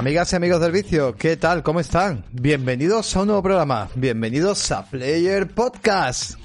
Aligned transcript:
Amigas 0.00 0.32
y 0.32 0.36
amigos 0.36 0.62
del 0.62 0.72
vicio, 0.72 1.14
¿qué 1.14 1.36
tal? 1.36 1.62
¿Cómo 1.62 1.78
están? 1.78 2.24
Bienvenidos 2.32 3.14
a 3.14 3.20
un 3.20 3.26
nuevo 3.26 3.42
programa. 3.42 3.90
Bienvenidos 3.94 4.72
a 4.72 4.82
Player 4.86 5.46
Podcast. 5.46 6.36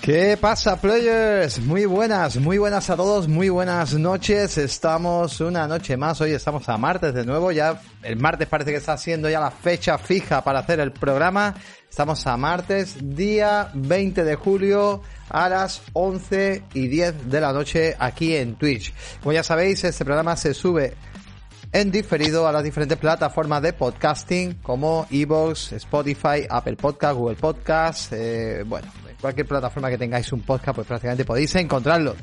¿Qué 0.00 0.38
pasa, 0.40 0.80
players? 0.80 1.58
Muy 1.58 1.84
buenas, 1.84 2.36
muy 2.36 2.58
buenas 2.58 2.90
a 2.90 2.96
todos, 2.96 3.26
muy 3.26 3.48
buenas 3.48 3.94
noches. 3.94 4.56
Estamos 4.56 5.40
una 5.40 5.66
noche 5.66 5.96
más, 5.96 6.20
hoy 6.20 6.30
estamos 6.30 6.68
a 6.68 6.78
martes 6.78 7.12
de 7.12 7.26
nuevo, 7.26 7.50
ya 7.50 7.82
el 8.04 8.18
martes 8.18 8.46
parece 8.46 8.70
que 8.70 8.76
está 8.76 8.96
siendo 8.96 9.28
ya 9.28 9.40
la 9.40 9.50
fecha 9.50 9.98
fija 9.98 10.44
para 10.44 10.60
hacer 10.60 10.78
el 10.78 10.92
programa. 10.92 11.56
Estamos 11.90 12.24
a 12.28 12.36
martes, 12.36 12.94
día 13.00 13.68
20 13.74 14.22
de 14.22 14.36
julio 14.36 15.02
a 15.30 15.48
las 15.48 15.82
11 15.92 16.64
y 16.74 16.88
10 16.88 17.30
de 17.30 17.40
la 17.40 17.52
noche 17.52 17.96
aquí 17.98 18.36
en 18.36 18.56
Twitch. 18.56 18.92
Como 19.20 19.32
ya 19.32 19.42
sabéis, 19.42 19.82
este 19.84 20.04
programa 20.04 20.36
se 20.36 20.52
sube 20.54 20.94
en 21.72 21.90
diferido 21.90 22.48
a 22.48 22.52
las 22.52 22.64
diferentes 22.64 22.98
plataformas 22.98 23.62
de 23.62 23.72
podcasting 23.72 24.54
como 24.54 25.06
Evox, 25.10 25.72
Spotify, 25.72 26.46
Apple 26.48 26.76
Podcast, 26.76 27.16
Google 27.16 27.36
Podcast, 27.36 28.12
eh, 28.12 28.64
bueno, 28.66 28.88
cualquier 29.20 29.46
plataforma 29.46 29.88
que 29.88 29.98
tengáis 29.98 30.32
un 30.32 30.42
podcast, 30.42 30.74
pues 30.74 30.86
prácticamente 30.86 31.24
podéis 31.24 31.54
encontrarlo. 31.54 32.16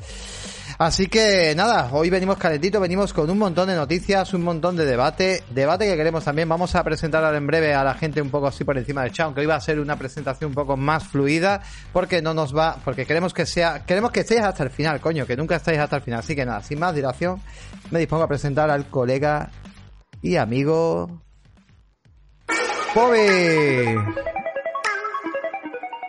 Así 0.78 1.08
que 1.08 1.54
nada, 1.56 1.88
hoy 1.90 2.08
venimos 2.08 2.38
calentitos, 2.38 2.80
venimos 2.80 3.12
con 3.12 3.28
un 3.28 3.36
montón 3.36 3.66
de 3.66 3.74
noticias, 3.74 4.32
un 4.32 4.42
montón 4.42 4.76
de 4.76 4.86
debate, 4.86 5.42
debate 5.50 5.86
que 5.86 5.96
queremos 5.96 6.22
también. 6.22 6.48
Vamos 6.48 6.76
a 6.76 6.84
presentar 6.84 7.24
ahora 7.24 7.36
en 7.36 7.48
breve 7.48 7.74
a 7.74 7.82
la 7.82 7.94
gente 7.94 8.22
un 8.22 8.30
poco 8.30 8.46
así 8.46 8.62
por 8.62 8.78
encima 8.78 9.02
del 9.02 9.10
chat, 9.10 9.26
aunque 9.26 9.40
hoy 9.40 9.46
va 9.48 9.56
a 9.56 9.60
ser 9.60 9.80
una 9.80 9.96
presentación 9.96 10.50
un 10.50 10.54
poco 10.54 10.76
más 10.76 11.08
fluida, 11.08 11.62
porque 11.92 12.22
no 12.22 12.32
nos 12.32 12.56
va, 12.56 12.76
porque 12.84 13.06
queremos 13.06 13.34
que 13.34 13.44
sea, 13.44 13.84
queremos 13.84 14.12
que 14.12 14.20
estéis 14.20 14.42
hasta 14.42 14.62
el 14.62 14.70
final, 14.70 15.00
coño, 15.00 15.26
que 15.26 15.36
nunca 15.36 15.56
estáis 15.56 15.80
hasta 15.80 15.96
el 15.96 16.02
final. 16.02 16.20
Así 16.20 16.36
que 16.36 16.46
nada, 16.46 16.62
sin 16.62 16.78
más 16.78 16.94
dilación, 16.94 17.42
me 17.90 17.98
dispongo 17.98 18.22
a 18.22 18.28
presentar 18.28 18.70
al 18.70 18.86
colega 18.86 19.50
y 20.22 20.36
amigo 20.36 21.22
Pobe. 22.94 23.96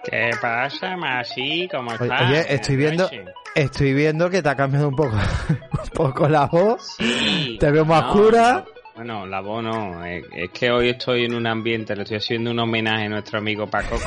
¿Qué 0.03 0.29
pasa, 0.39 0.95
Masi? 0.95 1.67
¿Cómo 1.71 1.91
estás? 1.91 2.21
Oye, 2.21 2.53
estoy 2.53 2.75
viendo, 2.75 3.09
estoy 3.55 3.93
viendo 3.93 4.29
que 4.29 4.41
te 4.41 4.49
ha 4.49 4.55
cambiado 4.55 4.87
un 4.89 4.95
poco, 4.95 5.15
un 5.83 5.89
poco 5.93 6.27
la 6.27 6.45
voz. 6.47 6.95
Sí, 6.97 7.57
Te 7.59 7.71
veo 7.71 7.85
más 7.85 8.03
no, 8.03 8.09
oscura. 8.11 8.65
Bueno, 8.95 9.25
la 9.25 9.39
voz 9.41 9.63
no. 9.63 10.03
Es, 10.05 10.25
es 10.33 10.49
que 10.51 10.71
hoy 10.71 10.89
estoy 10.89 11.25
en 11.25 11.33
un 11.33 11.47
ambiente, 11.47 11.95
le 11.95 12.03
estoy 12.03 12.17
haciendo 12.17 12.51
un 12.51 12.59
homenaje 12.59 13.05
a 13.05 13.09
nuestro 13.09 13.39
amigo 13.39 13.67
Pacoco. 13.67 14.03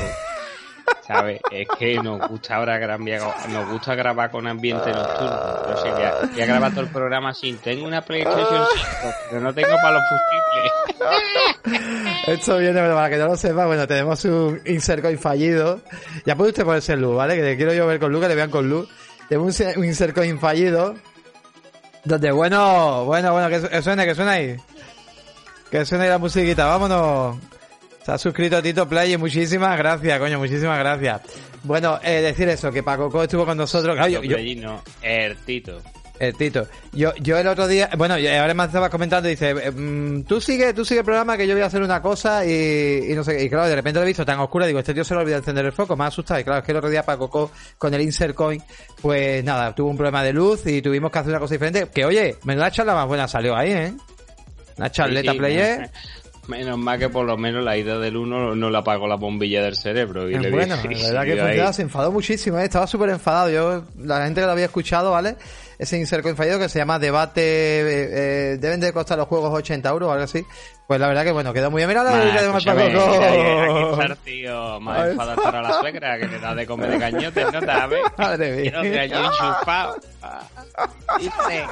¿Sabes? 1.07 1.41
Es 1.51 1.67
que 1.79 1.95
nos 1.97 2.29
gusta 2.29 2.57
ahora 2.57 2.79
gra- 2.79 2.99
nos 3.49 3.69
gusta 3.71 3.95
grabar 3.95 4.31
con 4.31 4.47
ambiente 4.47 4.91
nocturno. 4.93 5.37
No 5.69 5.77
sé, 5.77 5.91
voy 5.91 6.03
a, 6.03 6.15
voy 6.33 6.41
a 6.41 6.47
grabar 6.47 6.71
todo 6.73 6.83
el 6.83 6.89
programa 6.89 7.35
sin. 7.35 7.57
Tengo 7.59 7.87
una 7.87 8.03
PlayStation 8.03 8.65
5, 8.75 8.87
pero 9.31 9.41
no 9.43 9.53
tengo 9.55 9.75
para 9.83 9.95
los 9.95 10.03
fusibles. 10.09 11.73
Esto 12.27 12.59
viene, 12.59 12.81
pero 12.81 12.95
para 12.95 13.11
que 13.11 13.17
no 13.17 13.27
lo 13.29 13.37
sepa, 13.37 13.67
bueno, 13.67 13.87
tenemos 13.87 14.25
un 14.25 14.61
insert 14.67 15.03
coin 15.03 15.19
fallido. 15.19 15.81
Ya 16.25 16.37
puede 16.37 16.51
usted 16.51 16.65
ponerse 16.65 16.97
luz, 16.97 17.17
¿vale? 17.17 17.37
Que 17.37 17.43
le 17.43 17.57
quiero 17.57 17.73
yo 17.75 17.87
ver 17.87 17.99
con 17.99 18.13
luz, 18.13 18.23
que 18.23 18.29
le 18.29 18.35
vean 18.35 18.51
con 18.51 18.69
luz. 18.69 18.89
Tenemos 19.33 19.61
un, 19.61 19.79
un 19.79 19.85
insert 19.85 20.15
coin 20.15 20.39
fallido. 20.39 20.95
Donde, 22.05 22.31
bueno, 22.33 23.05
bueno, 23.05 23.33
bueno, 23.33 23.49
que, 23.49 23.61
su- 23.61 23.69
que 23.69 23.81
suene, 23.83 24.05
que 24.05 24.15
suene 24.15 24.31
ahí. 24.31 24.57
Que 25.71 25.85
suene 25.87 26.05
ahí 26.05 26.11
la 26.11 26.19
musiquita, 26.19 26.67
vámonos. 26.67 27.37
Se 28.05 28.13
ha 28.13 28.19
suscrito 28.19 28.61
Tito 28.61 28.89
Play, 28.89 29.17
muchísimas 29.17 29.79
gracias, 29.79 30.19
coño, 30.19 30.39
muchísimas 30.39 30.79
gracias. 30.79 31.21
Bueno, 31.63 31.99
eh, 32.03 32.21
decir 32.21 32.49
eso, 32.49 32.73
que 32.73 32.83
Paco 32.83 33.09
Co 33.09 33.23
estuvo 33.23 33.47
con 33.47 33.57
nosotros. 33.57 33.95
Claro, 33.95 34.11
yo- 34.11 34.23
yo, 34.23 34.37
Allí 34.37 34.57
no, 34.57 34.83
el 35.01 35.37
Tito. 35.39 35.81
El 36.23 36.35
Tito. 36.37 36.67
Yo, 36.93 37.13
yo 37.17 37.37
el 37.37 37.47
otro 37.49 37.67
día, 37.67 37.91
bueno, 37.97 38.15
ahora 38.15 38.55
me 38.55 38.65
estaba 38.65 38.89
comentando, 38.89 39.29
dice, 39.29 39.51
eh, 39.51 39.71
mm, 39.71 40.23
tú 40.23 40.41
sigue, 40.41 40.73
tú 40.73 40.85
sigue 40.85 41.01
el 41.01 41.05
programa 41.05 41.37
que 41.37 41.47
yo 41.47 41.55
voy 41.55 41.63
a 41.63 41.67
hacer 41.67 41.83
una 41.83 42.01
cosa 42.01 42.47
y, 42.47 43.07
y 43.11 43.15
no 43.15 43.25
sé, 43.25 43.43
y 43.43 43.49
claro, 43.49 43.67
de 43.69 43.75
repente 43.75 43.99
lo 43.99 44.05
he 44.05 44.07
visto 44.09 44.25
tan 44.25 44.39
oscura, 44.39 44.67
digo, 44.67 44.79
este 44.79 44.95
tío 44.95 45.05
se 45.05 45.15
le 45.15 45.21
olvidó 45.21 45.39
encender 45.39 45.65
el 45.67 45.73
foco, 45.73 45.97
me 45.97 46.05
ha 46.05 46.09
asustado, 46.09 46.39
y 46.41 46.45
claro, 46.45 46.61
es 46.61 46.65
que 46.65 46.71
el 46.73 46.79
otro 46.79 46.91
día 46.91 47.03
Paco 47.03 47.29
Co, 47.29 47.51
con 47.77 47.93
el 47.93 48.01
insert 48.03 48.35
coin, 48.35 48.63
pues 49.01 49.43
nada, 49.43 49.75
tuvo 49.75 49.91
un 49.91 49.97
problema 49.97 50.23
de 50.23 50.33
luz 50.33 50.67
y 50.67 50.81
tuvimos 50.81 51.11
que 51.11 51.19
hacer 51.19 51.31
una 51.31 51.41
cosa 51.41 51.55
diferente, 51.55 51.89
que 51.93 52.05
oye, 52.05 52.37
menuda 52.45 52.71
charla 52.71 52.95
más 52.95 53.07
buena 53.09 53.27
salió 53.27 53.57
ahí, 53.57 53.73
¿eh? 53.73 53.93
Una 54.79 54.91
charleta 54.91 55.33
Sí, 55.33 55.37
sí, 55.37 55.39
player. 55.39 55.91
menos- 56.49 56.79
mal 56.79 56.99
que 56.99 57.09
por 57.09 57.25
lo 57.25 57.37
menos 57.37 57.63
la 57.65 57.77
ida 57.77 57.99
del 57.99 58.17
uno 58.17 58.55
no 58.57 58.69
la 58.71 58.79
apagó 58.81 59.07
la 59.07 59.15
bombilla 59.17 59.63
del 59.63 59.77
cerebro. 59.77 60.29
Y 60.29 60.35
Es 60.35 60.41
le 60.43 60.51
bueno, 60.51 60.77
dije, 60.77 61.13
la 61.13 61.25
verdad 61.25 61.69
que 61.69 61.73
se 61.73 61.83
enfadó 61.83 62.11
muchísimo, 62.11 62.59
¿eh? 62.59 62.65
estaba 62.65 62.87
súper 62.87 63.11
enfadado. 63.11 63.51
Yo, 63.51 63.85
la 64.05 64.25
gente 64.25 64.41
que 64.41 64.47
lo 64.47 64.53
había 64.53 64.65
escuchado, 64.65 65.13
¿vale? 65.13 65.37
Ese 65.83 65.99
insert 65.99 66.23
coin 66.23 66.37
fallido 66.37 66.61
que 66.61 66.69
se 66.69 66.79
llama 66.79 67.01
debate, 67.01 67.41
eh, 67.43 67.83
eh, 68.53 68.57
deben 68.61 68.79
de 68.79 68.93
costar 68.93 69.19
los 69.19 69.27
juegos 69.27 69.53
80 69.53 69.89
euros 69.89 70.09
o 70.11 70.13
algo 70.13 70.23
así. 70.23 70.47
Pues 70.87 71.01
la 71.01 71.09
verdad 71.09 71.25
que 71.25 71.33
bueno, 71.33 71.53
quedó 71.53 71.73
muy 71.73 71.81
bien. 71.81 71.89
Mira 71.89 72.05
la 72.05 72.19
de 72.19 72.29
el 74.05 74.17
tío 74.19 74.79
más 74.79 75.01
Ay. 75.01 75.11
enfadado 75.11 75.43
para 75.43 75.61
la 75.61 75.81
suegra 75.81 76.19
que 76.19 76.29
le 76.29 76.39
da 76.39 76.55
de 76.55 76.67
comer 76.67 76.89
de 76.91 76.99
cañote, 77.01 77.45
¿no 77.51 77.61
sabes? 77.63 78.01
Madre 78.17 78.53
mía. 78.53 78.65
Y 78.67 78.71
no 78.71 78.83
te 78.83 79.01
allí 79.01 79.15
enchufado. 79.15 79.97
Dice, 81.19 81.67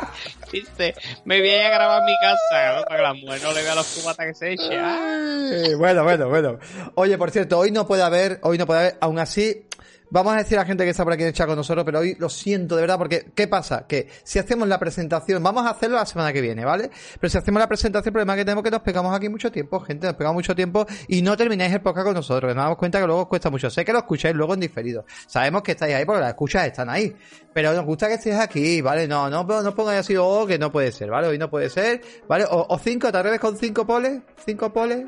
dice, 0.50 0.94
me 1.25 1.38
voy 1.38 1.54
a 1.54 1.69
a 1.69 1.71
grabar 1.71 2.00
en 2.00 2.06
mi 2.06 2.15
casa, 2.21 2.77
¿no? 2.78 2.84
para 2.87 2.97
que 2.97 3.03
la 3.03 3.15
mujer 3.15 3.42
no 3.44 3.53
le 3.53 3.62
vea 3.62 3.75
los 3.77 3.87
cubatas 3.87 4.27
que 4.27 4.34
se 4.34 4.53
eche. 4.54 4.77
Ay, 4.77 5.75
Bueno, 5.77 6.03
bueno, 6.03 6.28
bueno. 6.28 6.59
Oye, 6.97 7.16
por 7.16 7.31
cierto, 7.31 7.59
hoy 7.60 7.71
no 7.71 7.87
puede 7.87 8.03
haber, 8.03 8.41
hoy 8.42 8.59
no 8.59 8.66
puede 8.66 8.81
haber, 8.81 8.97
aún 9.00 9.21
así, 9.21 9.66
vamos 10.10 10.34
a 10.34 10.37
decir 10.37 10.59
a 10.59 10.62
la 10.62 10.66
gente 10.66 10.84
que 10.84 10.91
está 10.91 11.04
por 11.04 11.12
aquí 11.12 11.22
en 11.22 11.28
el 11.28 11.34
chat 11.34 11.47
con 11.47 11.56
nosotros, 11.56 11.84
pero 11.84 12.00
hoy 12.00 12.16
lo 12.19 12.28
siento 12.28 12.76
de 12.76 12.82
verdad, 12.82 12.98
porque 12.98 13.32
¿qué 13.34 13.48
pasa? 13.48 13.87
Que 13.87 14.09
si 14.25 14.38
hacemos 14.38 14.69
la 14.69 14.78
presentación, 14.78 15.43
vamos 15.43 15.66
a 15.66 15.71
hacerlo 15.71 15.97
la 15.97 16.06
semana 16.06 16.32
que 16.32 16.41
viene, 16.41 16.65
¿vale? 16.65 16.91
Pero 17.21 17.31
si 17.31 17.38
hacemos 17.38 17.60
la 17.60 17.69
presentación, 17.69 18.10
el 18.10 18.12
problema 18.12 18.37
que 18.37 18.44
tenemos 18.44 18.62
es 18.62 18.65
que 18.65 18.71
nos 18.71 18.82
pegamos 18.82 19.16
aquí 19.16 19.28
mucho 19.28 19.50
tiempo, 19.50 19.81
gente, 19.81 20.06
nos 20.06 20.16
pegamos 20.16 20.34
mucho 20.34 20.54
tiempo 20.54 20.87
y 21.09 21.22
no 21.22 21.37
termináis 21.37 21.72
el 21.72 21.81
podcast 21.81 22.06
con 22.06 22.15
nosotros, 22.15 22.54
nos 22.54 22.62
damos 22.62 22.78
cuenta 22.78 23.00
que 23.00 23.06
luego 23.06 23.22
os 23.22 23.28
cuesta 23.28 23.50
mucho. 23.50 23.71
Sé 23.71 23.84
que 23.84 23.93
lo 23.93 23.98
escucháis 23.98 24.34
luego 24.34 24.54
en 24.54 24.60
diferido. 24.60 25.04
Sabemos 25.26 25.62
que 25.62 25.72
estáis 25.72 25.94
ahí 25.94 26.04
porque 26.04 26.21
las 26.21 26.31
escuchas 26.31 26.66
están 26.66 26.91
ahí. 26.91 27.15
Pero 27.53 27.72
nos 27.72 27.84
gusta 27.84 28.09
que 28.09 28.15
estéis 28.15 28.37
aquí, 28.37 28.81
¿vale? 28.81 29.09
No, 29.09 29.28
no, 29.28 29.44
no 29.44 29.75
pongáis 29.75 30.00
así, 30.00 30.16
oh, 30.16 30.47
que 30.47 30.59
no 30.59 30.71
puede 30.71 30.92
ser, 30.92 31.10
¿vale? 31.10 31.28
Hoy 31.28 31.38
no 31.38 31.50
puede 31.50 31.69
ser, 31.69 32.00
¿vale? 32.28 32.44
O, 32.44 32.66
o 32.69 32.78
cinco, 32.78 33.10
te 33.10 33.19
atreves 33.19 33.41
con 33.41 33.56
cinco 33.56 33.87
poles, 33.87 34.21
cinco 34.44 34.72
poles. 34.72 35.06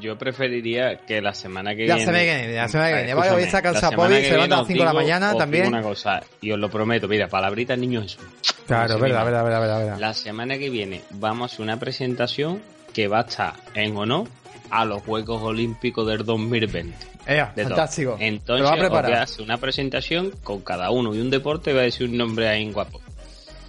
Yo 0.00 0.16
preferiría 0.18 0.98
que 1.06 1.20
la 1.22 1.32
semana 1.34 1.74
que 1.74 1.86
La 1.86 1.96
viene. 1.96 2.12
que 2.12 2.36
viene, 2.36 2.54
la 2.54 2.68
semana 2.68 2.90
que 2.90 3.04
viene. 3.14 3.42
Está 3.42 3.62
cansado 3.62 3.90
la 3.92 3.96
semana 3.96 4.08
Bobby, 4.10 4.20
que 4.22 4.28
se 4.28 4.32
levanta 4.32 4.54
a 4.54 4.58
las 4.58 4.66
viene 4.68 4.78
5 4.78 4.78
de 4.78 4.84
la 4.84 4.92
mañana 4.92 5.34
también. 5.36 5.66
una 5.68 5.82
cosa, 5.82 6.22
y 6.40 6.50
os 6.52 6.58
lo 6.58 6.68
prometo, 6.70 7.08
mira, 7.08 7.28
palabrita 7.28 7.76
niño 7.76 8.02
Jesús. 8.02 8.22
Claro, 8.66 8.98
verdad, 8.98 9.24
verdad, 9.24 9.44
verdad, 9.44 9.78
verdad. 9.78 9.98
La 9.98 10.14
semana 10.14 10.58
que 10.58 10.70
viene 10.70 11.02
vamos 11.10 11.50
a 11.50 11.54
hacer 11.54 11.62
una 11.64 11.78
presentación 11.78 12.62
que 12.92 13.08
va 13.08 13.18
a 13.20 13.22
estar 13.22 13.54
en 13.74 13.96
honor 13.96 14.28
a 14.70 14.84
los 14.84 15.02
Juegos 15.02 15.42
Olímpicos 15.42 16.06
del 16.06 16.24
2020. 16.24 16.94
Ea, 17.26 17.52
De 17.54 17.62
todo. 17.64 17.74
fantástico. 17.76 18.16
Entonces, 18.18 18.66
a 18.66 18.74
voy 18.88 19.12
a 19.12 19.22
hacer 19.22 19.42
una 19.44 19.58
presentación 19.58 20.32
con 20.42 20.60
cada 20.62 20.90
uno 20.90 21.14
y 21.14 21.20
un 21.20 21.30
deporte 21.30 21.72
va 21.72 21.80
a 21.80 21.84
decir 21.84 22.08
un 22.08 22.16
nombre 22.16 22.48
ahí 22.48 22.70
guapo. 22.72 23.00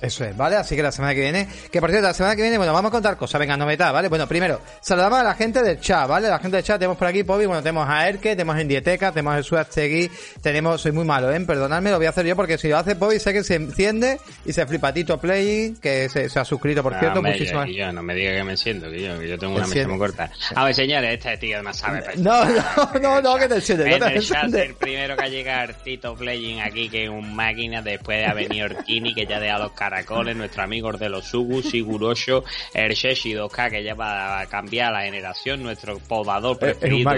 Eso 0.01 0.25
es, 0.25 0.35
¿vale? 0.35 0.55
Así 0.55 0.75
que 0.75 0.81
la 0.81 0.91
semana 0.91 1.13
que 1.13 1.21
viene, 1.21 1.47
que 1.71 1.79
por 1.79 1.91
cierto, 1.91 2.07
la 2.07 2.13
semana 2.13 2.35
que 2.35 2.41
viene, 2.41 2.57
bueno, 2.57 2.73
vamos 2.73 2.89
a 2.89 2.91
contar 2.91 3.17
cosas, 3.17 3.39
venga, 3.39 3.55
novedad, 3.55 3.93
¿vale? 3.93 4.07
Bueno, 4.07 4.27
primero, 4.27 4.59
saludamos 4.81 5.19
a 5.19 5.23
la 5.23 5.35
gente 5.35 5.61
del 5.61 5.79
chat, 5.79 6.07
¿vale? 6.07 6.27
La 6.27 6.39
gente 6.39 6.57
del 6.57 6.65
chat, 6.65 6.79
tenemos 6.79 6.97
por 6.97 7.07
aquí, 7.07 7.23
Pobi, 7.23 7.45
bueno, 7.45 7.61
tenemos 7.61 7.87
a 7.87 8.07
Erke, 8.09 8.31
tenemos 8.31 8.57
en 8.57 8.67
Dieteca, 8.67 9.11
tenemos 9.11 9.35
a 9.35 9.37
Jesús 9.37 9.59
Astegui, 9.59 10.09
tenemos, 10.41 10.81
soy 10.81 10.91
muy 10.91 11.05
malo, 11.05 11.31
¿eh? 11.31 11.39
Perdonadme, 11.41 11.91
lo 11.91 11.97
voy 11.97 12.07
a 12.07 12.09
hacer 12.09 12.25
yo 12.25 12.35
porque 12.35 12.57
si 12.57 12.67
lo 12.69 12.77
hace 12.77 12.95
Pobi, 12.95 13.19
sé 13.19 13.31
que 13.31 13.43
se 13.43 13.55
enciende 13.55 14.19
y 14.43 14.53
se 14.53 14.65
flipa 14.65 14.91
Tito 14.91 15.19
Playing, 15.19 15.75
que 15.77 16.09
se, 16.09 16.29
se 16.29 16.39
ha 16.39 16.45
suscrito, 16.45 16.81
por 16.81 16.93
No, 16.93 16.99
cierto, 16.99 17.19
hombre, 17.19 17.33
muchísimas 17.33 17.67
yo, 17.67 17.73
yo 17.73 17.91
no 17.91 18.01
me 18.01 18.15
diga 18.15 18.31
que 18.31 18.43
me 18.43 18.57
siento, 18.57 18.89
que 18.89 19.03
yo, 19.03 19.19
que 19.19 19.27
yo 19.27 19.37
tengo 19.37 19.55
una 19.55 19.67
mesa 19.67 19.87
muy 19.87 19.99
corta. 19.99 20.31
A 20.55 20.65
ver, 20.65 20.73
señores, 20.73 21.13
este 21.13 21.37
tío 21.37 21.57
además 21.57 21.77
sabe. 21.77 22.03
No, 22.17 22.43
no, 22.45 22.99
no, 22.99 23.21
no, 23.21 23.35
que 23.37 23.47
te 23.47 23.55
enciende, 23.55 23.99
no 23.99 24.07
te 24.07 24.15
enciende. 24.15 24.63
el 24.63 24.73
primero 24.75 25.15
que 25.15 25.23
ha 25.23 25.27
llegado 25.27 25.73
Tito 25.83 26.15
Playing 26.15 26.61
aquí, 26.61 26.89
que 26.89 27.03
es 27.03 27.09
un 27.09 27.35
máquina, 27.35 27.83
después 27.83 28.17
de 28.17 28.25
haber 28.25 28.47
venido 28.49 28.65
Orkini, 28.65 29.13
que 29.13 29.25
ya 29.27 29.39
deja 29.39 29.59
los 29.59 29.71
caracoles, 29.91 30.37
nuestro 30.37 30.63
amigo 30.63 30.89
de 30.93 31.09
los 31.09 31.25
Sugu, 31.25 31.61
Sigurosho, 31.61 32.45
el 32.73 32.93
Sheshi 32.93 33.33
2K, 33.33 33.69
que 33.69 33.83
ya 33.83 33.93
va 33.93 34.39
a 34.39 34.45
cambiar 34.47 34.93
la 34.93 35.01
generación, 35.01 35.61
nuestro 35.61 35.99
podador 35.99 36.57
preferido, 36.57 37.11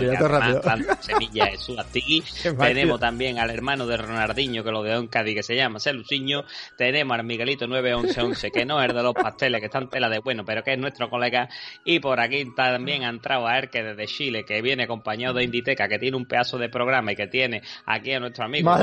planta 0.61 0.99
semillas 0.99 1.51
de 1.51 1.57
su 1.59 1.79
Astigui. 1.79 2.23
Tenemos 2.59 2.99
también 2.99 3.37
al 3.37 3.51
hermano 3.51 3.85
de 3.85 3.97
Ronaldinho, 3.97 4.63
que 4.63 4.71
lo 4.71 4.81
de 4.81 4.93
en 4.93 5.07
Cádiz, 5.07 5.35
que 5.35 5.43
se 5.43 5.55
llama 5.55 5.79
Celuciño. 5.79 6.45
Tenemos 6.75 7.15
al 7.15 7.23
Miguelito 7.23 7.67
91111, 7.67 8.49
que 8.49 8.65
no 8.65 8.81
es 8.81 8.91
de 8.91 9.03
los 9.03 9.13
pasteles, 9.13 9.59
que 9.59 9.67
está 9.67 9.77
en 9.77 9.89
tela 9.89 10.09
de 10.09 10.17
bueno, 10.17 10.43
pero 10.43 10.63
que 10.63 10.73
es 10.73 10.79
nuestro 10.79 11.11
colega. 11.11 11.49
Y 11.85 11.99
por 11.99 12.19
aquí 12.19 12.55
también 12.55 13.03
ha 13.03 13.09
entrado 13.09 13.45
a 13.45 13.55
Erke 13.55 13.83
desde 13.83 14.07
Chile, 14.07 14.45
que 14.45 14.63
viene 14.63 14.85
acompañado 14.85 15.35
de 15.35 15.43
Inditeca, 15.43 15.87
que 15.87 15.99
tiene 15.99 16.17
un 16.17 16.25
pedazo 16.25 16.57
de 16.57 16.69
programa 16.69 17.11
y 17.11 17.15
que 17.15 17.27
tiene 17.27 17.61
aquí 17.85 18.13
a 18.13 18.19
nuestro 18.19 18.45
amigo. 18.45 18.75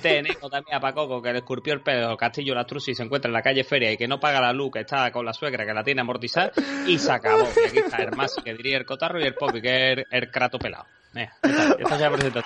Tenemos 0.00 0.50
también 0.50 0.76
a 0.76 0.80
Pacoco, 0.80 1.20
que 1.20 1.32
le 1.32 1.38
esculpió 1.38 1.74
el 1.74 1.80
pelo 1.80 2.08
del 2.08 2.16
Castillo 2.16 2.54
La 2.54 2.64
Trusi 2.64 2.92
y 2.92 2.94
se 2.94 3.02
encuentra 3.02 3.23
en 3.28 3.32
la 3.32 3.42
calle 3.42 3.64
Feria 3.64 3.92
y 3.92 3.96
que 3.96 4.08
no 4.08 4.20
paga 4.20 4.40
la 4.40 4.52
luz, 4.52 4.72
que 4.72 4.80
está 4.80 5.10
con 5.10 5.24
la 5.24 5.32
suegra, 5.32 5.64
que 5.64 5.72
la 5.72 5.82
tiene 5.82 6.00
amortizada. 6.00 6.52
Y 6.86 6.98
se 6.98 7.12
acabó. 7.12 7.48
Y 7.56 7.68
aquí 7.68 7.78
está 7.78 8.02
el 8.02 8.12
Masi, 8.12 8.42
que 8.42 8.54
diría 8.54 8.78
el 8.78 8.84
Cotarro, 8.84 9.20
y 9.20 9.24
el 9.24 9.34
Popi, 9.34 9.60
que 9.60 9.92
es 9.92 10.06
el, 10.10 10.30
Crato 10.30 10.58
pelado. 10.58 10.86
Ya 11.14 11.32
está 11.78 11.96
ya 11.96 12.10
presentado. 12.10 12.44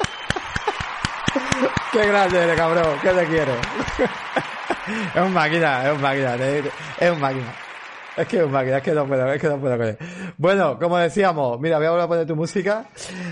Qué 1.92 2.06
grande 2.06 2.42
eres, 2.42 2.56
cabrón. 2.56 2.98
¿Qué 3.02 3.10
te 3.10 3.26
quiero? 3.26 3.52
es 5.14 5.22
un 5.22 5.32
máquina, 5.32 5.86
es 5.86 5.94
un 5.94 6.00
máquina. 6.00 6.34
Es 6.36 7.10
un 7.10 7.20
máquina. 7.20 7.67
Es 8.18 8.26
que 8.26 8.38
es 8.38 8.44
un 8.44 8.50
máquina, 8.50 8.78
es 8.78 8.82
que 8.82 8.92
no 8.92 9.06
puedo, 9.06 9.32
es 9.32 9.40
que 9.40 9.48
no 9.48 9.60
puedo 9.60 9.76
con 9.76 9.86
él. 9.86 9.98
Bueno, 10.36 10.78
como 10.78 10.98
decíamos, 10.98 11.60
mira, 11.60 11.78
voy 11.78 11.86
a 11.86 11.90
volver 11.90 12.04
a 12.04 12.08
poner 12.08 12.26
tu 12.26 12.34
música 12.34 12.88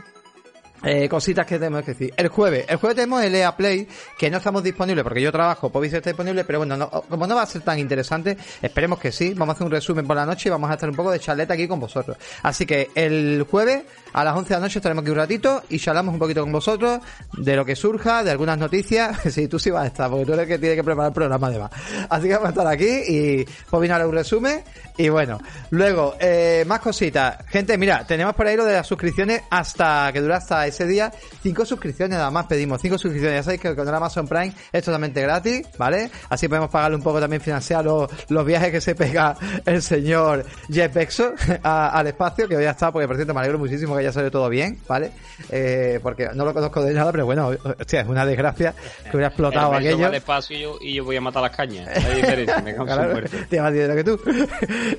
Eh, 0.84 1.08
cositas 1.08 1.46
que 1.46 1.58
tenemos 1.58 1.82
que 1.82 1.92
decir. 1.92 2.14
El 2.16 2.28
jueves, 2.28 2.66
el 2.68 2.76
jueves 2.76 2.96
tenemos 2.96 3.22
el 3.22 3.34
EA 3.34 3.56
Play, 3.56 3.88
que 4.18 4.30
no 4.30 4.38
estamos 4.38 4.62
disponibles 4.62 5.02
porque 5.02 5.20
yo 5.20 5.32
trabajo, 5.32 5.70
Pobis 5.70 5.92
está 5.92 6.10
disponible, 6.10 6.44
pero 6.44 6.58
bueno, 6.60 6.90
como 7.08 7.26
no 7.26 7.34
va 7.34 7.42
a 7.42 7.46
ser 7.46 7.62
tan 7.62 7.78
interesante, 7.78 8.36
esperemos 8.60 8.98
que 8.98 9.10
sí. 9.10 9.34
Vamos 9.34 9.54
a 9.54 9.56
hacer 9.56 9.64
un 9.66 9.72
resumen 9.72 10.06
por 10.06 10.16
la 10.16 10.26
noche 10.26 10.48
y 10.48 10.50
vamos 10.50 10.70
a 10.70 10.74
estar 10.74 10.88
un 10.88 10.96
poco 10.96 11.10
de 11.10 11.18
charleta 11.18 11.54
aquí 11.54 11.66
con 11.66 11.80
vosotros. 11.80 12.16
Así 12.42 12.66
que 12.66 12.90
el 12.94 13.46
jueves 13.50 13.84
a 14.16 14.24
las 14.24 14.34
11 14.34 14.48
de 14.48 14.54
la 14.54 14.60
noche 14.60 14.78
estaremos 14.78 15.02
aquí 15.02 15.10
un 15.10 15.16
ratito 15.18 15.62
y 15.68 15.78
charlamos 15.78 16.14
un 16.14 16.18
poquito 16.18 16.40
con 16.40 16.50
vosotros 16.50 17.00
de 17.36 17.54
lo 17.54 17.66
que 17.66 17.76
surja, 17.76 18.24
de 18.24 18.30
algunas 18.30 18.56
noticias. 18.56 19.14
sí, 19.30 19.46
tú 19.46 19.58
sí 19.58 19.70
vas 19.70 19.84
a 19.84 19.86
estar, 19.88 20.08
porque 20.08 20.24
tú 20.24 20.32
eres 20.32 20.44
el 20.44 20.48
que 20.48 20.58
tiene 20.58 20.74
que 20.74 20.82
preparar 20.82 21.10
el 21.10 21.14
programa 21.14 21.48
además. 21.48 21.70
Así 22.08 22.26
que 22.26 22.32
vamos 22.32 22.46
a 22.46 22.48
estar 22.48 22.66
aquí 22.66 22.88
y 22.88 23.46
Pobis 23.68 23.90
hará 23.90 24.06
un 24.06 24.14
resumen. 24.14 24.64
Y 24.96 25.10
bueno, 25.10 25.38
luego, 25.68 26.14
eh, 26.18 26.64
más 26.66 26.80
cositas. 26.80 27.44
Gente, 27.48 27.76
mira, 27.76 28.06
tenemos 28.06 28.34
por 28.34 28.46
ahí 28.46 28.56
lo 28.56 28.64
de 28.64 28.72
las 28.72 28.86
suscripciones 28.86 29.42
hasta 29.50 30.10
que 30.14 30.22
dura 30.22 30.38
hasta 30.38 30.66
ese 30.66 30.86
día. 30.86 31.12
Cinco 31.42 31.66
suscripciones 31.66 32.16
nada 32.16 32.30
más 32.30 32.46
pedimos, 32.46 32.80
cinco 32.80 32.96
suscripciones. 32.96 33.40
Ya 33.40 33.42
sabéis 33.42 33.60
que 33.60 33.76
con 33.76 33.86
el 33.86 33.94
Amazon 33.94 34.26
Prime 34.26 34.54
es 34.72 34.82
totalmente 34.82 35.20
gratis, 35.20 35.66
¿vale? 35.76 36.10
Así 36.30 36.48
podemos 36.48 36.70
pagarle 36.70 36.96
un 36.96 37.02
poco 37.02 37.20
también 37.20 37.42
financiar 37.42 37.84
los, 37.84 38.46
viajes 38.46 38.70
que 38.70 38.80
se 38.80 38.94
pega 38.94 39.36
el 39.66 39.82
señor 39.82 40.46
Jeff 40.70 40.94
Bezos 40.94 41.32
al 41.62 42.06
espacio, 42.06 42.48
que 42.48 42.56
hoy 42.56 42.64
ha 42.64 42.70
estado, 42.70 42.92
porque 42.92 43.06
por 43.06 43.16
cierto 43.16 43.34
me 43.34 43.40
alegro 43.40 43.58
muchísimo 43.58 43.94
que 43.94 44.05
haya 44.06 44.12
salido 44.12 44.30
todo 44.30 44.48
bien, 44.48 44.78
¿vale? 44.88 45.10
Eh, 45.50 46.00
porque 46.02 46.28
no 46.34 46.44
lo 46.44 46.54
conozco 46.54 46.82
de 46.82 46.94
nada, 46.94 47.12
pero 47.12 47.26
bueno, 47.26 47.50
hostia, 47.78 48.00
es 48.00 48.08
una 48.08 48.24
desgracia 48.24 48.74
que 49.04 49.16
hubiera 49.16 49.28
explotado 49.28 49.72
aquello. 49.74 50.06
Al 50.06 50.14
espacio 50.14 50.78
y 50.80 50.94
yo, 50.94 51.04
voy 51.04 51.16
a 51.16 51.20
matar 51.20 51.42
las 51.42 51.56
cañas. 51.56 51.88
Hay 52.04 52.16
diferencia, 52.16 52.60
me 52.62 52.74
claro, 52.74 53.28
Tiene 53.48 53.62
más 53.62 53.72
dinero 53.72 53.94
que 53.94 54.04
tú. 54.04 54.20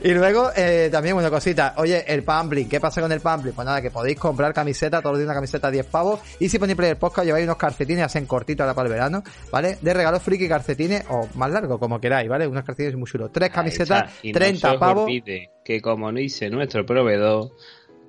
y 0.04 0.12
luego, 0.14 0.52
eh, 0.56 0.90
también 0.92 1.16
una 1.16 1.30
cosita. 1.30 1.74
Oye, 1.78 2.04
el 2.08 2.24
Pampling, 2.24 2.70
¿qué 2.70 2.80
pasa 2.80 3.02
con 3.02 3.12
el 3.12 3.22
Pampling? 3.22 3.54
Pues 3.54 3.66
nada, 3.66 3.82
que 3.82 3.92
podéis 3.92 4.18
comprar 4.20 4.54
camiseta, 4.54 5.02
todos 5.02 5.14
los 5.14 5.20
días 5.20 5.28
una 5.28 5.36
camiseta 5.36 5.68
a 5.68 5.72
10 5.72 5.86
pavos. 5.88 6.20
Y 6.40 6.50
si 6.50 6.60
ponéis 6.60 6.78
el 6.80 6.98
podcast, 6.98 7.26
lleváis 7.26 7.46
unos 7.46 7.58
calcetines, 7.58 8.06
hacen 8.06 8.26
cortitos 8.26 8.64
ahora 8.64 8.76
para 8.76 8.88
el 8.88 8.94
verano, 8.94 9.24
¿vale? 9.52 9.78
De 9.82 9.94
regalo 9.94 10.20
friki 10.20 10.48
calcetines, 10.48 11.06
o 11.10 11.28
más 11.36 11.52
largo, 11.52 11.80
como 11.80 12.00
queráis, 12.00 12.30
¿vale? 12.30 12.48
Unos 12.48 12.64
calcetines 12.64 12.96
muy 12.96 13.10
chulos. 13.10 13.32
Tres 13.32 13.50
camisetas, 13.50 14.12
30 14.22 14.80
pavos. 14.80 15.10
que 15.64 15.82
como 15.82 16.12
no 16.12 16.20
dice 16.20 16.50
nuestro 16.50 16.86
proveedor, 16.86 17.52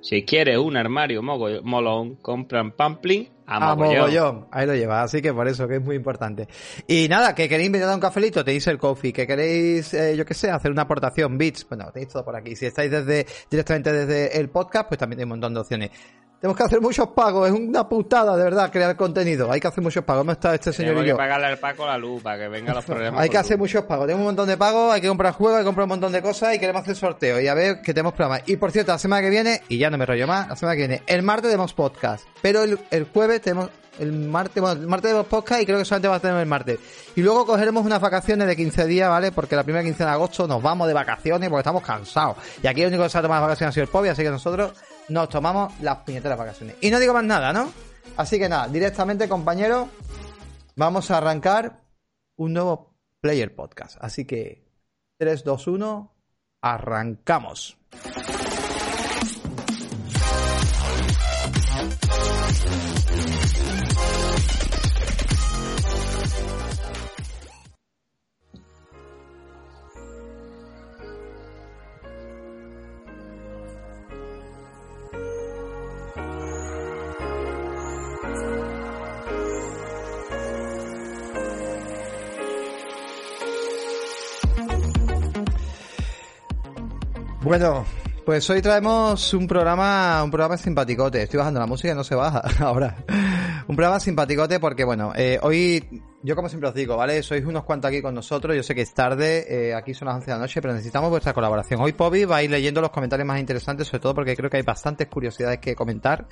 si 0.01 0.23
quieres 0.23 0.57
un 0.57 0.77
armario 0.77 1.21
molón, 1.21 2.15
compran 2.15 2.71
Pampling 2.71 3.29
a 3.45 3.75
mogollón. 3.75 4.47
Ahí 4.51 4.67
lo 4.67 4.75
lleva, 4.75 5.01
así 5.01 5.21
que 5.21 5.33
por 5.33 5.47
eso 5.47 5.67
que 5.67 5.77
es 5.77 5.81
muy 5.81 5.95
importante. 5.95 6.47
Y 6.87 7.07
nada, 7.09 7.33
que 7.33 7.49
queréis 7.49 7.67
invitar 7.67 7.89
a 7.89 7.95
un 7.95 7.99
cafelito, 7.99 8.43
tenéis 8.45 8.67
el 8.67 8.77
coffee, 8.77 9.11
que 9.11 9.25
queréis, 9.25 9.93
eh, 9.93 10.15
yo 10.15 10.25
qué 10.25 10.33
sé, 10.33 10.51
hacer 10.51 10.71
una 10.71 10.83
aportación, 10.83 11.37
bits, 11.37 11.67
bueno, 11.67 11.91
tenéis 11.91 12.13
todo 12.13 12.23
por 12.23 12.35
aquí. 12.35 12.55
Si 12.55 12.67
estáis 12.67 12.91
desde 12.91 13.25
directamente 13.49 13.91
desde 13.91 14.39
el 14.39 14.49
podcast, 14.49 14.87
pues 14.87 14.99
también 14.99 15.19
hay 15.19 15.23
un 15.23 15.29
montón 15.29 15.53
de 15.53 15.59
opciones. 15.59 15.91
Tenemos 16.39 16.55
que 16.55 16.63
hacer 16.63 16.79
muchos 16.79 17.09
pagos, 17.09 17.49
es 17.49 17.53
una 17.53 17.89
putada 17.89 18.37
de 18.37 18.43
verdad 18.45 18.71
crear 18.71 18.95
contenido. 18.95 19.51
Hay 19.51 19.59
que 19.59 19.67
hacer 19.67 19.83
muchos 19.83 20.05
pagos. 20.05 20.21
¿Cómo 20.21 20.31
está 20.31 20.55
este 20.55 20.71
señor 20.71 20.95
y 21.03 21.09
yo? 21.09 21.15
que 21.15 21.17
pagarle 21.17 21.47
al 21.47 21.57
Paco 21.57 21.85
la 21.85 21.97
luz 21.97 22.23
para 22.23 22.37
que 22.37 22.47
venga 22.47 22.73
los 22.73 22.85
problemas. 22.85 23.19
hay 23.19 23.27
que 23.27 23.37
hacer 23.37 23.57
muchos 23.57 23.83
pagos. 23.83 24.05
Tenemos 24.05 24.21
un 24.21 24.27
montón 24.27 24.47
de 24.47 24.55
pagos, 24.55 24.93
hay 24.93 25.01
que 25.01 25.09
comprar 25.09 25.33
juegos, 25.33 25.57
hay 25.57 25.63
que 25.63 25.65
comprar 25.65 25.83
un 25.83 25.89
montón 25.89 26.13
de 26.13 26.21
cosas 26.21 26.55
y 26.55 26.59
queremos 26.59 26.83
hacer 26.83 26.95
sorteo. 26.95 27.41
Y 27.41 27.49
a 27.49 27.53
ver 27.53 27.81
que 27.81 27.93
tenemos 27.93 28.13
programas. 28.13 28.43
Y 28.47 28.55
por 28.55 28.71
cierto, 28.71 28.93
la 28.93 28.99
semana 28.99 29.21
que 29.21 29.29
viene, 29.29 29.63
y 29.67 29.79
ya 29.79 29.89
no 29.89 29.97
me 29.97 30.05
rollo 30.05 30.27
más, 30.27 30.47
la 30.47 30.55
semana 30.55 30.75
que 30.77 30.87
viene, 30.87 31.03
el 31.07 31.23
martes 31.23 31.49
tenemos 31.49 31.73
podcast. 31.73 32.25
Pero 32.41 32.63
el, 32.63 32.79
el 32.89 33.03
jueves 33.03 33.41
tenemos 33.41 33.69
el 33.99 34.13
martes, 34.13 34.61
bueno, 34.61 34.79
el 34.81 34.87
martes 34.87 35.09
tenemos 35.09 35.27
podcast 35.27 35.61
y 35.61 35.65
creo 35.65 35.77
que 35.77 35.83
solamente 35.83 36.07
va 36.07 36.15
a 36.15 36.19
tener 36.21 36.37
el 36.37 36.45
martes. 36.45 36.79
Y 37.17 37.21
luego 37.21 37.45
cogeremos 37.45 37.85
unas 37.85 37.99
vacaciones 37.99 38.47
de 38.47 38.55
15 38.55 38.85
días, 38.85 39.09
¿vale? 39.09 39.33
Porque 39.33 39.57
la 39.57 39.63
primera 39.63 39.83
quincena 39.83 40.11
de 40.11 40.15
agosto 40.15 40.47
nos 40.47 40.63
vamos 40.63 40.87
de 40.87 40.93
vacaciones 40.93 41.49
porque 41.49 41.59
estamos 41.59 41.83
cansados. 41.83 42.37
Y 42.63 42.67
aquí 42.67 42.81
el 42.81 42.87
único 42.87 43.03
que 43.03 43.09
se 43.09 43.17
ha 43.17 43.21
tomado 43.21 43.41
vacaciones 43.41 43.73
ha 43.73 43.73
sido 43.73 43.83
el 43.83 43.89
Pobi, 43.89 44.07
así 44.07 44.23
que 44.23 44.29
nosotros 44.29 44.71
nos 45.09 45.29
tomamos 45.29 45.79
las 45.81 45.97
puñeteras 45.97 46.37
vacaciones. 46.37 46.75
Y 46.81 46.89
no 46.89 46.99
digo 46.99 47.13
más 47.13 47.23
nada, 47.23 47.53
¿no? 47.53 47.71
Así 48.17 48.39
que 48.39 48.49
nada, 48.49 48.67
directamente, 48.67 49.29
compañeros, 49.29 49.87
vamos 50.75 51.11
a 51.11 51.17
arrancar 51.17 51.81
un 52.37 52.53
nuevo 52.53 52.95
Player 53.21 53.53
Podcast. 53.53 53.97
Así 54.01 54.25
que 54.25 54.65
3, 55.17 55.43
2, 55.43 55.67
1, 55.67 56.15
arrancamos. 56.61 57.77
Bueno, 87.49 87.83
pues 88.27 88.47
hoy 88.51 88.61
traemos 88.61 89.33
un 89.33 89.47
programa, 89.47 90.23
un 90.23 90.29
programa 90.29 90.55
simpaticote. 90.55 91.23
Estoy 91.23 91.39
bajando 91.39 91.59
la 91.59 91.65
música 91.65 91.91
y 91.91 91.95
no 91.95 92.03
se 92.03 92.13
baja 92.13 92.43
ahora. 92.59 92.95
un 93.67 93.75
programa 93.75 93.99
simpaticote 93.99 94.59
porque, 94.59 94.83
bueno, 94.83 95.13
eh, 95.15 95.39
hoy 95.41 95.83
yo 96.21 96.35
como 96.35 96.49
siempre 96.49 96.69
os 96.69 96.75
digo, 96.75 96.97
¿vale? 96.97 97.23
Sois 97.23 97.45
unos 97.45 97.63
cuantos 97.63 97.89
aquí 97.89 98.01
con 98.01 98.13
nosotros, 98.13 98.55
yo 98.55 98.63
sé 98.63 98.75
que 98.75 98.81
es 98.81 98.93
tarde, 98.93 99.45
eh, 99.69 99.73
aquí 99.73 99.93
son 99.93 100.07
las 100.07 100.15
11 100.15 100.25
de 100.25 100.31
la 100.33 100.39
noche, 100.39 100.61
pero 100.61 100.73
necesitamos 100.73 101.09
vuestra 101.09 101.33
colaboración. 101.33 101.79
Hoy 101.81 101.93
Pobi 101.93 102.25
va 102.25 102.37
a 102.37 102.43
ir 102.43 102.51
leyendo 102.51 102.81
los 102.81 102.89
comentarios 102.91 103.25
más 103.25 103.39
interesantes, 103.39 103.87
sobre 103.87 104.01
todo 104.01 104.15
porque 104.15 104.35
creo 104.35 104.49
que 104.49 104.57
hay 104.57 104.63
bastantes 104.63 105.07
curiosidades 105.07 105.59
que 105.59 105.75
comentar 105.75 106.27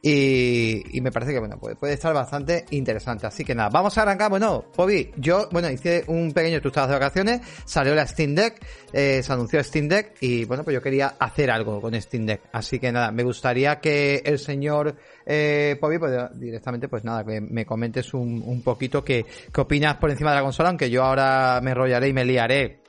y, 0.00 0.98
y 0.98 1.00
me 1.00 1.10
parece 1.10 1.32
que, 1.32 1.40
bueno, 1.40 1.58
puede, 1.58 1.76
puede 1.76 1.94
estar 1.94 2.12
bastante 2.12 2.66
interesante. 2.70 3.26
Así 3.26 3.42
que 3.42 3.54
nada, 3.54 3.70
vamos 3.70 3.96
a 3.96 4.02
arrancar. 4.02 4.30
Bueno, 4.30 4.66
Pobi, 4.76 5.12
yo, 5.16 5.48
bueno, 5.50 5.70
hice 5.70 6.04
un 6.08 6.32
pequeño, 6.32 6.60
tú 6.60 6.68
estabas 6.68 6.90
de 6.90 6.94
vacaciones, 6.96 7.40
salió 7.64 7.94
la 7.94 8.06
Steam 8.06 8.34
Deck, 8.34 8.64
eh, 8.92 9.22
se 9.22 9.32
anunció 9.32 9.64
Steam 9.64 9.88
Deck 9.88 10.16
y, 10.20 10.44
bueno, 10.44 10.62
pues 10.62 10.74
yo 10.74 10.82
quería 10.82 11.14
hacer 11.18 11.50
algo 11.50 11.80
con 11.80 12.00
Steam 12.00 12.26
Deck. 12.26 12.42
Así 12.52 12.78
que 12.78 12.92
nada, 12.92 13.10
me 13.10 13.24
gustaría 13.24 13.80
que 13.80 14.22
el 14.24 14.38
señor 14.38 14.94
eh, 15.24 15.76
Pobi, 15.80 15.98
pues 15.98 16.12
directamente, 16.34 16.88
pues 16.88 17.02
nada, 17.02 17.24
que 17.24 17.40
me 17.40 17.64
comentes 17.64 18.12
un, 18.12 18.42
un 18.44 18.62
poquito 18.62 19.02
que 19.02 19.23
qué 19.52 19.60
opinas 19.60 19.96
por 19.96 20.10
encima 20.10 20.30
de 20.30 20.36
la 20.36 20.42
consola, 20.42 20.68
aunque 20.68 20.90
yo 20.90 21.02
ahora 21.02 21.60
me 21.62 21.70
enrollaré 21.70 22.08
y 22.08 22.12
me 22.12 22.24
liaré 22.24 22.80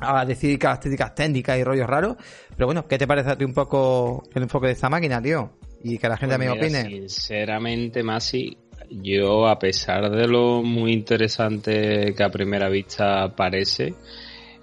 a 0.00 0.24
decir 0.24 0.58
características 0.58 1.14
técnicas 1.14 1.58
y 1.58 1.64
rollos 1.64 1.86
raros. 1.86 2.16
Pero 2.54 2.66
bueno, 2.66 2.86
¿qué 2.86 2.98
te 2.98 3.06
parece 3.06 3.30
a 3.30 3.36
ti 3.36 3.44
un 3.44 3.54
poco 3.54 4.22
el 4.34 4.42
enfoque 4.42 4.68
de 4.68 4.72
esta 4.72 4.88
máquina, 4.88 5.20
tío? 5.20 5.52
Y 5.82 5.98
que 5.98 6.08
la 6.08 6.16
gente 6.16 6.36
pues 6.36 6.48
me 6.48 6.52
opine. 6.52 6.84
Sinceramente, 6.84 8.02
Masi, 8.02 8.56
yo 8.90 9.46
a 9.46 9.58
pesar 9.58 10.10
de 10.10 10.26
lo 10.26 10.62
muy 10.62 10.92
interesante 10.92 12.14
que 12.16 12.22
a 12.22 12.30
primera 12.30 12.68
vista 12.68 13.34
parece, 13.34 13.94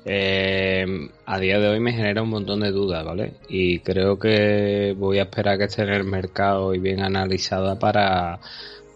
eh, 0.06 0.86
a 1.26 1.40
día 1.40 1.60
de 1.60 1.68
hoy 1.70 1.80
me 1.80 1.94
genera 1.94 2.22
un 2.22 2.30
montón 2.30 2.60
de 2.60 2.72
dudas, 2.72 3.06
¿vale? 3.06 3.36
Y 3.48 3.80
creo 3.80 4.20
que 4.20 4.94
voy 4.98 5.20
a 5.20 5.24
esperar 5.24 5.58
que 5.58 5.66
esté 5.66 5.84
en 5.84 5.94
el 5.94 6.04
mercado 6.04 6.74
y 6.74 6.80
bien 6.80 7.02
analizada 7.02 7.80
para 7.80 8.40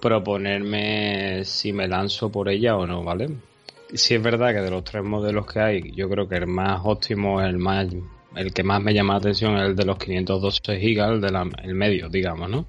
proponerme 0.01 1.44
si 1.46 1.74
me 1.74 1.88
lanzo 1.88 2.32
por 2.32 2.50
ella 2.50 2.75
o 2.77 2.86
no, 2.86 3.04
¿vale? 3.04 3.30
Si 3.94 4.16
es 4.16 4.22
verdad 4.22 4.54
que 4.54 4.62
de 4.62 4.72
los 4.72 4.84
tres 4.84 5.04
modelos 5.04 5.46
que 5.46 5.60
hay, 5.60 5.92
yo 5.94 6.10
creo 6.10 6.27
que 6.27 6.36
el 6.36 6.48
más 6.48 6.82
óptimo, 6.84 7.42
el 7.42 7.58
más 7.58 7.88
el 8.36 8.54
que 8.54 8.63
más 8.63 8.82
me 8.82 8.94
llama 8.94 9.13
la 9.13 9.20
atención 9.20 9.58
es 9.58 9.70
el 9.70 9.75
de 9.75 9.86
los 9.86 9.98
512 9.98 10.77
GB, 10.77 11.13
el, 11.13 11.22
de 11.22 11.51
el 11.63 11.74
medio, 11.74 12.10
digamos, 12.10 12.50
¿no? 12.50 12.68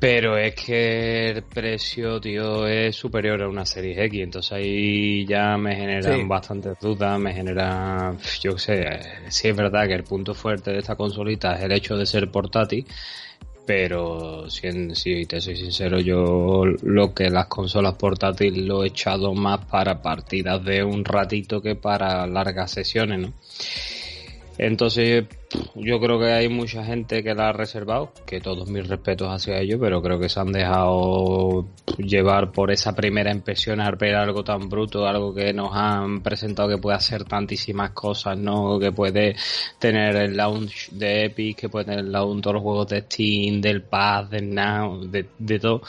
Pero 0.00 0.36
es 0.36 0.54
que 0.54 1.30
el 1.30 1.42
precio, 1.44 2.20
tío, 2.20 2.66
es 2.66 2.94
superior 2.96 3.42
a 3.42 3.48
una 3.48 3.64
serie 3.64 4.04
X, 4.04 4.20
entonces 4.22 4.52
ahí 4.52 5.24
ya 5.24 5.56
me 5.56 5.74
generan 5.76 6.28
bastantes 6.28 6.78
dudas, 6.80 7.18
me 7.18 7.32
genera, 7.32 8.14
yo 8.40 8.54
qué 8.54 8.58
sé, 8.58 9.00
si 9.28 9.48
es 9.48 9.56
verdad 9.56 9.86
que 9.86 9.94
el 9.94 10.04
punto 10.04 10.34
fuerte 10.34 10.72
de 10.72 10.78
esta 10.78 10.96
consolita 10.96 11.54
es 11.54 11.62
el 11.62 11.72
hecho 11.72 11.96
de 11.96 12.06
ser 12.06 12.30
portátil, 12.30 12.86
pero 13.66 14.48
si, 14.50 14.94
si, 14.94 15.26
te 15.26 15.40
soy 15.40 15.56
sincero, 15.56 15.98
yo 16.00 16.64
lo 16.82 17.14
que 17.14 17.30
las 17.30 17.46
consolas 17.46 17.94
portátiles 17.94 18.64
lo 18.64 18.84
he 18.84 18.88
echado 18.88 19.34
más 19.34 19.64
para 19.66 20.02
partidas 20.02 20.64
de 20.64 20.84
un 20.84 21.04
ratito 21.04 21.62
que 21.62 21.74
para 21.74 22.26
largas 22.26 22.72
sesiones, 22.72 23.20
¿no? 23.20 23.32
Entonces, 24.56 25.24
yo 25.74 25.98
creo 25.98 26.18
que 26.20 26.32
hay 26.32 26.48
mucha 26.48 26.84
gente 26.84 27.24
que 27.24 27.34
la 27.34 27.48
ha 27.48 27.52
reservado, 27.52 28.12
que 28.24 28.40
todos 28.40 28.68
mis 28.68 28.86
respetos 28.86 29.28
hacia 29.28 29.58
ellos, 29.58 29.78
pero 29.80 30.00
creo 30.00 30.18
que 30.20 30.28
se 30.28 30.38
han 30.38 30.52
dejado 30.52 31.66
llevar 31.98 32.52
por 32.52 32.70
esa 32.70 32.94
primera 32.94 33.32
impresión 33.32 33.80
al 33.80 33.96
ver 33.96 34.14
algo 34.14 34.44
tan 34.44 34.68
bruto, 34.68 35.06
algo 35.06 35.34
que 35.34 35.52
nos 35.52 35.70
han 35.72 36.22
presentado 36.22 36.68
que 36.68 36.78
puede 36.78 36.96
hacer 36.96 37.24
tantísimas 37.24 37.90
cosas, 37.90 38.38
¿no? 38.38 38.78
Que 38.78 38.92
puede 38.92 39.34
tener 39.78 40.14
el 40.16 40.36
launch 40.36 40.90
de 40.90 41.24
Epic, 41.24 41.58
que 41.58 41.68
puede 41.68 41.86
tener 41.86 42.00
el 42.00 42.12
launch 42.12 42.42
todos 42.42 42.54
los 42.54 42.62
juegos 42.62 42.88
de 42.88 43.00
Steam, 43.00 43.60
del 43.60 43.82
Pass, 43.82 44.30
del 44.30 44.54
Now, 44.54 45.04
de, 45.04 45.26
de 45.38 45.58
todo 45.58 45.82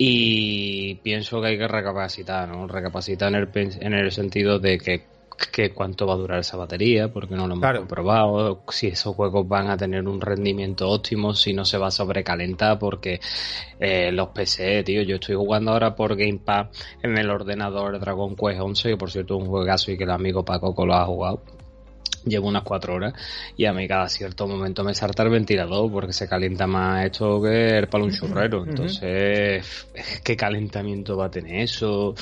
y 0.00 0.94
pienso 0.96 1.40
que 1.40 1.48
hay 1.48 1.58
que 1.58 1.66
recapacitar, 1.66 2.48
¿no? 2.48 2.68
Recapacitar 2.68 3.34
en 3.34 3.34
el, 3.34 3.48
en 3.80 3.92
el 3.94 4.12
sentido 4.12 4.60
de 4.60 4.78
que 4.78 5.17
que 5.46 5.72
cuánto 5.72 6.06
va 6.06 6.14
a 6.14 6.16
durar 6.16 6.40
esa 6.40 6.56
batería, 6.56 7.12
porque 7.12 7.34
no 7.34 7.46
lo 7.46 7.54
hemos 7.54 7.78
comprobado, 7.78 8.62
si 8.68 8.88
esos 8.88 9.14
juegos 9.14 9.46
van 9.46 9.70
a 9.70 9.76
tener 9.76 10.06
un 10.06 10.20
rendimiento 10.20 10.88
óptimo, 10.88 11.34
si 11.34 11.52
no 11.52 11.64
se 11.64 11.78
va 11.78 11.88
a 11.88 11.90
sobrecalentar, 11.90 12.78
porque 12.78 13.20
eh, 13.78 14.10
los 14.12 14.28
PC, 14.28 14.82
tío, 14.82 15.02
yo 15.02 15.16
estoy 15.16 15.36
jugando 15.36 15.72
ahora 15.72 15.94
por 15.94 16.16
Gamepad 16.16 16.68
en 17.02 17.16
el 17.16 17.30
ordenador 17.30 17.98
Dragon 18.00 18.34
Quest 18.34 18.60
11, 18.60 18.88
que 18.90 18.96
por 18.96 19.10
cierto 19.10 19.36
es 19.36 19.42
un 19.42 19.48
juegazo 19.48 19.92
y 19.92 19.96
que 19.96 20.04
el 20.04 20.10
amigo 20.10 20.44
Paco 20.44 20.74
lo 20.84 20.94
ha 20.94 21.04
jugado. 21.04 21.42
Llevo 22.24 22.48
unas 22.48 22.64
cuatro 22.64 22.94
horas 22.94 23.14
y 23.56 23.64
a 23.64 23.72
mí 23.72 23.86
cada 23.86 24.08
cierto 24.08 24.46
momento 24.46 24.82
me 24.82 24.92
salta 24.92 25.22
el 25.22 25.30
ventilador 25.30 25.90
porque 25.90 26.12
se 26.12 26.28
calienta 26.28 26.66
más 26.66 27.06
esto 27.06 27.40
que 27.40 27.78
el 27.78 27.88
palo 27.88 28.04
un 28.04 28.10
churrero. 28.10 28.66
Entonces, 28.66 29.88
¿qué 30.22 30.36
calentamiento 30.36 31.16
va 31.16 31.26
a 31.26 31.30
tener 31.30 31.60
eso? 31.60 32.14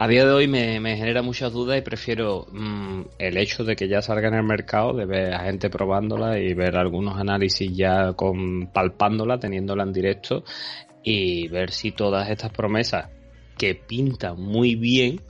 A 0.00 0.06
día 0.06 0.24
de 0.24 0.30
hoy 0.30 0.46
me, 0.46 0.78
genera 0.96 1.22
muchas 1.22 1.52
dudas 1.52 1.76
y 1.76 1.80
prefiero 1.80 2.46
mm, 2.52 3.00
el 3.18 3.36
hecho 3.36 3.64
de 3.64 3.74
que 3.74 3.88
ya 3.88 4.00
salga 4.00 4.28
en 4.28 4.34
el 4.34 4.44
mercado, 4.44 4.92
de 4.92 5.06
ver 5.06 5.34
a 5.34 5.40
gente 5.40 5.70
probándola 5.70 6.38
y 6.38 6.54
ver 6.54 6.76
algunos 6.76 7.18
análisis 7.18 7.76
ya 7.76 8.12
con 8.12 8.68
palpándola, 8.68 9.40
teniéndola 9.40 9.82
en 9.82 9.92
directo 9.92 10.44
y 11.02 11.48
ver 11.48 11.72
si 11.72 11.90
todas 11.90 12.30
estas 12.30 12.52
promesas 12.52 13.08
que 13.56 13.74
pintan 13.74 14.40
muy 14.40 14.76
bien 14.76 15.20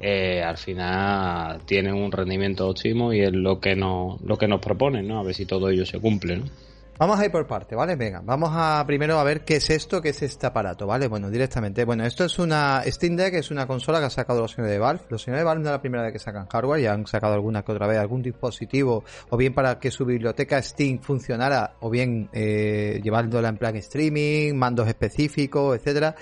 eh, 0.00 0.42
al 0.42 0.56
final 0.56 1.64
tienen 1.64 1.94
un 1.94 2.10
rendimiento 2.10 2.68
óptimo 2.68 3.12
y 3.12 3.20
es 3.20 3.32
lo 3.32 3.60
que 3.60 3.76
nos 3.76 4.20
lo 4.22 4.36
que 4.36 4.48
nos 4.48 4.60
proponen, 4.60 5.06
¿no? 5.06 5.20
A 5.20 5.22
ver 5.22 5.36
si 5.36 5.46
todo 5.46 5.70
ello 5.70 5.86
se 5.86 6.00
cumple, 6.00 6.38
¿no? 6.38 6.44
Vamos 6.98 7.20
a 7.20 7.26
ir 7.26 7.30
por 7.30 7.46
parte, 7.46 7.74
¿vale? 7.74 7.94
Venga, 7.94 8.22
vamos 8.24 8.50
a 8.54 8.82
primero 8.86 9.18
a 9.18 9.24
ver 9.24 9.44
qué 9.44 9.56
es 9.56 9.68
esto, 9.68 10.00
qué 10.00 10.08
es 10.08 10.22
este 10.22 10.46
aparato, 10.46 10.86
¿vale? 10.86 11.08
Bueno, 11.08 11.28
directamente. 11.28 11.84
Bueno, 11.84 12.06
esto 12.06 12.24
es 12.24 12.38
una 12.38 12.82
Steam 12.86 13.16
Deck, 13.16 13.34
es 13.34 13.50
una 13.50 13.66
consola 13.66 13.98
que 13.98 14.06
ha 14.06 14.10
sacado 14.10 14.40
los 14.40 14.52
señores 14.52 14.72
de 14.72 14.78
Valve. 14.78 15.02
Los 15.10 15.22
señores 15.22 15.42
de 15.42 15.44
Valve 15.44 15.62
no 15.62 15.68
es 15.68 15.72
la 15.72 15.80
primera 15.82 16.04
vez 16.04 16.14
que 16.14 16.18
sacan 16.18 16.46
hardware, 16.46 16.80
ya 16.80 16.94
han 16.94 17.06
sacado 17.06 17.34
alguna 17.34 17.62
que 17.62 17.72
otra 17.72 17.86
vez 17.86 17.98
algún 17.98 18.22
dispositivo, 18.22 19.04
o 19.28 19.36
bien 19.36 19.52
para 19.52 19.78
que 19.78 19.90
su 19.90 20.06
biblioteca 20.06 20.62
Steam 20.62 20.98
funcionara, 21.00 21.74
o 21.80 21.90
bien 21.90 22.30
eh, 22.32 22.98
llevándola 23.02 23.50
en 23.50 23.58
plan 23.58 23.76
streaming, 23.76 24.54
mandos 24.54 24.88
específicos, 24.88 25.76
etcétera. 25.76 26.14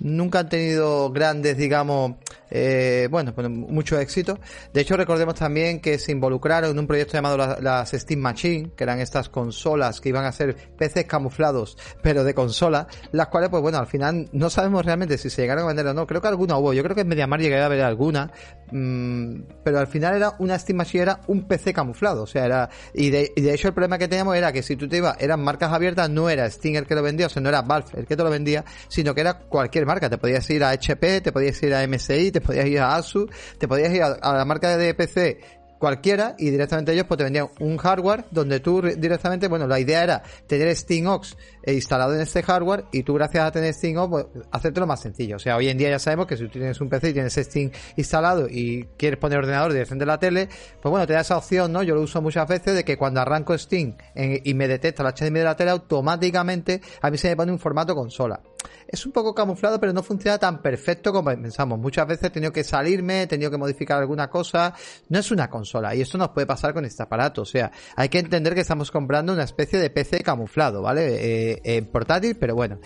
Nunca 0.00 0.40
han 0.40 0.48
tenido 0.48 1.08
grandes, 1.12 1.56
digamos, 1.56 2.14
eh, 2.50 3.08
bueno, 3.10 3.34
pues 3.34 3.48
mucho 3.48 3.98
éxito. 3.98 4.38
De 4.72 4.80
hecho, 4.80 4.96
recordemos 4.96 5.34
también 5.34 5.80
que 5.80 5.98
se 5.98 6.12
involucraron 6.12 6.70
en 6.70 6.78
un 6.78 6.86
proyecto 6.86 7.14
llamado 7.14 7.36
las, 7.36 7.90
Steam 7.90 8.20
Machine, 8.20 8.70
que 8.76 8.84
eran 8.84 9.00
estas 9.00 9.28
consolas 9.28 10.00
que 10.00 10.08
iban 10.08 10.15
a 10.24 10.32
ser 10.32 10.56
PCs 10.76 11.04
camuflados, 11.06 11.76
pero 12.02 12.24
de 12.24 12.34
consola, 12.34 12.86
las 13.12 13.28
cuales, 13.28 13.50
pues 13.50 13.62
bueno, 13.62 13.78
al 13.78 13.86
final 13.86 14.28
no 14.32 14.50
sabemos 14.50 14.84
realmente 14.84 15.18
si 15.18 15.30
se 15.30 15.42
llegaron 15.42 15.64
a 15.64 15.68
vender 15.68 15.86
o 15.86 15.94
no. 15.94 16.06
Creo 16.06 16.20
que 16.20 16.28
alguna 16.28 16.56
hubo. 16.58 16.72
Yo 16.72 16.82
creo 16.82 16.94
que 16.94 17.02
en 17.02 17.08
MediaMar 17.08 17.40
llegué 17.40 17.60
a 17.60 17.68
ver 17.68 17.82
alguna, 17.82 18.30
mmm, 18.70 19.40
pero 19.64 19.78
al 19.78 19.86
final 19.86 20.16
era 20.16 20.34
una 20.38 20.58
Steam 20.58 20.76
Machine, 20.76 21.02
era 21.02 21.20
un 21.26 21.46
PC 21.46 21.72
camuflado. 21.72 22.22
O 22.22 22.26
sea, 22.26 22.44
era. 22.44 22.70
Y 22.94 23.10
de, 23.10 23.32
y 23.34 23.40
de 23.40 23.54
hecho, 23.54 23.68
el 23.68 23.74
problema 23.74 23.98
que 23.98 24.08
teníamos 24.08 24.36
era 24.36 24.52
que 24.52 24.62
si 24.62 24.76
tú 24.76 24.88
te 24.88 24.98
ibas, 24.98 25.16
eran 25.20 25.42
marcas 25.42 25.72
abiertas, 25.72 26.10
no 26.10 26.28
era 26.28 26.46
el 26.74 26.86
que 26.86 26.94
lo 26.94 27.02
vendía, 27.02 27.26
o 27.26 27.28
sea, 27.28 27.42
no 27.42 27.48
era 27.48 27.62
Valve 27.62 27.90
el 27.94 28.06
que 28.06 28.16
te 28.16 28.22
lo 28.22 28.30
vendía, 28.30 28.64
sino 28.88 29.14
que 29.14 29.20
era 29.20 29.38
cualquier 29.38 29.86
marca. 29.86 30.10
Te 30.10 30.18
podías 30.18 30.48
ir 30.50 30.64
a 30.64 30.70
HP, 30.70 31.20
te 31.20 31.32
podías 31.32 31.62
ir 31.62 31.74
a 31.74 31.86
MSI, 31.86 32.32
te 32.32 32.40
podías 32.40 32.66
ir 32.66 32.80
a 32.80 32.96
Asus, 32.96 33.30
te 33.58 33.68
podías 33.68 33.92
ir 33.92 34.02
a, 34.02 34.32
la 34.32 34.44
marca 34.44 34.76
de 34.76 34.94
PC 34.94 35.40
cualquiera 35.78 36.34
y 36.38 36.50
directamente 36.50 36.92
ellos 36.92 37.06
pues 37.06 37.18
te 37.18 37.24
vendían 37.24 37.48
un 37.60 37.76
hardware 37.76 38.24
donde 38.30 38.60
tú 38.60 38.82
directamente, 38.82 39.48
bueno, 39.48 39.66
la 39.66 39.78
idea 39.78 40.02
era 40.02 40.22
tener 40.46 40.74
SteamOx 40.74 41.36
eh, 41.62 41.74
instalado 41.74 42.14
en 42.14 42.20
este 42.20 42.42
hardware 42.42 42.84
y 42.92 43.02
tú 43.02 43.14
gracias 43.14 43.44
a 43.44 43.50
tener 43.50 43.74
SteamOx 43.74 44.10
pues 44.10 44.26
hacértelo 44.50 44.86
más 44.86 45.00
sencillo. 45.00 45.36
O 45.36 45.38
sea, 45.38 45.56
hoy 45.56 45.68
en 45.68 45.78
día 45.78 45.90
ya 45.90 45.98
sabemos 45.98 46.26
que 46.26 46.36
si 46.36 46.44
tú 46.44 46.50
tienes 46.50 46.80
un 46.80 46.88
PC 46.88 47.10
y 47.10 47.12
tienes 47.12 47.34
Steam 47.34 47.70
instalado 47.96 48.48
y 48.48 48.84
quieres 48.96 49.18
poner 49.18 49.38
ordenador 49.38 49.72
directamente 49.72 50.04
de 50.04 50.06
la 50.06 50.18
tele, 50.18 50.48
pues 50.80 50.90
bueno, 50.90 51.06
te 51.06 51.12
da 51.12 51.20
esa 51.20 51.36
opción, 51.36 51.72
¿no? 51.72 51.82
Yo 51.82 51.94
lo 51.94 52.02
uso 52.02 52.22
muchas 52.22 52.48
veces 52.48 52.74
de 52.74 52.84
que 52.84 52.96
cuando 52.96 53.20
arranco 53.20 53.56
Steam 53.56 53.96
y 54.14 54.54
me 54.54 54.68
detecta 54.68 55.02
la 55.02 55.12
HDMI 55.12 55.38
de 55.38 55.44
la 55.44 55.56
tele 55.56 55.70
automáticamente 55.70 56.80
a 57.00 57.10
mí 57.10 57.18
se 57.18 57.28
me 57.28 57.36
pone 57.36 57.52
un 57.52 57.58
formato 57.58 57.94
consola 57.94 58.40
es 58.88 59.04
un 59.06 59.12
poco 59.12 59.34
camuflado, 59.34 59.80
pero 59.80 59.92
no 59.92 60.02
funciona 60.02 60.38
tan 60.38 60.62
perfecto 60.62 61.12
como 61.12 61.30
pensamos. 61.30 61.78
Muchas 61.78 62.06
veces 62.06 62.24
he 62.24 62.30
tenido 62.30 62.52
que 62.52 62.64
salirme, 62.64 63.22
he 63.22 63.26
tenido 63.26 63.50
que 63.50 63.56
modificar 63.56 63.98
alguna 63.98 64.28
cosa. 64.28 64.74
No 65.08 65.18
es 65.18 65.30
una 65.30 65.50
consola 65.50 65.94
y 65.94 66.00
esto 66.00 66.18
nos 66.18 66.30
puede 66.30 66.46
pasar 66.46 66.72
con 66.72 66.84
este 66.84 67.02
aparato. 67.02 67.42
O 67.42 67.46
sea, 67.46 67.70
hay 67.96 68.08
que 68.08 68.18
entender 68.18 68.54
que 68.54 68.60
estamos 68.60 68.90
comprando 68.90 69.32
una 69.32 69.44
especie 69.44 69.78
de 69.78 69.90
PC 69.90 70.22
camuflado, 70.22 70.82
¿vale? 70.82 71.52
Eh, 71.52 71.60
eh, 71.64 71.82
portátil, 71.82 72.36
pero 72.36 72.54
bueno. 72.54 72.78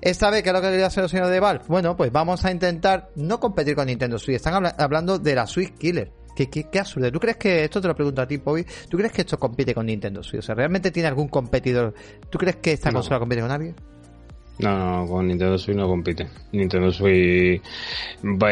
Esta 0.00 0.30
vez, 0.30 0.42
¿qué 0.42 0.50
es 0.50 0.54
lo 0.54 0.60
que 0.60 0.70
quería 0.70 0.86
hacer 0.86 1.04
el 1.04 1.10
señor 1.10 1.28
de 1.28 1.40
Valve? 1.40 1.64
Bueno, 1.68 1.96
pues 1.96 2.12
vamos 2.12 2.44
a 2.44 2.50
intentar 2.50 3.10
no 3.16 3.40
competir 3.40 3.74
con 3.74 3.86
Nintendo 3.86 4.18
Switch. 4.18 4.36
Están 4.36 4.66
hablando 4.78 5.18
de 5.18 5.34
la 5.34 5.46
Switch 5.46 5.74
Killer. 5.76 6.12
Qué, 6.36 6.48
qué, 6.48 6.78
absurdo. 6.78 7.10
¿Tú 7.10 7.18
crees 7.18 7.36
que, 7.36 7.64
esto 7.64 7.80
te 7.80 7.88
lo 7.88 7.96
pregunto 7.96 8.22
a 8.22 8.26
ti, 8.28 8.36
Bobby, 8.36 8.64
¿tú 8.88 8.96
crees 8.96 9.12
que 9.12 9.22
esto 9.22 9.38
compite 9.40 9.74
con 9.74 9.86
Nintendo 9.86 10.22
Switch? 10.22 10.38
O 10.38 10.42
sea, 10.42 10.54
¿realmente 10.54 10.92
tiene 10.92 11.08
algún 11.08 11.26
competidor? 11.26 11.94
¿Tú 12.30 12.38
crees 12.38 12.56
que 12.56 12.74
esta 12.74 12.92
consola 12.92 13.18
compite 13.18 13.42
con 13.42 13.50
alguien? 13.50 13.74
No, 14.58 14.76
no, 14.76 15.06
con 15.06 15.26
Nintendo 15.26 15.56
Switch 15.56 15.76
no 15.76 15.86
compite. 15.86 16.26
Nintendo 16.52 16.90
Switch 16.90 17.62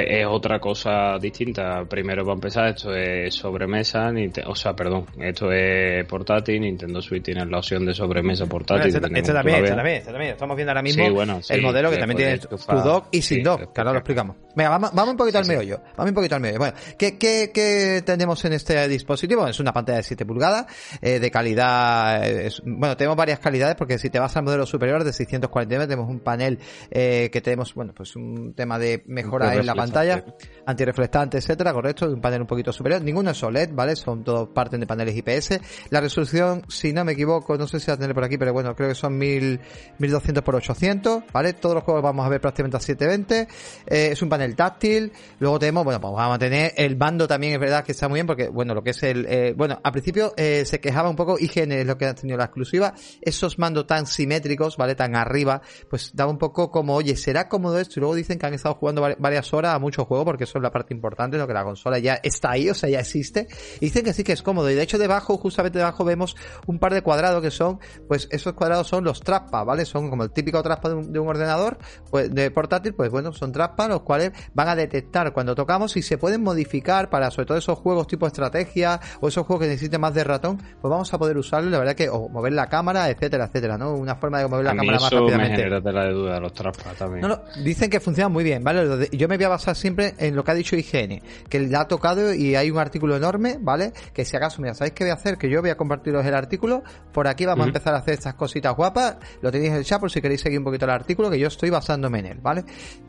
es 0.06 0.26
otra 0.26 0.60
cosa 0.60 1.18
distinta. 1.20 1.84
Primero, 1.88 2.24
para 2.24 2.34
empezar, 2.34 2.68
esto 2.68 2.94
es 2.94 3.34
sobremesa, 3.34 4.12
o 4.46 4.54
sea, 4.54 4.74
perdón, 4.74 5.06
esto 5.20 5.50
es 5.50 6.04
portátil. 6.06 6.60
Nintendo 6.60 7.00
Switch 7.02 7.24
tiene 7.24 7.44
la 7.46 7.58
opción 7.58 7.84
de 7.84 7.94
sobremesa 7.94 8.46
portátil. 8.46 8.88
este, 8.88 9.00
también, 9.00 9.24
este, 9.24 9.32
también, 9.32 9.96
este 9.96 10.12
también. 10.12 10.32
Estamos 10.32 10.56
viendo 10.56 10.70
ahora 10.70 10.82
mismo 10.82 11.04
el 11.48 11.62
modelo 11.62 11.90
que 11.90 11.96
también 11.96 12.16
tiene 12.16 12.38
tu 12.38 12.56
dock 12.56 13.08
y 13.10 13.22
sin 13.22 13.42
dock, 13.42 13.72
que 13.72 13.80
ahora 13.80 13.92
lo 13.92 13.98
explicamos. 13.98 14.36
Venga, 14.54 14.70
vamos, 14.70 14.90
vamos 14.94 15.10
un 15.12 15.16
poquito 15.18 15.38
al 15.38 15.46
meollo. 15.46 15.80
Vamos 15.96 16.10
un 16.10 16.14
poquito 16.14 16.36
al 16.36 16.40
meollo. 16.40 16.58
Bueno, 16.58 16.74
¿qué, 16.98 17.18
qué, 17.18 17.50
qué 17.52 18.02
tenemos 18.04 18.44
en 18.44 18.54
este 18.54 18.88
dispositivo? 18.88 19.46
Es 19.46 19.60
una 19.60 19.72
pantalla 19.72 19.98
de 19.98 20.04
7 20.04 20.24
pulgadas, 20.24 20.66
eh, 21.02 21.18
de 21.18 21.30
calidad, 21.30 22.22
bueno, 22.64 22.96
tenemos 22.96 23.16
varias 23.16 23.38
calidades 23.38 23.76
porque 23.76 23.98
si 23.98 24.10
te 24.10 24.18
vas 24.18 24.36
al 24.36 24.44
modelo 24.44 24.66
superior 24.66 25.04
de 25.04 25.12
649 25.12 25.86
tenemos 25.96 26.10
un 26.10 26.20
panel 26.20 26.58
eh, 26.90 27.30
que 27.32 27.40
tenemos, 27.40 27.74
bueno, 27.74 27.92
pues 27.94 28.16
un 28.16 28.52
tema 28.54 28.78
de 28.78 29.02
mejora 29.06 29.54
en 29.54 29.64
la 29.64 29.74
pantalla, 29.74 30.24
antirreflectante, 30.66 31.38
etcétera, 31.38 31.72
correcto, 31.72 32.06
un 32.06 32.20
panel 32.20 32.42
un 32.42 32.46
poquito 32.46 32.72
superior. 32.72 33.00
Ninguno 33.00 33.30
es 33.30 33.42
OLED, 33.42 33.70
¿vale? 33.72 33.96
Son 33.96 34.22
todos 34.22 34.48
partes 34.48 34.78
de 34.78 34.86
paneles 34.86 35.16
IPS. 35.16 35.60
La 35.90 36.00
resolución, 36.00 36.62
si 36.68 36.92
no 36.92 37.04
me 37.04 37.12
equivoco, 37.12 37.56
no 37.56 37.66
sé 37.66 37.80
si 37.80 37.86
va 37.86 37.94
a 37.94 37.96
tener 37.96 38.14
por 38.14 38.24
aquí, 38.24 38.36
pero 38.36 38.52
bueno, 38.52 38.74
creo 38.74 38.90
que 38.90 38.94
son 38.94 39.16
1000, 39.16 39.60
1200 39.98 40.44
por 40.44 40.56
800, 40.56 41.24
¿vale? 41.32 41.54
Todos 41.54 41.76
los 41.76 41.84
juegos 41.84 42.02
vamos 42.02 42.26
a 42.26 42.28
ver 42.28 42.40
prácticamente 42.40 42.76
a 42.76 42.80
720. 42.80 43.48
Eh, 43.86 44.08
es 44.12 44.20
un 44.20 44.28
panel 44.28 44.54
táctil. 44.54 45.12
Luego 45.38 45.58
tenemos, 45.58 45.84
bueno, 45.84 46.00
pues 46.00 46.12
vamos 46.12 46.36
a 46.36 46.38
tener 46.38 46.72
el 46.76 46.96
mando 46.96 47.26
también, 47.26 47.54
es 47.54 47.60
verdad 47.60 47.84
que 47.84 47.92
está 47.92 48.08
muy 48.08 48.18
bien 48.18 48.26
porque, 48.26 48.48
bueno, 48.48 48.74
lo 48.74 48.82
que 48.82 48.90
es 48.90 49.02
el, 49.02 49.24
eh, 49.28 49.54
bueno, 49.56 49.80
al 49.82 49.92
principio 49.92 50.34
se 50.36 50.80
quejaba 50.80 51.08
un 51.08 51.16
poco, 51.16 51.38
IGN 51.38 51.72
es 51.72 51.86
lo 51.86 51.96
que 51.96 52.06
ha 52.06 52.14
tenido 52.14 52.36
la 52.36 52.44
exclusiva, 52.44 52.94
esos 53.22 53.58
mandos 53.58 53.86
tan 53.86 54.06
simétricos, 54.06 54.76
¿vale? 54.76 54.94
Tan 54.94 55.16
arriba, 55.16 55.62
pues 55.88 56.12
daba 56.14 56.30
un 56.30 56.38
poco 56.38 56.70
como, 56.70 56.94
oye, 56.94 57.16
¿será 57.16 57.48
cómodo 57.48 57.78
esto? 57.78 57.94
Y 57.96 58.00
luego 58.00 58.14
dicen 58.14 58.38
que 58.38 58.46
han 58.46 58.54
estado 58.54 58.74
jugando 58.74 59.02
varias 59.18 59.52
horas 59.54 59.74
a 59.74 59.78
muchos 59.78 60.06
juegos, 60.06 60.24
porque 60.24 60.44
eso 60.44 60.58
es 60.58 60.62
la 60.62 60.70
parte 60.70 60.94
importante, 60.94 61.38
lo 61.38 61.46
que 61.46 61.54
la 61.54 61.64
consola 61.64 61.98
ya 61.98 62.18
está 62.22 62.50
ahí, 62.50 62.68
o 62.68 62.74
sea, 62.74 62.88
ya 62.88 63.00
existe. 63.00 63.46
Y 63.80 63.86
dicen 63.86 64.04
que 64.04 64.12
sí 64.12 64.24
que 64.24 64.32
es 64.32 64.42
cómodo. 64.42 64.70
Y 64.70 64.74
de 64.74 64.82
hecho, 64.82 64.98
debajo, 64.98 65.36
justamente 65.38 65.78
debajo, 65.78 66.04
vemos 66.04 66.36
un 66.66 66.78
par 66.78 66.94
de 66.94 67.02
cuadrados 67.02 67.42
que 67.42 67.50
son, 67.50 67.78
pues 68.08 68.28
esos 68.30 68.54
cuadrados 68.54 68.88
son 68.88 69.04
los 69.04 69.20
traspas, 69.20 69.64
¿vale? 69.64 69.84
Son 69.84 70.10
como 70.10 70.24
el 70.24 70.30
típico 70.30 70.62
traspa 70.62 70.90
de 70.90 71.18
un, 71.18 71.28
ordenador, 71.28 71.78
pues 72.10 72.32
de 72.32 72.50
portátil, 72.50 72.94
pues 72.94 73.10
bueno, 73.10 73.32
son 73.32 73.52
traspas 73.52 73.88
los 73.88 74.02
cuales 74.02 74.32
van 74.54 74.68
a 74.68 74.76
detectar 74.76 75.32
cuando 75.32 75.54
tocamos 75.54 75.96
y 75.96 76.02
se 76.02 76.18
pueden 76.18 76.42
modificar 76.42 77.10
para 77.10 77.30
sobre 77.30 77.46
todo 77.46 77.58
esos 77.58 77.78
juegos 77.78 78.06
tipo 78.06 78.26
estrategia 78.26 79.00
o 79.20 79.28
esos 79.28 79.46
juegos 79.46 79.64
que 79.64 79.68
necesiten 79.68 80.00
más 80.00 80.14
de 80.14 80.24
ratón, 80.24 80.58
pues 80.58 80.90
vamos 80.90 81.12
a 81.12 81.18
poder 81.18 81.36
usarlo, 81.36 81.70
la 81.70 81.78
verdad 81.78 81.94
que, 81.94 82.08
o 82.08 82.28
mover 82.28 82.52
la 82.52 82.68
cámara, 82.68 83.10
etcétera, 83.10 83.46
etcétera, 83.46 83.76
¿no? 83.78 83.94
Una 83.94 84.16
forma 84.16 84.38
de 84.38 84.48
mover 84.48 84.64
la 84.64 84.76
cámara 84.76 85.00
más 85.00 85.10
rápidamente 85.10 85.75
quítate 85.76 85.92
la 85.92 86.04
de 86.04 86.12
duda, 86.12 86.40
los 86.40 86.52
traspas 86.52 86.96
también. 86.96 87.20
No, 87.22 87.28
no, 87.28 87.40
dicen 87.62 87.90
que 87.90 88.00
funciona 88.00 88.28
muy 88.28 88.44
bien, 88.44 88.62
¿vale? 88.62 89.08
Yo 89.12 89.28
me 89.28 89.36
voy 89.36 89.44
a 89.44 89.48
basar 89.48 89.76
siempre 89.76 90.14
en 90.18 90.34
lo 90.34 90.44
que 90.44 90.50
ha 90.50 90.54
dicho 90.54 90.76
IGN, 90.76 91.20
que 91.48 91.60
le 91.60 91.76
ha 91.76 91.86
tocado 91.86 92.32
y 92.32 92.54
hay 92.54 92.70
un 92.70 92.78
artículo 92.78 93.16
enorme, 93.16 93.58
¿vale? 93.60 93.92
Que 94.12 94.24
si 94.24 94.36
acaso, 94.36 94.60
mira, 94.62 94.74
¿sabéis 94.74 94.94
qué 94.94 95.04
voy 95.04 95.10
a 95.10 95.14
hacer? 95.14 95.38
Que 95.38 95.48
yo 95.48 95.60
voy 95.60 95.70
a 95.70 95.76
compartiros 95.76 96.24
el 96.24 96.34
artículo, 96.34 96.82
por 97.12 97.28
aquí 97.28 97.44
vamos 97.46 97.64
a 97.64 97.68
empezar 97.68 97.94
a 97.94 97.98
hacer 97.98 98.14
estas 98.14 98.34
cositas 98.34 98.74
guapas, 98.74 99.16
lo 99.40 99.50
tenéis 99.50 99.72
en 99.72 99.78
el 99.78 99.84
chat 99.84 100.00
por 100.00 100.10
si 100.10 100.20
queréis 100.20 100.40
seguir 100.40 100.58
un 100.58 100.64
poquito 100.64 100.84
el 100.84 100.92
artículo, 100.92 101.30
que 101.30 101.38
yo 101.38 101.48
estoy 101.48 101.70
basándome 101.70 102.20
en 102.20 102.26
él, 102.26 102.38
¿vale? 102.40 102.64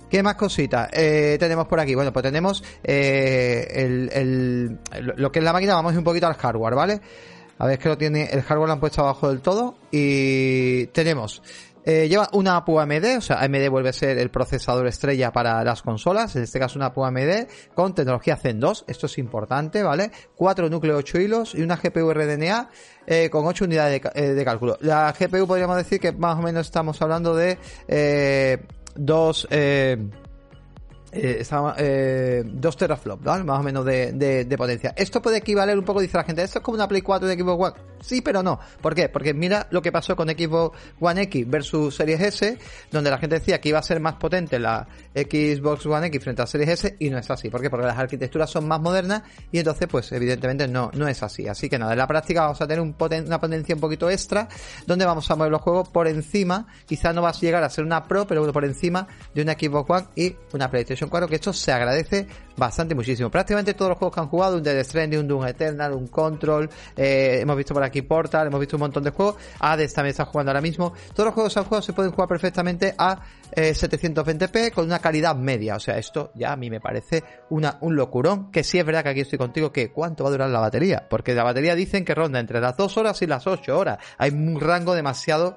¿Qué 0.09 0.23
más 0.23 0.35
cositas 0.35 0.89
eh, 0.93 1.37
tenemos 1.39 1.67
por 1.67 1.79
aquí? 1.79 1.95
Bueno, 1.95 2.13
pues 2.13 2.23
tenemos 2.23 2.63
eh, 2.83 3.67
el, 3.71 4.09
el, 4.13 4.79
lo 5.17 5.31
que 5.31 5.39
es 5.39 5.45
la 5.45 5.53
máquina, 5.53 5.75
vamos 5.75 5.95
un 5.95 6.03
poquito 6.03 6.27
al 6.27 6.35
hardware, 6.35 6.75
¿vale? 6.75 7.01
A 7.59 7.65
ver, 7.65 7.77
es 7.77 7.79
que 7.79 7.89
lo 7.89 7.97
tiene, 7.97 8.29
el 8.31 8.43
hardware 8.43 8.67
lo 8.67 8.73
han 8.73 8.79
puesto 8.79 9.01
abajo 9.01 9.29
del 9.29 9.41
todo 9.41 9.75
y 9.91 10.85
tenemos 10.87 11.41
eh, 11.89 12.09
lleva 12.09 12.27
una 12.33 12.57
APU 12.57 12.81
AMD, 12.81 13.17
o 13.17 13.21
sea, 13.21 13.41
AMD 13.41 13.69
vuelve 13.69 13.87
a 13.87 13.93
ser 13.93 14.17
el 14.17 14.29
procesador 14.29 14.87
estrella 14.87 15.31
para 15.31 15.63
las 15.63 15.81
consolas, 15.81 16.35
en 16.35 16.43
este 16.43 16.59
caso 16.59 16.77
una 16.77 16.87
APU 16.87 17.05
AMD 17.05 17.47
con 17.73 17.95
tecnología 17.95 18.35
Zen 18.35 18.59
2, 18.59 18.83
esto 18.87 19.05
es 19.05 19.17
importante, 19.17 19.83
¿vale? 19.83 20.11
Cuatro 20.35 20.69
núcleos 20.69 20.99
8 20.99 21.19
hilos 21.21 21.55
y 21.55 21.61
una 21.61 21.77
GPU 21.77 22.11
RDNA 22.11 22.69
eh, 23.05 23.29
con 23.29 23.45
8 23.45 23.63
unidades 23.63 24.01
de, 24.01 24.11
eh, 24.15 24.33
de, 24.33 24.43
cálculo. 24.43 24.77
La 24.81 25.13
GPU 25.17 25.47
podríamos 25.47 25.77
decir 25.77 26.01
que 26.01 26.11
más 26.11 26.37
o 26.37 26.41
menos 26.41 26.67
estamos 26.67 27.01
hablando 27.01 27.33
de 27.33 27.57
dos... 28.97 29.47
Eh, 29.49 29.97
eh, 31.11 31.37
estaba, 31.39 31.75
eh, 31.77 32.43
2 32.45 32.77
teraflops. 32.77 33.23
Más 33.23 33.59
o 33.59 33.63
menos 33.63 33.85
de, 33.85 34.55
potencia. 34.57 34.93
Esto 34.95 35.21
puede 35.21 35.37
equivaler 35.37 35.77
un 35.77 35.85
poco, 35.85 36.01
dice 36.01 36.17
la 36.17 36.23
gente, 36.23 36.43
esto 36.43 36.59
es 36.59 36.63
como 36.63 36.75
una 36.75 36.87
Play 36.87 37.01
4 37.01 37.27
de 37.27 37.35
Xbox 37.35 37.63
One. 37.63 37.87
Sí, 38.01 38.21
pero 38.21 38.43
no. 38.43 38.59
¿Por 38.81 38.93
qué? 38.93 39.09
Porque 39.09 39.33
mira 39.33 39.67
lo 39.71 39.81
que 39.81 39.91
pasó 39.91 40.15
con 40.15 40.29
Xbox 40.29 40.77
One 40.99 41.23
X 41.23 41.49
versus 41.49 41.95
Series 41.95 42.21
S, 42.21 42.57
donde 42.91 43.09
la 43.09 43.17
gente 43.17 43.39
decía 43.39 43.59
que 43.59 43.69
iba 43.69 43.79
a 43.79 43.83
ser 43.83 43.99
más 43.99 44.15
potente 44.15 44.59
la 44.59 44.87
Xbox 45.15 45.85
One 45.85 46.07
X 46.07 46.23
frente 46.23 46.41
a 46.41 46.47
Series 46.47 46.69
S, 46.69 46.95
y 46.99 47.09
no 47.09 47.17
es 47.17 47.29
así. 47.29 47.49
¿Por 47.49 47.61
qué? 47.61 47.69
Porque 47.69 47.85
las 47.85 47.97
arquitecturas 47.97 48.49
son 48.49 48.67
más 48.67 48.79
modernas, 48.79 49.23
y 49.51 49.59
entonces, 49.59 49.87
pues, 49.87 50.11
evidentemente 50.11 50.67
no, 50.67 50.91
no 50.93 51.07
es 51.07 51.23
así. 51.23 51.47
Así 51.47 51.69
que 51.69 51.79
nada, 51.79 51.93
en 51.93 51.97
la 51.97 52.07
práctica 52.07 52.41
vamos 52.41 52.61
a 52.61 52.67
tener 52.67 52.81
un 52.81 52.95
una 52.97 53.39
potencia 53.39 53.75
un 53.75 53.81
poquito 53.81 54.09
extra, 54.09 54.47
donde 54.85 55.05
vamos 55.05 55.29
a 55.29 55.35
mover 55.35 55.51
los 55.51 55.61
juegos 55.61 55.89
por 55.89 56.07
encima, 56.07 56.67
quizás 56.85 57.13
no 57.13 57.21
vas 57.21 57.37
a 57.37 57.41
llegar 57.41 57.63
a 57.63 57.69
ser 57.69 57.83
una 57.83 58.07
Pro, 58.07 58.25
pero 58.27 58.51
por 58.51 58.65
encima 58.65 59.07
de 59.33 59.41
una 59.41 59.53
Xbox 59.53 59.89
One 59.89 60.07
y 60.15 60.35
una 60.53 60.69
PlayStation 60.69 61.06
4, 61.09 61.27
que 61.27 61.35
esto 61.35 61.53
se 61.53 61.71
agradece 61.71 62.27
bastante 62.57 62.95
muchísimo. 62.95 63.29
Prácticamente 63.29 63.73
todos 63.73 63.89
los 63.89 63.97
juegos 63.97 64.15
que 64.15 64.21
han 64.21 64.27
jugado, 64.27 64.57
un 64.57 64.63
Dead 64.63 64.83
Stranding, 64.83 65.19
un 65.19 65.27
Doom 65.27 65.45
Eternal, 65.47 65.93
un 65.93 66.07
Control, 66.07 66.69
eh, 66.95 67.39
hemos 67.41 67.55
visto 67.55 67.73
por 67.73 67.83
aquí 67.83 68.01
Portal, 68.01 68.47
hemos 68.47 68.59
visto 68.59 68.75
un 68.75 68.81
montón 68.81 69.03
de 69.03 69.11
juegos, 69.11 69.35
Hades 69.59 69.93
también 69.93 70.11
está 70.11 70.25
jugando 70.25 70.51
ahora 70.51 70.61
mismo. 70.61 70.93
Todos 71.13 71.27
los 71.27 71.33
juegos 71.33 71.53
que 71.53 71.59
han 71.59 71.65
jugado 71.65 71.81
se 71.81 71.93
pueden 71.93 72.11
jugar 72.11 72.27
perfectamente 72.27 72.95
a 72.97 73.21
eh, 73.51 73.71
720p 73.73 74.71
con 74.71 74.85
una 74.85 74.99
calidad 74.99 75.35
media. 75.35 75.75
O 75.75 75.79
sea, 75.79 75.97
esto 75.97 76.31
ya 76.35 76.51
a 76.51 76.55
mí 76.55 76.69
me 76.69 76.79
parece 76.79 77.23
una, 77.49 77.77
un 77.81 77.95
locurón, 77.95 78.51
que 78.51 78.63
sí 78.63 78.79
es 78.79 78.85
verdad 78.85 79.03
que 79.03 79.09
aquí 79.09 79.21
estoy 79.21 79.37
contigo, 79.37 79.71
que 79.71 79.91
cuánto 79.91 80.23
va 80.23 80.29
a 80.29 80.31
durar 80.31 80.49
la 80.49 80.59
batería, 80.59 81.07
porque 81.09 81.33
la 81.33 81.43
batería 81.43 81.75
dicen 81.75 82.03
que 82.03 82.15
ronda 82.15 82.39
entre 82.39 82.59
las 82.59 82.75
2 82.75 82.97
horas 82.97 83.21
y 83.21 83.27
las 83.27 83.45
8 83.45 83.77
horas. 83.77 83.99
Hay 84.17 84.31
un 84.31 84.59
rango 84.59 84.95
demasiado... 84.95 85.55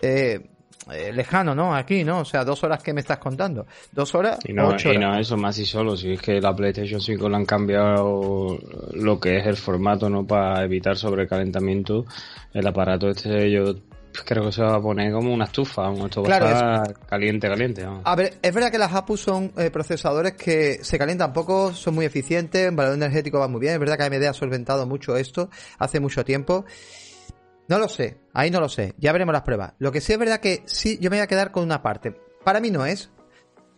Eh, 0.00 0.48
eh, 0.90 1.12
lejano, 1.12 1.54
¿no? 1.54 1.74
Aquí, 1.74 2.04
¿no? 2.04 2.20
O 2.20 2.24
sea, 2.24 2.44
dos 2.44 2.62
horas 2.64 2.82
que 2.82 2.92
me 2.92 3.00
estás 3.00 3.18
contando. 3.18 3.66
Dos 3.92 4.14
horas, 4.14 4.38
y 4.44 4.52
no, 4.52 4.68
ocho 4.68 4.92
y 4.92 4.98
no 4.98 5.16
eso 5.18 5.36
más 5.36 5.58
y 5.58 5.66
solo. 5.66 5.96
Si 5.96 6.12
es 6.12 6.20
que 6.20 6.40
la 6.40 6.54
PlayStation 6.54 7.00
5 7.00 7.28
le 7.28 7.36
han 7.36 7.46
cambiado 7.46 8.58
lo 8.94 9.20
que 9.20 9.38
es 9.38 9.46
el 9.46 9.56
formato, 9.56 10.08
¿no? 10.08 10.26
Para 10.26 10.64
evitar 10.64 10.96
sobrecalentamiento. 10.96 12.04
El 12.52 12.66
aparato 12.66 13.08
este 13.08 13.50
yo 13.50 13.74
creo 14.24 14.44
que 14.44 14.52
se 14.52 14.62
va 14.62 14.76
a 14.76 14.80
poner 14.80 15.12
como 15.12 15.32
una 15.32 15.44
estufa. 15.44 15.92
Esto 15.92 16.22
claro, 16.22 16.46
va 16.46 16.50
a 16.50 16.82
estar 16.82 17.06
caliente, 17.06 17.48
caliente. 17.48 17.84
¿no? 17.84 18.02
A 18.04 18.14
ver, 18.14 18.34
es 18.42 18.54
verdad 18.54 18.70
que 18.70 18.78
las 18.78 18.92
APU 18.92 19.16
son 19.16 19.52
eh, 19.56 19.70
procesadores 19.70 20.34
que 20.34 20.80
se 20.82 20.98
calientan 20.98 21.32
poco, 21.32 21.72
son 21.72 21.94
muy 21.94 22.04
eficientes, 22.04 22.68
en 22.68 22.76
valor 22.76 22.94
energético 22.94 23.38
va 23.38 23.48
muy 23.48 23.60
bien. 23.60 23.74
Es 23.74 23.80
verdad 23.80 23.96
que 23.96 24.04
AMD 24.04 24.24
ha 24.24 24.32
solventado 24.32 24.86
mucho 24.86 25.16
esto 25.16 25.50
hace 25.78 26.00
mucho 26.00 26.24
tiempo. 26.24 26.64
No 27.68 27.78
lo 27.78 27.88
sé, 27.88 28.18
ahí 28.34 28.50
no 28.50 28.60
lo 28.60 28.68
sé, 28.68 28.94
ya 28.98 29.12
veremos 29.12 29.32
las 29.32 29.42
pruebas. 29.42 29.74
Lo 29.78 29.92
que 29.92 30.00
sí 30.00 30.12
es 30.12 30.18
verdad 30.18 30.40
que 30.40 30.62
sí, 30.66 30.98
yo 31.00 31.10
me 31.10 31.16
voy 31.16 31.22
a 31.22 31.26
quedar 31.26 31.52
con 31.52 31.62
una 31.62 31.82
parte. 31.82 32.14
Para 32.44 32.60
mí 32.60 32.70
no 32.70 32.84
es. 32.86 33.10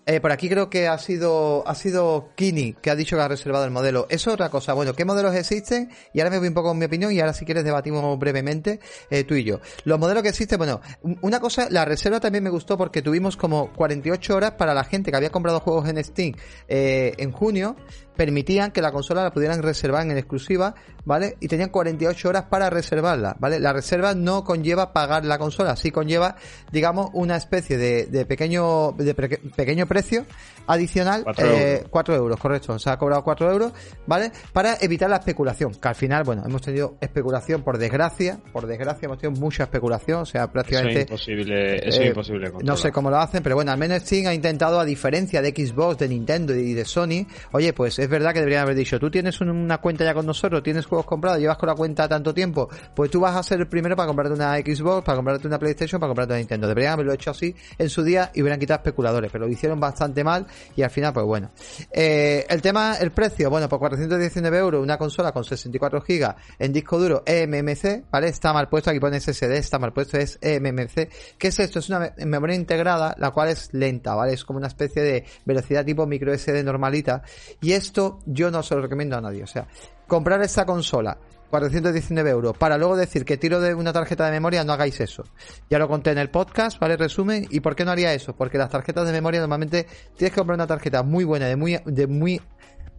Eh, 0.07 0.21
por 0.21 0.33
aquí 0.33 0.51
creo 0.51 0.69
que 0.69 0.87
ha 0.87 0.99
sido 0.99 1.67
ha 1.67 1.75
sido 1.75 2.29
Kini 2.35 2.75
que 2.75 2.91
ha 2.91 2.95
dicho 2.95 3.17
que 3.17 3.23
ha 3.23 3.29
reservado 3.29 3.65
el 3.65 3.71
modelo. 3.71 4.07
Es 4.11 4.27
otra 4.27 4.51
cosa. 4.51 4.75
Bueno, 4.75 4.93
¿qué 4.93 5.05
modelos 5.07 5.35
existen? 5.35 5.91
Y 6.13 6.21
ahora 6.21 6.31
me 6.31 6.39
voy 6.39 6.49
un 6.49 6.55
poco 6.55 6.69
con 6.69 6.79
mi 6.79 6.85
opinión 6.85 7.11
y 7.13 7.21
ahora 7.21 7.33
si 7.33 7.47
quieres 7.47 7.65
debatimos 7.65 8.19
brevemente 8.19 8.81
eh, 9.09 9.25
tú 9.25 9.35
y 9.35 9.45
yo. 9.45 9.61
Los 9.85 9.99
modelos 9.99 10.23
que 10.23 10.29
existen, 10.29 10.59
bueno, 10.59 10.83
una 11.23 11.41
cosa, 11.41 11.69
la 11.71 11.87
reserva 11.87 12.21
también 12.21 12.45
me 12.45 12.51
gustó 12.51 12.77
porque 12.77 13.01
tuvimos 13.01 13.37
como 13.39 13.73
48 13.73 14.37
horas 14.37 14.51
para 14.53 14.75
la 14.75 14.85
gente 14.85 15.11
que 15.11 15.17
había 15.17 15.31
comprado 15.31 15.61
juegos 15.61 15.89
en 15.89 16.05
Steam 16.05 16.35
eh, 16.69 17.15
en 17.17 17.33
junio 17.33 17.77
permitían 18.17 18.71
que 18.71 18.81
la 18.81 18.93
consola 18.93 19.23
la 19.23 19.31
pudieran 19.31 19.63
reservar 19.63 20.07
en 20.07 20.17
exclusiva, 20.17 20.75
¿vale? 21.05 21.37
Y 21.41 21.49
tenían 21.49 21.71
48 21.71 22.29
horas 22.29 22.45
para 22.45 22.71
reservarla, 22.71 23.37
¿vale? 23.39 23.61
La 23.61 23.73
reserva 23.73 24.15
no 24.15 24.45
conlleva 24.45 24.93
pagar 24.93 25.25
la 25.25 25.39
consola, 25.39 25.77
sí 25.77 25.91
conlleva, 25.91 26.37
digamos, 26.73 27.11
una 27.13 27.37
especie 27.37 27.77
de, 27.77 28.07
de 28.07 28.27
pequeño 28.27 28.93
de 28.93 29.15
pre 29.15 29.29
pequeño 29.29 29.87
precio 29.87 30.25
adicional, 30.67 31.25
4 31.25 31.47
eh, 31.47 31.73
euros. 31.73 31.89
4 31.91 32.15
euros, 32.15 32.41
correcto, 32.41 32.79
se 32.79 32.91
ha 32.91 32.97
cobrado 32.97 33.23
4 33.23 33.53
euros, 33.53 33.73
¿vale? 34.07 34.33
Para 34.53 34.77
evitar 34.81 35.11
la 35.11 35.17
especulación, 35.17 35.75
que 35.75 35.89
al 35.89 35.95
final, 35.95 36.25
bueno, 36.25 36.43
hemos 36.47 36.63
tenido 36.63 36.97
especulación 37.01 37.63
por 37.63 37.79
desgracia, 37.79 38.39
por 38.53 38.67
desgracia 38.67 39.07
hemos 39.07 39.19
tenido 39.19 39.41
mucha 39.41 39.65
especulación, 39.65 40.23
o 40.23 40.27
sea, 40.27 40.51
prácticamente... 40.51 41.03
Eso 41.03 41.15
es 41.15 41.29
imposible, 41.29 41.89
eso 41.89 42.01
eh, 42.01 42.05
es 42.05 42.09
imposible. 42.09 42.53
No 42.63 42.77
sé 42.77 42.93
cómo 42.93 43.11
lo 43.11 43.19
hacen, 43.19 43.43
pero 43.43 43.57
bueno, 43.57 43.73
al 43.73 43.79
menos 43.79 44.03
Steam 44.03 44.27
ha 44.27 44.35
intentado, 44.35 44.81
a 44.81 44.85
diferencia 44.85 45.43
de 45.43 45.51
Xbox, 45.51 45.99
de 45.99 46.09
Nintendo 46.09 46.55
y 46.55 46.73
de 46.73 46.85
Sony, 46.85 47.27
oye, 47.53 47.73
pues 47.73 47.99
es 48.05 48.11
verdad 48.11 48.33
que 48.33 48.41
deberían 48.41 48.63
haber 48.63 48.77
dicho, 48.77 48.99
tú 48.99 49.11
tienes 49.11 49.41
una 49.41 49.79
cuenta 49.79 50.05
ya 50.05 50.15
con 50.15 50.27
nosotros, 50.27 50.63
tienes 50.63 50.87
juegos 50.87 51.07
comprados, 51.07 51.41
llevas 51.41 51.59
con 51.59 51.69
la 51.69 51.75
cuenta 51.75 52.09
tanto 52.09 52.33
tiempo, 52.33 52.69
pues 52.95 53.11
tú 53.11 53.21
vas 53.21 53.37
a 53.37 53.43
ser 53.43 53.61
el 53.61 53.67
primero 53.67 53.97
para 53.97 54.07
comprarte 54.07 54.35
una 54.35 54.57
Xbox, 54.57 55.05
para 55.05 55.17
comprarte 55.17 55.47
una 55.47 55.59
PlayStation, 55.59 56.01
para 56.01 56.09
comprarte 56.09 56.33
una 56.33 56.39
Nintendo. 56.39 56.69
Deberían 56.69 56.95
haberlo 56.95 57.13
hecho 57.13 57.31
así 57.31 57.55
en 57.79 57.89
su 57.89 58.03
día 58.03 58.31
y 58.35 58.43
hubieran 58.43 58.61
quitado 58.61 58.79
especuladores, 58.79 59.31
pero 59.33 59.47
lo 59.47 59.53
hicieron 59.53 59.81
bastante 59.81 60.23
mal 60.23 60.47
y 60.77 60.83
al 60.83 60.91
final, 60.91 61.13
pues 61.13 61.27
bueno. 61.27 61.51
Eh, 61.91 62.47
el 62.49 62.63
tema, 62.63 62.97
el 62.97 63.11
precio, 63.13 63.51
bueno, 63.51 63.69
por 63.69 63.79
419 63.79 64.59
euros, 64.59 64.83
una 64.83 64.99
consola 64.99 65.33
con 65.33 65.45
64 65.45 66.01
gigas 66.03 66.37
en 66.59 66.73
disco 66.73 66.99
duro 66.99 67.23
eMMC, 67.27 68.05
¿vale? 68.11 68.29
Está 68.29 68.53
mal 68.53 68.69
puesto, 68.69 68.91
aquí 68.91 69.01
pone 69.01 69.21
SSD, 69.21 69.53
está 69.53 69.79
mal 69.79 69.93
puesto, 69.93 70.19
es 70.19 70.39
eMMC. 70.41 71.09
¿Qué 71.39 71.49
es 71.49 71.59
esto? 71.59 71.79
Es 71.79 71.89
una 71.89 72.13
memoria 72.19 72.57
integrada, 72.57 73.15
la 73.19 73.31
cual 73.31 73.49
es 73.49 73.73
lenta, 73.73 74.15
¿vale? 74.15 74.35
Es 74.35 74.45
como 74.45 74.59
una 74.59 74.69
especie 74.69 75.03
de 75.03 75.25
velocidad 75.45 75.85
tipo 75.85 76.07
micro 76.07 76.37
SD 76.37 76.63
normalita. 76.63 77.23
Y 77.61 77.73
esto 77.95 78.19
yo 78.27 78.51
no 78.51 78.61
se 78.65 78.75
lo 78.75 78.83
recomiendo 78.83 79.17
a 79.17 79.21
nadie. 79.21 79.45
O 79.45 79.47
sea, 79.47 79.69
comprar 80.09 80.43
esta 80.43 80.67
consola 80.67 81.17
419 81.51 82.29
euros 82.29 82.59
para 82.59 82.77
luego 82.77 82.97
decir 82.97 83.25
que 83.25 83.37
tiro 83.37 83.61
de 83.61 83.73
una 83.73 83.93
tarjeta 83.93 84.27
de 84.27 84.33
memoria, 84.33 84.65
no 84.65 84.73
hagáis 84.73 85.01
eso. 85.01 85.23
Ya 85.71 85.79
lo 85.79 85.87
conté 85.87 86.11
en 86.11 86.19
el 86.19 86.29
podcast, 86.29 86.81
¿vale? 86.81 86.97
Resumen. 86.97 87.47
¿Y 87.51 87.61
por 87.61 87.77
qué 87.77 87.85
no 87.85 87.93
haría 87.93 88.13
eso? 88.13 88.35
Porque 88.35 88.59
las 88.59 88.69
tarjetas 88.69 89.07
de 89.07 89.13
memoria 89.13 89.39
normalmente 89.39 89.87
tienes 90.17 90.33
que 90.33 90.41
comprar 90.41 90.57
una 90.57 90.67
tarjeta 90.67 91.05
muy 91.05 91.23
buena, 91.23 91.47
de 91.47 91.55
muy, 91.55 91.79
de 91.85 92.09
muy 92.09 92.41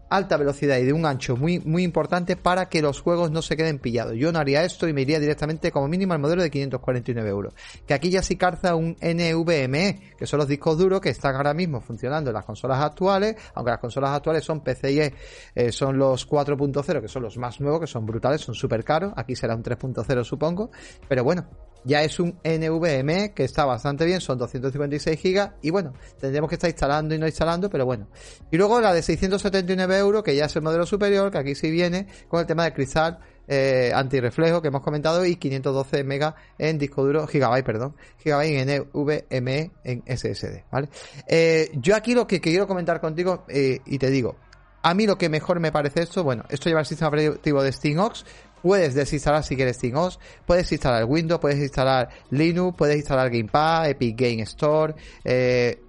alta 0.10 0.38
velocidad 0.38 0.78
y 0.78 0.84
de 0.84 0.94
un 0.94 1.06
ancho 1.06 1.36
muy 1.36 1.60
muy 1.60 1.84
importante 1.84 2.36
para 2.36 2.70
que 2.70 2.82
los 2.82 3.02
juegos 3.02 3.32
no 3.32 3.42
se 3.42 3.58
queden 3.58 3.80
pillados. 3.80 4.16
Yo 4.16 4.32
no 4.32 4.40
haría 4.40 4.64
esto 4.64 4.88
y 4.88 4.94
me 4.94 5.02
iría 5.02 5.20
directamente 5.20 5.72
como 5.72 5.88
mínimo 5.88 6.14
al 6.14 6.20
modelo 6.20 6.44
de 6.44 6.50
549 6.50 7.30
euros. 7.30 7.54
Que 7.86 7.94
aquí 7.94 8.10
ya 8.10 8.22
sí 8.22 8.36
calza 8.36 8.76
un 8.76 8.96
NVMe, 9.02 10.14
que 10.18 10.26
son 10.26 10.40
los 10.40 10.48
discos 10.48 10.78
duros 10.78 11.02
que 11.02 11.10
están 11.10 11.36
ahora 11.36 11.54
mismo 11.54 11.82
funcionando 11.82 12.30
en 12.30 12.36
las 12.36 12.46
consolas 12.46 12.82
actuales, 12.82 13.36
aunque 13.54 13.72
las 13.72 13.80
consolas 13.80 14.12
actuales 14.12 14.44
son 14.44 14.62
PCIe, 14.62 15.14
eh, 15.56 15.72
son 15.72 15.98
los 15.98 16.28
4.0, 16.28 17.02
que 17.02 17.08
son 17.08 17.24
los 17.24 17.38
más 17.38 17.60
nuevos, 17.60 17.82
que 17.82 17.88
son 17.88 18.06
brutales, 18.06 18.42
son 18.42 18.56
súper 18.56 18.84
caros. 18.84 19.14
Aquí 19.16 19.36
será 19.36 19.56
un 19.56 19.64
3.0 19.64 20.24
supongo. 20.24 20.72
Pero 21.08 21.24
bueno, 21.24 21.48
ya 21.86 22.04
es 22.04 22.20
un 22.20 22.38
NVMe 22.44 23.34
que 23.34 23.44
está 23.44 23.64
bastante 23.66 24.06
bien, 24.06 24.20
son 24.20 24.38
256 24.38 25.20
gigas 25.20 25.52
y 25.62 25.70
bueno, 25.70 25.94
tendremos 26.20 26.50
que 26.50 26.56
estar 26.56 26.70
instalando 26.70 27.16
y 27.16 27.20
no 27.20 27.28
instalando, 27.28 27.70
pero 27.70 27.86
bueno. 27.86 28.08
Y 28.52 28.58
luego 28.58 28.82
la 28.82 28.94
de 28.94 29.02
679 29.02 29.98
euros, 29.98 30.24
que 30.24 30.36
ya 30.36 30.46
es 30.46 30.56
el 30.56 30.64
modelo 30.64 30.86
superior, 30.86 31.32
que 31.32 31.38
aquí 31.38 31.56
sí 31.56 31.70
viene 31.72 32.08
con 32.28 32.40
el 32.40 32.46
tema 32.46 32.64
del 32.64 32.74
cristal 32.74 33.20
eh, 33.48 33.92
antirreflejo 33.94 34.62
que 34.62 34.70
hemos 34.70 34.82
comentado 34.82 35.24
y 35.24 35.36
512 35.36 36.04
megas 36.04 36.34
en 36.58 36.80
disco 36.80 37.06
duro, 37.06 37.28
gigabyte, 37.28 37.66
perdón, 37.66 37.96
gigabyte 38.18 38.68
en 38.68 38.88
NVMe 38.92 39.72
en 39.84 40.04
SSD, 40.08 40.64
¿vale? 40.72 40.90
Eh, 41.28 41.70
yo 41.76 41.96
aquí 41.96 42.16
lo 42.16 42.26
que 42.26 42.42
quiero 42.42 42.68
comentar 42.68 43.00
contigo 43.00 43.46
eh, 43.48 43.80
y 43.86 44.00
te 44.00 44.10
digo, 44.10 44.36
a 44.82 44.94
mí 44.94 45.08
lo 45.08 45.18
que 45.18 45.30
mejor 45.30 45.60
me 45.60 45.72
parece 45.72 46.04
esto, 46.04 46.24
bueno, 46.24 46.44
esto 46.50 46.70
lleva 46.70 46.82
el 46.82 46.86
sistema 46.86 47.10
operativo 47.10 47.64
de 47.64 47.72
SteamOx, 47.72 48.24
puedes 48.66 48.96
desinstalar 48.96 49.44
si 49.44 49.56
quieres 49.56 49.76
SteamOS, 49.76 50.20
puedes 50.44 50.72
instalar 50.72 51.06
Windows, 51.06 51.40
puedes 51.40 51.60
instalar 51.60 52.10
Linux, 52.32 52.76
puedes 52.76 52.96
instalar 52.96 53.30
Gamepad, 53.30 53.90
Epic 53.90 54.20
Game 54.20 54.42
Store, 54.42 54.96
eh, 55.24 55.84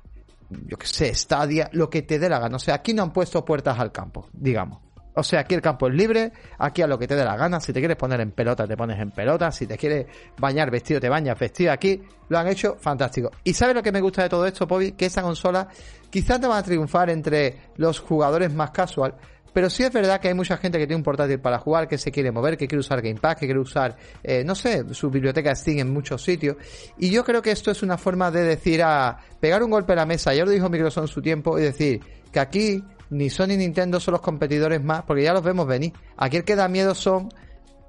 yo 0.51 0.77
que 0.77 0.87
sé, 0.87 1.15
Stadia, 1.15 1.71
lo 1.73 1.89
que 1.89 2.03
te 2.03 2.19
dé 2.19 2.29
la 2.29 2.39
gana. 2.39 2.57
O 2.57 2.59
sea, 2.59 2.75
aquí 2.75 2.93
no 2.93 3.03
han 3.03 3.15
puesto 3.15 3.43
puertas 3.47 3.79
al 3.79 3.93
campo, 3.93 4.29
digamos. 4.31 4.81
O 5.15 5.23
sea, 5.23 5.41
aquí 5.41 5.55
el 5.55 5.63
campo 5.63 5.89
es 5.89 5.95
libre, 5.95 6.33
aquí 6.59 6.83
a 6.83 6.87
lo 6.87 6.99
que 6.99 7.09
te 7.09 7.17
dé 7.17 7.25
la 7.25 7.35
gana. 7.35 7.61
Si 7.61 7.73
te 7.73 7.79
quieres 7.79 7.97
poner 7.97 8.21
en 8.21 8.33
pelota, 8.33 8.67
te 8.67 8.77
pones 8.77 9.01
en 9.01 9.11
pelota. 9.11 9.51
Si 9.51 9.67
te 9.67 9.79
quieres 9.79 10.05
bañar 10.37 10.71
vestido, 10.71 11.01
te 11.01 11.09
bañas 11.09 11.39
vestido. 11.39 11.73
Aquí 11.73 12.03
lo 12.29 12.37
han 12.37 12.47
hecho 12.49 12.77
fantástico. 12.79 13.31
¿Y 13.43 13.55
sabes 13.55 13.75
lo 13.75 13.83
que 13.83 13.91
me 13.91 14.03
gusta 14.03 14.25
de 14.25 14.29
todo 14.29 14.45
esto, 14.45 14.69
Pobi? 14.69 14.93
Que 14.93 15.07
esta 15.07 15.23
consola 15.23 15.67
quizás 16.11 16.39
te 16.39 16.47
va 16.47 16.59
a 16.59 16.63
triunfar 16.63 17.09
entre 17.09 17.71
los 17.77 18.01
jugadores 18.01 18.53
más 18.53 18.71
casual. 18.73 19.15
Pero 19.57 19.71
sí 19.71 19.85
es 19.85 19.91
verdad 19.91 20.21
que 20.21 20.29
hay 20.29 20.35
mucha 20.35 20.59
gente 20.59 20.77
que 20.77 20.87
tiene 20.87 20.99
un 20.99 21.03
portátil 21.03 21.41
para 21.41 21.59
jugar, 21.59 21.89
que 21.89 21.97
se 21.97 22.13
quiere 22.13 22.31
mover, 22.31 22.59
que 22.59 22.69
quiere 22.69 22.81
usar 22.81 23.01
Game 23.01 23.19
Pass, 23.19 23.37
que 23.37 23.47
quiere 23.47 23.59
usar, 23.59 23.97
eh, 24.23 24.45
no 24.45 24.55
sé, 24.55 24.85
su 24.93 25.09
biblioteca 25.09 25.55
Steam 25.55 25.79
en 25.79 25.91
muchos 25.95 26.23
sitios. 26.23 26.59
Y 26.99 27.09
yo 27.09 27.25
creo 27.25 27.41
que 27.41 27.53
esto 27.53 27.71
es 27.71 27.83
una 27.83 27.97
forma 27.97 28.31
de 28.31 28.45
decir 28.45 28.83
a 28.83 29.17
pegar 29.41 29.63
un 29.63 29.71
golpe 29.71 29.95
a 29.95 29.97
la 29.97 30.05
mesa. 30.05 30.35
Ya 30.35 30.45
lo 30.45 30.51
dijo 30.51 30.69
Microsoft 30.69 31.05
en 31.05 31.09
su 31.09 31.23
tiempo 31.23 31.59
y 31.59 31.63
decir 31.63 32.03
que 32.31 32.39
aquí 32.39 32.85
ni 33.09 33.31
Sony 33.31 33.47
ni 33.47 33.57
Nintendo 33.57 33.99
son 33.99 34.13
los 34.13 34.21
competidores 34.21 34.85
más, 34.85 35.05
porque 35.05 35.23
ya 35.23 35.33
los 35.33 35.43
vemos 35.43 35.67
venir. 35.67 35.95
Aquí 36.19 36.37
el 36.37 36.45
que 36.45 36.55
da 36.55 36.69
miedo 36.69 36.95
son, 36.95 37.31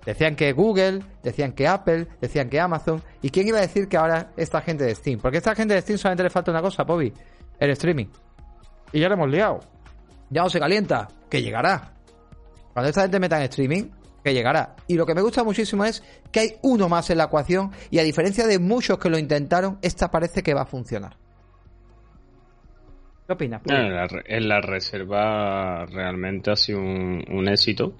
decían 0.05 0.37
que 0.37 0.53
Google, 0.53 1.03
decían 1.21 1.51
que 1.51 1.67
Apple, 1.67 2.07
decían 2.21 2.47
que 2.47 2.61
Amazon, 2.61 3.03
y 3.21 3.29
quién 3.29 3.45
iba 3.45 3.57
a 3.57 3.61
decir 3.63 3.89
que 3.89 3.97
ahora 3.97 4.31
esta 4.37 4.61
gente 4.61 4.85
de 4.85 4.95
Steam, 4.95 5.19
porque 5.19 5.35
a 5.35 5.39
esta 5.39 5.53
gente 5.53 5.73
de 5.73 5.81
Steam 5.81 5.97
solamente 5.97 6.23
le 6.23 6.29
falta 6.29 6.49
una 6.49 6.61
cosa, 6.61 6.83
Bobby, 6.83 7.11
el 7.59 7.71
streaming. 7.71 8.07
Y 8.93 9.01
ya 9.01 9.09
lo 9.09 9.15
hemos 9.15 9.29
liado. 9.29 9.59
Ya 10.29 10.43
no 10.43 10.49
se 10.49 10.59
calienta, 10.59 11.07
que 11.29 11.41
llegará. 11.41 11.93
Cuando 12.73 12.89
esta 12.89 13.01
gente 13.01 13.19
meta 13.19 13.37
en 13.37 13.43
streaming, 13.43 13.89
que 14.23 14.33
llegará. 14.33 14.75
Y 14.87 14.95
lo 14.95 15.05
que 15.05 15.15
me 15.15 15.21
gusta 15.21 15.43
muchísimo 15.43 15.85
es 15.85 16.03
que 16.31 16.39
hay 16.41 16.49
uno 16.61 16.89
más 16.89 17.09
en 17.09 17.17
la 17.17 17.25
ecuación 17.25 17.71
y 17.89 17.99
a 17.99 18.03
diferencia 18.03 18.45
de 18.45 18.59
muchos 18.59 18.99
que 18.99 19.09
lo 19.09 19.17
intentaron, 19.17 19.79
esta 19.81 20.11
parece 20.11 20.43
que 20.43 20.53
va 20.53 20.61
a 20.61 20.65
funcionar. 20.65 21.15
¿Qué 23.25 23.33
opinas? 23.33 23.61
En 23.65 24.47
la, 24.47 24.61
reserva 24.61 25.85
realmente 25.85 26.51
ha 26.51 26.55
sido 26.55 26.79
un, 26.79 27.47
éxito. 27.49 27.97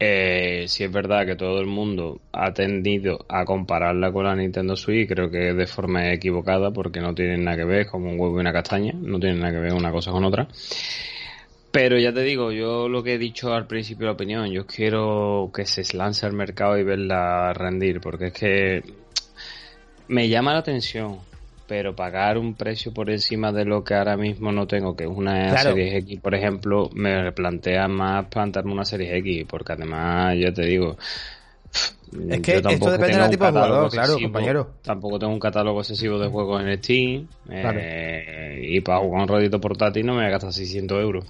Eh, 0.00 0.64
si 0.66 0.82
es 0.82 0.90
verdad 0.90 1.24
que 1.24 1.36
todo 1.36 1.60
el 1.60 1.66
mundo 1.66 2.22
ha 2.32 2.52
tendido 2.52 3.24
a 3.28 3.44
compararla 3.44 4.10
con 4.10 4.24
la 4.24 4.34
Nintendo 4.34 4.74
Switch, 4.74 5.08
creo 5.08 5.30
que 5.30 5.54
de 5.54 5.66
forma 5.68 6.12
equivocada 6.12 6.72
porque 6.72 7.00
no 7.00 7.14
tienen 7.14 7.44
nada 7.44 7.58
que 7.58 7.64
ver, 7.64 7.86
como 7.86 8.10
un 8.10 8.18
huevo 8.18 8.38
y 8.38 8.40
una 8.40 8.52
castaña, 8.52 8.94
no 8.94 9.20
tienen 9.20 9.38
nada 9.38 9.52
que 9.52 9.60
ver 9.60 9.74
una 9.74 9.92
cosa 9.92 10.10
con 10.10 10.24
otra. 10.24 10.48
Pero 11.72 11.98
ya 11.98 12.12
te 12.12 12.20
digo, 12.20 12.52
yo 12.52 12.88
lo 12.88 13.02
que 13.02 13.14
he 13.14 13.18
dicho 13.18 13.52
al 13.52 13.66
principio 13.66 14.06
de 14.06 14.06
la 14.06 14.12
opinión, 14.12 14.50
yo 14.50 14.66
quiero 14.66 15.50
que 15.54 15.66
se 15.66 15.96
lance 15.96 16.26
al 16.26 16.34
mercado 16.34 16.78
y 16.78 16.84
verla 16.84 17.52
rendir, 17.54 18.00
porque 18.00 18.26
es 18.26 18.32
que 18.32 18.82
me 20.08 20.28
llama 20.28 20.52
la 20.52 20.58
atención 20.58 21.18
pero 21.72 21.96
pagar 21.96 22.36
un 22.36 22.52
precio 22.52 22.92
por 22.92 23.08
encima 23.08 23.50
de 23.50 23.64
lo 23.64 23.82
que 23.82 23.94
ahora 23.94 24.14
mismo 24.14 24.52
no 24.52 24.66
tengo, 24.66 24.94
que 24.94 25.04
es 25.04 25.10
una 25.10 25.56
serie 25.56 25.96
X, 26.00 26.20
por 26.20 26.34
ejemplo, 26.34 26.90
me 26.92 27.32
plantea 27.32 27.88
más 27.88 28.26
plantarme 28.26 28.72
una 28.72 28.84
serie 28.84 29.16
X, 29.16 29.46
porque 29.48 29.72
además, 29.72 30.36
ya 30.38 30.52
te 30.52 30.66
digo, 30.66 30.98
es 32.28 32.40
que 32.42 32.56
esto 32.56 32.90
depende 32.90 33.16
del 33.16 33.30
tipo 33.30 33.46
de 33.46 33.52
jugador, 33.52 33.90
claro, 33.90 34.18
compañero. 34.20 34.70
Tampoco 34.82 35.18
tengo 35.18 35.32
un 35.32 35.40
catálogo 35.40 35.80
excesivo 35.80 36.18
de 36.18 36.28
juegos 36.28 36.62
en 36.62 36.76
Steam. 36.76 37.26
Eh, 37.48 38.60
y 38.62 38.80
para 38.82 38.98
jugar 38.98 39.22
un 39.22 39.28
rodito 39.28 39.58
portátil 39.58 40.04
no 40.04 40.12
me 40.12 40.18
voy 40.18 40.26
a 40.26 40.30
gastar 40.32 40.52
600 40.52 41.00
euros. 41.00 41.24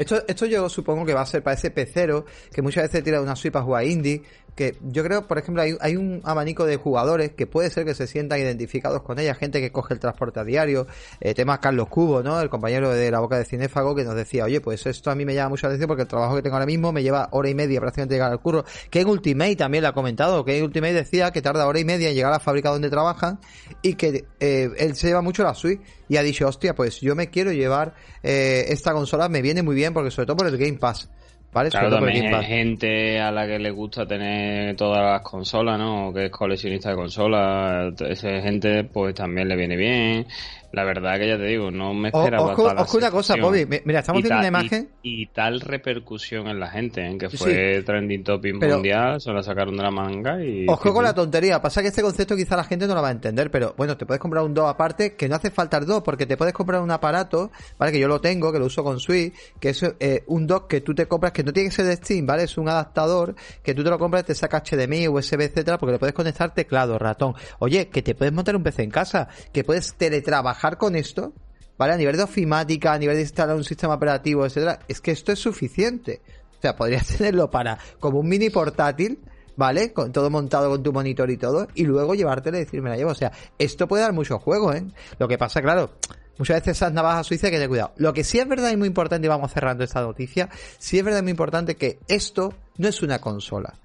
Esto, 0.00 0.26
esto 0.26 0.46
yo 0.46 0.66
supongo 0.70 1.04
que 1.04 1.12
va 1.12 1.20
a 1.20 1.26
ser 1.26 1.42
para 1.42 1.52
ese 1.52 1.70
pecero 1.70 2.24
que 2.50 2.62
muchas 2.62 2.84
veces 2.84 3.04
tira 3.04 3.20
una 3.20 3.36
suite 3.36 3.52
para 3.52 3.66
jugar 3.66 3.84
indie, 3.84 4.22
que 4.54 4.76
yo 4.82 5.02
creo, 5.04 5.26
por 5.26 5.38
ejemplo, 5.38 5.62
hay, 5.62 5.76
hay, 5.80 5.96
un 5.96 6.20
abanico 6.24 6.64
de 6.64 6.76
jugadores 6.76 7.32
que 7.32 7.46
puede 7.46 7.70
ser 7.70 7.84
que 7.84 7.94
se 7.94 8.06
sientan 8.06 8.40
identificados 8.40 9.02
con 9.02 9.18
ella, 9.18 9.34
gente 9.34 9.60
que 9.60 9.72
coge 9.72 9.94
el 9.94 10.00
transporte 10.00 10.40
a 10.40 10.44
diario, 10.44 10.86
eh, 11.20 11.34
temas 11.34 11.58
Carlos 11.58 11.88
Cubo, 11.88 12.22
¿no? 12.22 12.40
El 12.40 12.48
compañero 12.48 12.90
de 12.90 13.10
la 13.10 13.20
boca 13.20 13.38
de 13.38 13.44
Cinéfago 13.44 13.94
que 13.94 14.04
nos 14.04 14.14
decía, 14.14 14.44
oye, 14.44 14.60
pues 14.60 14.86
esto 14.86 15.10
a 15.10 15.14
mí 15.14 15.24
me 15.24 15.34
llama 15.34 15.50
mucho 15.50 15.66
la 15.66 15.70
atención 15.70 15.88
porque 15.88 16.02
el 16.02 16.08
trabajo 16.08 16.36
que 16.36 16.42
tengo 16.42 16.56
ahora 16.56 16.66
mismo 16.66 16.92
me 16.92 17.02
lleva 17.02 17.28
hora 17.32 17.48
y 17.48 17.54
media 17.54 17.80
prácticamente 17.80 18.14
llegar 18.14 18.32
al 18.32 18.40
curro, 18.40 18.64
que 18.90 19.00
en 19.00 19.08
Ultimate 19.08 19.56
también 19.56 19.82
lo 19.82 19.88
ha 19.88 19.94
comentado, 19.94 20.44
que 20.44 20.58
en 20.58 20.64
Ultimate 20.64 20.94
decía 20.94 21.30
que 21.30 21.42
tarda 21.42 21.66
hora 21.66 21.80
y 21.80 21.84
media 21.84 22.08
en 22.08 22.14
llegar 22.14 22.32
a 22.32 22.36
la 22.36 22.40
fábrica 22.40 22.70
donde 22.70 22.90
trabajan 22.90 23.40
y 23.82 23.94
que 23.94 24.24
eh, 24.40 24.70
él 24.78 24.94
se 24.96 25.08
lleva 25.08 25.22
mucho 25.22 25.42
la 25.42 25.54
suite 25.54 25.84
y 26.08 26.16
ha 26.16 26.22
dicho, 26.22 26.46
hostia, 26.48 26.74
pues 26.74 27.00
yo 27.00 27.14
me 27.14 27.30
quiero 27.30 27.52
llevar 27.52 27.94
eh, 28.22 28.66
esta 28.68 28.92
consola, 28.92 29.28
me 29.28 29.42
viene 29.42 29.62
muy 29.62 29.74
bien 29.74 29.94
porque 29.94 30.10
sobre 30.10 30.26
todo 30.26 30.36
por 30.38 30.46
el 30.46 30.58
Game 30.58 30.78
Pass. 30.78 31.08
¿Vale? 31.52 31.68
Claro, 31.70 31.90
también 31.90 32.32
hay 32.32 32.44
gente 32.44 33.20
a 33.20 33.32
la 33.32 33.44
que 33.44 33.58
le 33.58 33.72
gusta 33.72 34.06
tener 34.06 34.76
todas 34.76 35.02
las 35.02 35.22
consolas, 35.22 35.78
¿no? 35.78 36.12
Que 36.14 36.26
es 36.26 36.30
coleccionista 36.30 36.90
de 36.90 36.94
consolas. 36.94 38.00
Esa 38.02 38.40
gente, 38.40 38.84
pues 38.84 39.14
también 39.14 39.48
le 39.48 39.56
viene 39.56 39.76
bien. 39.76 40.26
La 40.72 40.84
verdad 40.84 41.18
que 41.18 41.26
ya 41.26 41.36
te 41.36 41.46
digo, 41.46 41.70
no 41.70 41.92
me 41.92 42.08
esperaba 42.08 42.52
ojo, 42.52 42.72
ojo 42.76 42.98
una 42.98 43.10
cosa, 43.10 43.34
Bobby. 43.40 43.66
Mira, 43.84 44.00
estamos 44.00 44.22
viendo 44.22 44.38
una 44.38 44.48
imagen. 44.48 44.88
Y, 45.02 45.26
tal 45.26 45.60
repercusión 45.60 46.46
en 46.46 46.60
la 46.60 46.68
gente, 46.68 47.04
¿eh? 47.04 47.18
que 47.18 47.28
fue 47.28 47.82
trending 47.82 48.22
topic 48.22 48.54
mundial, 48.54 49.20
se 49.20 49.32
la 49.32 49.42
sacaron 49.42 49.76
de 49.76 49.82
la 49.82 49.90
manga 49.90 50.42
y... 50.42 50.66
Ojo 50.68 50.92
con 50.92 51.02
la 51.02 51.14
tontería. 51.14 51.60
Pasa 51.60 51.82
que 51.82 51.88
este 51.88 52.02
concepto 52.02 52.36
quizá 52.36 52.56
la 52.56 52.64
gente 52.64 52.86
no 52.86 52.94
lo 52.94 53.02
va 53.02 53.08
a 53.08 53.12
entender, 53.12 53.50
pero 53.50 53.74
bueno, 53.76 53.96
te 53.96 54.06
puedes 54.06 54.20
comprar 54.20 54.44
un 54.44 54.54
2 54.54 54.68
aparte, 54.68 55.14
que 55.16 55.28
no 55.28 55.36
hace 55.36 55.50
falta 55.50 55.76
el 55.78 55.86
2, 55.86 56.02
porque 56.02 56.26
te 56.26 56.36
puedes 56.36 56.54
comprar 56.54 56.80
un 56.80 56.90
aparato, 56.90 57.50
¿vale? 57.76 57.90
Que 57.90 57.98
yo 57.98 58.06
lo 58.06 58.20
tengo, 58.20 58.52
que 58.52 58.60
lo 58.60 58.66
uso 58.66 58.84
con 58.84 59.00
Switch, 59.00 59.34
que 59.58 59.70
es 59.70 59.82
eh, 59.98 60.22
un 60.28 60.46
dock 60.46 60.68
que 60.68 60.80
tú 60.82 60.94
te 60.94 61.06
compras, 61.06 61.32
que 61.32 61.42
no 61.42 61.52
tiene 61.52 61.70
que 61.70 61.74
ser 61.74 61.86
de 61.86 61.96
Steam, 61.96 62.26
¿vale? 62.26 62.44
Es 62.44 62.56
un 62.58 62.68
adaptador 62.68 63.34
que 63.62 63.74
tú 63.74 63.82
te 63.82 63.90
lo 63.90 63.98
compras, 63.98 64.24
te 64.24 64.34
saca 64.34 64.62
HDMI, 64.62 65.08
USB, 65.08 65.40
etcétera, 65.40 65.78
porque 65.78 65.92
le 65.92 65.98
puedes 65.98 66.14
conectar 66.14 66.54
teclado, 66.54 66.98
ratón. 66.98 67.34
Oye, 67.58 67.88
que 67.88 68.02
te 68.02 68.14
puedes 68.14 68.32
montar 68.32 68.54
un 68.54 68.62
PC 68.62 68.84
en 68.84 68.90
casa, 68.90 69.28
que 69.52 69.64
puedes 69.64 69.94
teletrabajar 69.94 70.59
con 70.78 70.96
esto, 70.96 71.32
¿vale? 71.78 71.94
A 71.94 71.96
nivel 71.96 72.16
de 72.16 72.22
ofimática, 72.22 72.92
a 72.92 72.98
nivel 72.98 73.16
de 73.16 73.22
instalar 73.22 73.56
un 73.56 73.64
sistema 73.64 73.94
operativo, 73.94 74.44
etcétera, 74.44 74.80
es 74.86 75.00
que 75.00 75.10
esto 75.12 75.32
es 75.32 75.38
suficiente. 75.38 76.20
O 76.58 76.60
sea, 76.60 76.76
podrías 76.76 77.06
tenerlo 77.16 77.50
para 77.50 77.78
como 77.98 78.20
un 78.20 78.28
mini 78.28 78.50
portátil, 78.50 79.18
¿vale? 79.56 79.92
Con 79.92 80.12
todo 80.12 80.30
montado 80.30 80.68
con 80.70 80.82
tu 80.82 80.92
monitor 80.92 81.30
y 81.30 81.36
todo, 81.36 81.68
y 81.74 81.84
luego 81.84 82.14
llevártelo 82.14 82.58
y 82.58 82.60
decir, 82.60 82.82
me 82.82 82.90
la 82.90 82.96
llevo. 82.96 83.10
O 83.10 83.14
sea, 83.14 83.32
esto 83.58 83.88
puede 83.88 84.02
dar 84.02 84.12
mucho 84.12 84.38
juego, 84.38 84.72
¿eh? 84.72 84.84
Lo 85.18 85.26
que 85.26 85.38
pasa, 85.38 85.62
claro, 85.62 85.92
muchas 86.38 86.60
veces 86.60 86.76
esas 86.76 86.92
navajas 86.92 87.26
suizas 87.26 87.44
hay 87.44 87.50
que 87.52 87.56
tener 87.56 87.68
cuidado. 87.68 87.92
Lo 87.96 88.12
que 88.12 88.24
sí 88.24 88.38
es 88.38 88.46
verdad 88.46 88.70
y 88.70 88.76
muy 88.76 88.88
importante, 88.88 89.26
y 89.26 89.28
vamos 89.28 89.52
cerrando 89.52 89.84
esta 89.84 90.02
noticia, 90.02 90.50
sí 90.78 90.98
es 90.98 91.04
verdad 91.04 91.20
y 91.20 91.22
muy 91.22 91.30
importante 91.30 91.76
que 91.76 91.98
esto 92.08 92.54
no 92.76 92.88
es 92.88 93.02
una 93.02 93.20
consola. 93.20 93.78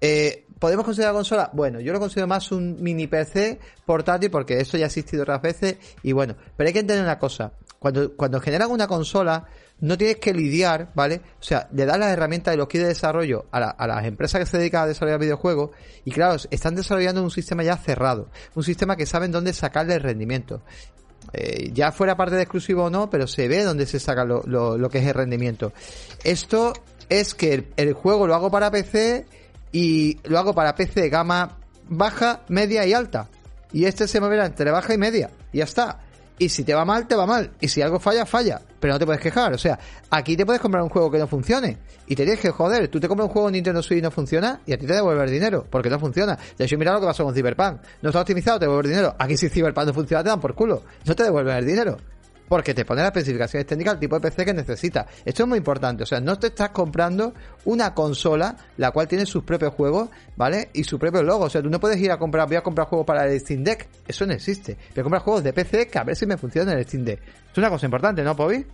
Eh, 0.00 0.46
¿Podemos 0.60 0.84
considerar 0.84 1.14
consola? 1.14 1.50
Bueno, 1.54 1.80
yo 1.80 1.92
lo 1.92 1.98
considero 1.98 2.26
más 2.26 2.52
un 2.52 2.82
mini 2.82 3.06
PC 3.06 3.58
portátil 3.86 4.30
porque 4.30 4.60
eso 4.60 4.76
ya 4.76 4.84
ha 4.84 4.86
existido 4.88 5.22
otras 5.22 5.40
veces 5.40 5.78
y 6.02 6.12
bueno, 6.12 6.36
pero 6.54 6.68
hay 6.68 6.74
que 6.74 6.80
entender 6.80 7.02
una 7.02 7.18
cosa. 7.18 7.54
Cuando, 7.78 8.14
cuando 8.14 8.40
generan 8.40 8.70
una 8.70 8.86
consola, 8.86 9.46
no 9.80 9.96
tienes 9.96 10.16
que 10.16 10.34
lidiar, 10.34 10.90
¿vale? 10.94 11.22
O 11.40 11.42
sea, 11.42 11.66
le 11.72 11.86
das 11.86 11.98
las 11.98 12.12
herramientas 12.12 12.52
y 12.54 12.58
los 12.58 12.68
kits 12.68 12.82
de 12.82 12.88
desarrollo 12.88 13.46
a, 13.50 13.86
las 13.86 14.04
empresas 14.04 14.38
que 14.38 14.44
se 14.44 14.58
dedican 14.58 14.82
a 14.82 14.86
desarrollar 14.86 15.18
videojuegos 15.18 15.70
y 16.04 16.10
claro, 16.10 16.38
están 16.50 16.74
desarrollando 16.74 17.22
un 17.22 17.30
sistema 17.30 17.62
ya 17.62 17.78
cerrado, 17.78 18.28
un 18.54 18.62
sistema 18.62 18.96
que 18.96 19.06
saben 19.06 19.32
dónde 19.32 19.54
sacarle 19.54 19.94
el 19.94 20.02
rendimiento. 20.02 20.60
Eh, 21.32 21.70
ya 21.72 21.90
fuera 21.90 22.18
parte 22.18 22.36
de 22.36 22.42
exclusivo 22.42 22.84
o 22.84 22.90
no, 22.90 23.08
pero 23.08 23.26
se 23.26 23.48
ve 23.48 23.62
dónde 23.62 23.86
se 23.86 23.98
saca 23.98 24.26
lo, 24.26 24.42
lo, 24.42 24.90
que 24.90 24.98
es 24.98 25.06
el 25.06 25.14
rendimiento. 25.14 25.72
Esto 26.22 26.74
es 27.08 27.34
que 27.34 27.72
el 27.78 27.94
juego 27.94 28.26
lo 28.26 28.34
hago 28.34 28.50
para 28.50 28.70
PC 28.70 29.24
y 29.72 30.18
lo 30.24 30.38
hago 30.38 30.54
para 30.54 30.74
PC 30.74 31.08
gama 31.08 31.58
baja, 31.88 32.42
media 32.48 32.86
y 32.86 32.92
alta. 32.92 33.28
Y 33.72 33.84
este 33.84 34.08
se 34.08 34.20
moverá 34.20 34.46
entre 34.46 34.70
baja 34.70 34.94
y 34.94 34.98
media. 34.98 35.30
Y 35.52 35.58
ya 35.58 35.64
está. 35.64 36.00
Y 36.38 36.48
si 36.48 36.64
te 36.64 36.72
va 36.72 36.84
mal, 36.84 37.06
te 37.06 37.14
va 37.14 37.26
mal. 37.26 37.50
Y 37.60 37.68
si 37.68 37.82
algo 37.82 38.00
falla, 38.00 38.24
falla. 38.24 38.62
Pero 38.80 38.94
no 38.94 38.98
te 38.98 39.04
puedes 39.04 39.20
quejar. 39.20 39.52
O 39.52 39.58
sea, 39.58 39.78
aquí 40.08 40.36
te 40.36 40.46
puedes 40.46 40.60
comprar 40.60 40.82
un 40.82 40.88
juego 40.88 41.10
que 41.10 41.18
no 41.18 41.26
funcione. 41.26 41.76
Y 42.06 42.16
te 42.16 42.24
tienes 42.24 42.40
que 42.40 42.50
joder. 42.50 42.88
Tú 42.88 42.98
te 42.98 43.06
compras 43.06 43.28
un 43.28 43.32
juego 43.32 43.48
en 43.48 43.52
Nintendo 43.52 43.82
Switch 43.82 43.98
y 43.98 44.02
no 44.02 44.10
funciona. 44.10 44.60
Y 44.64 44.72
a 44.72 44.78
ti 44.78 44.86
te 44.86 44.94
devuelve 44.94 45.22
el 45.22 45.30
dinero. 45.30 45.66
Porque 45.68 45.90
no 45.90 46.00
funciona. 46.00 46.38
De 46.56 46.64
hecho, 46.64 46.78
mira 46.78 46.92
lo 46.92 47.00
que 47.00 47.06
pasó 47.06 47.24
con 47.24 47.34
Cyberpunk. 47.34 47.80
No 48.00 48.08
está 48.08 48.20
optimizado, 48.20 48.58
te 48.58 48.64
devuelve 48.64 48.88
el 48.88 48.90
dinero. 48.90 49.14
Aquí 49.18 49.36
si 49.36 49.50
Cyberpunk 49.50 49.88
no 49.88 49.92
funciona, 49.94 50.22
te 50.22 50.30
dan 50.30 50.40
por 50.40 50.54
culo. 50.54 50.82
No 51.04 51.14
te 51.14 51.24
devuelven 51.24 51.56
el 51.56 51.66
dinero 51.66 51.98
porque 52.50 52.74
te 52.74 52.84
pone 52.84 53.00
las 53.00 53.12
especificaciones 53.12 53.64
técnicas 53.64 53.94
al 53.94 54.00
tipo 54.00 54.18
de 54.18 54.28
PC 54.28 54.44
que 54.44 54.52
necesitas. 54.52 55.06
Esto 55.24 55.44
es 55.44 55.48
muy 55.48 55.58
importante, 55.58 56.02
o 56.02 56.06
sea, 56.06 56.18
no 56.18 56.36
te 56.36 56.48
estás 56.48 56.70
comprando 56.70 57.32
una 57.64 57.94
consola 57.94 58.56
la 58.76 58.90
cual 58.90 59.06
tiene 59.06 59.24
sus 59.24 59.44
propios 59.44 59.72
juegos, 59.72 60.08
¿vale? 60.34 60.68
Y 60.72 60.82
su 60.82 60.98
propio 60.98 61.22
logo, 61.22 61.44
o 61.44 61.48
sea, 61.48 61.62
tú 61.62 61.70
no 61.70 61.78
puedes 61.78 62.00
ir 62.00 62.10
a 62.10 62.18
comprar, 62.18 62.48
voy 62.48 62.56
a 62.56 62.62
comprar 62.62 62.88
juegos 62.88 63.06
para 63.06 63.24
el 63.24 63.38
Steam 63.38 63.62
Deck, 63.62 63.86
eso 64.08 64.26
no 64.26 64.32
existe. 64.32 64.76
Voy 64.96 65.00
a 65.00 65.02
comprar 65.04 65.22
juegos 65.22 65.44
de 65.44 65.52
PC 65.52 65.86
que 65.86 65.98
a 66.00 66.02
ver 66.02 66.16
si 66.16 66.26
me 66.26 66.36
funciona 66.36 66.72
en 66.72 66.78
el 66.78 66.84
Steam 66.86 67.04
Deck. 67.04 67.20
Es 67.52 67.56
una 67.56 67.70
cosa 67.70 67.86
importante, 67.86 68.24
¿no, 68.24 68.34
Pobi? 68.34 68.66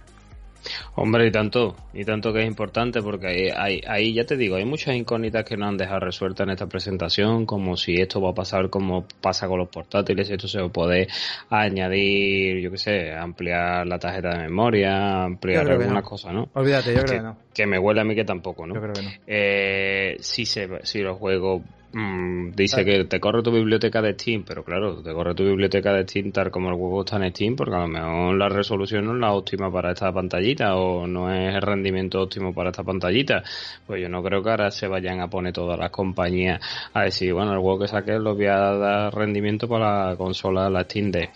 Hombre, 0.94 1.26
y 1.26 1.30
tanto, 1.30 1.76
y 1.92 2.04
tanto 2.04 2.32
que 2.32 2.42
es 2.42 2.46
importante 2.46 3.02
porque 3.02 3.52
ahí, 3.54 3.80
ahí, 3.86 4.14
ya 4.14 4.24
te 4.24 4.36
digo, 4.36 4.56
hay 4.56 4.64
muchas 4.64 4.94
incógnitas 4.94 5.44
que 5.44 5.56
no 5.56 5.66
han 5.66 5.76
dejado 5.76 6.00
resueltas 6.00 6.46
en 6.46 6.52
esta 6.52 6.66
presentación, 6.66 7.46
como 7.46 7.76
si 7.76 7.94
esto 7.94 8.20
va 8.20 8.30
a 8.30 8.34
pasar 8.34 8.70
como 8.70 9.06
pasa 9.20 9.46
con 9.48 9.58
los 9.58 9.68
portátiles, 9.68 10.30
esto 10.30 10.48
se 10.48 10.66
puede 10.68 11.08
añadir, 11.50 12.60
yo 12.60 12.70
qué 12.70 12.78
sé, 12.78 13.12
ampliar 13.12 13.86
la 13.86 13.98
tarjeta 13.98 14.30
de 14.30 14.44
memoria, 14.44 15.24
ampliar 15.24 15.70
algunas 15.70 16.02
cosas, 16.02 16.32
¿no? 16.32 16.48
Olvídate, 16.54 16.94
yo 16.94 17.02
creo 17.02 17.18
que 17.18 17.22
no. 17.22 17.36
Que 17.54 17.66
me 17.66 17.78
huele 17.78 18.00
a 18.00 18.04
mí 18.04 18.14
que 18.14 18.24
tampoco, 18.24 18.66
¿no? 18.66 18.74
Yo 18.74 18.80
creo 18.80 18.92
que 18.92 19.02
no. 19.02 19.10
Eh, 19.26 20.16
si, 20.20 20.44
se, 20.44 20.68
si 20.82 21.00
los 21.00 21.18
juegos 21.18 21.62
Mm, 21.92 22.50
dice 22.54 22.84
que 22.84 23.04
te 23.04 23.20
corre 23.20 23.42
tu 23.42 23.50
biblioteca 23.50 24.02
de 24.02 24.12
Steam, 24.12 24.44
pero 24.44 24.64
claro, 24.64 25.02
te 25.02 25.12
corre 25.12 25.34
tu 25.34 25.44
biblioteca 25.44 25.92
de 25.92 26.02
Steam 26.02 26.32
tal 26.32 26.50
como 26.50 26.68
el 26.68 26.76
juego 26.76 27.04
está 27.04 27.16
en 27.16 27.30
Steam, 27.30 27.56
porque 27.56 27.74
a 27.74 27.80
lo 27.80 27.88
mejor 27.88 28.36
la 28.36 28.48
resolución 28.48 29.06
no 29.06 29.14
es 29.14 29.20
la 29.20 29.32
óptima 29.32 29.72
para 29.72 29.92
esta 29.92 30.12
pantallita 30.12 30.76
o 30.76 31.06
no 31.06 31.32
es 31.32 31.54
el 31.54 31.62
rendimiento 31.62 32.20
óptimo 32.20 32.52
para 32.52 32.70
esta 32.70 32.82
pantallita. 32.82 33.42
Pues 33.86 34.02
yo 34.02 34.08
no 34.08 34.22
creo 34.22 34.42
que 34.42 34.50
ahora 34.50 34.70
se 34.70 34.88
vayan 34.88 35.20
a 35.20 35.28
poner 35.28 35.52
todas 35.52 35.78
las 35.78 35.90
compañías 35.90 36.60
a 36.92 37.04
decir, 37.04 37.32
bueno, 37.32 37.52
el 37.52 37.60
juego 37.60 37.80
que 37.80 37.88
saqué 37.88 38.18
lo 38.18 38.34
voy 38.34 38.46
a 38.46 38.56
dar 38.56 39.14
rendimiento 39.14 39.68
para 39.68 40.10
la 40.10 40.16
consola, 40.16 40.68
la 40.68 40.84
Steam 40.84 41.10
Deck 41.10 41.30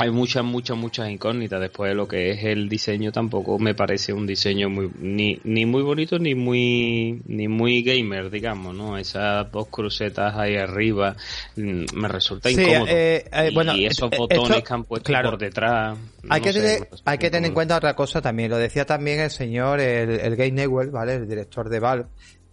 hay 0.00 0.10
muchas, 0.10 0.44
muchas, 0.44 0.76
muchas 0.76 1.10
incógnitas. 1.10 1.60
Después 1.60 1.90
de 1.90 1.94
lo 1.94 2.08
que 2.08 2.30
es 2.30 2.44
el 2.44 2.68
diseño 2.68 3.12
tampoco 3.12 3.58
me 3.58 3.74
parece 3.74 4.12
un 4.12 4.26
diseño 4.26 4.70
muy, 4.70 4.90
ni, 4.98 5.40
ni 5.44 5.66
muy 5.66 5.82
bonito 5.82 6.18
ni 6.18 6.34
muy, 6.34 7.20
ni 7.26 7.48
muy 7.48 7.82
gamer, 7.82 8.30
digamos, 8.30 8.74
¿no? 8.74 8.96
Esas 8.96 9.50
dos 9.52 9.68
crucetas 9.68 10.34
ahí 10.36 10.56
arriba 10.56 11.16
mm, 11.56 11.84
me 11.94 12.08
resulta 12.08 12.50
incómodo. 12.50 12.86
Eh, 12.88 13.24
eh, 13.30 13.52
y, 13.74 13.86
esos 13.86 14.10
botones 14.10 14.62
que 14.62 14.74
han 14.74 14.84
puesto 14.84 15.12
por 15.12 15.38
detrás. 15.38 15.98
Hay 16.28 16.40
que, 16.40 16.52
tener, 16.52 16.88
hay 17.04 17.18
que 17.18 17.30
tener 17.30 17.48
en 17.48 17.54
cuenta 17.54 17.76
otra 17.76 17.94
cosa 17.94 18.20
también. 18.20 18.50
Lo 18.50 18.58
decía 18.58 18.84
también 18.84 19.20
el 19.20 19.30
señor, 19.30 19.80
el, 19.80 20.20
el 20.20 20.36
Game 20.36 20.52
Newell, 20.52 20.90
¿vale? 20.90 21.14
El 21.14 21.28
director 21.28 21.68
de 21.68 21.80
Valve 21.80 22.06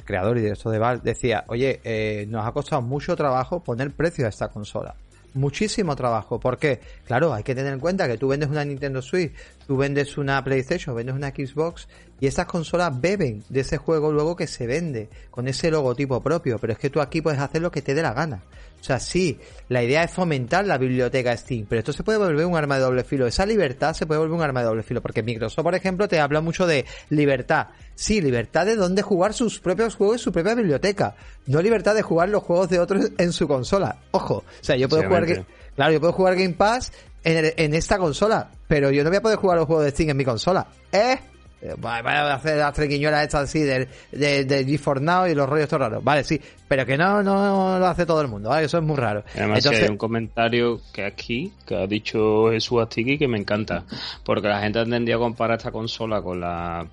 creador 0.06 0.38
y 0.38 0.42
director 0.42 0.72
de 0.72 0.80
Valve, 0.80 1.02
decía, 1.04 1.44
oye, 1.50 1.82
eh, 1.84 2.26
nos 2.30 2.48
ha 2.48 2.54
costado 2.54 2.82
mucho 2.82 3.14
trabajo 3.18 3.62
poner 3.62 3.92
precio 3.92 4.26
a 4.26 4.30
esta 4.30 4.48
consola 4.48 4.96
muchísimo 5.34 5.96
trabajo. 5.96 6.40
porque 6.40 6.80
Claro, 7.06 7.34
hay 7.34 7.44
que 7.44 7.56
tener 7.56 7.74
en 7.74 7.80
cuenta 7.80 8.08
que 8.08 8.18
tú 8.18 8.28
vendes 8.28 8.50
una 8.50 8.66
Nintendo 8.66 9.02
Switch, 9.02 9.34
tú 9.66 9.78
vendes 9.78 10.18
una 10.18 10.44
PlayStation, 10.44 10.96
vendes 10.96 11.16
una 11.16 11.30
Xbox 11.30 11.88
y 12.20 12.28
esas 12.28 12.46
consolas 12.46 13.00
beben 13.00 13.44
de 13.50 13.62
ese 13.62 13.78
juego 13.78 14.12
luego 14.12 14.36
que 14.36 14.48
se 14.48 14.68
vende 14.68 15.10
con 15.30 15.48
ese 15.48 15.72
logotipo 15.72 16.22
propio. 16.22 16.58
Pero 16.60 16.74
es 16.74 16.80
que 16.80 16.90
tú 16.90 17.02
aquí 17.02 17.22
puedes 17.22 17.40
hacer 17.40 17.62
lo 17.62 17.72
que 17.72 17.82
te 17.82 17.94
dé 17.94 18.02
la 18.02 18.14
gana. 18.14 18.44
O 18.88 18.94
sea, 18.96 19.02
sí, 19.02 19.38
la 19.68 19.84
idea 19.84 20.02
es 20.06 20.12
fomentar 20.12 20.66
la 20.66 20.78
biblioteca 20.78 21.36
Steam, 21.36 21.66
pero 21.68 21.80
esto 21.80 21.92
se 21.92 22.04
puede 22.04 22.20
volver 22.20 22.46
un 22.46 22.56
arma 22.56 22.76
de 22.76 22.84
doble 22.84 23.04
filo. 23.04 23.28
Esa 23.28 23.46
libertad 23.46 23.94
se 23.94 24.06
puede 24.06 24.20
volver 24.20 24.38
un 24.38 24.42
arma 24.42 24.62
de 24.62 24.68
doble 24.68 24.82
filo, 24.82 25.02
porque 25.02 25.24
Microsoft, 25.24 25.62
por 25.62 25.76
ejemplo, 25.76 26.08
te 26.08 26.22
habla 26.22 26.40
mucho 26.40 26.66
de 26.66 26.86
libertad. 27.10 27.68
Sí, 27.96 28.22
libertad 28.22 28.66
de 28.66 28.78
dónde 28.78 29.02
jugar 29.02 29.34
sus 29.34 29.60
propios 29.60 29.96
juegos 29.96 30.22
y 30.22 30.24
su 30.24 30.32
propia 30.32 30.56
biblioteca. 30.56 31.18
No 31.48 31.62
libertad 31.62 31.96
de 31.96 32.02
jugar 32.02 32.30
los 32.30 32.44
juegos 32.44 32.70
de 32.70 32.80
otros 32.80 33.12
en 33.18 33.34
su 33.34 33.46
consola. 33.46 33.98
Ojo, 34.12 34.36
o 34.36 34.64
sea, 34.64 34.78
yo 34.78 34.88
puedo 34.88 35.04
jugar... 35.04 35.46
Claro, 35.76 35.92
yo 35.92 36.00
puedo 36.00 36.14
jugar 36.14 36.38
Game 36.38 36.54
Pass 36.54 36.94
en, 37.26 37.54
en 37.58 37.74
esta 37.74 37.98
consola, 37.98 38.50
pero 38.70 38.90
yo 38.90 39.04
no 39.04 39.10
voy 39.10 39.18
a 39.18 39.22
poder 39.22 39.38
jugar 39.38 39.58
los 39.58 39.68
juegos 39.68 39.84
de 39.84 39.92
Steam 39.92 40.12
en 40.12 40.18
mi 40.18 40.24
consola. 40.24 40.66
¿Eh? 40.94 41.20
Eh, 41.62 41.74
Vaya 41.78 42.32
a 42.32 42.36
hacer 42.36 42.58
las 42.58 42.74
trequiñolas 42.74 43.24
estas 43.24 43.50
así 43.50 43.62
del, 43.62 43.88
de, 44.12 44.46
de 44.46 44.80
Now 45.02 45.28
y 45.28 45.34
los 45.34 45.50
rollos 45.50 45.64
estos 45.64 45.80
raros. 45.80 46.04
Vale, 46.04 46.24
sí, 46.24 46.40
pero 46.68 46.86
que 46.86 46.98
no, 46.98 47.24
no 47.24 47.80
lo 47.80 47.88
hace 47.88 48.06
todo 48.06 48.22
el 48.22 48.28
mundo, 48.28 48.50
¿vale? 48.50 48.66
Eso 48.66 48.78
es 48.78 48.84
muy 48.84 48.96
raro. 48.96 49.24
Además, 49.36 49.66
hay 49.66 49.90
un 49.90 49.98
comentario 49.98 50.80
que 50.94 51.04
aquí, 51.04 51.52
que 51.66 51.76
ha 51.76 51.88
dicho 51.88 52.52
Jesús 52.52 52.82
Astiki, 52.82 53.18
que 53.18 53.28
me 53.28 53.40
encanta. 53.40 53.86
Porque 54.24 54.48
la 54.48 54.62
gente 54.62 54.80
ha 54.80 54.84
entendido 54.84 55.20
comparar 55.20 55.58
esta 55.58 55.72
consola 55.72 56.22
con 56.22 56.40
la 56.40 56.86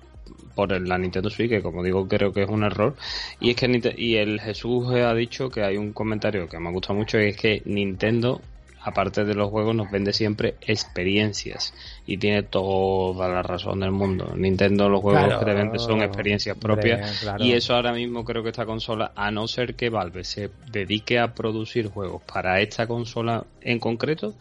por 0.55 0.71
la 0.71 0.97
Nintendo 0.97 1.29
Switch, 1.29 1.49
que 1.49 1.61
como 1.61 1.83
digo 1.83 2.07
creo 2.07 2.31
que 2.31 2.43
es 2.43 2.49
un 2.49 2.63
error. 2.63 2.95
Y 3.39 3.51
es 3.51 3.55
que 3.57 3.93
y 3.97 4.15
el 4.15 4.39
Jesús 4.39 4.87
ha 4.89 5.13
dicho 5.13 5.49
que 5.49 5.63
hay 5.63 5.77
un 5.77 5.91
comentario 5.91 6.47
que 6.47 6.57
me 6.59 6.69
ha 6.69 6.71
gustado 6.71 6.97
mucho, 6.97 7.19
y 7.19 7.25
es 7.25 7.37
que 7.37 7.61
Nintendo 7.65 8.41
aparte 8.85 9.25
de 9.25 9.33
los 9.33 9.49
juegos, 9.49 9.75
nos 9.75 9.89
vende 9.89 10.13
siempre 10.13 10.55
experiencias. 10.61 11.73
Y 12.05 12.17
tiene 12.17 12.43
toda 12.43 13.27
la 13.27 13.41
razón 13.41 13.79
del 13.79 13.91
mundo. 13.91 14.33
Nintendo, 14.35 14.87
los 14.87 15.01
juegos 15.01 15.39
que 15.39 15.45
te 15.45 15.53
vende 15.53 15.79
son 15.79 16.03
experiencias 16.03 16.55
propias. 16.55 17.25
Y 17.39 17.53
eso 17.53 17.73
ahora 17.73 17.93
mismo 17.93 18.23
creo 18.23 18.43
que 18.43 18.49
esta 18.49 18.67
consola, 18.67 19.11
a 19.15 19.31
no 19.31 19.47
ser 19.47 19.73
que 19.73 19.89
Valve 19.89 20.23
se 20.23 20.51
dedique 20.71 21.17
a 21.17 21.33
producir 21.33 21.87
juegos 21.87 22.21
para 22.31 22.61
esta 22.61 22.85
consola 22.85 23.43
en 23.61 23.79
concreto, 23.79 24.35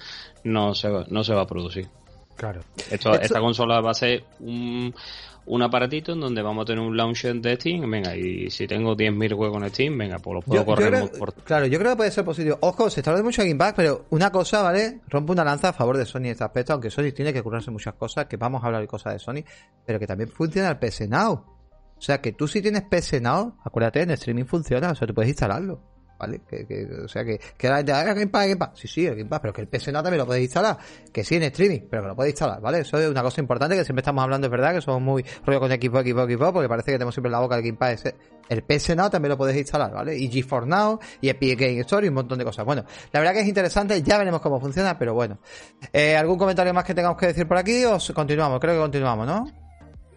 no 0.45 0.75
se 0.75 0.91
va, 0.91 1.07
no 1.09 1.25
se 1.25 1.33
va 1.33 1.43
a 1.43 1.47
producir. 1.47 1.89
Claro. 2.37 2.61
Esto, 2.91 3.15
Esta 3.15 3.41
consola 3.41 3.81
va 3.81 3.93
a 3.93 3.95
ser 3.95 4.25
un, 4.41 4.95
un 5.47 5.63
aparatito 5.63 6.13
en 6.13 6.21
donde 6.21 6.43
vamos 6.43 6.63
a 6.63 6.67
tener 6.67 6.81
un 6.81 6.97
launcher 6.97 7.35
de 7.37 7.57
Steam. 7.57 7.91
Venga, 7.91 8.17
y 8.17 8.51
si 8.51 8.67
tengo 8.67 8.97
10.000 8.97 9.35
juegos 9.35 9.63
en 9.63 9.71
Steam, 9.71 9.99
venga, 9.99 10.19
pues 10.19 10.35
los 10.37 10.45
puedo 10.45 10.65
correr 10.65 11.11
por... 11.19 11.35
Claro, 11.35 11.67
yo 11.67 11.79
creo 11.79 11.93
que 11.93 11.97
puede 11.97 12.11
ser 12.11 12.25
positivo. 12.25 12.59
Ojo, 12.61 12.91
se 12.91 13.01
está 13.01 13.11
hablando 13.11 13.29
mucho 13.29 13.43
de 13.43 13.49
Game 13.49 13.59
Pass, 13.59 13.75
pero 13.77 14.07
una 14.11 14.31
cosa, 14.31 14.63
¿vale? 14.63 15.01
Rompe 15.09 15.33
una 15.33 15.45
lanza 15.45 15.71
a 15.71 15.73
favor 15.73 15.97
de 15.97 16.07
Sony 16.07 16.21
en 16.21 16.27
este 16.27 16.45
aspecto, 16.45 16.73
aunque 16.73 16.91
Sony 16.91 17.13
tiene 17.15 17.33
que 17.33 17.43
curarse 17.43 17.71
muchas 17.71 17.95
cosas, 17.95 18.27
que 18.27 18.37
vamos 18.37 18.63
a 18.63 18.67
hablar 18.67 18.81
de 18.81 18.89
cosas 18.89 19.13
de 19.13 19.19
Sony, 19.19 19.45
pero 19.85 19.99
que 19.99 20.07
también 20.07 20.31
funciona 20.31 20.71
el 20.71 20.79
PS 20.79 21.09
Now. 21.09 21.45
O 21.97 22.01
sea, 22.01 22.21
que 22.21 22.33
tú 22.33 22.49
si 22.49 22.61
tienes 22.61 22.83
PS 22.83 23.21
Now, 23.21 23.57
acuérdate, 23.65 24.03
en 24.03 24.11
streaming 24.11 24.45
funciona, 24.45 24.91
o 24.91 24.95
sea, 24.95 25.07
tú 25.07 25.15
puedes 25.15 25.29
instalarlo. 25.29 25.94
¿Vale? 26.25 26.41
Que, 26.49 26.67
que, 26.67 26.87
o 27.05 27.09
sea, 27.09 27.25
que, 27.25 27.39
que 27.57 27.69
la 27.69 27.77
gente, 27.77 27.93
ah, 27.93 28.15
Game 28.15 28.57
Pass. 28.57 28.71
Sí, 28.75 28.89
sí, 28.89 29.07
el 29.07 29.17
Game 29.17 29.31
pero 29.41 29.53
que 29.53 29.61
el 29.61 29.69
PS 29.69 29.93
no 29.93 30.03
también 30.03 30.19
lo 30.19 30.27
podéis 30.27 30.45
instalar. 30.45 30.79
Que 31.13 31.25
sí 31.25 31.37
en 31.37 31.45
streaming, 31.45 31.81
pero 31.91 32.03
que 32.03 32.09
lo 32.09 32.17
podéis 32.17 32.33
instalar, 32.33 32.61
¿vale? 32.61 32.81
Eso 32.81 32.99
es 32.99 33.09
una 33.09 33.23
cosa 33.23 33.41
importante 33.41 33.77
que 33.77 33.85
siempre 33.85 34.01
estamos 34.01 34.23
hablando, 34.23 34.47
es 34.47 34.51
verdad, 34.51 34.75
que 34.75 34.81
somos 34.81 35.03
muy 35.03 35.25
rollo 35.45 35.61
con 35.61 35.73
equipo, 35.73 36.01
equipo, 36.01 36.23
equipo, 36.23 36.53
porque 36.53 36.69
parece 36.69 36.93
que 36.93 36.99
tenemos 36.99 37.15
siempre 37.15 37.29
en 37.29 37.33
la 37.33 37.41
boca 37.41 37.57
el 37.57 37.63
Game 37.63 37.77
Pass. 37.77 38.05
El 38.49 38.63
PS 38.63 38.95
también 39.11 39.31
lo 39.31 39.39
podéis 39.39 39.59
instalar, 39.59 39.93
¿vale? 39.93 40.17
Y 40.17 40.31
GeForce 40.31 40.69
Now, 40.69 40.99
y 41.21 41.29
Epic 41.29 41.59
Game 41.59 41.81
Store 41.81 42.05
y 42.05 42.09
un 42.09 42.15
montón 42.15 42.39
de 42.39 42.45
cosas. 42.45 42.65
Bueno, 42.65 42.85
la 43.13 43.21
verdad 43.21 43.33
que 43.33 43.41
es 43.41 43.47
interesante, 43.47 44.03
ya 44.03 44.19
veremos 44.19 44.41
cómo 44.41 44.61
funciona, 44.61 44.99
pero 44.99 45.15
bueno. 45.15 45.39
Eh, 45.93 46.17
¿Algún 46.17 46.39
comentario 46.39 46.73
más 46.75 46.85
que 46.85 46.95
tengamos 46.95 47.19
que 47.19 47.29
decir 47.29 47.47
por 47.47 47.57
aquí 47.57 47.85
o 47.85 47.99
continuamos? 48.15 48.61
Creo 48.61 48.75
que 48.75 48.81
continuamos, 48.81 49.27
¿no? 49.27 49.64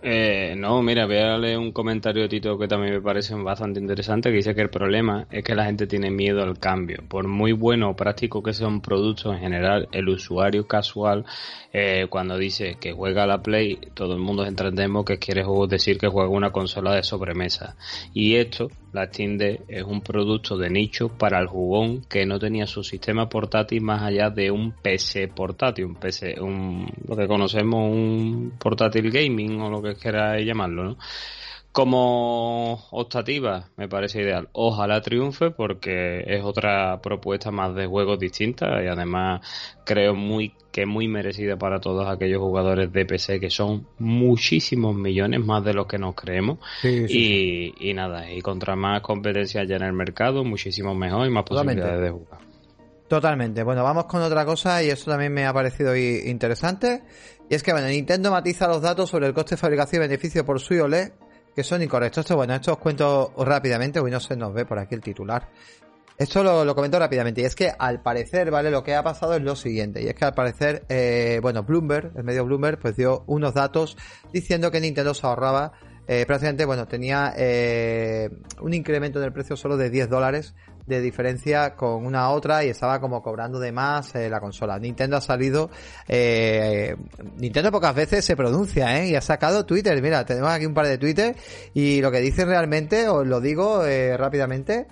Eh, 0.02 0.54
no, 0.56 0.82
mira, 0.84 1.08
voy 1.08 1.18
a 1.18 1.28
darle 1.28 1.58
un 1.58 1.72
comentario 1.72 2.22
de 2.22 2.30
Tito 2.30 2.58
que 2.58 2.68
también 2.68 2.94
me 2.94 3.02
parece 3.02 3.34
bastante 3.34 3.80
interesante, 3.80 4.30
que 4.30 4.38
dice 4.38 4.54
que 4.54 4.62
el 4.62 4.70
problema 4.70 5.28
es 5.32 5.44
que 5.44 5.56
la 5.56 5.66
gente 5.66 5.88
tiene 5.88 6.12
miedo 6.12 6.44
al 6.44 6.60
cambio. 6.60 7.04
Por 7.08 7.28
muy 7.28 7.52
bueno 7.52 7.90
o 7.90 7.96
práctico 7.96 8.44
que 8.44 8.54
sea 8.54 8.68
un 8.68 8.82
producto 8.82 9.34
en 9.34 9.40
general, 9.40 9.88
el 9.92 10.08
usuario 10.10 10.68
casual, 10.68 11.26
eh, 11.74 12.08
cuando 12.10 12.38
dice 12.38 12.78
que 12.80 12.94
juega 12.94 13.24
a 13.24 13.28
la 13.28 13.42
Play, 13.42 13.78
todo 13.94 14.14
el 14.14 14.20
mundo 14.20 14.46
entendemos 14.46 15.04
que 15.04 15.18
quiere 15.18 15.44
decir 15.68 15.98
que 15.98 16.08
juega 16.08 16.30
una 16.30 16.52
consola 16.52 16.94
de 16.94 17.04
sobremesa. 17.04 17.76
Y 18.14 18.36
esto, 18.36 18.70
la 18.94 19.06
Steam 19.06 19.38
es 19.68 19.84
un 19.84 20.02
producto 20.02 20.58
de 20.58 20.70
nicho 20.70 21.10
para 21.10 21.40
el 21.40 21.48
jugón 21.48 22.02
que 22.10 22.26
no 22.26 22.40
tenía 22.40 22.66
su 22.66 22.84
sistema 22.84 23.30
portátil 23.30 23.82
más 23.82 24.02
allá 24.02 24.30
de 24.30 24.50
un 24.50 24.72
PC 24.72 25.28
portátil, 25.28 25.86
un 25.86 25.96
PC, 25.96 26.40
un, 26.40 26.88
lo 27.08 27.16
que 27.16 27.28
conocemos 27.28 27.92
un 27.92 28.54
portátil 28.58 29.12
gaming 29.12 29.62
o 29.62 29.70
lo 29.70 29.82
que 29.82 29.87
que 29.94 30.00
queráis 30.00 30.46
llamarlo, 30.46 30.84
¿no? 30.84 30.98
Como 31.72 32.86
optativa 32.90 33.70
me 33.78 33.88
parece 33.88 34.24
ideal. 34.24 34.50
Ojalá 34.54 35.00
triunfe 35.02 35.52
porque 35.52 36.24
es 36.26 36.44
otra 36.44 37.00
propuesta 37.04 37.52
más 37.52 37.76
de 37.76 37.86
juegos 37.86 38.18
distinta 38.18 38.82
y 38.84 38.88
además 38.88 39.42
creo 39.86 40.16
muy 40.16 40.54
que 40.72 40.88
muy 40.88 41.08
merecida 41.08 41.56
para 41.56 41.80
todos 41.80 42.08
aquellos 42.08 42.40
jugadores 42.40 42.92
de 42.92 43.06
PC 43.06 43.40
que 43.40 43.52
son 43.52 43.88
muchísimos 44.00 44.96
millones 44.96 45.46
más 45.46 45.64
de 45.64 45.76
los 45.76 45.86
que 45.86 46.00
nos 46.00 46.16
creemos 46.16 46.58
y, 46.84 47.74
y, 47.80 47.94
nada 47.94 48.32
y 48.32 48.42
contra 48.42 48.76
más 48.76 49.02
competencia 49.02 49.62
haya 49.62 49.76
en 49.76 49.84
el 49.84 49.94
mercado 49.94 50.44
muchísimo 50.44 50.96
mejor 50.96 51.28
y 51.28 51.30
más 51.30 51.44
posibilidades 51.44 52.02
de 52.02 52.10
jugar. 52.10 52.48
Totalmente. 53.08 53.64
Bueno, 53.64 53.84
vamos 53.84 54.06
con 54.06 54.22
otra 54.22 54.46
cosa 54.46 54.84
y 54.84 54.90
eso 54.90 55.10
también 55.10 55.34
me 55.34 55.46
ha 55.46 55.54
parecido 55.54 55.96
interesante. 55.96 57.04
Y 57.50 57.56
es 57.56 57.64
que, 57.64 57.72
bueno, 57.72 57.88
Nintendo 57.88 58.32
matiza 58.32 58.68
los 58.68 58.82
datos 58.82 59.10
sobre 59.10 59.28
el 59.28 59.34
coste 59.34 59.56
de 59.56 59.62
fabricación 59.62 60.02
y 60.02 60.08
beneficio 60.08 60.46
por 60.46 60.60
su 60.60 60.74
OLED 60.74 61.12
que 61.58 61.64
son 61.64 61.82
incorrectos. 61.82 62.24
Esto, 62.24 62.36
bueno, 62.36 62.54
esto 62.54 62.74
os 62.74 62.78
cuento 62.78 63.34
rápidamente, 63.36 64.00
hoy 64.00 64.12
no 64.12 64.20
se 64.20 64.36
nos 64.36 64.54
ve 64.54 64.66
por 64.66 64.78
aquí 64.78 64.94
el 64.94 65.02
titular. 65.02 65.50
Esto 66.16 66.44
lo, 66.44 66.76
comento 66.76 67.00
rápidamente, 67.00 67.42
y 67.42 67.46
es 67.46 67.56
que 67.56 67.72
al 67.80 68.04
parecer, 68.04 68.52
¿vale? 68.52 68.70
Lo 68.70 68.84
que 68.84 68.94
ha 68.94 69.02
pasado 69.02 69.34
es 69.34 69.42
lo 69.42 69.56
siguiente, 69.56 70.04
y 70.04 70.08
es 70.08 70.14
que 70.14 70.26
al 70.26 70.36
parecer, 70.36 70.86
eh, 70.88 71.40
bueno, 71.42 71.64
Bloomberg, 71.64 72.12
el 72.16 72.24
medio 72.24 72.46
Bloomberg, 72.46 72.78
pues 72.78 72.96
dio 72.96 73.24
unos 73.26 73.56
datos 73.56 73.98
diciendo 74.32 74.70
que 74.70 74.80
Nintendo 74.80 75.16
se 75.16 75.26
ahorraba 75.26 75.72
eh, 76.08 76.26
prácticamente, 76.28 76.66
bueno, 76.66 76.88
tenía 76.88 77.34
eh, 77.36 78.30
un 78.62 78.76
incremento 78.76 79.18
en 79.18 79.26
el 79.26 79.34
precio 79.34 79.58
solo 79.58 79.78
de 79.78 79.90
10 79.90 80.10
dólares 80.10 80.54
de 80.88 81.02
diferencia 81.02 81.76
con 81.76 82.06
una 82.06 82.30
otra 82.30 82.64
y 82.64 82.70
estaba 82.70 83.00
como 83.00 83.22
cobrando 83.22 83.60
de 83.60 83.72
más 83.72 84.16
eh, 84.16 84.30
la 84.30 84.40
consola. 84.40 84.80
Nintendo 84.80 85.18
ha 85.18 85.22
salido, 85.22 85.70
eh, 86.08 86.96
Nintendo 87.38 87.72
pocas 87.72 87.94
veces 87.94 88.24
se 88.24 88.36
pronuncia, 88.36 89.00
¿eh? 89.00 89.10
Y 89.10 89.16
ha 89.16 89.22
sacado 89.22 89.66
Twitter. 89.66 90.02
Mira, 90.02 90.26
tenemos 90.26 90.50
aquí 90.50 90.66
un 90.66 90.74
par 90.74 90.88
de 90.88 90.98
Twitter 90.98 91.36
y 91.74 92.02
lo 92.02 92.10
que 92.10 92.22
dice 92.22 92.46
realmente, 92.46 93.08
os 93.10 93.28
lo 93.28 93.42
digo 93.42 93.86
eh, 93.86 94.16
rápidamente, 94.16 94.88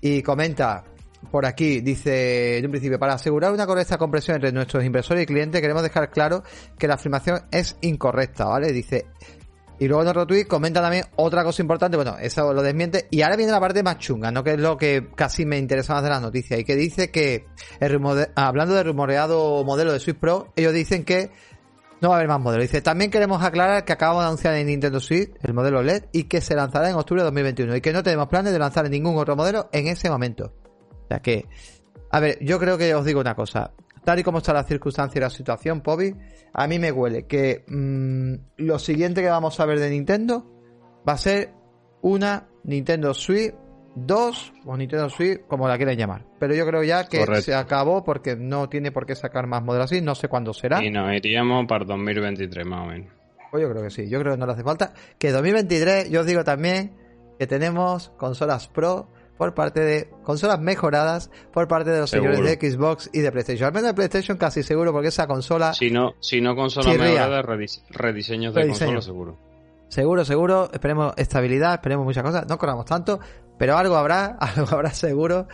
y 0.00 0.22
comenta, 0.22 0.84
por 1.30 1.44
aquí 1.44 1.80
dice, 1.80 2.58
en 2.58 2.66
un 2.66 2.70
principio, 2.70 2.98
para 2.98 3.14
asegurar 3.14 3.52
una 3.52 3.66
correcta 3.66 3.98
compresión 3.98 4.36
entre 4.36 4.52
nuestros 4.52 4.84
inversores 4.84 5.24
y 5.24 5.26
clientes, 5.26 5.60
queremos 5.60 5.82
dejar 5.82 6.10
claro 6.10 6.44
que 6.78 6.86
la 6.86 6.94
afirmación 6.94 7.40
es 7.50 7.76
incorrecta, 7.80 8.44
¿vale? 8.44 8.72
Dice, 8.72 9.06
y 9.78 9.88
luego 9.88 10.02
en 10.02 10.08
otro 10.08 10.26
tweet 10.26 10.46
comenta 10.46 10.80
también 10.80 11.04
otra 11.16 11.44
cosa 11.44 11.60
importante, 11.62 11.96
bueno, 11.96 12.16
eso 12.18 12.52
lo 12.52 12.62
desmiente. 12.62 13.08
Y 13.10 13.22
ahora 13.22 13.36
viene 13.36 13.52
la 13.52 13.60
parte 13.60 13.82
más 13.82 13.98
chunga, 13.98 14.30
¿no? 14.30 14.42
Que 14.42 14.54
es 14.54 14.60
lo 14.60 14.76
que 14.76 15.08
casi 15.14 15.44
me 15.44 15.58
interesa 15.58 15.94
más 15.94 16.02
de 16.02 16.08
la 16.08 16.20
noticia. 16.20 16.58
Y 16.58 16.64
que 16.64 16.76
dice 16.76 17.10
que, 17.10 17.46
hablando 18.34 18.74
del 18.74 18.86
rumoreado 18.86 19.64
modelo 19.64 19.92
de 19.92 20.00
Switch 20.00 20.18
Pro, 20.18 20.52
ellos 20.56 20.72
dicen 20.72 21.04
que 21.04 21.30
No 22.00 22.10
va 22.10 22.16
a 22.16 22.18
haber 22.18 22.28
más 22.28 22.40
modelos. 22.40 22.64
Dice, 22.64 22.82
también 22.82 23.10
queremos 23.10 23.42
aclarar 23.42 23.84
que 23.84 23.92
acabamos 23.92 24.22
de 24.22 24.26
anunciar 24.26 24.54
en 24.54 24.66
Nintendo 24.66 25.00
Switch 25.00 25.30
el 25.42 25.54
modelo 25.54 25.82
LED 25.82 26.04
y 26.12 26.24
que 26.24 26.40
se 26.40 26.54
lanzará 26.54 26.90
en 26.90 26.96
octubre 26.96 27.22
de 27.22 27.26
2021 27.26 27.76
y 27.76 27.80
que 27.80 27.92
no 27.92 28.02
tenemos 28.02 28.28
planes 28.28 28.52
de 28.52 28.58
lanzar 28.58 28.88
ningún 28.90 29.16
otro 29.16 29.34
modelo 29.34 29.68
en 29.72 29.86
ese 29.86 30.10
momento. 30.10 30.52
O 31.04 31.08
sea 31.08 31.20
que, 31.20 31.46
a 32.10 32.20
ver, 32.20 32.38
yo 32.42 32.58
creo 32.58 32.76
que 32.76 32.94
os 32.94 33.04
digo 33.04 33.20
una 33.20 33.34
cosa. 33.34 33.72
Tal 34.04 34.18
y 34.18 34.22
como 34.22 34.38
está 34.38 34.52
la 34.52 34.64
circunstancia 34.64 35.18
y 35.18 35.22
la 35.22 35.30
situación, 35.30 35.80
Pobi, 35.80 36.14
a 36.58 36.66
mí 36.66 36.78
me 36.78 36.90
huele 36.90 37.26
que 37.26 37.64
mm, 37.68 38.64
lo 38.64 38.78
siguiente 38.78 39.20
que 39.20 39.28
vamos 39.28 39.60
a 39.60 39.66
ver 39.66 39.78
de 39.78 39.90
Nintendo 39.90 40.46
va 41.06 41.12
a 41.12 41.18
ser 41.18 41.50
una 42.00 42.48
Nintendo 42.64 43.12
Switch 43.12 43.54
2 43.94 44.52
o 44.64 44.76
Nintendo 44.76 45.08
Switch, 45.10 45.42
como 45.46 45.68
la 45.68 45.76
quieran 45.76 45.96
llamar. 45.96 46.24
Pero 46.38 46.54
yo 46.54 46.66
creo 46.66 46.82
ya 46.82 47.08
que 47.08 47.24
se 47.42 47.54
acabó 47.54 48.02
porque 48.04 48.36
no 48.36 48.68
tiene 48.70 48.90
por 48.90 49.04
qué 49.04 49.14
sacar 49.14 49.46
más 49.46 49.62
modelos 49.62 49.90
así, 49.90 50.00
no 50.00 50.14
sé 50.14 50.28
cuándo 50.28 50.54
será. 50.54 50.82
Y 50.82 50.90
nos 50.90 51.12
iríamos 51.12 51.66
para 51.66 51.84
2023 51.84 52.66
más 52.66 52.86
o 52.86 52.86
menos. 52.86 53.12
Pues 53.50 53.62
yo 53.62 53.70
creo 53.70 53.82
que 53.82 53.90
sí, 53.90 54.08
yo 54.08 54.20
creo 54.20 54.34
que 54.34 54.38
no 54.38 54.46
le 54.46 54.52
hace 54.52 54.64
falta. 54.64 54.92
Que 55.18 55.32
2023, 55.32 56.10
yo 56.10 56.20
os 56.20 56.26
digo 56.26 56.42
también 56.42 56.94
que 57.38 57.46
tenemos 57.46 58.10
consolas 58.16 58.68
Pro 58.68 59.08
por 59.36 59.54
parte 59.54 59.80
de 59.80 60.10
consolas 60.22 60.60
mejoradas 60.60 61.30
por 61.52 61.68
parte 61.68 61.90
de 61.90 62.00
los 62.00 62.10
señores 62.10 62.40
de 62.42 62.70
Xbox 62.70 63.10
y 63.12 63.20
de 63.20 63.32
PlayStation. 63.32 63.66
Al 63.66 63.72
menos 63.72 63.88
de 63.88 63.94
PlayStation 63.94 64.38
casi 64.38 64.62
seguro 64.62 64.92
porque 64.92 65.08
esa 65.08 65.26
consola... 65.26 65.74
Si 65.74 65.90
no, 65.90 66.14
si 66.20 66.40
no 66.40 66.54
consola 66.56 66.92
mejorada, 66.94 67.42
rediseños 67.42 68.54
de 68.54 68.68
consola 68.68 69.02
seguro. 69.02 69.38
Seguro, 69.88 70.24
seguro. 70.24 70.70
Esperemos 70.72 71.14
estabilidad, 71.16 71.74
esperemos 71.74 72.04
muchas 72.04 72.24
cosas. 72.24 72.46
No 72.48 72.58
corramos 72.58 72.84
tanto, 72.86 73.20
pero 73.58 73.76
algo 73.76 73.96
habrá, 73.96 74.26
algo 74.40 74.66
habrá 74.70 74.90
seguro. 74.90 75.46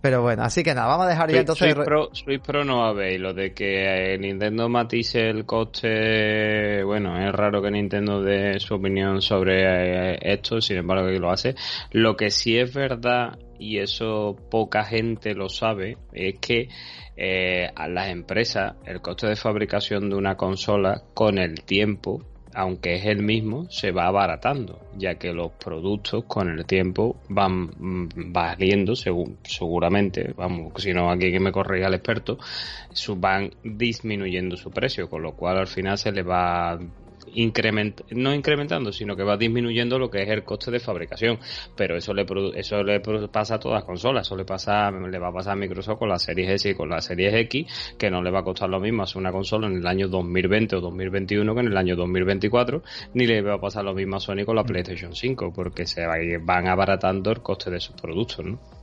Pero 0.00 0.22
bueno, 0.22 0.42
así 0.44 0.62
que 0.62 0.74
nada, 0.74 0.86
vamos 0.88 1.06
a 1.06 1.10
dejar 1.10 1.30
ya 1.30 1.40
entonces. 1.40 1.72
Switch 1.72 1.84
Pro, 1.84 2.10
Switch 2.12 2.42
Pro 2.42 2.64
no. 2.64 3.02
Y 3.02 3.18
lo 3.18 3.34
de 3.34 3.52
que 3.52 4.14
eh, 4.14 4.18
Nintendo 4.18 4.68
matice 4.68 5.28
el 5.28 5.44
coste. 5.44 6.82
Bueno, 6.84 7.18
es 7.18 7.32
raro 7.32 7.60
que 7.62 7.70
Nintendo 7.70 8.22
dé 8.22 8.60
su 8.60 8.74
opinión 8.74 9.20
sobre 9.20 10.14
eh, 10.14 10.18
esto, 10.20 10.60
sin 10.60 10.78
embargo, 10.78 11.08
que 11.08 11.18
lo 11.18 11.30
hace. 11.30 11.54
Lo 11.90 12.16
que 12.16 12.30
sí 12.30 12.56
es 12.56 12.72
verdad, 12.72 13.38
y 13.58 13.78
eso 13.78 14.36
poca 14.50 14.84
gente 14.84 15.34
lo 15.34 15.48
sabe, 15.48 15.96
es 16.12 16.38
que 16.38 16.68
eh, 17.16 17.70
a 17.74 17.88
las 17.88 18.08
empresas 18.08 18.74
el 18.84 19.00
coste 19.00 19.26
de 19.26 19.36
fabricación 19.36 20.10
de 20.10 20.16
una 20.16 20.36
consola 20.36 21.02
con 21.14 21.38
el 21.38 21.62
tiempo 21.64 22.22
aunque 22.56 22.94
es 22.94 23.04
el 23.04 23.22
mismo, 23.22 23.66
se 23.70 23.92
va 23.92 24.06
abaratando, 24.06 24.80
ya 24.96 25.16
que 25.16 25.34
los 25.34 25.52
productos 25.52 26.24
con 26.24 26.48
el 26.48 26.64
tiempo 26.64 27.20
van 27.28 27.70
mm, 27.76 28.32
valiendo, 28.32 28.94
seguramente, 28.96 30.32
vamos, 30.34 30.72
si 30.78 30.94
no 30.94 31.10
aquí 31.10 31.30
que 31.30 31.38
me 31.38 31.52
corrija 31.52 31.88
el 31.88 31.94
experto, 31.94 32.38
van 33.18 33.50
disminuyendo 33.62 34.56
su 34.56 34.70
precio, 34.70 35.10
con 35.10 35.22
lo 35.22 35.32
cual 35.32 35.58
al 35.58 35.66
final 35.66 35.98
se 35.98 36.12
le 36.12 36.22
va 36.22 36.78
increment, 37.36 38.00
no 38.10 38.34
incrementando, 38.34 38.92
sino 38.92 39.16
que 39.16 39.22
va 39.22 39.36
disminuyendo 39.36 39.98
lo 39.98 40.10
que 40.10 40.22
es 40.22 40.28
el 40.28 40.44
coste 40.44 40.70
de 40.70 40.80
fabricación. 40.80 41.38
Pero 41.76 41.96
eso 41.96 42.12
le, 42.12 42.26
eso 42.54 42.82
le 42.82 43.00
pasa 43.00 43.56
a 43.56 43.58
todas 43.58 43.76
las 43.76 43.84
consolas, 43.84 44.26
eso 44.26 44.36
le 44.36 44.44
pasa, 44.44 44.90
le 44.90 45.18
va 45.18 45.28
a 45.28 45.32
pasar 45.32 45.52
a 45.52 45.56
Microsoft 45.56 45.98
con 45.98 46.08
la 46.08 46.18
Series 46.18 46.50
S 46.50 46.70
y 46.70 46.74
con 46.74 46.88
la 46.88 47.00
Series 47.00 47.34
X, 47.34 47.94
que 47.98 48.10
no 48.10 48.22
le 48.22 48.30
va 48.30 48.40
a 48.40 48.44
costar 48.44 48.68
lo 48.68 48.80
mismo 48.80 49.02
hacer 49.02 49.18
una 49.18 49.32
consola 49.32 49.66
en 49.68 49.76
el 49.76 49.86
año 49.86 50.08
2020 50.08 50.76
o 50.76 50.80
2021 50.80 51.54
que 51.54 51.60
en 51.60 51.66
el 51.66 51.76
año 51.76 51.96
2024, 51.96 52.82
ni 53.14 53.26
le 53.26 53.42
va 53.42 53.54
a 53.54 53.60
pasar 53.60 53.84
lo 53.84 53.94
mismo 53.94 54.16
a 54.16 54.20
Sony 54.20 54.44
con 54.44 54.56
la 54.56 54.64
PlayStation 54.64 55.14
5, 55.14 55.52
porque 55.54 55.86
se 55.86 56.04
van 56.06 56.66
abaratando 56.66 57.30
el 57.30 57.40
coste 57.40 57.70
de 57.70 57.80
sus 57.80 57.94
productos, 58.00 58.44
¿no? 58.44 58.75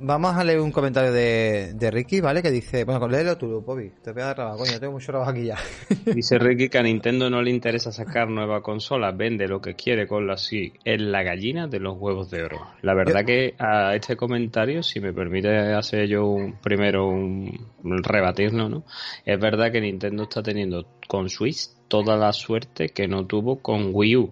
Vamos 0.00 0.36
a 0.36 0.44
leer 0.44 0.60
un 0.60 0.70
comentario 0.70 1.12
de, 1.12 1.90
Ricky, 1.90 2.20
¿vale? 2.20 2.42
Que 2.42 2.50
dice, 2.50 2.84
bueno, 2.84 3.08
léelo 3.08 3.38
tú, 3.38 3.62
Bobby. 3.62 3.92
Te 4.02 4.12
voy 4.12 4.22
a 4.22 4.26
dar 4.26 4.34
trabajo, 4.34 4.58
coño, 4.58 4.78
tengo 4.78 4.92
mucho 4.92 5.06
trabajo 5.06 5.30
aquí 5.30 5.44
ya. 5.44 5.56
Dice 6.14 6.38
Ricky 6.38 6.68
que 6.68 6.78
a 6.78 6.82
Nintendo 6.82 7.30
no 7.30 7.40
le 7.40 7.50
interesa 7.50 7.92
sacar 7.92 8.28
nueva 8.28 8.62
consola, 8.62 9.12
vende 9.12 9.48
lo 9.48 9.60
que 9.60 9.74
quiere 9.74 10.06
con 10.06 10.26
la 10.26 10.36
sí, 10.36 10.72
es 10.84 11.00
la 11.00 11.22
gallina 11.22 11.66
de 11.66 11.80
los 11.80 11.96
huevos 11.98 12.30
de 12.30 12.42
oro. 12.42 12.60
La 12.82 12.94
verdad 12.94 13.24
que 13.24 13.54
a 13.58 13.94
este 13.94 14.16
comentario, 14.16 14.82
si 14.82 15.00
me 15.00 15.12
permite 15.12 15.72
hacer 15.72 16.06
yo 16.06 16.26
un, 16.26 16.58
primero 16.60 17.08
un, 17.08 17.68
rebatirlo, 17.82 18.68
¿no? 18.68 18.84
Es 19.24 19.38
verdad 19.40 19.72
que 19.72 19.80
Nintendo 19.80 20.24
está 20.24 20.42
teniendo 20.42 20.86
con 21.08 21.28
Switch 21.28 21.68
toda 21.88 22.16
la 22.16 22.32
suerte 22.32 22.88
que 22.88 23.08
no 23.08 23.26
tuvo 23.26 23.60
con 23.60 23.90
Wii 23.92 24.16
U. 24.16 24.30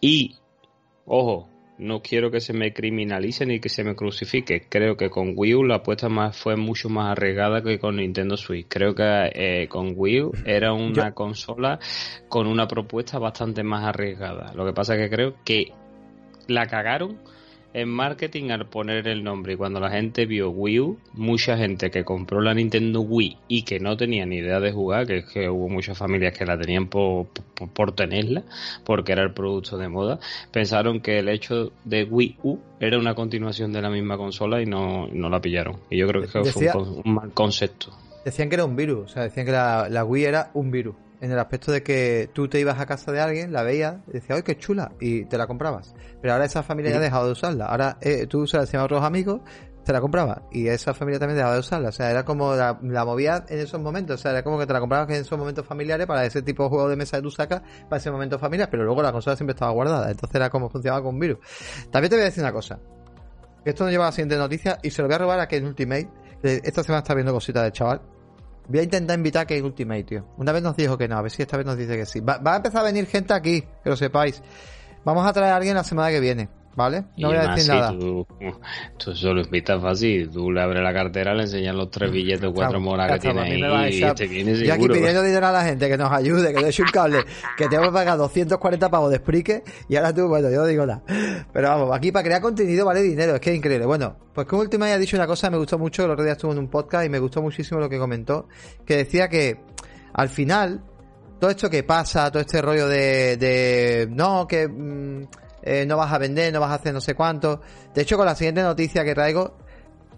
Y, 0.00 0.36
ojo, 1.04 1.48
no 1.78 2.02
quiero 2.02 2.30
que 2.30 2.40
se 2.40 2.52
me 2.52 2.72
criminalice 2.72 3.46
ni 3.46 3.60
que 3.60 3.68
se 3.68 3.84
me 3.84 3.94
crucifique. 3.94 4.66
Creo 4.68 4.96
que 4.96 5.10
con 5.10 5.32
Wii 5.36 5.54
U 5.54 5.64
la 5.64 5.76
apuesta 5.76 6.08
más 6.08 6.36
fue 6.36 6.56
mucho 6.56 6.88
más 6.88 7.12
arriesgada 7.12 7.62
que 7.62 7.78
con 7.78 7.96
Nintendo 7.96 8.36
Switch. 8.36 8.66
Creo 8.68 8.94
que 8.94 9.30
eh, 9.32 9.68
con 9.68 9.92
Wii 9.96 10.22
U 10.22 10.32
era 10.44 10.72
una 10.72 11.12
consola 11.12 11.78
con 12.28 12.46
una 12.46 12.66
propuesta 12.66 13.18
bastante 13.18 13.62
más 13.62 13.84
arriesgada. 13.84 14.52
Lo 14.54 14.66
que 14.66 14.72
pasa 14.72 14.94
es 14.94 15.02
que 15.02 15.14
creo 15.14 15.34
que 15.44 15.72
la 16.48 16.66
cagaron 16.66 17.18
en 17.74 17.88
marketing 17.88 18.50
al 18.50 18.66
poner 18.66 19.08
el 19.08 19.22
nombre. 19.22 19.52
Y 19.52 19.56
cuando 19.56 19.80
la 19.80 19.90
gente 19.90 20.26
vio 20.26 20.50
Wii 20.50 20.80
U, 20.80 20.98
mucha 21.12 21.56
gente 21.56 21.90
que 21.90 22.04
compró 22.04 22.40
la 22.40 22.54
Nintendo 22.54 23.00
Wii 23.00 23.36
y 23.48 23.62
que 23.62 23.78
no 23.80 23.96
tenía 23.96 24.26
ni 24.26 24.36
idea 24.36 24.60
de 24.60 24.72
jugar, 24.72 25.06
que 25.06 25.18
es 25.18 25.26
que 25.26 25.48
hubo 25.48 25.68
muchas 25.68 25.98
familias 25.98 26.36
que 26.36 26.46
la 26.46 26.58
tenían 26.58 26.88
por, 26.88 27.26
por, 27.74 27.92
tenerla, 27.92 28.42
porque 28.84 29.12
era 29.12 29.22
el 29.22 29.32
producto 29.32 29.76
de 29.76 29.88
moda, 29.88 30.18
pensaron 30.50 31.00
que 31.00 31.18
el 31.18 31.28
hecho 31.28 31.72
de 31.84 32.04
Wii 32.04 32.36
U 32.42 32.58
era 32.80 32.98
una 32.98 33.14
continuación 33.14 33.72
de 33.72 33.82
la 33.82 33.90
misma 33.90 34.16
consola 34.16 34.62
y 34.62 34.66
no, 34.66 35.06
no 35.08 35.28
la 35.28 35.40
pillaron. 35.40 35.76
Y 35.90 35.98
yo 35.98 36.06
creo 36.08 36.22
que 36.22 36.28
fue 36.28 36.72
un, 36.74 37.14
mal 37.14 37.32
concepto. 37.32 37.92
Decían 38.24 38.48
que 38.48 38.56
era 38.56 38.64
un 38.64 38.76
virus, 38.76 39.04
o 39.04 39.08
sea, 39.08 39.22
decían 39.24 39.46
que 39.46 39.52
la, 39.52 39.88
la 39.88 40.04
Wii 40.04 40.24
era 40.24 40.50
un 40.54 40.70
virus 40.70 40.94
en 41.20 41.32
el 41.32 41.38
aspecto 41.38 41.72
de 41.72 41.82
que 41.82 42.30
tú 42.32 42.48
te 42.48 42.60
ibas 42.60 42.78
a 42.78 42.86
casa 42.86 43.12
de 43.12 43.20
alguien, 43.20 43.52
la 43.52 43.62
veías, 43.62 43.96
y 44.08 44.12
decías, 44.12 44.36
¡ay, 44.36 44.42
qué 44.42 44.56
chula! 44.56 44.92
Y 45.00 45.24
te 45.24 45.36
la 45.36 45.46
comprabas. 45.46 45.94
Pero 46.20 46.32
ahora 46.32 46.44
esa 46.44 46.62
familia 46.62 46.92
ya 46.92 46.98
ha 46.98 47.00
dejado 47.00 47.26
de 47.26 47.32
usarla. 47.32 47.66
Ahora 47.66 47.98
eh, 48.00 48.26
tú 48.26 48.46
se 48.46 48.56
la 48.56 48.62
decías 48.62 48.80
a 48.80 48.84
otros 48.84 49.02
amigos, 49.02 49.40
te 49.84 49.92
la 49.92 50.00
comprabas. 50.00 50.42
Y 50.52 50.68
esa 50.68 50.94
familia 50.94 51.18
también 51.18 51.36
dejaba 51.36 51.54
de 51.54 51.60
usarla. 51.60 51.88
O 51.88 51.92
sea, 51.92 52.10
era 52.10 52.24
como 52.24 52.54
la, 52.54 52.78
la 52.82 53.04
movía 53.04 53.44
en 53.48 53.58
esos 53.58 53.80
momentos. 53.80 54.20
O 54.20 54.22
sea, 54.22 54.32
era 54.32 54.42
como 54.42 54.58
que 54.58 54.66
te 54.66 54.72
la 54.72 54.80
comprabas 54.80 55.08
en 55.08 55.16
esos 55.16 55.38
momentos 55.38 55.66
familiares 55.66 56.06
para 56.06 56.24
ese 56.24 56.42
tipo 56.42 56.64
de 56.64 56.68
juego 56.68 56.88
de 56.88 56.96
mesa 56.96 57.16
que 57.16 57.22
tú 57.22 57.30
sacas 57.30 57.62
para 57.88 57.98
ese 57.98 58.10
momento 58.10 58.38
familiar. 58.38 58.68
Pero 58.70 58.84
luego 58.84 59.02
la 59.02 59.12
consola 59.12 59.34
siempre 59.34 59.54
estaba 59.54 59.72
guardada. 59.72 60.10
Entonces 60.10 60.34
era 60.34 60.50
como 60.50 60.68
funcionaba 60.68 61.02
con 61.02 61.14
un 61.14 61.20
virus. 61.20 61.38
También 61.90 62.10
te 62.10 62.16
voy 62.16 62.22
a 62.22 62.26
decir 62.26 62.42
una 62.42 62.52
cosa. 62.52 62.78
Que 63.64 63.70
esto 63.70 63.84
nos 63.84 63.90
lleva 63.90 64.04
a 64.04 64.08
la 64.08 64.12
siguiente 64.12 64.36
noticia 64.36 64.78
y 64.82 64.90
se 64.90 65.02
lo 65.02 65.08
voy 65.08 65.14
a 65.14 65.18
robar 65.18 65.40
a 65.40 65.48
Ken 65.48 65.64
Ultimate. 65.64 66.08
Esta 66.42 66.84
semana 66.84 67.00
está 67.00 67.14
viendo 67.14 67.32
cositas 67.32 67.62
del 67.62 67.72
chaval. 67.72 68.02
Voy 68.68 68.80
a 68.80 68.82
intentar 68.82 69.16
invitar 69.16 69.42
a 69.42 69.46
Ken 69.46 69.64
Ultimate, 69.64 70.04
tío. 70.04 70.26
Una 70.36 70.52
vez 70.52 70.62
nos 70.62 70.76
dijo 70.76 70.98
que 70.98 71.08
no, 71.08 71.16
a 71.16 71.22
ver 71.22 71.30
si 71.30 71.42
esta 71.42 71.56
vez 71.56 71.64
nos 71.64 71.76
dice 71.76 71.96
que 71.96 72.04
sí. 72.04 72.20
Va, 72.20 72.38
va 72.38 72.52
a 72.52 72.56
empezar 72.56 72.82
a 72.82 72.84
venir 72.84 73.06
gente 73.06 73.32
aquí, 73.32 73.62
que 73.62 73.90
lo 73.90 73.96
sepáis. 73.96 74.42
Vamos 75.04 75.26
a 75.26 75.32
traer 75.32 75.52
a 75.52 75.56
alguien 75.56 75.74
la 75.74 75.84
semana 75.84 76.10
que 76.10 76.20
viene. 76.20 76.48
¿Vale? 76.78 77.04
No 77.16 77.28
voy 77.28 77.36
a 77.36 77.54
decir 77.54 77.74
nada. 77.74 77.90
Tú, 77.90 78.24
tú, 78.98 79.14
solo 79.14 79.40
invitas 79.40 79.82
fácil, 79.82 80.30
tú 80.30 80.52
le 80.52 80.62
abres 80.62 80.80
la 80.80 80.94
cartera, 80.94 81.34
le 81.34 81.42
enseñas 81.42 81.74
los 81.74 81.90
tres 81.90 82.10
billetes, 82.12 82.48
cuatro 82.54 82.80
moras 82.80 83.10
que 83.12 83.18
tiene 83.18 83.66
ahí 83.66 84.00
y 84.00 84.14
te 84.14 84.28
viene 84.28 84.54
seguro. 84.54 84.66
Yo 84.66 84.74
aquí 84.74 84.88
pidiendo 84.88 85.22
dinero 85.22 85.48
a 85.48 85.52
la 85.52 85.64
gente 85.64 85.88
que 85.88 85.98
nos 85.98 86.12
ayude, 86.12 86.54
que 86.54 86.68
eche 86.68 86.82
un 86.82 86.88
cable, 86.90 87.24
que 87.56 87.68
tengo 87.68 87.82
que 87.82 87.90
pagar 87.90 88.16
240 88.16 88.88
pavos 88.88 89.10
de 89.10 89.16
explique 89.16 89.64
y 89.88 89.96
ahora 89.96 90.14
tú, 90.14 90.28
bueno, 90.28 90.48
yo 90.50 90.58
no 90.58 90.66
digo 90.66 90.86
nada. 90.86 91.02
Pero 91.52 91.68
vamos, 91.68 91.96
aquí 91.96 92.12
para 92.12 92.24
crear 92.24 92.40
contenido 92.40 92.86
vale 92.86 93.02
dinero, 93.02 93.34
es 93.34 93.40
que 93.40 93.50
es 93.50 93.56
increíble. 93.56 93.84
Bueno, 93.84 94.16
pues 94.32 94.46
como 94.46 94.62
última 94.62 94.86
ha 94.86 94.98
dicho 94.98 95.16
una 95.16 95.26
cosa, 95.26 95.50
me 95.50 95.58
gustó 95.58 95.78
mucho, 95.78 96.04
el 96.04 96.12
otro 96.12 96.22
día 96.22 96.34
estuvo 96.34 96.52
en 96.52 96.58
un 96.58 96.68
podcast 96.68 97.04
y 97.04 97.08
me 97.08 97.18
gustó 97.18 97.42
muchísimo 97.42 97.80
lo 97.80 97.88
que 97.88 97.98
comentó, 97.98 98.46
que 98.86 98.98
decía 98.98 99.28
que 99.28 99.60
al 100.12 100.28
final, 100.28 100.80
todo 101.40 101.50
esto 101.50 101.68
que 101.68 101.82
pasa, 101.82 102.30
todo 102.30 102.40
este 102.40 102.62
rollo 102.62 102.86
de, 102.86 103.36
de 103.36 104.08
no, 104.08 104.46
que... 104.46 104.68
Mm, 104.68 105.26
eh, 105.68 105.84
no 105.84 105.98
vas 105.98 106.10
a 106.12 106.16
vender, 106.16 106.50
no 106.50 106.60
vas 106.60 106.70
a 106.70 106.74
hacer 106.74 106.94
no 106.94 107.00
sé 107.00 107.14
cuánto. 107.14 107.60
De 107.94 108.00
hecho, 108.02 108.16
con 108.16 108.24
la 108.24 108.34
siguiente 108.34 108.62
noticia 108.62 109.04
que 109.04 109.14
traigo, 109.14 109.58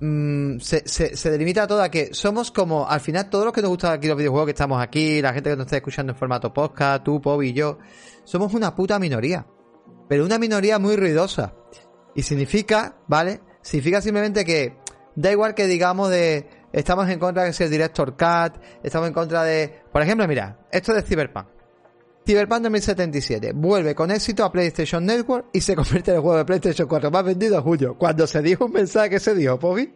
mm, 0.01 0.59
se, 0.61 0.87
se, 0.87 1.31
delimita 1.31 1.67
todo 1.67 1.83
a 1.83 1.89
que 1.89 2.15
somos 2.15 2.53
como, 2.53 2.89
al 2.89 3.01
final, 3.01 3.29
todos 3.29 3.45
los 3.47 3.53
que 3.53 3.61
nos 3.61 3.71
gustan 3.71 3.95
aquí 3.95 4.07
los 4.07 4.17
videojuegos, 4.17 4.47
que 4.47 4.53
estamos 4.53 4.81
aquí, 4.81 5.21
la 5.21 5.33
gente 5.33 5.51
que 5.51 5.57
nos 5.57 5.67
está 5.67 5.79
escuchando 5.79 6.13
en 6.13 6.19
formato 6.19 6.55
podcast, 6.55 7.03
tú, 7.03 7.21
Pobi 7.21 7.49
y 7.49 7.53
yo, 7.53 7.79
somos 8.23 8.55
una 8.55 8.77
puta 8.77 9.01
minoría. 9.01 9.45
Pero 10.09 10.25
una 10.25 10.39
minoría 10.39 10.79
muy 10.79 10.97
ruidosa. 10.97 11.55
Y 12.15 12.23
significa, 12.23 12.97
¿vale? 13.09 13.41
Significa 13.61 14.01
simplemente 14.01 14.45
que 14.45 14.77
da 15.17 15.33
igual 15.33 15.55
que 15.55 15.67
digamos 15.67 16.11
de 16.11 16.49
estamos 16.73 17.09
en 17.09 17.19
contra 17.19 17.43
de 17.43 17.53
ser 17.53 17.69
director 17.69 18.17
cat, 18.17 18.57
estamos 18.85 19.09
en 19.09 19.15
contra 19.15 19.43
de, 19.43 19.83
por 19.93 20.03
ejemplo, 20.03 20.27
mira, 20.29 20.59
esto 20.71 20.95
de 20.95 21.03
Cyberpunk. 21.03 21.60
Cyberpunk 22.25 22.63
2077 22.63 23.53
vuelve 23.55 23.95
con 23.95 24.11
éxito 24.11 24.45
a 24.45 24.53
PlayStation 24.53 25.05
Network 25.05 25.47
y 25.53 25.61
se 25.61 25.75
convierte 25.75 26.11
en 26.13 26.19
el 26.19 26.23
juego 26.23 26.39
de 26.39 26.45
PlayStation 26.45 26.87
4 26.87 27.11
más 27.11 27.25
vendido 27.25 27.57
en 27.57 27.63
julio. 27.63 27.95
Cuando 27.99 28.27
se 28.27 28.41
dijo 28.43 28.67
un 28.67 28.73
mensaje 28.73 29.11
que 29.11 29.21
se 29.21 29.35
dio, 29.35 29.59
Pobi. 29.59 29.91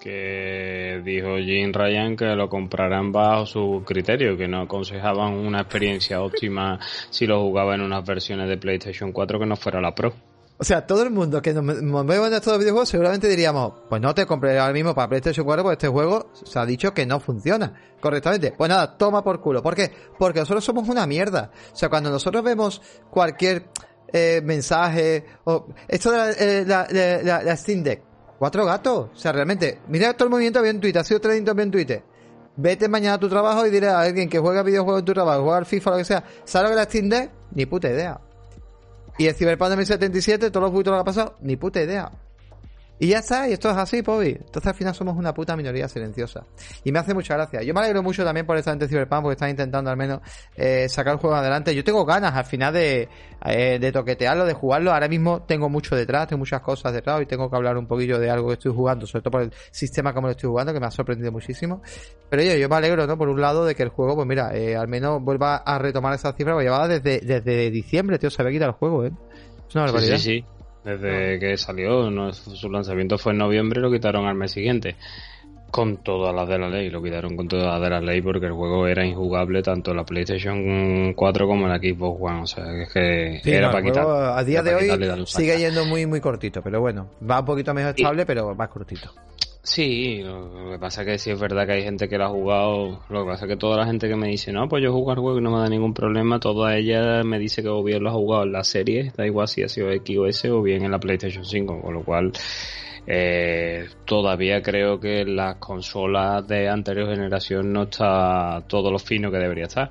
Que 0.00 1.00
dijo 1.04 1.36
Jim 1.38 1.72
Ryan 1.72 2.16
que 2.16 2.26
lo 2.34 2.48
comprarán 2.48 3.12
bajo 3.12 3.46
su 3.46 3.82
criterio, 3.86 4.36
que 4.36 4.48
no 4.48 4.62
aconsejaban 4.62 5.34
una 5.34 5.60
experiencia 5.60 6.20
óptima 6.20 6.78
si 7.10 7.26
lo 7.26 7.40
jugaba 7.40 7.74
en 7.74 7.82
unas 7.82 8.04
versiones 8.04 8.48
de 8.48 8.58
PlayStation 8.58 9.12
4 9.12 9.38
que 9.38 9.46
no 9.46 9.56
fuera 9.56 9.80
la 9.80 9.94
Pro. 9.94 10.12
O 10.56 10.62
sea, 10.62 10.86
todo 10.86 11.02
el 11.02 11.10
mundo 11.10 11.42
que 11.42 11.52
nos 11.52 11.82
movemos 11.82 12.28
en 12.28 12.34
estos 12.34 12.56
videojuegos 12.58 12.88
seguramente 12.88 13.28
diríamos, 13.28 13.72
pues 13.88 14.00
no 14.00 14.14
te 14.14 14.24
compré 14.24 14.56
ahora 14.56 14.72
mismo 14.72 14.94
para 14.94 15.08
PlayStation 15.08 15.44
4 15.44 15.64
porque 15.64 15.72
este 15.74 15.88
juego 15.88 16.30
se 16.32 16.58
ha 16.58 16.64
dicho 16.64 16.94
que 16.94 17.04
no 17.04 17.18
funciona 17.18 17.74
correctamente. 18.00 18.54
Pues 18.56 18.68
nada, 18.68 18.96
toma 18.96 19.24
por 19.24 19.40
culo. 19.40 19.62
¿Por 19.62 19.74
qué? 19.74 19.90
Porque 20.16 20.40
nosotros 20.40 20.64
somos 20.64 20.88
una 20.88 21.06
mierda. 21.08 21.50
O 21.72 21.76
sea, 21.76 21.88
cuando 21.88 22.08
nosotros 22.08 22.44
vemos 22.44 22.80
cualquier 23.10 23.68
eh, 24.12 24.42
mensaje 24.44 25.26
o 25.42 25.66
esto 25.88 26.12
de 26.12 26.60
eh, 26.60 26.64
la, 26.64 26.86
la, 27.42 27.56
Steam 27.56 27.82
Deck, 27.82 28.02
cuatro 28.38 28.64
gatos. 28.64 29.10
O 29.12 29.16
sea, 29.16 29.32
realmente, 29.32 29.80
mira 29.88 30.12
todo 30.14 30.26
el 30.26 30.30
movimiento 30.30 30.62
bien 30.62 30.76
en 30.76 30.80
Twitter, 30.80 31.00
ha 31.00 31.04
sido 31.04 31.20
trending 31.20 31.44
bien 31.56 31.66
en 31.66 31.70
Twitter. 31.72 32.04
Vete 32.56 32.88
mañana 32.88 33.14
a 33.14 33.18
tu 33.18 33.28
trabajo 33.28 33.66
y 33.66 33.70
diré 33.70 33.88
a 33.88 33.98
alguien 33.98 34.28
que 34.28 34.38
juega 34.38 34.62
videojuegos 34.62 35.00
en 35.00 35.04
tu 35.04 35.14
trabajo, 35.14 35.42
juega 35.42 35.58
al 35.58 35.66
FIFA 35.66 35.90
o 35.90 35.92
lo 35.94 35.98
que 35.98 36.04
sea, 36.04 36.22
¿sabes 36.44 36.70
lo 36.70 36.76
que 36.76 36.80
la 36.80 36.84
Steam 36.84 37.08
Deck? 37.08 37.32
Ni 37.50 37.66
puta 37.66 37.88
idea. 37.90 38.20
Y 39.18 39.26
el 39.26 39.34
Cyberpunk 39.34 39.70
2077, 39.70 40.50
todos 40.50 40.64
los 40.64 40.72
buitos 40.72 40.90
lo 40.90 40.96
que 40.96 41.00
ha 41.02 41.04
pasado, 41.04 41.36
ni 41.40 41.56
puta 41.56 41.82
idea. 41.82 42.10
Y 42.98 43.08
ya 43.08 43.18
está, 43.18 43.48
y 43.48 43.52
esto 43.52 43.70
es 43.70 43.76
así, 43.76 44.02
Pobi. 44.02 44.28
Entonces 44.28 44.66
al 44.66 44.74
final 44.74 44.94
somos 44.94 45.16
una 45.16 45.34
puta 45.34 45.56
minoría 45.56 45.88
silenciosa. 45.88 46.46
Y 46.84 46.92
me 46.92 47.00
hace 47.00 47.12
mucha 47.12 47.34
gracia. 47.34 47.62
Yo 47.62 47.74
me 47.74 47.80
alegro 47.80 48.02
mucho 48.02 48.24
también 48.24 48.46
por 48.46 48.56
esta 48.56 48.70
gente 48.70 48.86
de 48.86 48.88
Cyberpunk 48.88 49.22
porque 49.22 49.32
están 49.34 49.50
intentando 49.50 49.90
al 49.90 49.96
menos 49.96 50.20
eh, 50.56 50.88
sacar 50.88 51.14
el 51.14 51.18
juego 51.18 51.34
adelante. 51.34 51.74
Yo 51.74 51.82
tengo 51.82 52.04
ganas 52.04 52.34
al 52.34 52.44
final 52.44 52.72
de, 52.72 53.08
eh, 53.44 53.78
de 53.80 53.92
toquetearlo, 53.92 54.46
de 54.46 54.54
jugarlo. 54.54 54.92
Ahora 54.92 55.08
mismo 55.08 55.42
tengo 55.42 55.68
mucho 55.68 55.96
detrás, 55.96 56.28
tengo 56.28 56.38
muchas 56.38 56.60
cosas 56.60 56.92
detrás 56.92 57.20
y 57.20 57.26
tengo 57.26 57.50
que 57.50 57.56
hablar 57.56 57.76
un 57.76 57.86
poquillo 57.86 58.18
de 58.20 58.30
algo 58.30 58.48
que 58.48 58.54
estoy 58.54 58.72
jugando, 58.72 59.06
sobre 59.06 59.22
todo 59.22 59.32
por 59.32 59.42
el 59.42 59.52
sistema 59.72 60.14
como 60.14 60.28
lo 60.28 60.32
estoy 60.32 60.48
jugando, 60.48 60.72
que 60.72 60.78
me 60.78 60.86
ha 60.86 60.92
sorprendido 60.92 61.32
muchísimo. 61.32 61.82
Pero 62.30 62.44
yo, 62.44 62.54
yo 62.54 62.68
me 62.68 62.76
alegro, 62.76 63.08
¿no? 63.08 63.18
Por 63.18 63.28
un 63.28 63.40
lado 63.40 63.64
de 63.64 63.74
que 63.74 63.82
el 63.82 63.88
juego, 63.88 64.14
pues 64.14 64.28
mira, 64.28 64.54
eh, 64.56 64.76
al 64.76 64.86
menos 64.86 65.20
vuelva 65.20 65.56
a 65.56 65.78
retomar 65.78 66.14
esa 66.14 66.32
cifra, 66.32 66.52
porque 66.52 66.66
llevaba 66.66 66.86
desde, 66.86 67.20
desde 67.20 67.70
diciembre, 67.70 68.18
tío, 68.20 68.30
se 68.30 68.40
había 68.40 68.52
quitado 68.52 68.70
el 68.70 68.76
juego, 68.76 69.04
¿eh? 69.04 69.12
Es 69.68 69.74
una 69.74 69.84
barbaridad. 69.84 70.18
sí. 70.18 70.38
sí. 70.40 70.44
Desde 70.84 71.38
que 71.38 71.56
salió, 71.56 72.32
su 72.32 72.70
lanzamiento 72.70 73.16
fue 73.16 73.32
en 73.32 73.38
noviembre, 73.38 73.80
lo 73.80 73.90
quitaron 73.90 74.26
al 74.26 74.34
mes 74.34 74.52
siguiente. 74.52 74.96
Con 75.70 75.96
todas 76.04 76.32
las 76.32 76.46
de 76.48 76.58
la 76.58 76.68
ley, 76.68 76.88
lo 76.88 77.02
quitaron 77.02 77.36
con 77.36 77.48
todas 77.48 77.66
las 77.66 77.80
de 77.80 77.90
la 77.90 78.00
ley 78.00 78.22
porque 78.22 78.46
el 78.46 78.52
juego 78.52 78.86
era 78.86 79.04
injugable 79.04 79.60
tanto 79.60 79.90
en 79.90 79.96
la 79.96 80.04
PlayStation 80.04 81.14
4 81.14 81.46
como 81.48 81.64
en 81.66 81.72
la 81.72 81.78
Xbox 81.78 82.20
One. 82.20 82.42
O 82.42 82.46
sea, 82.46 82.64
es 82.82 82.92
que 82.92 83.40
era 83.44 83.72
para 83.72 83.82
quitar. 83.82 84.06
A 84.06 84.44
día 84.44 84.62
de 84.62 84.74
hoy 84.74 85.26
sigue 85.26 85.58
yendo 85.58 85.84
muy, 85.84 86.06
muy 86.06 86.20
cortito, 86.20 86.62
pero 86.62 86.80
bueno, 86.80 87.08
va 87.28 87.40
un 87.40 87.46
poquito 87.46 87.74
más 87.74 87.96
estable, 87.96 88.24
pero 88.24 88.54
va 88.54 88.68
cortito. 88.68 89.10
Sí, 89.66 90.22
lo 90.22 90.72
que 90.72 90.78
pasa 90.78 91.00
es 91.00 91.06
que 91.06 91.18
sí 91.18 91.30
es 91.30 91.40
verdad 91.40 91.66
que 91.66 91.72
hay 91.72 91.82
gente 91.82 92.06
que 92.06 92.18
lo 92.18 92.26
ha 92.26 92.28
jugado. 92.28 93.00
Lo 93.08 93.24
que 93.24 93.30
pasa 93.30 93.46
es 93.46 93.52
que 93.52 93.56
toda 93.56 93.78
la 93.78 93.86
gente 93.86 94.08
que 94.08 94.14
me 94.14 94.28
dice, 94.28 94.52
no, 94.52 94.68
pues 94.68 94.82
yo 94.82 94.92
juego 94.92 95.10
al 95.10 95.18
juego 95.18 95.38
y 95.38 95.42
no 95.42 95.50
me 95.52 95.58
da 95.58 95.68
ningún 95.70 95.94
problema, 95.94 96.38
toda 96.38 96.76
ella 96.76 97.22
me 97.24 97.38
dice 97.38 97.62
que 97.62 97.70
o 97.70 97.82
bien 97.82 98.02
lo 98.02 98.10
ha 98.10 98.12
jugado 98.12 98.42
en 98.44 98.52
la 98.52 98.62
serie, 98.62 99.10
da 99.16 99.24
igual 99.24 99.48
si 99.48 99.62
ha 99.62 99.68
sido 99.68 99.90
X 99.90 100.18
o 100.18 100.26
S, 100.26 100.50
o 100.50 100.60
bien 100.60 100.84
en 100.84 100.90
la 100.90 100.98
PlayStation 100.98 101.46
5, 101.46 101.80
con 101.80 101.94
lo 101.94 102.04
cual 102.04 102.32
eh, 103.06 103.86
todavía 104.04 104.60
creo 104.62 105.00
que 105.00 105.24
las 105.24 105.56
consolas 105.56 106.46
de 106.46 106.68
anterior 106.68 107.08
generación 107.08 107.72
no 107.72 107.84
está 107.84 108.62
todo 108.68 108.90
lo 108.90 108.98
fino 108.98 109.30
que 109.30 109.38
debería 109.38 109.64
estar. 109.64 109.88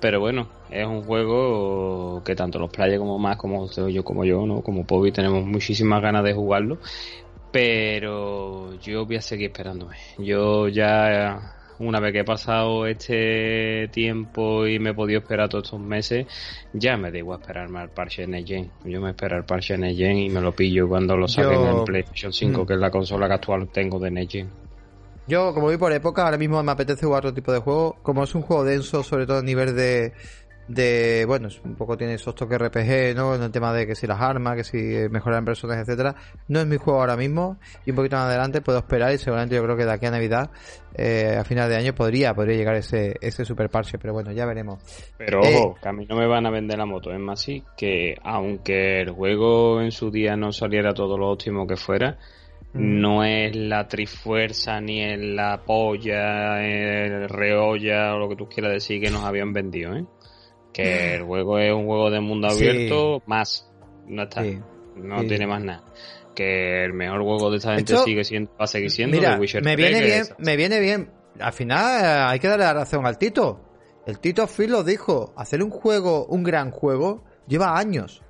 Pero 0.00 0.20
bueno, 0.20 0.48
es 0.70 0.86
un 0.86 1.04
juego 1.04 2.22
que 2.24 2.34
tanto 2.34 2.58
los 2.58 2.70
players 2.70 2.98
como 2.98 3.18
más, 3.18 3.36
como 3.36 3.70
yo 3.70 4.02
como 4.02 4.24
yo, 4.24 4.44
¿no? 4.46 4.62
Como 4.62 4.84
Pobi, 4.84 5.12
tenemos 5.12 5.44
muchísimas 5.44 6.02
ganas 6.02 6.24
de 6.24 6.32
jugarlo. 6.32 6.78
Pero 7.52 8.74
yo 8.80 9.04
voy 9.04 9.16
a 9.16 9.20
seguir 9.20 9.50
esperándome. 9.50 9.96
Yo 10.18 10.68
ya, 10.68 11.54
una 11.78 12.00
vez 12.00 12.12
que 12.12 12.20
he 12.20 12.24
pasado 12.24 12.86
este 12.86 13.88
tiempo 13.88 14.66
y 14.66 14.78
me 14.78 14.90
he 14.90 14.94
podido 14.94 15.20
esperar 15.20 15.50
todos 15.50 15.64
estos 15.64 15.80
meses, 15.80 16.26
ya 16.72 16.96
me 16.96 17.16
igual 17.16 17.40
esperarme 17.40 17.80
al 17.80 17.90
parche 17.90 18.26
Next 18.26 18.50
Yo 18.84 19.00
me 19.02 19.10
espero 19.10 19.36
al 19.36 19.44
parche 19.44 19.76
Next 19.76 20.00
y 20.00 20.30
me 20.30 20.40
lo 20.40 20.52
pillo 20.52 20.88
cuando 20.88 21.14
lo 21.14 21.28
saquen 21.28 21.60
en 21.60 21.84
PlayStation 21.84 22.32
5, 22.32 22.62
mm. 22.62 22.66
que 22.66 22.72
es 22.72 22.80
la 22.80 22.90
consola 22.90 23.28
que 23.28 23.34
actual 23.34 23.68
tengo 23.68 23.98
de 23.98 24.10
Next 24.10 24.36
Yo, 25.28 25.52
como 25.52 25.66
voy 25.66 25.76
por 25.76 25.92
época, 25.92 26.24
ahora 26.24 26.38
mismo 26.38 26.62
me 26.62 26.72
apetece 26.72 27.04
jugar 27.04 27.26
otro 27.26 27.34
tipo 27.34 27.52
de 27.52 27.58
juego. 27.58 27.96
Como 28.02 28.24
es 28.24 28.34
un 28.34 28.40
juego 28.40 28.64
denso, 28.64 29.02
sobre 29.02 29.26
todo 29.26 29.38
a 29.40 29.42
nivel 29.42 29.76
de, 29.76 30.14
de 30.74 31.24
bueno 31.26 31.48
un 31.64 31.74
poco 31.74 31.96
tiene 31.96 32.14
esos 32.14 32.34
toques 32.34 32.58
RPG 32.58 33.14
no 33.14 33.34
en 33.34 33.42
el 33.42 33.50
tema 33.50 33.72
de 33.72 33.86
que 33.86 33.94
si 33.94 34.06
las 34.06 34.20
armas 34.20 34.56
que 34.56 34.64
si 34.64 35.08
mejoran 35.10 35.44
personajes 35.44 35.86
etcétera 35.86 36.14
no 36.48 36.60
es 36.60 36.66
mi 36.66 36.76
juego 36.76 37.00
ahora 37.00 37.16
mismo 37.16 37.58
y 37.84 37.90
un 37.90 37.96
poquito 37.96 38.16
más 38.16 38.26
adelante 38.26 38.62
puedo 38.62 38.78
esperar 38.78 39.12
y 39.12 39.18
seguramente 39.18 39.54
yo 39.54 39.62
creo 39.62 39.76
que 39.76 39.84
de 39.84 39.92
aquí 39.92 40.06
a 40.06 40.10
navidad 40.10 40.50
eh, 40.94 41.36
a 41.38 41.44
final 41.44 41.68
de 41.68 41.76
año 41.76 41.94
podría 41.94 42.34
podría 42.34 42.56
llegar 42.56 42.76
ese 42.76 43.16
ese 43.20 43.44
super 43.44 43.68
parche 43.68 43.98
pero 43.98 44.14
bueno 44.14 44.32
ya 44.32 44.46
veremos 44.46 44.82
pero 45.18 45.40
ojo 45.40 45.76
que 45.80 45.88
a 45.88 45.92
mí 45.92 46.06
no 46.08 46.16
me 46.16 46.26
van 46.26 46.46
a 46.46 46.50
vender 46.50 46.78
la 46.78 46.86
moto 46.86 47.12
es 47.12 47.20
más 47.20 47.40
sí 47.40 47.62
que 47.76 48.16
aunque 48.22 49.00
el 49.02 49.10
juego 49.10 49.82
en 49.82 49.90
su 49.90 50.10
día 50.10 50.36
no 50.36 50.52
saliera 50.52 50.94
todo 50.94 51.18
lo 51.18 51.30
óptimo 51.30 51.66
que 51.66 51.76
fuera 51.76 52.18
mm. 52.72 53.00
no 53.00 53.24
es 53.24 53.54
la 53.54 53.86
trifuerza 53.88 54.80
ni 54.80 55.02
en 55.02 55.36
la 55.36 55.62
polla, 55.64 56.64
el 56.64 57.28
reolla 57.28 58.14
o 58.14 58.18
lo 58.18 58.28
que 58.30 58.36
tú 58.36 58.48
quieras 58.48 58.72
decir 58.72 59.00
que 59.00 59.10
nos 59.10 59.24
habían 59.24 59.52
vendido, 59.52 59.94
¿eh? 59.94 60.04
Que 60.72 61.14
el 61.14 61.22
juego 61.26 61.58
es 61.58 61.72
un 61.72 61.86
juego 61.86 62.10
de 62.10 62.20
mundo 62.20 62.48
abierto 62.48 63.22
más. 63.26 63.70
No 64.06 64.24
está. 64.24 64.42
No 64.96 65.24
tiene 65.24 65.46
más 65.46 65.62
nada. 65.62 65.84
Que 66.34 66.84
el 66.84 66.92
mejor 66.92 67.22
juego 67.22 67.50
de 67.50 67.58
esta 67.58 67.74
gente 67.74 67.96
sigue 67.98 68.24
siendo 68.24 68.50
va 68.52 68.64
a 68.64 68.66
seguir 68.66 68.90
siendo 68.90 69.16
mira, 69.16 69.38
me 69.62 69.76
viene 69.76 70.00
bien 70.00 70.24
me 70.38 70.56
viene 70.56 70.80
bien. 70.80 71.10
Al 71.38 71.52
final 71.52 72.04
eh, 72.04 72.32
hay 72.32 72.38
que 72.38 72.48
darle 72.48 72.64
la 72.64 72.74
razón 72.74 73.06
al 73.06 73.18
Tito. 73.18 73.60
El 74.06 74.18
Tito 74.18 74.46
Phil 74.46 74.70
lo 74.70 74.82
dijo 74.82 75.32
hacer 75.36 75.62
un 75.62 75.70
juego 75.70 76.26
un 76.26 76.42
gran 76.42 76.70
juego 76.70 77.22
lleva 77.46 77.78
años. 77.78 78.22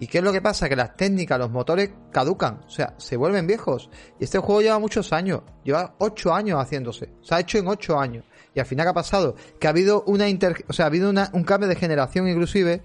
¿Y 0.00 0.06
qué 0.06 0.18
es 0.18 0.24
lo 0.24 0.32
que 0.32 0.40
pasa? 0.40 0.68
Que 0.68 0.76
las 0.76 0.96
técnicas, 0.96 1.38
los 1.38 1.50
motores 1.50 1.90
caducan, 2.12 2.60
o 2.64 2.70
sea, 2.70 2.94
se 2.98 3.16
vuelven 3.16 3.46
viejos. 3.46 3.90
Y 4.20 4.24
este 4.24 4.38
juego 4.38 4.62
lleva 4.62 4.78
muchos 4.78 5.12
años, 5.12 5.42
lleva 5.64 5.94
ocho 5.98 6.32
años 6.32 6.60
haciéndose, 6.60 7.10
se 7.20 7.34
ha 7.34 7.40
hecho 7.40 7.58
en 7.58 7.66
ocho 7.66 7.98
años. 7.98 8.24
Y 8.54 8.60
al 8.60 8.66
final, 8.66 8.86
¿qué 8.86 8.90
ha 8.90 8.94
pasado? 8.94 9.36
Que 9.58 9.66
ha 9.66 9.70
habido 9.70 10.02
una 10.06 10.28
inter... 10.28 10.64
o 10.68 10.72
sea, 10.72 10.86
ha 10.86 10.88
habido 10.88 11.10
un 11.10 11.44
cambio 11.44 11.68
de 11.68 11.76
generación 11.76 12.28
inclusive 12.28 12.82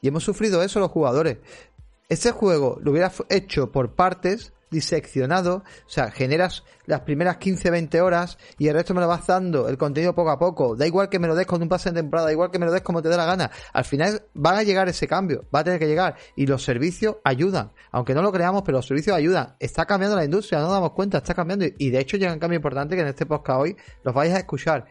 y 0.00 0.08
hemos 0.08 0.24
sufrido 0.24 0.62
eso 0.62 0.80
los 0.80 0.90
jugadores. 0.90 1.38
Este 2.08 2.32
juego 2.32 2.78
lo 2.82 2.90
hubiera 2.90 3.12
hecho 3.28 3.70
por 3.70 3.94
partes, 3.94 4.52
diseccionado, 4.70 5.56
o 5.56 5.88
sea, 5.88 6.10
generas 6.10 6.64
las 6.86 7.00
primeras 7.00 7.36
15, 7.38 7.70
20 7.70 8.00
horas 8.00 8.38
y 8.58 8.68
el 8.68 8.74
resto 8.74 8.94
me 8.94 9.00
lo 9.00 9.08
vas 9.08 9.26
dando 9.26 9.68
el 9.68 9.78
contenido 9.78 10.14
poco 10.14 10.30
a 10.30 10.38
poco. 10.38 10.76
Da 10.76 10.86
igual 10.86 11.08
que 11.08 11.18
me 11.18 11.28
lo 11.28 11.34
des 11.34 11.46
con 11.46 11.62
un 11.62 11.68
pase 11.68 11.90
de 11.90 12.00
temporada, 12.00 12.26
da 12.26 12.32
igual 12.32 12.50
que 12.50 12.58
me 12.58 12.66
lo 12.66 12.72
des 12.72 12.82
como 12.82 13.02
te 13.02 13.08
dé 13.08 13.16
la 13.16 13.26
gana. 13.26 13.50
Al 13.72 13.84
final 13.84 14.22
van 14.34 14.56
a 14.56 14.62
llegar 14.62 14.88
ese 14.88 15.06
cambio, 15.06 15.44
va 15.54 15.60
a 15.60 15.64
tener 15.64 15.78
que 15.78 15.86
llegar 15.86 16.16
y 16.36 16.46
los 16.46 16.62
servicios 16.62 17.16
ayudan. 17.24 17.72
Aunque 17.92 18.14
no 18.14 18.22
lo 18.22 18.32
creamos, 18.32 18.62
pero 18.62 18.78
los 18.78 18.86
servicios 18.86 19.16
ayudan. 19.16 19.56
Está 19.58 19.86
cambiando 19.86 20.16
la 20.16 20.24
industria, 20.24 20.58
no 20.58 20.66
nos 20.66 20.74
damos 20.74 20.92
cuenta, 20.92 21.18
está 21.18 21.34
cambiando 21.34 21.66
y 21.78 21.90
de 21.90 22.00
hecho 22.00 22.16
llega 22.16 22.32
un 22.32 22.38
cambio 22.38 22.56
importante 22.56 22.94
que 22.94 23.02
en 23.02 23.08
este 23.08 23.26
podcast 23.26 23.60
hoy 23.60 23.76
los 24.02 24.14
vais 24.14 24.32
a 24.34 24.38
escuchar. 24.38 24.86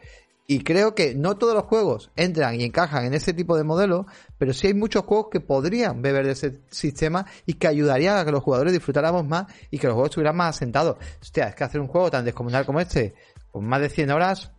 Y 0.46 0.64
creo 0.64 0.94
que 0.94 1.14
no 1.14 1.36
todos 1.36 1.54
los 1.54 1.64
juegos 1.64 2.10
entran 2.16 2.60
y 2.60 2.64
encajan 2.64 3.04
en 3.04 3.14
ese 3.14 3.32
tipo 3.32 3.56
de 3.56 3.62
modelo, 3.62 4.06
pero 4.36 4.52
sí 4.52 4.66
hay 4.66 4.74
muchos 4.74 5.04
juegos 5.04 5.28
que 5.30 5.40
podrían 5.40 6.02
beber 6.02 6.26
de 6.26 6.32
ese 6.32 6.60
sistema 6.70 7.24
y 7.46 7.54
que 7.54 7.68
ayudarían 7.68 8.18
a 8.18 8.24
que 8.24 8.32
los 8.32 8.42
jugadores 8.42 8.72
disfrutáramos 8.72 9.24
más 9.26 9.46
y 9.70 9.78
que 9.78 9.86
los 9.86 9.94
juegos 9.94 10.10
estuvieran 10.10 10.36
más 10.36 10.56
asentados. 10.56 10.96
Hostia, 11.20 11.48
es 11.48 11.54
que 11.54 11.64
hacer 11.64 11.80
un 11.80 11.86
juego 11.86 12.10
tan 12.10 12.24
descomunal 12.24 12.66
como 12.66 12.80
este, 12.80 13.14
con 13.52 13.64
más 13.64 13.80
de 13.80 13.90
100 13.90 14.10
horas, 14.10 14.50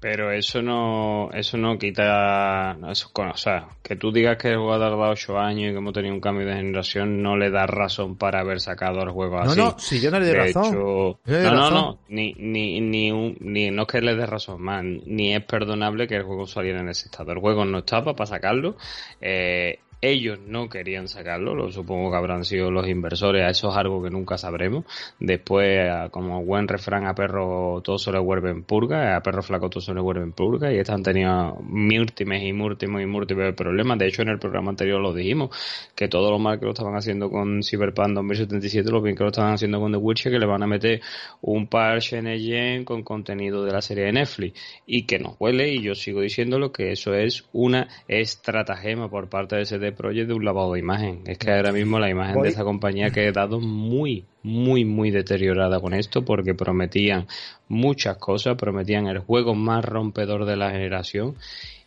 pero 0.00 0.30
eso 0.30 0.62
no, 0.62 1.30
eso 1.32 1.56
no 1.56 1.76
quita, 1.76 2.76
eso, 2.88 3.10
o 3.14 3.36
sea, 3.36 3.68
que 3.82 3.96
tú 3.96 4.12
digas 4.12 4.36
que 4.36 4.50
el 4.50 4.56
juego 4.56 4.74
ha 4.74 4.78
tardado 4.78 5.10
8 5.10 5.38
años 5.38 5.70
y 5.70 5.72
que 5.72 5.78
hemos 5.78 5.92
tenido 5.92 6.14
un 6.14 6.20
cambio 6.20 6.46
de 6.46 6.54
generación 6.54 7.20
no 7.20 7.36
le 7.36 7.50
da 7.50 7.66
razón 7.66 8.16
para 8.16 8.40
haber 8.40 8.60
sacado 8.60 9.02
el 9.02 9.10
juego 9.10 9.40
así. 9.40 9.58
No, 9.58 9.70
no, 9.70 9.78
si 9.78 10.00
yo 10.00 10.10
no 10.10 10.20
le 10.20 10.26
doy 10.26 10.34
razón. 10.36 10.74
no, 10.74 11.18
no, 11.26 11.70
no, 11.70 11.98
ni, 12.08 12.32
ni, 12.34 12.80
ni, 12.80 13.10
ni, 13.40 13.70
no 13.70 13.82
es 13.82 13.88
que 13.88 14.00
le 14.00 14.14
dé 14.14 14.26
razón 14.26 14.62
más, 14.62 14.84
ni 14.84 15.34
es 15.34 15.44
perdonable 15.44 16.06
que 16.06 16.16
el 16.16 16.22
juego 16.22 16.46
saliera 16.46 16.80
en 16.80 16.88
ese 16.88 17.06
estado. 17.06 17.32
El 17.32 17.40
juego 17.40 17.64
no 17.64 17.78
estaba 17.78 18.14
para 18.14 18.26
sacarlo, 18.26 18.76
eh, 19.20 19.80
ellos 20.00 20.38
no 20.46 20.68
querían 20.68 21.08
sacarlo, 21.08 21.54
lo 21.54 21.72
supongo 21.72 22.10
que 22.10 22.16
habrán 22.16 22.44
sido 22.44 22.70
los 22.70 22.88
inversores, 22.88 23.42
a 23.42 23.50
eso 23.50 23.70
es 23.70 23.76
algo 23.76 24.02
que 24.02 24.10
nunca 24.10 24.38
sabremos. 24.38 24.84
Después, 25.18 25.90
como 26.10 26.44
buen 26.44 26.68
refrán, 26.68 27.06
a 27.06 27.14
perro 27.14 27.80
todo 27.82 27.98
se 27.98 28.12
le 28.12 28.18
vuelve 28.20 28.50
en 28.50 28.62
purga, 28.62 29.16
a 29.16 29.22
perro 29.22 29.42
flaco 29.42 29.68
todo 29.68 29.80
se 29.80 29.92
le 29.92 30.00
vuelve 30.00 30.22
en 30.22 30.32
purga, 30.32 30.72
y 30.72 30.78
están 30.78 31.02
teniendo 31.02 31.56
múltiples 31.62 32.42
y 32.42 32.52
múltiples 32.52 33.02
y 33.02 33.06
múltiples 33.06 33.54
problemas. 33.54 33.98
De 33.98 34.06
hecho, 34.06 34.22
en 34.22 34.28
el 34.28 34.38
programa 34.38 34.70
anterior 34.70 35.00
lo 35.00 35.12
dijimos, 35.12 35.50
que 35.96 36.06
todo 36.06 36.30
lo 36.30 36.38
mal 36.38 36.60
que 36.60 36.66
lo 36.66 36.72
estaban 36.72 36.94
haciendo 36.94 37.28
con 37.28 37.62
Cyberpunk 37.62 38.14
2077, 38.14 38.90
lo 38.90 39.02
bien 39.02 39.16
que 39.16 39.24
lo 39.24 39.30
estaban 39.30 39.54
haciendo 39.54 39.80
con 39.80 39.90
The 39.90 39.98
Witcher, 39.98 40.32
que 40.32 40.38
le 40.38 40.46
van 40.46 40.62
a 40.62 40.66
meter 40.66 41.00
un 41.40 41.66
parche 41.66 42.18
en 42.18 42.84
con 42.84 43.02
contenido 43.02 43.64
de 43.64 43.72
la 43.72 43.80
serie 43.80 44.04
de 44.04 44.12
Netflix, 44.12 44.60
y 44.86 45.06
que 45.06 45.18
nos 45.18 45.34
huele, 45.40 45.72
y 45.72 45.82
yo 45.82 45.94
sigo 45.94 46.20
diciéndolo, 46.20 46.70
que 46.70 46.92
eso 46.92 47.14
es 47.14 47.48
una 47.52 47.88
estratagema 48.06 49.10
por 49.10 49.28
parte 49.28 49.56
de 49.56 49.62
ese 49.62 49.87
Project 49.92 50.28
de 50.28 50.34
un 50.34 50.44
lavado 50.44 50.72
de 50.72 50.80
imagen. 50.80 51.22
Es 51.26 51.38
que 51.38 51.50
ahora 51.50 51.72
mismo 51.72 51.98
la 51.98 52.10
imagen 52.10 52.40
de 52.42 52.48
esa 52.48 52.64
compañía 52.64 53.06
ha 53.06 53.10
quedado 53.10 53.60
muy, 53.60 54.24
muy, 54.42 54.84
muy 54.84 55.10
deteriorada 55.10 55.80
con 55.80 55.94
esto 55.94 56.24
porque 56.24 56.54
prometían 56.54 57.26
muchas 57.68 58.16
cosas, 58.18 58.56
prometían 58.56 59.06
el 59.06 59.18
juego 59.18 59.54
más 59.54 59.84
rompedor 59.84 60.44
de 60.44 60.56
la 60.56 60.70
generación 60.70 61.36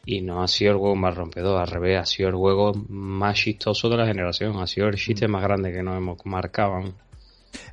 y 0.05 0.21
no 0.21 0.41
ha 0.41 0.47
sido 0.47 0.71
el 0.71 0.77
juego 0.77 0.95
más 0.95 1.15
rompedor, 1.15 1.61
al 1.61 1.67
revés, 1.67 1.99
ha 1.99 2.05
sido 2.05 2.29
el 2.29 2.35
juego 2.35 2.73
más 2.89 3.37
chistoso 3.37 3.89
de 3.89 3.97
la 3.97 4.07
generación, 4.07 4.57
ha 4.57 4.67
sido 4.67 4.87
el 4.87 4.95
chiste 4.95 5.27
más 5.27 5.43
grande 5.43 5.71
que 5.71 5.83
nos 5.83 5.97
hemos 5.97 6.25
marcado. 6.25 6.83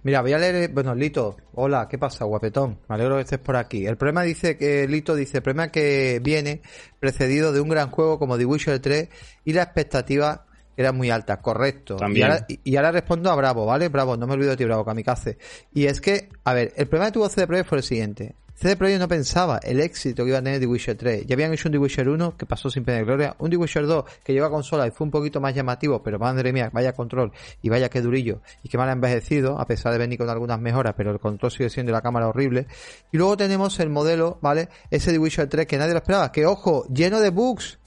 Mira, 0.03 0.23
voy 0.23 0.33
a 0.33 0.39
leer, 0.39 0.71
bueno, 0.73 0.95
Lito, 0.95 1.37
hola, 1.55 1.87
¿qué 1.89 1.99
pasa, 1.99 2.25
guapetón? 2.25 2.79
Me 2.89 2.95
alegro 2.95 3.17
que 3.17 3.23
estés 3.23 3.39
por 3.39 3.57
aquí. 3.57 3.87
El 3.87 3.97
problema 3.97 4.23
dice 4.23 4.57
que, 4.57 4.87
Lito 4.89 5.15
dice, 5.15 5.39
el 5.39 5.43
problema 5.43 5.71
que 5.71 6.21
viene 6.23 6.63
precedido 6.99 7.53
de 7.53 7.61
un 7.61 7.69
gran 7.69 7.91
juego 7.91 8.19
como 8.19 8.39
The 8.39 8.45
Witcher 8.45 8.79
3 8.81 9.09
y 9.45 9.53
la 9.53 9.63
expectativa 9.63 10.47
era 10.77 10.93
muy 10.93 11.11
alta, 11.11 11.41
correcto. 11.41 11.97
Y 12.15 12.23
ahora, 12.23 12.47
y 12.49 12.77
ahora, 12.77 12.93
respondo 12.93 13.31
a 13.31 13.35
Bravo, 13.35 13.67
¿vale? 13.67 13.89
Bravo, 13.89 14.17
no 14.17 14.27
me 14.29 14.35
olvido 14.35 14.51
de 14.51 14.57
ti, 14.57 14.65
Bravo, 14.65 14.85
Kamikaze. 14.85 15.37
Y 15.75 15.87
es 15.87 16.01
que, 16.01 16.29
a 16.45 16.55
ver, 16.55 16.73
el 16.77 16.87
problema 16.87 17.07
que 17.07 17.15
tuvo 17.15 17.29
CD 17.29 17.49
Projekt 17.49 17.69
fue 17.69 17.79
el 17.79 17.85
siguiente. 17.85 18.37
CD 18.61 18.75
Projekt 18.75 18.99
no 18.99 19.07
pensaba 19.07 19.61
el 19.63 19.79
éxito 19.79 20.25
que 20.25 20.31
iba 20.31 20.39
a 20.39 20.43
tener 20.43 20.59
The 20.59 20.67
Witcher 20.67 20.97
3. 20.97 21.27
Ya 21.27 21.35
habían 21.35 21.53
hecho 21.53 21.69
un 21.69 21.73
The 21.75 21.79
Witcher 21.79 22.09
1 22.09 22.37
que 22.37 22.45
pasó 22.45 22.69
sin 22.69 22.85
pena 22.85 22.99
de 22.99 23.05
gloria, 23.05 23.37
un 23.39 23.51
The 23.51 23.57
Witcher 23.57 23.87
2 23.87 24.05
que 24.25 24.33
lleva 24.33 24.51
consola 24.51 24.85
y 24.85 24.91
fue 24.91 25.05
un 25.05 25.13
poquito 25.13 25.41
más 25.41 25.55
llamativo, 25.55 26.03
pero 26.03 26.19
madre 26.19 26.53
mía, 26.53 26.69
vaya 26.73 26.93
control 26.93 27.31
y 27.63 27.69
vaya 27.69 27.89
que 27.89 28.01
durillo 28.01 28.41
y 28.65 28.69
que 28.69 28.77
mal 28.77 28.89
envejecido, 28.89 29.61
a 29.61 29.65
pesar 29.65 29.93
de 29.93 29.99
venir 29.99 30.19
con 30.19 30.29
algunas 30.29 30.61
mejoras, 30.61 30.95
pero 30.97 31.13
el 31.13 31.21
control 31.21 31.53
sigue 31.53 31.71
siendo 31.71 31.93
la 31.93 32.03
cámara 32.03 32.27
horrible. 32.27 32.67
Y 33.13 33.19
luego 33.19 33.37
tenemos 33.37 33.79
el 33.79 33.91
modelo, 33.91 34.39
¿vale? 34.43 34.69
Ese 34.91 35.13
The 35.13 35.21
Witcher 35.21 35.49
3 35.49 35.65
que 35.65 35.79
nadie 35.79 35.93
lo 35.93 35.99
esperaba, 35.99 36.33
que 36.33 36.45
ojo, 36.45 36.85
lleno 36.93 37.21
de 37.21 37.31
bugs 37.31 37.79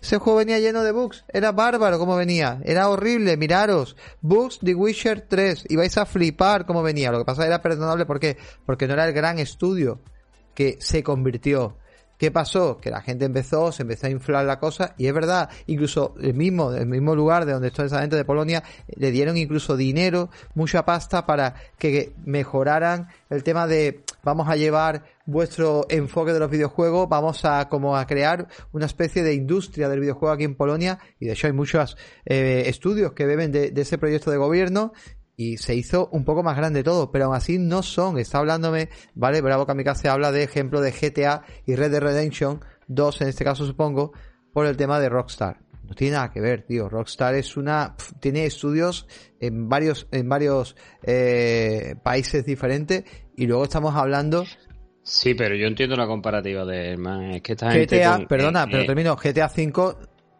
ese 0.00 0.18
juego 0.18 0.38
venía 0.38 0.58
lleno 0.58 0.82
de 0.84 0.92
bugs. 0.92 1.24
Era 1.32 1.52
bárbaro 1.52 1.98
como 1.98 2.16
venía. 2.16 2.60
Era 2.64 2.88
horrible. 2.88 3.36
Miraros. 3.36 3.96
Bugs 4.20 4.58
The 4.60 4.74
Witcher 4.74 5.22
3. 5.28 5.66
Y 5.68 5.76
vais 5.76 5.96
a 5.98 6.06
flipar 6.06 6.66
como 6.66 6.82
venía. 6.82 7.10
Lo 7.10 7.18
que 7.18 7.24
pasa 7.24 7.46
era 7.46 7.62
perdonable. 7.62 8.06
¿Por 8.06 8.20
qué? 8.20 8.36
Porque 8.64 8.86
no 8.86 8.94
era 8.94 9.06
el 9.06 9.12
gran 9.12 9.38
estudio 9.38 10.00
que 10.54 10.76
se 10.80 11.02
convirtió. 11.02 11.78
¿Qué 12.18 12.30
pasó? 12.30 12.78
Que 12.78 12.90
la 12.90 13.02
gente 13.02 13.26
empezó, 13.26 13.72
se 13.72 13.82
empezó 13.82 14.06
a 14.06 14.10
inflar 14.10 14.44
la 14.46 14.58
cosa 14.58 14.94
y 14.96 15.06
es 15.06 15.12
verdad, 15.12 15.50
incluso 15.66 16.14
el 16.20 16.34
mismo, 16.34 16.72
el 16.72 16.86
mismo 16.86 17.14
lugar 17.14 17.44
de 17.44 17.52
donde 17.52 17.68
está 17.68 17.84
esa 17.84 18.00
gente 18.00 18.16
de 18.16 18.24
Polonia, 18.24 18.62
le 18.94 19.10
dieron 19.10 19.36
incluso 19.36 19.76
dinero, 19.76 20.30
mucha 20.54 20.84
pasta 20.84 21.26
para 21.26 21.54
que 21.78 22.12
mejoraran 22.24 23.08
el 23.28 23.42
tema 23.42 23.66
de 23.66 24.02
vamos 24.22 24.48
a 24.48 24.56
llevar 24.56 25.04
vuestro 25.26 25.86
enfoque 25.88 26.32
de 26.32 26.38
los 26.38 26.50
videojuegos, 26.50 27.08
vamos 27.08 27.44
a 27.44 27.68
como 27.68 27.96
a 27.96 28.06
crear 28.06 28.48
una 28.72 28.86
especie 28.86 29.22
de 29.22 29.34
industria 29.34 29.88
del 29.88 30.00
videojuego 30.00 30.32
aquí 30.32 30.44
en 30.44 30.54
Polonia 30.54 30.98
y 31.20 31.26
de 31.26 31.32
hecho 31.32 31.48
hay 31.48 31.52
muchos 31.52 31.96
eh, 32.24 32.64
estudios 32.66 33.12
que 33.12 33.26
beben 33.26 33.52
de, 33.52 33.70
de 33.72 33.82
ese 33.82 33.98
proyecto 33.98 34.30
de 34.30 34.36
gobierno 34.36 34.92
y 35.36 35.58
se 35.58 35.74
hizo 35.74 36.08
un 36.12 36.24
poco 36.24 36.42
más 36.42 36.56
grande 36.56 36.82
todo, 36.82 37.10
pero 37.10 37.26
aún 37.26 37.34
así 37.34 37.58
no 37.58 37.82
son. 37.82 38.18
Está 38.18 38.38
hablándome, 38.38 38.88
¿vale? 39.14 39.40
Bravo 39.42 39.66
Kamikaze 39.66 40.08
habla 40.08 40.32
de 40.32 40.42
ejemplo 40.42 40.80
de 40.80 40.92
GTA 40.92 41.42
y 41.66 41.76
Red 41.76 41.90
Dead 41.90 42.00
Redemption 42.00 42.64
2, 42.88 43.20
en 43.20 43.28
este 43.28 43.44
caso 43.44 43.66
supongo, 43.66 44.12
por 44.52 44.66
el 44.66 44.76
tema 44.76 44.98
de 44.98 45.08
Rockstar. 45.08 45.60
No 45.84 45.94
tiene 45.94 46.14
nada 46.14 46.32
que 46.32 46.40
ver, 46.40 46.62
tío. 46.62 46.88
Rockstar 46.88 47.34
es 47.34 47.56
una, 47.56 47.94
tiene 48.18 48.46
estudios 48.46 49.06
en 49.38 49.68
varios, 49.68 50.08
en 50.10 50.28
varios 50.28 50.74
eh, 51.02 51.94
países 52.02 52.44
diferentes 52.44 53.04
y 53.36 53.46
luego 53.46 53.64
estamos 53.64 53.94
hablando 53.94 54.44
Sí, 55.06 55.34
pero 55.34 55.54
yo 55.54 55.68
entiendo 55.68 55.94
la 55.94 56.08
comparativa 56.08 56.64
de 56.64 56.94
es 57.32 57.42
que 57.42 57.52
esta 57.52 57.72
GTA, 57.72 58.26
perdona, 58.26 58.64
eh, 58.64 58.68
pero 58.68 58.82
eh, 58.82 58.86
termino, 58.86 59.14
GTA 59.14 59.48
5 59.48 59.98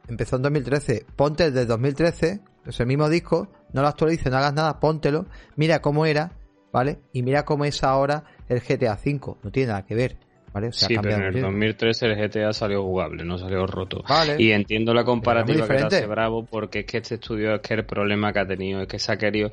empezó 0.08 0.36
en 0.36 0.42
2013. 0.42 1.06
Ponte 1.14 1.52
desde 1.52 1.66
2013, 1.66 2.40
es 2.70 2.80
el 2.80 2.86
mismo 2.86 3.08
disco, 3.08 3.48
no 3.72 3.82
lo 3.82 3.88
actualices, 3.88 4.30
no 4.30 4.38
hagas 4.38 4.54
nada, 4.54 4.80
póntelo, 4.80 5.26
mira 5.56 5.80
cómo 5.80 6.06
era, 6.06 6.32
¿vale? 6.72 6.98
Y 7.12 7.22
mira 7.22 7.44
cómo 7.44 7.64
es 7.64 7.82
ahora 7.82 8.24
el 8.48 8.60
GTA 8.60 8.94
V, 8.94 9.36
no 9.42 9.50
tiene 9.50 9.68
nada 9.68 9.84
que 9.84 9.94
ver. 9.94 10.16
¿Vale? 10.52 10.72
sí, 10.72 10.96
pero 11.02 11.16
en 11.16 11.22
el 11.22 11.42
2013 11.42 12.06
el 12.06 12.16
GTA 12.16 12.50
salió 12.54 12.82
jugable, 12.82 13.24
no 13.26 13.36
salió 13.36 13.66
roto. 13.66 14.02
Y 14.38 14.52
entiendo 14.52 14.94
la 14.94 15.04
comparativa 15.04 15.68
que 15.68 15.74
hace 15.74 16.06
Bravo, 16.06 16.46
porque 16.46 16.78
es 16.78 16.86
que 16.86 16.96
este 16.96 17.16
estudio 17.16 17.56
es 17.56 17.60
que 17.60 17.74
el 17.74 17.84
problema 17.84 18.32
que 18.32 18.38
ha 18.38 18.46
tenido 18.46 18.80
es 18.80 18.88
que 18.88 18.98
se 18.98 19.12
ha 19.12 19.18
querido 19.18 19.50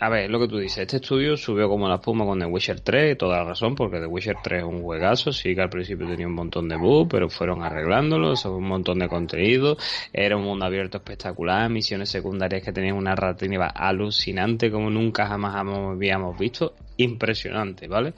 a 0.00 0.08
ver, 0.08 0.30
lo 0.30 0.38
que 0.38 0.48
tú 0.48 0.58
dices, 0.58 0.78
este 0.78 0.96
estudio 0.96 1.36
subió 1.36 1.68
como 1.68 1.88
la 1.88 1.96
espuma 1.96 2.24
con 2.24 2.38
The 2.38 2.46
Witcher 2.46 2.80
3, 2.80 3.18
toda 3.18 3.38
la 3.38 3.44
razón, 3.44 3.74
porque 3.74 3.98
The 3.98 4.06
Witcher 4.06 4.36
3 4.42 4.60
es 4.60 4.64
un 4.64 4.82
juegazo, 4.82 5.32
sí 5.32 5.54
que 5.54 5.62
al 5.62 5.70
principio 5.70 6.06
tenía 6.06 6.26
un 6.26 6.34
montón 6.34 6.68
de 6.68 6.76
bugs, 6.76 7.08
pero 7.10 7.28
fueron 7.28 7.62
arreglándolo, 7.62 8.34
un 8.44 8.68
montón 8.68 9.00
de 9.00 9.08
contenido, 9.08 9.76
era 10.12 10.36
un 10.36 10.44
mundo 10.44 10.64
abierto 10.64 10.98
espectacular, 10.98 11.68
misiones 11.68 12.10
secundarias 12.10 12.62
que 12.62 12.72
tenían 12.72 12.96
una 12.96 13.10
narrativa 13.10 13.66
alucinante 13.66 14.70
como 14.70 14.90
nunca 14.90 15.26
jamás 15.26 15.56
habíamos 15.56 16.38
visto, 16.38 16.74
impresionante, 16.96 17.88
¿vale? 17.88 18.14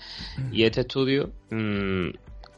Y 0.53 0.64
este 0.64 0.83
estudio 0.83 1.31
mmm, 1.51 2.11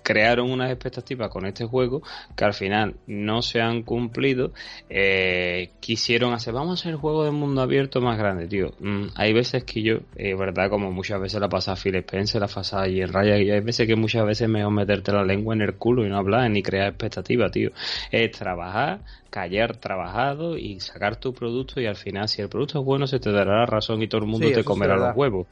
crearon 0.03 0.51
unas 0.51 0.71
expectativas 0.71 1.29
con 1.31 1.47
este 1.47 1.65
juego 1.65 2.03
que 2.37 2.45
al 2.45 2.55
final 2.55 2.97
no 3.07 3.43
se 3.43 3.61
han 3.61 3.83
cumplido. 3.83 4.53
Eh, 4.89 5.71
quisieron 5.81 6.33
hacer, 6.33 6.55
vamos 6.55 6.71
a 6.71 6.75
hacer 6.75 6.93
el 6.93 6.99
juego 6.99 7.25
de 7.25 7.31
mundo 7.31 7.63
abierto 7.63 8.01
más 8.01 8.19
grande, 8.19 8.47
tío. 8.47 8.73
Mm, 8.81 9.09
hay 9.15 9.33
veces 9.33 9.65
que 9.65 9.83
yo, 9.83 9.99
verdad, 10.17 10.71
como 10.71 10.91
muchas 10.91 11.21
veces 11.21 11.41
la 11.41 11.49
pasa 11.49 11.77
Phil 11.77 11.95
Spencer, 11.97 12.41
la 12.41 12.49
pasa 12.49 12.83
ahí 12.83 13.01
en 13.01 13.13
Raya, 13.13 13.39
y 13.39 13.51
hay 13.51 13.61
veces 13.61 13.87
que 13.87 13.97
muchas 13.97 14.25
veces 14.27 14.49
mejor 14.49 14.73
meterte 14.73 15.13
la 15.13 15.25
lengua 15.25 15.55
en 15.55 15.63
el 15.63 15.75
culo 15.75 16.07
y 16.07 16.09
no 16.09 16.19
hablar 16.19 16.51
ni 16.51 16.63
crear 16.63 16.89
expectativas, 16.89 17.51
tío. 17.53 17.71
Es 18.11 18.31
trabajar, 18.33 19.01
callar 19.33 19.79
trabajado 19.79 20.59
y 20.59 20.79
sacar 20.81 21.17
tu 21.17 21.33
producto 21.33 21.81
y 21.81 21.87
al 21.87 21.97
final 21.97 22.29
si 22.29 22.43
el 22.43 22.51
producto 22.51 22.81
es 22.81 22.85
bueno 22.85 23.07
se 23.07 23.19
te 23.19 23.33
dará 23.33 23.61
la 23.61 23.67
razón 23.67 24.03
y 24.03 24.07
todo 24.07 24.21
el 24.21 24.27
mundo 24.27 24.47
te 24.53 24.63
comerá 24.63 24.95
los 24.95 25.17
huevos. 25.17 25.47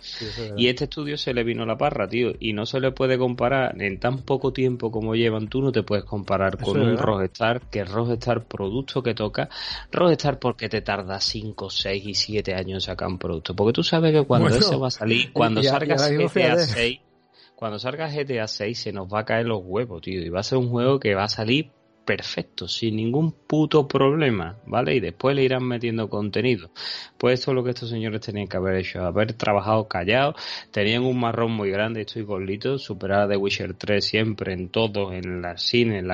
y 0.54 0.68
este 0.68 0.84
estudio 0.84 1.16
se 1.16 1.32
le 1.32 1.44
vino 1.44 1.64
la 1.64 1.78
parra, 1.78 2.06
tío, 2.06 2.32
y 2.38 2.52
no 2.52 2.66
se 2.66 2.78
le 2.78 2.92
puede 2.92 3.16
comparar 3.16 3.80
en 3.80 3.98
tan 3.98 4.18
poco 4.18 4.52
tiempo 4.52 4.90
como 4.90 5.14
llevan, 5.14 5.48
tú 5.48 5.62
no 5.62 5.72
te 5.72 5.82
puedes 5.82 6.04
comparar 6.04 6.58
con 6.58 6.78
un 6.78 6.98
Rockstar, 6.98 7.62
que 7.70 7.82
Rockstar 7.84 8.44
producto 8.44 9.02
que 9.02 9.14
toca, 9.14 9.48
Rockstar 9.90 10.38
porque 10.38 10.68
te 10.68 10.82
tarda 10.82 11.18
5, 11.18 11.70
6 11.70 12.06
y 12.06 12.14
7 12.14 12.54
años 12.54 12.74
en 12.74 12.80
sacar 12.82 13.08
un 13.08 13.18
producto, 13.18 13.56
porque 13.56 13.72
tú 13.72 13.82
sabes 13.82 14.12
que 14.12 14.26
cuando 14.26 14.50
ese 14.50 14.76
va 14.76 14.88
a 14.88 14.90
salir, 14.90 15.32
cuando 15.32 15.62
salga 15.62 15.96
GTA 15.96 16.58
6 16.58 17.00
cuando 17.56 17.78
salga 17.78 18.08
GTA 18.08 18.46
6 18.46 18.78
se 18.78 18.92
nos 18.92 19.06
va 19.06 19.20
a 19.20 19.24
caer 19.24 19.46
los 19.46 19.60
huevos, 19.62 20.02
tío, 20.02 20.20
y 20.20 20.28
va 20.28 20.40
a 20.40 20.42
ser 20.42 20.58
un 20.58 20.68
juego 20.68 21.00
que 21.00 21.14
va 21.14 21.24
a 21.24 21.28
salir 21.28 21.70
perfecto, 22.10 22.66
sin 22.66 22.96
ningún 22.96 23.30
puto 23.30 23.86
problema, 23.86 24.56
¿vale? 24.66 24.96
Y 24.96 25.00
después 25.00 25.36
le 25.36 25.44
irán 25.44 25.62
metiendo 25.62 26.10
contenido. 26.10 26.70
Pues 27.16 27.38
esto 27.38 27.52
es 27.52 27.54
lo 27.54 27.62
que 27.62 27.70
estos 27.70 27.88
señores 27.88 28.20
tenían 28.20 28.48
que 28.48 28.56
haber 28.56 28.78
hecho, 28.78 29.04
haber 29.04 29.34
trabajado 29.34 29.86
callado, 29.86 30.34
tenían 30.72 31.04
un 31.04 31.20
marrón 31.20 31.52
muy 31.52 31.70
grande, 31.70 32.00
estoy 32.00 32.22
golito, 32.22 32.78
superar 32.78 33.20
a 33.20 33.28
The 33.28 33.36
Witcher 33.36 33.74
3 33.74 34.04
siempre 34.04 34.54
en 34.54 34.70
todo, 34.70 35.12
en 35.12 35.40
la 35.40 35.56
cine, 35.56 36.00
en, 36.00 36.08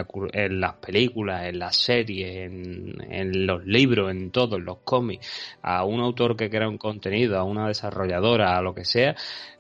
las 0.61 0.75
películas, 0.75 1.47
en 1.47 1.61
las 1.61 1.77
series, 1.77 2.45
en, 2.45 2.95
en 3.11 3.47
los 3.47 3.65
libros, 3.65 4.11
en 4.11 4.31
todo, 4.31 4.57
en 4.57 4.67
los 4.67 4.81
cómics, 4.85 5.27
a 5.63 5.83
un 5.87 6.01
autor 6.01 6.37
que 6.37 6.51
crea 6.51 6.69
un 6.69 6.77
contenido, 6.77 7.39
a 7.39 7.45
una 7.45 7.69
desarrolladora, 7.69 8.59
a 8.59 8.61
lo 8.61 8.75
que 8.75 8.85
sea, 8.85 9.17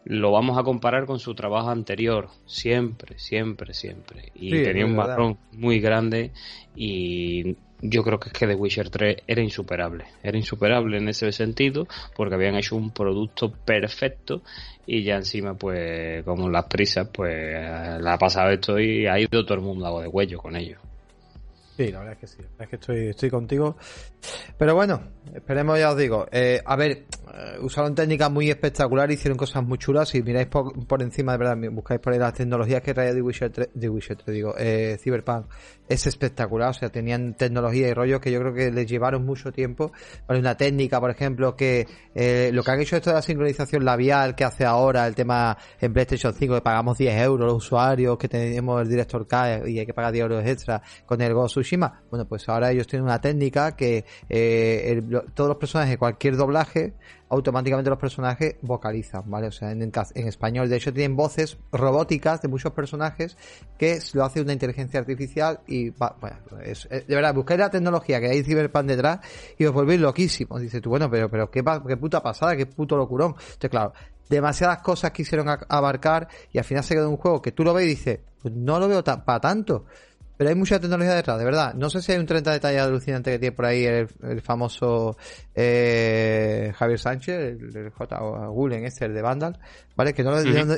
lo 0.08 0.30
vamos 0.30 0.56
a 0.56 0.62
comparar 0.62 1.04
con 1.04 1.18
su 1.18 1.34
trabajo 1.34 1.68
anterior, 1.68 2.28
siempre, 2.46 3.18
siempre, 3.18 3.74
siempre. 3.74 4.30
Y 4.36 4.62
tenía 4.62 4.86
un 4.86 4.94
marrón 4.94 5.36
muy 5.52 5.80
grande 5.80 6.30
y 6.76 7.56
yo 7.80 8.04
creo 8.04 8.20
que 8.20 8.28
es 8.28 8.32
que 8.32 8.46
The 8.46 8.54
Witcher 8.54 8.88
3 8.88 9.16
era 9.26 9.42
insuperable. 9.42 10.04
Era 10.22 10.38
insuperable 10.38 10.98
en 10.98 11.08
ese 11.08 11.32
sentido 11.32 11.88
porque 12.14 12.36
habían 12.36 12.54
hecho 12.54 12.76
un 12.76 12.92
producto 12.92 13.50
perfecto 13.50 14.42
y 14.86 15.02
ya 15.02 15.16
encima, 15.16 15.54
pues, 15.54 16.22
como 16.24 16.48
las 16.48 16.66
prisas, 16.66 17.08
pues, 17.12 17.54
la 18.00 18.12
ha 18.12 18.18
pasado 18.18 18.50
esto 18.50 18.78
y 18.78 19.06
ha 19.08 19.18
ido 19.18 19.44
todo 19.44 19.54
el 19.54 19.64
mundo 19.64 19.86
a 19.86 20.02
de 20.02 20.08
huello 20.08 20.38
con 20.38 20.54
ello. 20.54 20.78
Sí, 21.76 21.92
la 21.92 21.98
verdad 21.98 22.14
es 22.14 22.20
que 22.20 22.26
sí, 22.26 22.38
la 22.38 22.48
verdad 22.48 22.60
es 22.62 22.68
que 22.68 22.76
estoy, 22.76 23.08
estoy 23.08 23.30
contigo. 23.30 23.76
Pero 24.56 24.74
bueno, 24.74 25.02
esperemos, 25.34 25.78
ya 25.78 25.90
os 25.90 25.98
digo. 25.98 26.26
Eh, 26.32 26.62
a 26.64 26.74
ver, 26.74 27.04
eh, 27.36 27.58
usaron 27.60 27.94
técnicas 27.94 28.30
muy 28.30 28.48
espectaculares, 28.48 29.18
hicieron 29.18 29.36
cosas 29.36 29.62
muy 29.62 29.76
chulas. 29.76 30.08
Si 30.08 30.22
miráis 30.22 30.46
por, 30.46 31.02
encima, 31.02 31.32
de 31.32 31.38
verdad, 31.38 31.70
buscáis 31.70 32.00
por 32.00 32.14
ahí 32.14 32.18
las 32.18 32.32
tecnologías 32.32 32.80
que 32.80 32.94
traía 32.94 33.12
The 33.12 33.20
Witcher 33.20 33.50
3, 33.50 33.68
The 33.78 33.88
Witcher 33.90 34.16
digo, 34.26 34.54
eh, 34.56 34.96
Cyberpunk, 34.98 35.46
es 35.86 36.06
espectacular. 36.06 36.70
O 36.70 36.72
sea, 36.72 36.88
tenían 36.88 37.34
tecnología 37.34 37.88
y 37.88 37.92
rollos 37.92 38.20
que 38.20 38.32
yo 38.32 38.40
creo 38.40 38.54
que 38.54 38.70
les 38.70 38.86
llevaron 38.88 39.26
mucho 39.26 39.52
tiempo. 39.52 39.92
Vale, 40.26 40.40
una 40.40 40.56
técnica, 40.56 40.98
por 40.98 41.10
ejemplo, 41.10 41.54
que 41.54 41.86
eh, 42.14 42.50
lo 42.54 42.62
que 42.62 42.70
han 42.70 42.80
hecho 42.80 42.96
esto 42.96 43.10
de 43.10 43.16
la 43.16 43.22
sincronización 43.22 43.84
labial 43.84 44.34
que 44.34 44.44
hace 44.44 44.64
ahora 44.64 45.06
el 45.06 45.14
tema 45.14 45.58
en 45.78 45.92
PlayStation 45.92 46.32
5, 46.32 46.54
que 46.54 46.60
pagamos 46.62 46.96
10 46.96 47.20
euros 47.20 47.46
los 47.46 47.64
usuarios, 47.64 48.16
que 48.16 48.28
tenemos 48.28 48.80
el 48.80 48.88
director 48.88 49.26
K 49.26 49.68
y 49.68 49.78
hay 49.78 49.84
que 49.84 49.92
pagar 49.92 50.12
10 50.12 50.22
euros 50.22 50.46
extra 50.46 50.80
con 51.04 51.20
el 51.20 51.34
Ghost 51.34 51.58
Bueno, 52.10 52.26
pues 52.28 52.48
ahora 52.48 52.70
ellos 52.70 52.86
tienen 52.86 53.04
una 53.04 53.20
técnica 53.20 53.76
que 53.76 54.04
eh, 54.28 55.02
todos 55.34 55.48
los 55.48 55.56
personajes, 55.58 55.98
cualquier 55.98 56.36
doblaje, 56.36 56.94
automáticamente 57.28 57.90
los 57.90 57.98
personajes 57.98 58.56
vocalizan, 58.62 59.22
¿vale? 59.26 59.48
O 59.48 59.52
sea, 59.52 59.72
en, 59.72 59.92
español, 60.14 60.68
de 60.68 60.76
hecho, 60.76 60.92
tienen 60.92 61.16
voces 61.16 61.58
robóticas 61.72 62.40
de 62.40 62.48
muchos 62.48 62.72
personajes 62.72 63.36
que 63.78 63.98
lo 64.12 64.24
hace 64.24 64.40
una 64.40 64.52
inteligencia 64.52 65.00
artificial 65.00 65.60
y, 65.66 65.90
bueno, 65.90 66.36
es, 66.62 66.88
de 66.88 67.14
verdad, 67.14 67.34
buscáis 67.34 67.60
la 67.60 67.70
tecnología 67.70 68.20
que 68.20 68.28
hay 68.28 68.44
Cyberpunk 68.44 68.86
detrás 68.86 69.20
y 69.58 69.64
os 69.64 69.72
volvéis 69.72 70.00
loquísimos. 70.00 70.60
Dices 70.60 70.80
tú, 70.80 70.90
bueno, 70.90 71.10
pero, 71.10 71.28
pero 71.28 71.50
qué, 71.50 71.64
qué 71.86 71.96
puta 71.96 72.22
pasada, 72.22 72.56
qué 72.56 72.66
puto 72.66 72.96
locurón. 72.96 73.34
Entonces, 73.36 73.70
claro, 73.70 73.92
demasiadas 74.28 74.78
cosas 74.82 75.10
quisieron 75.10 75.48
abarcar 75.68 76.28
y 76.52 76.58
al 76.58 76.64
final 76.64 76.84
se 76.84 76.94
quedó 76.94 77.10
un 77.10 77.16
juego 77.16 77.42
que 77.42 77.52
tú 77.52 77.64
lo 77.64 77.74
ves 77.74 77.86
y 77.86 77.88
dices, 77.88 78.20
pues 78.40 78.54
no 78.54 78.78
lo 78.78 78.88
veo 78.88 79.02
para 79.02 79.40
tanto 79.40 79.86
pero 80.36 80.50
hay 80.50 80.56
mucha 80.56 80.78
tecnología 80.78 81.14
detrás, 81.14 81.38
de 81.38 81.44
verdad. 81.44 81.74
No 81.74 81.88
sé 81.88 82.02
si 82.02 82.12
hay 82.12 82.18
un 82.18 82.26
30 82.26 82.52
detalles 82.52 82.82
alucinante 82.82 83.30
que 83.32 83.38
tiene 83.38 83.56
por 83.56 83.64
ahí 83.64 83.84
el, 83.84 84.08
famoso 84.42 85.16
eh, 85.54 86.72
Javier 86.76 86.98
Sánchez, 86.98 87.58
el, 87.74 87.90
J. 87.90 88.18
Gulen 88.48 88.84
este, 88.84 89.06
el 89.06 89.14
de 89.14 89.22
Vandal, 89.22 89.58
¿vale? 89.96 90.12
Que 90.12 90.22
no, 90.22 90.32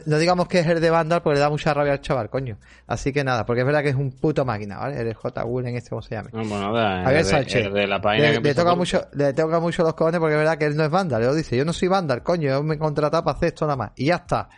no, 0.06 0.18
digamos 0.18 0.46
que 0.46 0.60
es 0.60 0.66
el 0.66 0.80
de 0.80 0.90
Vandal 0.90 1.22
porque 1.22 1.34
le 1.34 1.40
da 1.40 1.50
mucha 1.50 1.74
rabia 1.74 1.92
al 1.92 2.00
chaval, 2.00 2.30
coño. 2.30 2.56
Así 2.86 3.12
que 3.12 3.24
nada, 3.24 3.44
porque 3.44 3.60
es 3.60 3.66
verdad 3.66 3.82
que 3.82 3.88
es 3.88 3.96
un 3.96 4.12
puto 4.12 4.44
máquina, 4.44 4.78
¿vale? 4.78 5.00
El 5.00 5.12
J. 5.14 5.42
Gulen 5.42 5.74
este, 5.76 5.90
¿cómo 5.90 6.02
se 6.02 6.14
llama? 6.14 6.30
bueno, 6.32 6.72
Javier 6.74 7.24
Sánchez. 7.24 7.72
De, 7.72 7.86
la 7.86 8.00
página 8.00 8.40
le, 8.40 8.54
toca 8.54 8.74
mucho, 8.76 9.08
le 9.12 9.32
toca 9.32 9.58
mucho 9.58 9.82
los 9.82 9.94
cojones 9.94 10.20
porque 10.20 10.34
es 10.34 10.38
verdad 10.38 10.56
que 10.56 10.66
él 10.66 10.76
no 10.76 10.84
es 10.84 10.90
Vandal, 10.90 11.22
lo 11.22 11.34
dice, 11.34 11.56
yo 11.56 11.64
no 11.64 11.72
soy 11.72 11.88
Vandal, 11.88 12.22
coño, 12.22 12.48
yo 12.48 12.62
me 12.62 12.76
he 12.76 12.78
contratado 12.78 13.24
para 13.24 13.36
hacer 13.36 13.48
esto 13.48 13.66
nada 13.66 13.76
más. 13.76 13.90
Y 13.96 14.06
ya 14.06 14.16
está. 14.16 14.48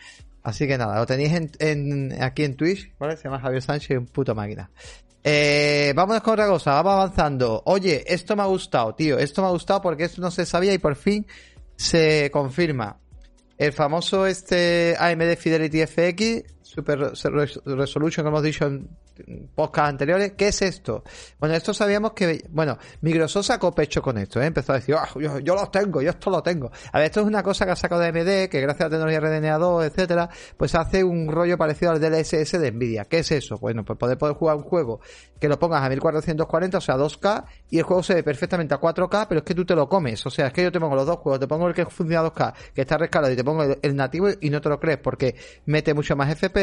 Así 0.43 0.67
que 0.67 0.79
nada, 0.79 0.99
lo 0.99 1.07
tenéis 1.07 1.33
en, 1.59 2.23
aquí 2.23 2.45
en 2.45 2.57
Twitch, 2.57 2.93
¿vale? 2.99 3.17
Se 3.17 3.25
llama 3.25 3.41
Javier 3.41 3.63
Sánchez, 3.63 3.99
un 3.99 4.07
puto 4.07 4.35
máquina. 4.35 4.71
Eh, 5.23 5.93
vámonos 5.95 6.23
con 6.23 6.33
otra 6.33 6.47
cosa, 6.47 6.73
vamos 6.75 6.93
avanzando. 6.95 7.63
Oye, 7.67 8.05
esto 8.07 8.37
me 8.37 8.43
ha 8.43 8.47
gustado, 8.47 8.95
tío. 8.95 9.19
Esto 9.19 9.43
me 9.43 9.49
ha 9.49 9.51
gustado 9.51 9.83
porque 9.83 10.05
esto 10.05 10.23
no 10.23 10.31
se 10.31 10.47
sabía 10.47 10.73
y 10.73 10.79
por 10.79 10.97
fin 10.97 11.27
se 11.77 12.31
confirma. 12.33 12.99
El 13.59 13.75
famoso 13.75 14.27
este 14.27 14.97
AMD 14.99 15.37
Fidelity 15.37 15.87
FX 15.87 16.45
Super 16.71 17.01
Resolution 17.65 18.25
que 18.25 18.29
hemos 18.29 18.43
dicho 18.45 18.65
en 18.65 18.89
podcast 19.57 19.89
anteriores. 19.89 20.35
¿Qué 20.37 20.49
es 20.49 20.63
esto? 20.63 21.03
Bueno, 21.41 21.57
esto 21.57 21.75
sabíamos 21.75 22.13
que, 22.13 22.45
bueno, 22.51 22.79
Microsoft 23.01 23.47
sacó 23.47 23.75
pecho 23.75 24.01
con 24.01 24.17
esto, 24.19 24.41
¿eh? 24.41 24.47
empezó 24.47 24.73
a 24.73 24.77
decir, 24.77 24.95
ah, 24.95 25.09
yo, 25.19 25.41
yo, 25.41 25.57
lo 25.57 25.69
tengo, 25.69 26.01
yo 26.01 26.11
esto 26.11 26.31
lo 26.31 26.41
tengo. 26.43 26.71
A 26.93 26.99
ver, 26.99 27.07
esto 27.07 27.23
es 27.23 27.27
una 27.27 27.43
cosa 27.43 27.65
que 27.67 27.73
ha 27.73 27.77
sacado 27.77 28.01
de 28.01 28.09
AMD, 28.09 28.49
que 28.49 28.61
gracias 28.61 28.83
a 28.83 28.85
la 28.85 28.91
tecnología 28.91 29.21
RDNA 29.21 29.59
2, 29.59 29.85
etcétera, 29.85 30.31
pues 30.57 30.77
hace 30.77 31.03
un 31.03 31.29
rollo 31.29 31.59
parecido 31.59 31.91
al 31.91 32.01
DLSS 32.01 32.53
de 32.53 32.71
Nvidia. 32.71 33.05
¿Qué 33.05 33.19
es 33.19 33.33
eso? 33.33 33.59
Bueno, 33.59 33.85
pues 33.85 33.99
poder, 33.99 34.17
poder 34.17 34.37
jugar 34.37 34.57
un 34.57 34.63
juego 34.63 35.01
que 35.41 35.49
lo 35.49 35.59
pongas 35.59 35.83
a 35.83 35.89
1440, 35.89 36.79
o 36.79 36.81
sea, 36.81 36.97
2K, 36.97 37.45
y 37.71 37.79
el 37.79 37.85
juego 37.85 38.03
se 38.03 38.15
ve 38.15 38.23
perfectamente 38.23 38.75
a 38.75 38.81
4K, 38.81 39.27
pero 39.27 39.39
es 39.39 39.45
que 39.45 39.55
tú 39.55 39.65
te 39.65 39.75
lo 39.75 39.89
comes. 39.89 40.25
O 40.27 40.31
sea, 40.31 40.49
es 40.49 40.53
que 40.53 40.63
yo 40.63 40.71
te 40.71 40.79
pongo 40.79 40.95
los 40.95 41.07
dos 41.07 41.17
juegos, 41.17 41.41
te 41.41 41.49
pongo 41.49 41.67
el 41.67 41.75
que 41.75 41.87
funciona 41.87 42.21
a 42.21 42.31
2K, 42.31 42.55
que 42.75 42.83
está 42.83 42.99
rescalado, 42.99 43.33
y 43.33 43.37
te 43.37 43.43
pongo 43.43 43.65
el, 43.65 43.97
nativo 43.97 44.29
y 44.41 44.51
no 44.51 44.61
te 44.61 44.69
lo 44.69 44.79
crees, 44.79 44.99
porque 44.99 45.35
mete 45.65 45.95
mucho 45.95 46.15
más 46.15 46.39
FPS, 46.39 46.60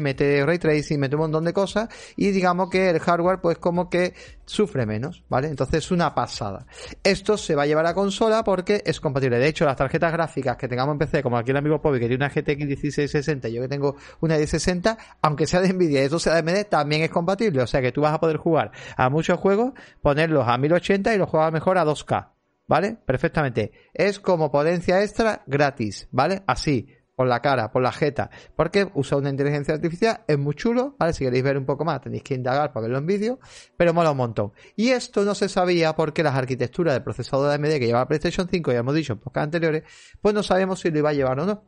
mete 0.00 0.44
ray 0.44 0.58
tracing, 0.58 0.98
mete 0.98 1.16
un 1.16 1.22
montón 1.22 1.44
de 1.44 1.52
cosas, 1.52 1.88
y 2.16 2.30
digamos 2.30 2.70
que 2.70 2.90
el 2.90 3.00
hardware 3.00 3.40
pues 3.40 3.58
como 3.58 3.88
que 3.88 4.14
sufre 4.44 4.86
menos, 4.86 5.24
¿vale? 5.28 5.48
Entonces 5.48 5.84
es 5.84 5.90
una 5.90 6.14
pasada. 6.14 6.66
Esto 7.02 7.36
se 7.36 7.54
va 7.54 7.64
a 7.64 7.66
llevar 7.66 7.86
a 7.86 7.94
consola 7.94 8.42
porque 8.44 8.82
es 8.84 9.00
compatible. 9.00 9.38
De 9.38 9.46
hecho, 9.46 9.64
las 9.64 9.76
tarjetas 9.76 10.12
gráficas 10.12 10.56
que 10.56 10.68
tengamos 10.68 10.94
en 10.94 10.98
PC, 10.98 11.22
como 11.22 11.36
aquí 11.38 11.50
el 11.50 11.56
amigo 11.58 11.80
Pobi 11.80 12.00
que 12.00 12.08
tiene 12.08 12.24
una 12.24 12.28
GTX 12.28 12.66
1660 12.66 13.48
y 13.48 13.52
yo 13.54 13.62
que 13.62 13.68
tengo 13.68 13.96
una 14.20 14.36
1060, 14.36 14.98
aunque 15.22 15.46
sea 15.46 15.60
de 15.60 15.72
Nvidia 15.72 16.02
y 16.02 16.04
esto 16.04 16.18
sea 16.18 16.40
de 16.40 16.50
AMD, 16.50 16.68
también 16.68 17.02
es 17.02 17.10
compatible. 17.10 17.62
O 17.62 17.66
sea 17.66 17.82
que 17.82 17.92
tú 17.92 18.00
vas 18.00 18.14
a 18.14 18.20
poder 18.20 18.36
jugar 18.38 18.72
a 18.96 19.10
muchos 19.10 19.38
juegos, 19.38 19.72
ponerlos 20.02 20.46
a 20.48 20.56
1080 20.58 21.14
y 21.14 21.18
los 21.18 21.28
juegas 21.28 21.52
mejor 21.52 21.78
a 21.78 21.84
2K. 21.84 22.32
¿Vale? 22.66 22.98
Perfectamente. 23.06 23.72
Es 23.94 24.20
como 24.20 24.50
potencia 24.52 25.02
extra 25.02 25.42
gratis, 25.46 26.06
¿vale? 26.10 26.42
Así 26.46 26.86
por 27.18 27.26
la 27.26 27.42
cara, 27.42 27.72
por 27.72 27.82
la 27.82 27.90
jeta, 27.90 28.30
porque 28.54 28.92
usa 28.94 29.18
una 29.18 29.28
inteligencia 29.28 29.74
artificial, 29.74 30.20
es 30.28 30.38
muy 30.38 30.54
chulo, 30.54 30.94
¿vale? 31.00 31.12
Si 31.12 31.24
queréis 31.24 31.42
ver 31.42 31.58
un 31.58 31.66
poco 31.66 31.84
más, 31.84 32.00
tenéis 32.00 32.22
que 32.22 32.34
indagar 32.34 32.72
para 32.72 32.82
verlo 32.82 32.98
en 32.98 33.06
vídeo, 33.06 33.40
pero 33.76 33.92
mola 33.92 34.12
un 34.12 34.18
montón. 34.18 34.52
Y 34.76 34.90
esto 34.90 35.24
no 35.24 35.34
se 35.34 35.48
sabía 35.48 35.96
porque 35.96 36.22
las 36.22 36.36
arquitecturas 36.36 36.94
del 36.94 37.02
procesador 37.02 37.48
de 37.48 37.56
AMD 37.56 37.80
que 37.80 37.86
lleva 37.86 38.06
PlayStation 38.06 38.46
5, 38.48 38.70
ya 38.70 38.78
hemos 38.78 38.94
dicho 38.94 39.14
en 39.14 39.18
podcast 39.18 39.46
anteriores, 39.46 39.82
pues 40.22 40.32
no 40.32 40.44
sabemos 40.44 40.78
si 40.78 40.92
lo 40.92 40.98
iba 41.00 41.10
a 41.10 41.12
llevar 41.12 41.40
o 41.40 41.44
no. 41.46 41.64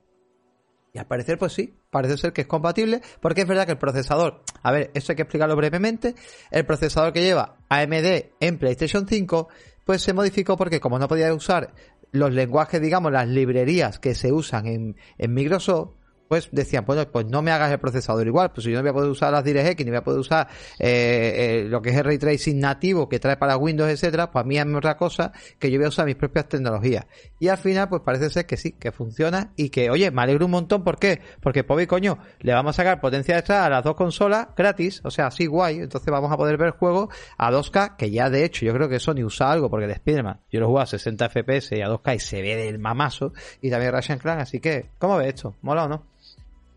Y 0.93 0.99
al 1.01 1.09
parecer, 1.09 1.37
pues 1.37 1.53
sí, 1.53 1.75
parece 1.91 2.17
ser 2.17 2.33
que 2.33 2.43
es 2.43 2.47
compatible, 2.47 3.01
porque 3.21 3.41
es 3.41 3.49
verdad 3.49 3.67
que 3.67 3.73
el 3.73 3.79
procesador, 3.79 4.45
a 4.63 4.71
ver, 4.71 4.93
esto 4.95 5.11
hay 5.11 5.17
que 5.17 5.23
explicarlo 5.23 5.57
brevemente, 5.57 6.15
el 6.53 6.65
procesador 6.65 7.13
que 7.13 7.25
lleva 7.25 7.57
AMD 7.69 8.37
en 8.39 8.57
PlayStation 8.57 9.05
5, 9.09 9.49
pues 9.85 10.01
se 10.01 10.13
modificó 10.13 10.57
porque 10.57 10.79
como 10.79 11.01
no 11.01 11.09
podía 11.09 11.35
usar 11.35 11.75
los 12.13 12.33
lenguajes, 12.33 12.81
digamos, 12.81 13.13
las 13.13 13.29
librerías 13.29 13.99
que 13.99 14.15
se 14.15 14.33
usan 14.33 14.67
en, 14.67 14.97
en 15.19 15.35
Microsoft, 15.35 15.91
pues 16.31 16.49
decían, 16.53 16.85
bueno, 16.87 17.05
pues 17.11 17.27
no 17.27 17.43
me 17.43 17.51
hagas 17.51 17.73
el 17.73 17.81
procesador 17.81 18.25
igual, 18.25 18.53
pues 18.53 18.65
si 18.65 18.71
yo 18.71 18.77
no 18.77 18.83
voy 18.83 18.91
a 18.91 18.93
poder 18.93 19.11
usar 19.11 19.33
las 19.33 19.43
DirectX, 19.43 19.85
ni 19.85 19.91
voy 19.91 19.99
a 19.99 20.05
poder 20.05 20.21
usar 20.21 20.47
eh, 20.79 21.65
eh, 21.65 21.65
lo 21.69 21.83
que 21.83 21.91
es 21.91 21.97
el 21.97 22.05
ray 22.05 22.19
tracing 22.19 22.61
nativo 22.61 23.09
que 23.09 23.19
trae 23.19 23.37
para 23.37 23.57
Windows, 23.57 23.91
etcétera, 23.91 24.31
pues 24.31 24.45
a 24.45 24.47
mí 24.47 24.57
es 24.57 24.65
otra 24.65 24.97
cosa 24.97 25.33
que 25.59 25.73
yo 25.73 25.79
voy 25.81 25.87
a 25.87 25.89
usar 25.89 26.07
mis 26.07 26.15
propias 26.15 26.49
tecnologías. 26.49 27.05
Y 27.41 27.49
al 27.49 27.59
final, 27.59 27.89
pues 27.89 28.03
parece 28.03 28.31
ser 28.31 28.47
que 28.47 28.57
sí, 28.57 28.71
que 28.71 28.93
funciona 28.93 29.53
y 29.57 29.71
que, 29.71 29.91
oye, 29.91 30.13
me 30.13 30.23
alegro 30.23 30.45
un 30.45 30.53
montón, 30.53 30.85
¿por 30.85 31.01
qué? 31.01 31.21
Porque, 31.41 31.65
pobre 31.65 31.89
coño, 31.89 32.19
le 32.39 32.55
vamos 32.55 32.77
a 32.77 32.85
sacar 32.85 33.01
potencia 33.01 33.37
extra 33.37 33.67
a 33.67 33.69
las 33.69 33.83
dos 33.83 33.97
consolas 33.97 34.51
gratis, 34.57 35.01
o 35.03 35.11
sea, 35.11 35.27
así 35.27 35.47
guay, 35.47 35.81
entonces 35.81 36.13
vamos 36.13 36.31
a 36.31 36.37
poder 36.37 36.57
ver 36.59 36.71
juegos 36.71 37.13
a 37.39 37.51
2K, 37.51 37.97
que 37.97 38.13
ya 38.13 38.31
de 38.31 38.45
hecho 38.45 38.65
yo 38.65 38.73
creo 38.73 38.89
que 38.89 39.01
Sony 39.01 39.25
usa 39.25 39.51
algo, 39.51 39.69
porque 39.69 39.87
el 39.87 39.97
Spiderman, 39.97 40.39
yo 40.49 40.61
lo 40.61 40.67
juego 40.67 40.79
a 40.79 40.87
60 40.87 41.29
FPS 41.29 41.73
y 41.73 41.83
a 41.83 41.89
2K 41.89 42.15
y 42.15 42.21
se 42.21 42.41
ve 42.41 42.55
del 42.55 42.79
mamazo, 42.79 43.33
y 43.61 43.69
también 43.69 43.93
Russian 43.93 44.21
Clan, 44.21 44.39
así 44.39 44.61
que, 44.61 44.91
¿cómo 45.01 45.17
ves 45.17 45.35
esto? 45.35 45.57
¿Mola 45.63 45.87
o 45.87 45.89
no? 45.89 46.20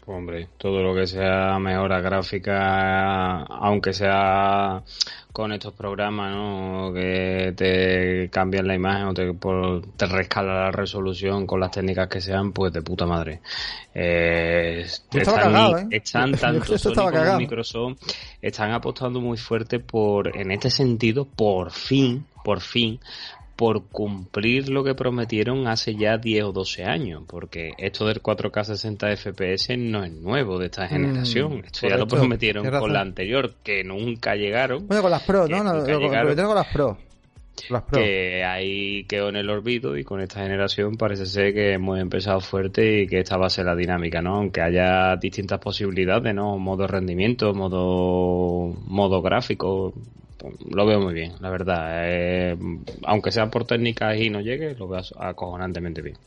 Hombre, 0.06 0.50
todo 0.58 0.84
lo 0.84 0.94
que 0.94 1.08
sea 1.08 1.58
mejora 1.60 2.02
gráfica, 2.02 3.44
aunque 3.44 3.94
sea 3.94 4.84
con 5.32 5.54
estos 5.54 5.74
programas, 5.74 6.36
¿no? 6.36 6.94
Que 6.94 7.54
te 7.56 8.30
cambian 8.30 8.68
la 8.68 8.76
imagen 8.76 9.08
o 9.08 9.14
te, 9.14 9.32
te 9.96 10.06
rescala 10.06 10.66
la 10.66 10.72
resolución 10.72 11.48
con 11.48 11.62
las 11.62 11.72
técnicas 11.72 12.10
que 12.10 12.20
sean, 12.20 12.52
pues 12.52 12.74
de 12.74 12.82
puta 12.82 13.06
madre. 13.06 13.40
Eh, 13.94 14.86
están, 15.12 16.34
¿eh? 16.34 16.38
tanto 16.40 16.78
Sony 16.78 16.94
como 16.94 17.38
Microsoft 17.38 17.98
están 18.42 18.72
apostando 18.74 19.22
muy 19.22 19.38
fuerte 19.38 19.80
por, 19.80 20.36
en 20.38 20.52
este 20.52 20.70
sentido, 20.70 21.26
por 21.26 21.72
fin, 21.72 22.26
por 22.44 22.60
fin, 22.60 23.00
por 23.56 23.86
cumplir 23.86 24.70
lo 24.70 24.84
que 24.84 24.96
prometieron 24.96 25.68
hace 25.68 25.96
ya 25.96 26.18
10 26.18 26.46
o 26.46 26.52
12 26.52 26.86
años, 26.86 27.24
porque 27.28 27.74
esto 27.78 28.08
del 28.08 28.22
4K 28.22 28.64
60 28.64 29.16
FPS 29.16 29.78
no 29.78 30.04
es 30.04 30.12
nuevo 30.12 30.58
de 30.58 30.66
esta 30.66 30.86
mm, 30.86 30.90
generación. 30.90 31.64
esto 31.66 31.88
ya 31.88 31.98
lo 31.98 32.08
prometieron 32.08 32.68
con 32.70 32.92
la 32.92 33.02
anterior, 33.02 33.54
que 33.64 33.84
nunca 33.84 34.36
llegaron. 34.36 34.88
Bueno, 34.88 35.04
con 35.04 35.12
las 35.12 35.24
Pro, 35.24 35.48
¿no? 35.48 35.64
Lo, 35.64 35.84
prometieron 35.84 36.48
con 36.48 36.56
las 36.56 36.68
Pro. 36.68 36.98
Las 37.70 37.84
Pro. 37.84 38.00
Que 38.00 38.44
ahí 38.44 39.04
quedó 39.04 39.30
en 39.30 39.36
el 39.36 39.50
olvido 39.52 39.96
y 39.96 40.04
con 40.04 40.20
esta 40.20 40.42
generación 40.42 40.98
parece 40.98 41.28
ser 41.28 41.54
que 41.54 41.74
hemos 41.74 42.00
empezado 42.00 42.40
fuerte 42.40 43.02
y 43.02 43.08
que 43.08 43.20
esta 43.20 43.38
va 43.38 43.46
a 43.46 43.52
ser 43.52 43.66
la 43.66 43.76
dinámica, 43.76 44.24
¿no? 44.24 44.38
Aunque 44.38 44.62
haya 44.62 45.16
distintas 45.18 45.60
posibilidades, 45.60 46.34
¿no? 46.34 46.58
Modo 46.58 46.88
rendimiento, 46.88 47.54
modo, 47.54 48.76
modo 48.88 49.22
gráfico, 49.22 49.94
lo 50.70 50.86
veo 50.86 51.00
muy 51.00 51.14
bien, 51.14 51.34
la 51.40 51.50
verdad. 51.50 52.04
Eh, 52.06 52.58
aunque 53.06 53.32
sea 53.32 53.50
por 53.50 53.66
técnicas 53.66 54.18
y 54.18 54.30
no 54.30 54.42
llegue, 54.42 54.76
lo 54.76 54.88
veo 54.88 55.02
acojonantemente 55.18 56.02
bien. 56.02 56.18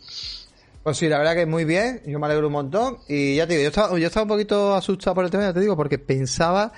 Pues 0.83 0.99
sí, 0.99 1.09
la 1.09 1.19
verdad 1.19 1.35
que 1.35 1.47
muy 1.47 1.65
bien, 1.65 2.01
yo 2.07 2.19
me 2.19 2.27
alegro 2.27 2.47
un 2.47 2.53
montón. 2.53 2.99
Y 3.09 3.37
ya 3.37 3.47
te 3.47 3.55
digo, 3.55 3.63
yo 3.65 3.69
estaba, 3.69 3.99
yo 3.99 4.07
estaba 4.07 4.23
un 4.23 4.29
poquito 4.29 4.75
asustado 4.75 5.15
por 5.17 5.25
el 5.25 5.31
tema, 5.31 5.43
ya 5.43 5.53
te 5.53 5.61
digo, 5.61 5.77
porque 5.77 5.99
pensaba 5.99 6.73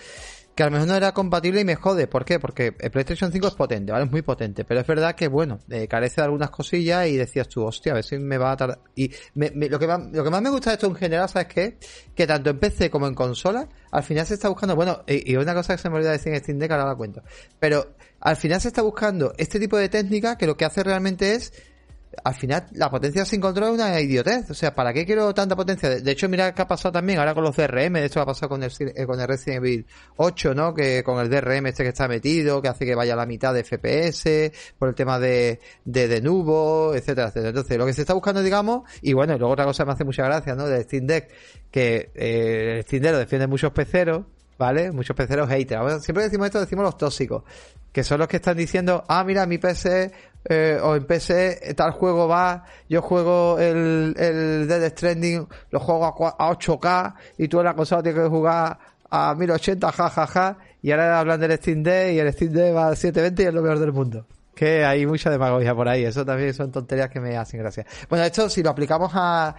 que 0.59 0.65
a 0.65 0.67
lo 0.67 0.73
mejor 0.73 0.89
no 0.89 0.97
era 0.97 1.13
compatible 1.13 1.61
y 1.61 1.65
me 1.65 1.77
jode. 1.77 2.09
¿Por 2.09 2.25
qué? 2.25 2.41
Porque 2.41 2.75
el 2.81 2.91
PlayStation 2.91 3.31
5 3.31 3.47
es 3.47 3.55
potente, 3.55 3.93
¿vale? 3.93 4.07
Es 4.07 4.11
muy 4.11 4.23
potente. 4.23 4.65
Pero 4.65 4.81
es 4.81 4.87
verdad 4.89 5.15
que, 5.15 5.29
bueno, 5.29 5.61
eh, 5.71 5.87
carece 5.87 6.21
de 6.21 6.25
algunas 6.25 6.51
cosillas 6.51 7.07
y 7.07 7.17
decías 7.17 7.47
tú, 7.47 7.65
hostia, 7.65 7.93
a 7.93 7.95
ver 7.95 8.03
si 8.03 8.19
me 8.19 8.39
va 8.39 8.51
a 8.51 8.57
tardar. 8.57 8.81
Y 8.97 9.09
lo, 9.37 9.79
que 9.79 9.87
más, 9.87 10.01
lo 10.11 10.25
que 10.25 10.31
más 10.31 10.43
me 10.43 10.51
gusta 10.51 10.71
de 10.71 10.75
esto 10.75 10.89
en 10.89 10.97
general, 10.97 11.29
¿sabes 11.29 11.47
qué? 11.47 11.79
Que 12.13 12.27
tanto 12.27 12.51
en 12.51 12.59
PC 12.59 12.91
como 12.91 13.07
en 13.07 13.15
consola, 13.15 13.69
al 13.93 14.03
final 14.03 14.27
se 14.27 14.35
está 14.35 14.49
buscando, 14.49 14.75
bueno, 14.75 15.05
y, 15.07 15.37
una 15.37 15.55
cosa 15.55 15.77
que 15.77 15.81
se 15.81 15.89
me 15.91 15.95
olvidó 15.95 16.11
decir 16.11 16.35
en 16.35 16.41
Steam 16.41 16.59
Deck, 16.59 16.73
ahora 16.73 16.87
la 16.87 16.97
cuento. 16.97 17.23
Pero 17.61 17.95
al 18.19 18.35
final 18.35 18.61
se 18.61 18.67
está 18.67 18.83
buscando 18.83 19.35
este 19.39 19.61
tipo 19.61 19.77
de 19.77 19.89
técnica 19.89 20.37
que 20.37 20.49
lo 20.49 20.57
que 20.57 20.65
hace 20.65 20.83
realmente 20.83 21.35
es 21.35 21.53
al 22.25 22.35
final 22.35 22.67
la 22.73 22.91
potencia 22.91 23.25
sin 23.25 23.41
control 23.41 23.69
es 23.69 23.75
una 23.75 24.01
idiotez. 24.01 24.51
O 24.51 24.55
sea, 24.55 24.75
¿para 24.75 24.93
qué 24.93 25.05
quiero 25.05 25.33
tanta 25.35 25.57
potencia? 25.57 25.89
De 25.89 26.11
hecho, 26.11 26.29
mira 26.29 26.55
qué 26.55 26.63
ha 26.63 26.67
pasado 26.67 26.93
también 26.93 27.19
ahora 27.19 27.35
con 27.35 27.45
los 27.45 27.57
DRM. 27.57 27.95
De 27.95 28.07
hecho, 28.07 28.21
ha 28.21 28.27
pasado 28.27 28.49
con 28.49 28.63
el, 28.63 28.73
eh, 28.81 29.07
con 29.07 29.21
el 29.21 29.27
Resident 29.27 29.65
Evil 29.65 29.87
8, 30.17 30.55
¿no? 30.55 30.75
Que 30.75 31.03
con 31.03 31.21
el 31.21 31.29
DRM 31.29 31.67
este 31.67 31.83
que 31.83 31.91
está 31.91 32.09
metido, 32.09 32.63
que 32.63 32.69
hace 32.69 32.87
que 32.87 32.95
vaya 32.95 33.15
a 33.15 33.17
la 33.17 33.27
mitad 33.27 33.55
de 33.55 33.65
FPS, 33.65 34.53
por 34.79 34.89
el 34.89 34.95
tema 34.95 35.19
de, 35.19 35.61
de, 35.85 36.09
de 36.09 36.17
etcétera, 36.19 37.29
etcétera. 37.29 37.49
Entonces, 37.49 37.79
lo 37.79 37.87
que 37.87 37.93
se 37.93 38.03
está 38.03 38.15
buscando, 38.15 38.43
digamos, 38.43 38.89
y 39.03 39.13
bueno, 39.13 39.35
y 39.35 39.39
luego 39.39 39.53
otra 39.53 39.65
cosa 39.65 39.85
me 39.85 39.93
hace 39.93 40.05
mucha 40.05 40.25
gracia, 40.25 40.55
¿no? 40.55 40.67
De 40.67 40.83
Steam 40.83 41.07
Deck, 41.07 41.31
que 41.71 42.11
eh, 42.15 42.77
el 42.77 42.83
Steam 42.85 43.03
Deck 43.03 43.13
lo 43.13 43.19
defiende 43.19 43.47
muchos 43.47 43.73
peceros, 43.73 44.25
¿vale? 44.59 44.91
Muchos 44.93 45.17
peceros 45.17 45.49
haters. 45.49 46.05
Siempre 46.05 46.25
decimos 46.25 46.47
esto, 46.47 46.61
decimos 46.61 46.85
los 46.85 46.97
tóxicos, 46.97 47.45
que 47.99 48.05
son 48.05 48.21
los 48.21 48.29
que 48.29 48.37
están 48.37 48.57
diciendo, 48.57 49.03
ah, 49.09 49.25
mira, 49.25 49.45
mi 49.45 49.59
PC 49.59 50.13
eh, 50.49 50.79
o 50.81 50.95
en 50.95 51.05
PC 51.05 51.75
tal 51.75 51.91
juego 51.91 52.29
va, 52.29 52.65
yo 52.89 53.03
juego 53.03 53.59
el, 53.59 54.15
el 54.17 54.69
Dead 54.69 54.93
Stranding, 54.93 55.49
lo 55.73 55.81
juego 55.81 56.07
a, 56.07 56.55
8K 56.55 57.15
y 57.39 57.49
tú 57.49 57.59
en 57.59 57.65
la 57.65 57.75
consola 57.75 58.01
tienes 58.01 58.23
que 58.23 58.29
jugar 58.29 58.79
a 59.11 59.35
1080, 59.35 59.91
jajaja, 59.91 60.27
ja, 60.29 60.53
ja, 60.53 60.59
y 60.81 60.93
ahora 60.93 61.19
hablan 61.19 61.41
del 61.41 61.57
Steam 61.57 61.83
Deck 61.83 62.13
y 62.13 62.21
el 62.21 62.33
Steam 62.33 62.53
Deck 62.53 62.77
va 62.77 62.87
a 62.91 62.95
720 62.95 63.43
y 63.43 63.47
es 63.47 63.53
lo 63.53 63.63
mejor 63.63 63.81
del 63.81 63.93
mundo. 63.93 64.25
Que 64.59 64.85
hay 64.85 65.07
mucha 65.07 65.31
demagogia 65.31 65.73
por 65.73 65.89
ahí. 65.89 66.05
Eso 66.05 66.25
también 66.25 66.53
son 66.53 66.73
tonterías 66.73 67.09
que 67.09 67.21
me 67.21 67.37
hacen 67.37 67.61
gracia. 67.61 67.87
Bueno, 68.09 68.25
esto 68.25 68.51
si 68.51 68.61
lo 68.61 68.71
aplicamos 68.71 69.13
a, 69.15 69.55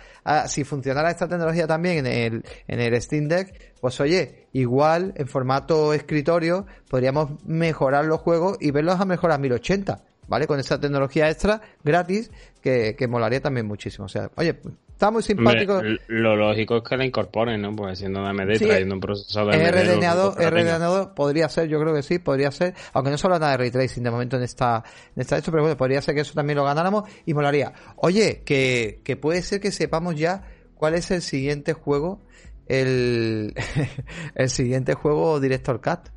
si 0.45 0.65
funcionara 0.65 1.09
esta 1.09 1.25
tecnología 1.25 1.65
también 1.65 2.05
en 2.05 2.05
el, 2.05 2.45
en 2.67 2.79
el 2.81 3.01
Steam 3.01 3.29
Deck, 3.29 3.75
pues 3.79 3.97
oye, 4.01 4.47
igual 4.51 5.13
en 5.15 5.25
formato 5.27 5.93
escritorio 5.93 6.65
podríamos 6.89 7.29
mejorar 7.45 8.03
los 8.03 8.19
juegos 8.19 8.57
y 8.59 8.71
verlos 8.71 8.99
a 8.99 9.05
mejorar 9.05 9.37
a 9.37 9.41
1080. 9.41 10.03
¿vale? 10.27 10.47
Con 10.47 10.59
esa 10.59 10.81
tecnología 10.81 11.29
extra 11.29 11.61
gratis 11.81 12.29
que, 12.61 12.97
que 12.97 13.07
molaría 13.07 13.39
también 13.39 13.67
muchísimo. 13.67 14.03
O 14.05 14.09
sea, 14.09 14.29
oye, 14.35 14.59
está 14.99 15.11
muy 15.11 15.23
simpático. 15.23 15.81
lo 16.07 16.35
lógico 16.35 16.75
es 16.75 16.83
que 16.83 16.97
la 16.97 17.05
incorporen, 17.05 17.61
¿no? 17.61 17.73
Pues 17.73 17.99
siendo 17.99 18.21
de 18.21 18.27
AMD, 18.27 18.57
trayendo 18.57 18.95
un 18.95 18.99
procesador 18.99 19.55
de 19.55 19.65
AMD. 19.65 21.13
podría 21.15 21.47
ser, 21.47 21.69
yo 21.69 21.79
creo 21.79 21.93
que 21.93 22.03
sí, 22.03 22.19
podría 22.19 22.51
ser. 22.51 22.73
Aunque 22.91 23.09
no 23.09 23.17
se 23.17 23.25
habla 23.25 23.39
nada 23.39 23.53
de 23.53 23.57
ray 23.59 23.71
tracing 23.71 24.03
de 24.03 24.11
momento 24.11 24.35
en 24.35 24.43
esta, 24.43 24.83
en 25.15 25.21
esta 25.21 25.37
hecho, 25.37 25.51
pero 25.51 25.63
bueno, 25.63 25.77
podría 25.77 26.01
ser 26.01 26.15
que 26.15 26.21
eso 26.21 26.33
también 26.33 26.57
lo 26.57 26.65
ganáramos 26.65 27.09
y 27.25 27.33
molaría. 27.33 27.71
Oye, 27.95 28.43
que, 28.45 28.99
que 29.05 29.15
puede 29.15 29.41
ser 29.41 29.61
que 29.61 29.71
sepamos 29.71 30.15
ya 30.15 30.43
cuál 30.75 30.95
es 30.95 31.09
el 31.11 31.21
siguiente 31.21 31.71
juego, 31.71 32.19
el, 32.67 33.53
el 34.35 34.49
siguiente 34.49 34.95
juego 34.95 35.39
Director 35.39 35.79
Cut 35.79 36.09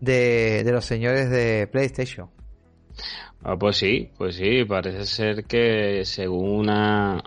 de, 0.00 0.64
de 0.64 0.72
los 0.72 0.84
señores 0.84 1.30
de 1.30 1.68
PlayStation. 1.68 2.28
Ah, 3.44 3.56
pues 3.56 3.76
sí, 3.76 4.10
pues 4.18 4.34
sí, 4.34 4.64
parece 4.64 5.06
ser 5.06 5.44
que 5.44 6.04
según 6.04 6.58
una 6.58 7.22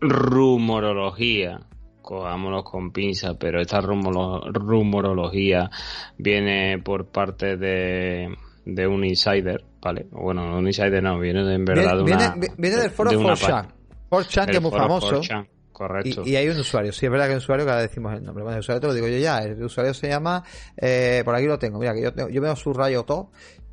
rumorología, 0.00 1.60
cojámonos 2.02 2.64
con 2.64 2.90
pinza, 2.90 3.34
pero 3.34 3.60
esta 3.60 3.80
rumorología 3.80 5.70
viene 6.18 6.78
por 6.78 7.06
parte 7.06 7.56
de, 7.56 8.34
de 8.64 8.86
un 8.86 9.04
insider, 9.04 9.64
¿vale? 9.80 10.06
Bueno, 10.10 10.56
un 10.56 10.66
insider 10.66 11.02
no, 11.02 11.18
viene 11.18 11.44
de, 11.44 11.54
en 11.54 11.64
verdad 11.64 11.96
viene, 12.04 12.14
una... 12.14 12.34
Viene, 12.36 12.54
viene 12.58 12.76
del 12.76 12.90
foro 12.90 13.10
4chan, 13.10 13.68
4chan 14.10 14.46
que 14.46 14.56
es 14.56 14.62
muy 14.62 14.70
famoso. 14.70 15.20
Correcto. 15.72 16.22
Y, 16.24 16.36
hay 16.36 16.48
un 16.48 16.56
usuario, 16.58 16.90
sí 16.90 17.04
es 17.04 17.12
verdad 17.12 17.26
que 17.26 17.32
un 17.32 17.38
usuario 17.38 17.66
que 17.66 17.70
ahora 17.70 17.82
decimos 17.82 18.14
el 18.14 18.24
nombre. 18.24 18.42
Bueno, 18.42 18.56
el 18.56 18.60
usuario 18.60 18.80
te 18.80 18.86
lo 18.86 18.94
digo 18.94 19.08
yo 19.08 19.18
ya, 19.18 19.40
el 19.40 19.62
usuario 19.62 19.92
se 19.92 20.08
llama, 20.08 20.42
eh, 20.74 21.20
por 21.22 21.34
aquí 21.34 21.44
lo 21.44 21.58
tengo, 21.58 21.78
mira, 21.78 21.92
que 21.92 22.00
yo, 22.00 22.14
tengo, 22.14 22.30
yo 22.30 22.40
veo 22.40 22.56
su 22.56 22.72
rayo 22.72 23.02
todo 23.02 23.30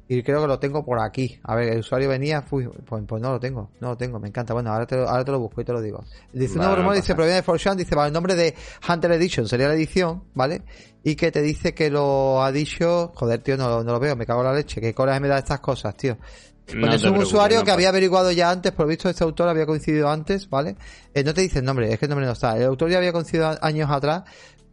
y 0.07 0.21
creo 0.21 0.41
que 0.41 0.47
lo 0.47 0.59
tengo 0.59 0.83
por 0.83 0.99
aquí. 0.99 1.39
A 1.43 1.55
ver, 1.55 1.69
el 1.69 1.79
usuario 1.79 2.09
venía, 2.09 2.41
fui, 2.41 2.67
pues, 2.67 3.03
pues, 3.07 3.21
no 3.21 3.31
lo 3.31 3.39
tengo, 3.39 3.71
no 3.79 3.89
lo 3.89 3.97
tengo, 3.97 4.19
me 4.19 4.27
encanta. 4.27 4.53
Bueno, 4.53 4.71
ahora 4.71 4.85
te 4.85 4.97
lo, 4.97 5.07
ahora 5.07 5.23
te 5.23 5.31
lo 5.31 5.39
busco 5.39 5.61
y 5.61 5.63
te 5.63 5.71
lo 5.71 5.81
digo. 5.81 6.03
Dice 6.33 6.59
un 6.59 6.75
rumor, 6.75 6.95
dice, 6.95 7.15
proviene 7.15 7.37
de 7.37 7.43
Forshan, 7.43 7.77
dice, 7.77 7.95
vale, 7.95 8.07
el 8.07 8.13
nombre 8.13 8.35
de 8.35 8.53
Hunter 8.87 9.11
Edition 9.13 9.47
sería 9.47 9.67
la 9.67 9.75
edición, 9.75 10.23
¿vale? 10.33 10.63
Y 11.03 11.15
que 11.15 11.31
te 11.31 11.41
dice 11.41 11.73
que 11.73 11.89
lo 11.89 12.43
ha 12.43 12.51
dicho, 12.51 13.11
joder, 13.15 13.41
tío, 13.41 13.57
no, 13.57 13.83
no 13.83 13.93
lo 13.93 13.99
veo, 13.99 14.15
me 14.15 14.25
cago 14.25 14.41
en 14.41 14.47
la 14.47 14.53
leche, 14.53 14.81
que 14.81 14.93
coraje 14.93 15.19
me 15.19 15.27
da 15.27 15.37
estas 15.37 15.59
cosas, 15.59 15.95
tío. 15.95 16.17
Pues 16.65 16.95
es 16.95 17.03
un 17.03 17.17
usuario 17.17 17.63
que 17.63 17.71
había 17.71 17.89
averiguado 17.89 18.31
ya 18.31 18.49
antes, 18.49 18.71
por 18.71 18.87
visto 18.87 19.09
este 19.09 19.23
autor 19.23 19.49
había 19.49 19.65
coincidido 19.65 20.09
antes, 20.09 20.49
¿vale? 20.49 20.77
Eh, 21.13 21.23
no 21.23 21.33
te 21.33 21.41
dice 21.41 21.59
el 21.59 21.65
nombre, 21.65 21.91
es 21.91 21.99
que 21.99 22.05
el 22.05 22.09
nombre 22.09 22.25
no 22.25 22.31
está. 22.31 22.55
El 22.57 22.63
autor 22.63 22.89
ya 22.89 22.97
había 22.97 23.11
coincidido 23.11 23.57
años 23.61 23.89
atrás 23.91 24.23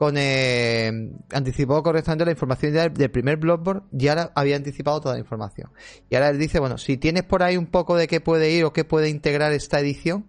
con 0.01 0.17
eh, 0.17 0.91
anticipó 1.31 1.83
correctamente 1.83 2.25
la 2.25 2.31
información 2.31 2.73
del 2.95 3.11
primer 3.11 3.37
blogboard 3.37 3.83
y 3.93 4.09
ahora 4.09 4.33
había 4.35 4.57
anticipado 4.57 4.99
toda 4.99 5.17
la 5.17 5.21
información. 5.21 5.69
Y 6.09 6.15
ahora 6.15 6.31
él 6.31 6.39
dice, 6.39 6.59
bueno, 6.59 6.79
si 6.79 6.97
tienes 6.97 7.25
por 7.25 7.43
ahí 7.43 7.59
un 7.59 7.67
poco 7.67 7.99
de 7.99 8.09
qué 8.09 8.19
puede 8.19 8.51
ir 8.51 8.65
o 8.65 8.73
qué 8.73 8.87
puede 8.87 9.11
integrar 9.11 9.53
esta 9.53 9.79
edición. 9.79 10.25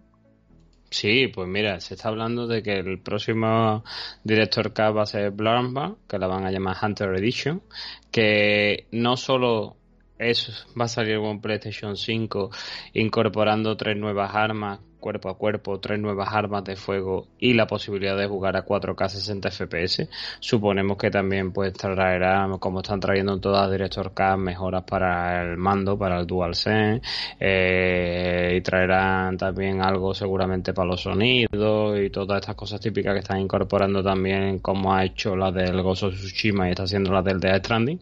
Sí, 0.90 1.30
pues 1.34 1.48
mira, 1.48 1.80
se 1.80 1.94
está 1.94 2.10
hablando 2.10 2.48
de 2.48 2.62
que 2.62 2.74
el 2.80 3.00
próximo 3.00 3.86
director 4.26 4.74
K 4.74 4.92
va 4.92 5.04
a 5.04 5.06
ser 5.06 5.32
Bloodbound, 5.32 6.00
que 6.06 6.20
la 6.20 6.28
van 6.28 6.46
a 6.46 6.52
llamar 6.52 6.76
Hunter 6.82 7.16
Edition, 7.16 7.64
que 8.12 8.88
no 8.92 9.16
solo 9.16 9.78
es, 10.22 10.66
va 10.80 10.86
a 10.86 10.88
salir 10.88 11.20
con 11.20 11.42
PlayStation 11.42 11.98
5 11.98 12.50
incorporando 12.94 13.76
tres 13.76 13.98
nuevas 13.98 14.34
armas 14.34 14.80
cuerpo 15.02 15.30
a 15.30 15.38
cuerpo, 15.38 15.80
tres 15.82 16.00
nuevas 16.00 16.30
armas 16.32 16.64
de 16.64 16.78
fuego 16.78 17.28
y 17.40 17.54
la 17.54 17.68
posibilidad 17.68 18.16
de 18.16 18.28
jugar 18.28 18.56
a 18.56 18.66
4K 18.66 19.10
60 19.10 19.52
FPS. 19.52 20.08
Suponemos 20.40 20.96
que 20.98 21.10
también 21.10 21.52
pues 21.52 21.74
traerá, 21.74 22.48
como 22.60 22.80
están 22.80 23.02
trayendo 23.02 23.38
todas 23.40 23.70
Director 23.70 24.14
K, 24.14 24.38
mejoras 24.38 24.84
para 24.84 25.42
el 25.42 25.58
mando, 25.58 25.98
para 25.98 26.20
el 26.20 26.28
DualSense, 26.28 27.02
eh, 27.40 28.56
y 28.58 28.62
traerán 28.62 29.36
también 29.38 29.82
algo 29.82 30.14
seguramente 30.14 30.74
para 30.74 30.88
los 30.88 31.02
sonidos 31.02 32.00
y 32.00 32.10
todas 32.10 32.40
estas 32.40 32.56
cosas 32.56 32.80
típicas 32.80 33.14
que 33.14 33.20
están 33.20 33.40
incorporando 33.42 34.04
también 34.04 34.60
como 34.60 34.94
ha 34.94 35.04
hecho 35.04 35.36
la 35.36 35.52
del 35.52 35.82
Gozo 35.82 36.10
Tsushima 36.12 36.68
y 36.68 36.72
está 36.72 36.84
haciendo 36.84 37.12
la 37.12 37.24
del 37.24 37.40
Death 37.40 37.66
Stranding, 37.66 38.00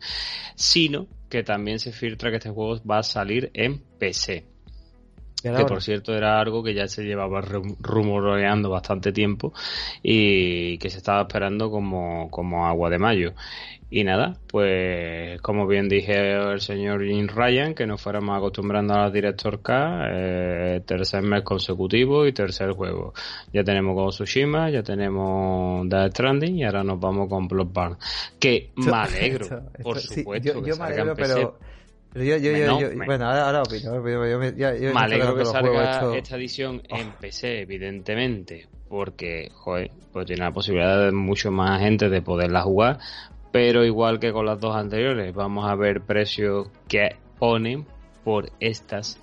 sino 0.56 1.08
que 1.30 1.44
también 1.44 1.80
se 1.80 1.92
filtra 1.92 2.30
que 2.30 2.38
este 2.38 2.50
juego 2.50 2.82
va 2.86 3.00
a 3.00 3.04
salir 3.04 3.52
en 3.54 3.80
PC 4.00 4.46
que 5.42 5.66
por 5.66 5.82
cierto 5.82 6.14
era 6.16 6.40
algo 6.40 6.64
que 6.64 6.74
ya 6.74 6.88
se 6.88 7.04
llevaba 7.04 7.42
rumoreando 7.42 8.70
bastante 8.70 9.12
tiempo 9.12 9.54
y 10.04 10.78
que 10.80 10.90
se 10.90 10.98
estaba 10.98 11.22
esperando 11.22 11.72
como, 11.72 12.30
como 12.30 12.68
agua 12.68 12.90
de 12.90 13.00
mayo. 13.00 13.34
Y 13.92 14.04
nada, 14.04 14.38
pues 14.48 15.42
como 15.42 15.66
bien 15.66 15.90
dije 15.90 16.34
el 16.34 16.62
señor 16.62 17.04
Jim 17.04 17.28
Ryan, 17.28 17.74
que 17.74 17.88
nos 17.88 18.00
fuéramos 18.00 18.38
acostumbrando 18.38 18.94
a 18.94 19.06
la 19.06 19.10
Director 19.10 19.64
K, 19.64 20.06
eh, 20.12 20.82
tercer 20.86 21.24
mes 21.24 21.42
consecutivo 21.42 22.28
y 22.28 22.32
tercer 22.32 22.74
juego. 22.74 23.14
Ya 23.52 23.64
tenemos 23.64 23.96
con 23.96 24.10
Tsushima, 24.10 24.70
ya 24.70 24.84
tenemos 24.84 25.90
Death 25.90 26.12
Stranding 26.12 26.58
y 26.58 26.66
ahora 26.66 26.84
nos 26.84 27.00
vamos 27.00 27.28
con 27.28 27.48
Bloodborne. 27.48 27.96
Que 28.40 28.70
me 28.76 28.92
alegro, 28.92 29.64
por 29.82 30.00
supuesto. 30.00 30.64
yo, 30.64 30.78
me 30.78 30.84
alegro, 30.84 31.16
pero 31.16 31.58
yo, 32.14 32.38
yo, 32.38 32.80
yo, 32.80 32.90
bueno, 33.06 33.26
ahora, 33.26 33.62
opino. 33.62 34.02
me 34.02 35.00
alegro 35.00 35.36
que 35.36 35.46
salga 35.46 36.16
esta 36.16 36.36
edición 36.38 36.82
en 36.90 37.12
PC, 37.14 37.62
evidentemente, 37.62 38.68
porque, 38.88 39.50
joder, 39.54 39.92
pues 40.12 40.26
tiene 40.26 40.44
la 40.44 40.52
posibilidad 40.52 41.06
de 41.06 41.12
mucho 41.12 41.52
más 41.52 41.80
gente 41.80 42.10
de 42.10 42.22
poderla 42.24 42.62
jugar, 42.62 43.00
pero 43.52 43.84
igual 43.86 44.20
que 44.20 44.32
con 44.32 44.46
las 44.46 44.60
dos 44.60 44.76
anteriores, 44.76 45.34
vamos 45.34 45.70
a 45.70 45.76
ver 45.76 46.02
precios 46.02 46.68
que 46.88 47.16
ponen 47.40 47.86
por 48.24 48.52
estas, 48.60 49.20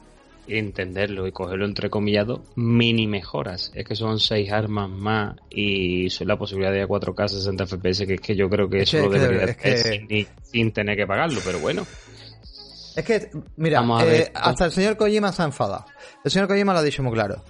entenderlo 0.49 1.27
y 1.27 1.33
cogerlo 1.33 1.65
entre 1.65 1.91
comillado, 1.91 2.43
mini 2.57 3.07
mejoras. 3.07 3.71
Es 3.75 3.85
que 3.85 3.95
son 3.95 4.19
seis 4.19 4.51
armas 4.51 4.89
más 4.91 5.37
y 5.51 6.09
la 6.25 6.37
posibilidad 6.37 6.73
de 6.73 6.87
4K 6.87 7.29
60 7.29 7.67
FPS, 7.67 8.07
que 8.07 8.15
es 8.15 8.21
que 8.21 8.35
yo 8.35 8.49
creo 8.49 8.69
que 8.69 8.83
eso 8.83 8.99
lo 8.99 9.11
debería 9.11 9.45
hacer 9.45 10.07
sin 10.43 10.73
tener 10.73 10.97
que 10.97 11.07
pagarlo, 11.07 11.41
pero 11.45 11.61
bueno. 11.61 11.87
Es 12.97 13.05
que, 13.05 13.31
mira, 13.57 13.85
eh, 14.07 14.31
hasta 14.35 14.65
el 14.65 14.73
señor 14.73 14.97
Kojima 14.97 15.31
se 15.31 15.43
ha 15.43 15.45
enfadado. 15.45 15.85
El 16.25 16.31
señor 16.31 16.49
Kojima 16.49 16.73
lo 16.73 16.79
ha 16.79 16.83
dicho 16.83 17.03
muy 17.03 17.13
claro. 17.13 17.43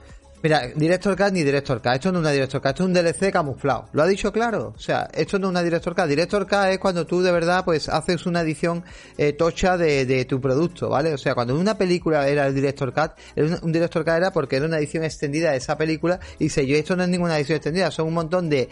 Mira, 0.46 0.68
Director 0.76 1.16
Cut 1.16 1.32
ni 1.32 1.42
Director 1.42 1.82
Cut. 1.82 1.94
Esto 1.94 2.12
no 2.12 2.18
es 2.18 2.20
una 2.20 2.30
Director 2.30 2.60
Cut, 2.60 2.68
esto 2.68 2.84
es 2.84 2.86
un 2.86 2.94
DLC 2.94 3.32
camuflado. 3.32 3.88
Lo 3.92 4.04
ha 4.04 4.06
dicho 4.06 4.32
claro. 4.32 4.74
O 4.76 4.78
sea, 4.78 5.08
esto 5.12 5.40
no 5.40 5.48
es 5.48 5.50
una 5.50 5.62
Director 5.64 5.92
Cut. 5.96 6.04
Director 6.04 6.46
Cut 6.46 6.66
es 6.70 6.78
cuando 6.78 7.04
tú 7.04 7.20
de 7.20 7.32
verdad 7.32 7.64
pues 7.64 7.88
haces 7.88 8.26
una 8.26 8.42
edición 8.42 8.84
eh, 9.18 9.32
tocha 9.32 9.76
de, 9.76 10.24
tu 10.24 10.40
producto, 10.40 10.88
¿vale? 10.88 11.12
O 11.12 11.18
sea, 11.18 11.34
cuando 11.34 11.58
una 11.58 11.76
película 11.76 12.28
era 12.28 12.46
el 12.46 12.54
Director 12.54 12.94
Cut, 12.94 13.14
un, 13.60 13.72
Director 13.72 14.04
Cut 14.04 14.14
era 14.14 14.30
porque 14.30 14.54
era 14.54 14.66
una 14.66 14.78
edición 14.78 15.02
extendida 15.02 15.50
de 15.50 15.56
esa 15.56 15.76
película 15.76 16.20
y 16.38 16.48
se 16.48 16.64
yo, 16.64 16.76
esto 16.76 16.94
no 16.94 17.02
es 17.02 17.08
ninguna 17.08 17.36
edición 17.38 17.56
extendida, 17.56 17.90
son 17.90 18.06
un 18.06 18.14
montón 18.14 18.48
de 18.48 18.68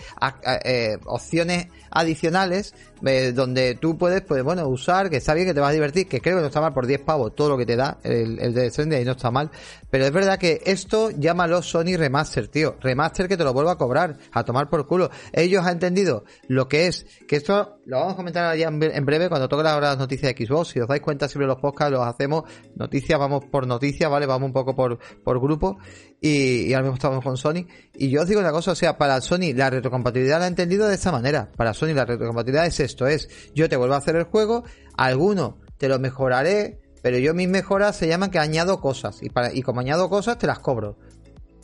eh, 0.65 0.97
opciones 1.07 1.67
adicionales 1.95 2.75
eh, 3.07 3.33
donde 3.33 3.75
tú 3.75 3.97
puedes, 3.97 4.23
pues 4.23 4.43
bueno, 4.43 4.67
usar, 4.69 5.11
que 5.11 5.17
está 5.17 5.35
bien, 5.35 5.47
que 5.47 5.55
te 5.55 5.61
vas 5.61 5.71
a 5.71 5.75
divertir, 5.75 6.09
que 6.09 6.21
creo 6.21 6.37
que 6.37 6.43
no 6.43 6.49
está 6.49 6.61
mal 6.61 6.73
por 6.73 6.87
10 6.87 7.01
pavos 7.01 7.35
todo 7.35 7.51
lo 7.51 7.57
que 7.57 7.67
te 7.67 7.77
da 7.77 7.99
el, 8.03 8.39
el 8.41 8.55
de 8.55 8.71
Stranding 8.71 9.03
y 9.03 9.05
no 9.05 9.13
está 9.13 9.31
mal, 9.31 9.51
pero 9.91 10.05
es 10.05 10.13
verdad 10.13 10.39
que 10.39 10.61
esto 10.65 11.11
llámalo 11.11 11.63
Sony 11.63 11.97
Remaster, 11.97 12.49
tío, 12.49 12.77
remaster 12.81 13.29
que 13.29 13.37
te 13.37 13.45
lo 13.45 13.53
vuelvo 13.53 13.71
a 13.71 13.79
cobrar, 13.79 14.17
a 14.33 14.45
tomar 14.45 14.69
por 14.69 14.87
culo. 14.87 15.11
Ellos 15.33 15.65
han 15.65 15.75
entendido 15.75 16.25
lo 16.49 16.69
que 16.69 16.87
es, 16.87 17.07
que 17.29 17.37
esto 17.37 17.79
lo 17.85 17.99
vamos 17.99 18.15
a 18.15 18.17
comentar 18.17 18.57
ya 18.57 18.69
en 18.69 19.05
breve 19.07 19.29
cuando 19.29 19.49
toque 19.49 19.63
la 19.63 19.77
hora 19.77 19.91
las 19.91 19.99
noticias 19.99 20.35
de 20.35 20.47
Xbox, 20.47 20.69
si 20.69 20.81
os 20.81 20.89
dais 20.89 21.03
cuenta 21.03 21.29
siempre 21.29 21.47
los 21.47 21.59
podcasts 21.59 21.93
los 21.93 22.07
hacemos 22.07 22.45
noticias, 22.75 23.19
vamos 23.19 23.45
por 23.45 23.67
noticias, 23.67 24.11
¿vale? 24.11 24.27
Vamos 24.27 24.47
un 24.47 24.53
poco 24.53 24.75
por, 24.75 24.99
por 25.23 25.41
grupo 25.41 25.79
y, 26.25 26.69
y 26.69 26.73
ahora 26.73 26.85
mismo 26.85 26.95
estamos 26.95 27.23
con 27.23 27.37
Sony. 27.37 27.67
Y 27.95 28.09
yo 28.09 28.23
os 28.23 28.29
digo 28.29 28.41
una 28.41 28.51
cosa, 28.51 28.73
o 28.73 28.75
sea, 28.75 28.97
para 28.97 29.21
Sony 29.21 29.53
la 29.55 29.69
retrocompatibilidad 29.69 30.39
la 30.39 30.47
he 30.47 30.49
entendido 30.49 30.89
de 30.89 30.95
esta 30.95 31.13
manera. 31.13 31.53
Para 31.55 31.75
Sony 31.75 31.93
la 31.93 32.07
retrocompatibilidad 32.07 32.65
es 32.65 32.81
esto, 32.81 33.07
es 33.07 33.29
yo 33.55 33.69
te 33.69 33.77
vuelvo 33.77 33.95
a 33.95 33.99
hacer 33.99 34.17
el 34.17 34.25
juego, 34.25 34.65
alguno 34.97 35.59
te 35.77 35.87
lo 35.87 35.99
mejoraré, 35.99 36.81
pero 37.03 37.19
yo 37.19 37.35
mis 37.35 37.49
mejoras 37.49 37.97
se 37.97 38.09
llaman 38.09 38.31
que 38.31 38.39
añado 38.39 38.81
cosas 38.81 39.23
y, 39.23 39.29
para, 39.29 39.53
y 39.53 39.61
como 39.61 39.81
añado 39.81 40.09
cosas 40.09 40.39
te 40.39 40.47
las 40.47 40.61
cobro. 40.61 40.97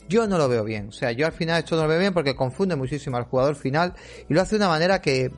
Yo 0.07 0.27
no 0.27 0.37
lo 0.37 0.47
veo 0.47 0.63
bien, 0.63 0.89
o 0.89 0.91
sea, 0.91 1.11
yo 1.11 1.25
al 1.25 1.31
final 1.31 1.57
esto 1.63 1.75
no 1.75 1.83
lo 1.83 1.87
veo 1.87 1.99
bien 1.99 2.13
porque 2.13 2.35
confunde 2.35 2.75
muchísimo 2.75 3.17
al 3.17 3.23
jugador 3.23 3.55
final 3.55 3.95
y 4.29 4.33
lo 4.35 4.41
hace 4.41 4.57
de 4.57 4.57
una 4.57 4.69
manera 4.69 5.01
que 5.01 5.31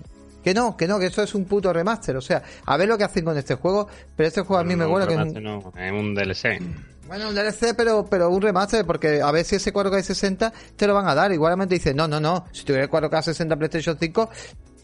que 0.44 0.54
no, 0.54 0.76
que 0.76 0.90
no, 0.90 1.00
que 1.00 1.06
esto 1.06 1.24
es 1.24 1.34
un 1.34 1.46
puto 1.46 1.72
remaster. 1.72 2.18
O 2.18 2.22
sea, 2.22 2.44
a 2.66 2.76
ver 2.76 2.90
lo 2.90 2.98
que 2.98 3.06
hacen 3.06 3.24
con 3.24 3.38
este 3.38 3.56
juego. 3.56 3.88
Pero 4.18 4.28
este 4.28 4.42
juego 4.42 4.60
a 4.60 4.66
mí 4.66 4.76
me 4.76 4.86
huele 4.86 5.08
que 5.08 5.14
es 5.14 5.20
un... 5.22 5.42
No, 5.42 5.72
es 5.78 5.92
un 5.94 6.14
DLC. 6.14 6.60
Bueno, 7.08 7.30
un 7.30 7.36
DLC, 7.36 7.76
pero, 7.76 8.06
pero 8.06 8.30
un 8.30 8.42
remaster, 8.42 8.86
porque 8.86 9.22
a 9.22 9.32
ver 9.32 9.44
si 9.46 9.56
ese 9.58 9.74
4K 9.74 10.02
60 10.02 10.54
te 10.76 10.88
lo 10.88 10.94
van 10.94 11.08
a 11.08 11.14
dar. 11.14 11.32
Igualmente 11.32 11.76
dice, 11.76 11.94
no, 11.94 12.08
no, 12.08 12.20
no. 12.20 12.46
Si 12.52 12.64
tuviera 12.64 12.86
el 12.86 12.90
4K 12.90 13.22
60 13.22 13.56
PlayStation 13.58 13.98
5, 14.00 14.30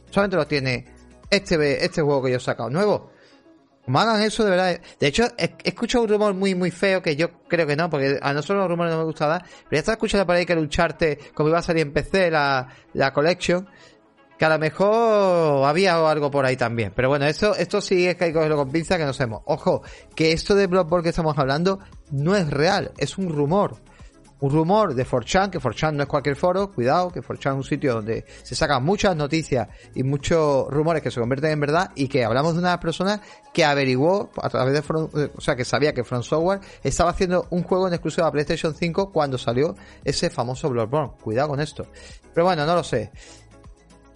solamente 0.09 0.35
lo 0.35 0.47
tiene 0.47 0.85
este, 1.29 1.83
este 1.83 2.01
juego 2.01 2.23
que 2.23 2.31
yo 2.31 2.37
he 2.37 2.41
sacado 2.41 2.69
nuevo. 2.69 3.11
Como 3.85 3.99
hagan 3.99 4.21
eso, 4.21 4.43
de 4.43 4.51
verdad. 4.51 4.79
De 4.99 5.07
hecho, 5.07 5.23
he, 5.37 5.55
escuchado 5.63 6.03
un 6.03 6.09
rumor 6.09 6.33
muy, 6.33 6.53
muy 6.53 6.71
feo 6.71 7.01
que 7.01 7.15
yo 7.15 7.31
creo 7.47 7.65
que 7.65 7.75
no, 7.75 7.89
porque 7.89 8.19
a 8.21 8.33
nosotros 8.33 8.59
los 8.59 8.69
rumores 8.69 8.93
no 8.93 8.99
me 8.99 9.05
gusta 9.05 9.25
dar. 9.25 9.43
Pero 9.43 9.71
ya 9.71 9.79
estaba 9.79 9.93
escuchando 9.93 10.25
por 10.25 10.35
ahí 10.35 10.45
que 10.45 10.55
lucharte, 10.55 11.17
como 11.33 11.49
iba 11.49 11.59
a 11.59 11.63
salir 11.63 11.83
en 11.83 11.93
PC 11.93 12.29
la, 12.29 12.67
la 12.93 13.13
Collection, 13.13 13.67
que 14.37 14.45
a 14.45 14.49
lo 14.49 14.59
mejor 14.59 15.65
había 15.65 15.95
algo 15.95 16.29
por 16.29 16.45
ahí 16.45 16.55
también. 16.55 16.93
Pero 16.95 17.09
bueno, 17.09 17.25
esto, 17.25 17.55
esto 17.55 17.81
sí 17.81 18.07
es 18.07 18.15
que 18.15 18.25
hay 18.25 18.29
que 18.29 18.35
cogerlo 18.35 18.57
con 18.57 18.71
pinza 18.71 18.97
que 18.97 19.05
no 19.05 19.13
sabemos. 19.13 19.41
Ojo, 19.45 19.81
que 20.15 20.33
esto 20.33 20.53
de 20.53 20.67
Bloodborne 20.67 21.03
que 21.03 21.09
estamos 21.09 21.37
hablando 21.37 21.79
no 22.11 22.35
es 22.35 22.49
real, 22.49 22.91
es 22.97 23.17
un 23.17 23.29
rumor 23.29 23.77
un 24.41 24.51
rumor 24.51 24.93
de 24.93 25.05
4chan, 25.05 25.49
que 25.49 25.59
4chan 25.59 25.93
no 25.93 26.03
es 26.03 26.09
cualquier 26.09 26.35
foro, 26.35 26.71
cuidado, 26.71 27.09
que 27.09 27.21
4chan 27.21 27.51
es 27.51 27.55
un 27.55 27.63
sitio 27.63 27.95
donde 27.95 28.25
se 28.43 28.55
sacan 28.55 28.83
muchas 28.83 29.15
noticias 29.15 29.67
y 29.95 30.03
muchos 30.03 30.67
rumores 30.69 31.03
que 31.03 31.11
se 31.11 31.19
convierten 31.19 31.51
en 31.51 31.59
verdad 31.59 31.91
y 31.95 32.07
que 32.07 32.23
hablamos 32.23 32.53
de 32.53 32.59
una 32.59 32.79
persona 32.79 33.21
que 33.53 33.65
averiguó 33.65 34.31
a 34.41 34.49
través 34.49 34.73
de, 34.73 34.79
eh, 34.79 35.31
o 35.35 35.41
sea, 35.41 35.55
que 35.55 35.65
sabía 35.65 35.93
que 35.93 36.03
Front 36.03 36.23
Software 36.23 36.61
estaba 36.83 37.11
haciendo 37.11 37.47
un 37.49 37.63
juego 37.63 37.87
en 37.87 37.93
exclusiva 37.93 38.27
a 38.27 38.31
PlayStation 38.31 38.73
5 38.73 39.11
cuando 39.11 39.37
salió 39.37 39.75
ese 40.03 40.29
famoso 40.29 40.69
Bloodborne. 40.69 41.13
Cuidado 41.21 41.49
con 41.49 41.59
esto. 41.59 41.87
Pero 42.33 42.45
bueno, 42.45 42.65
no 42.65 42.75
lo 42.75 42.83
sé. 42.83 43.11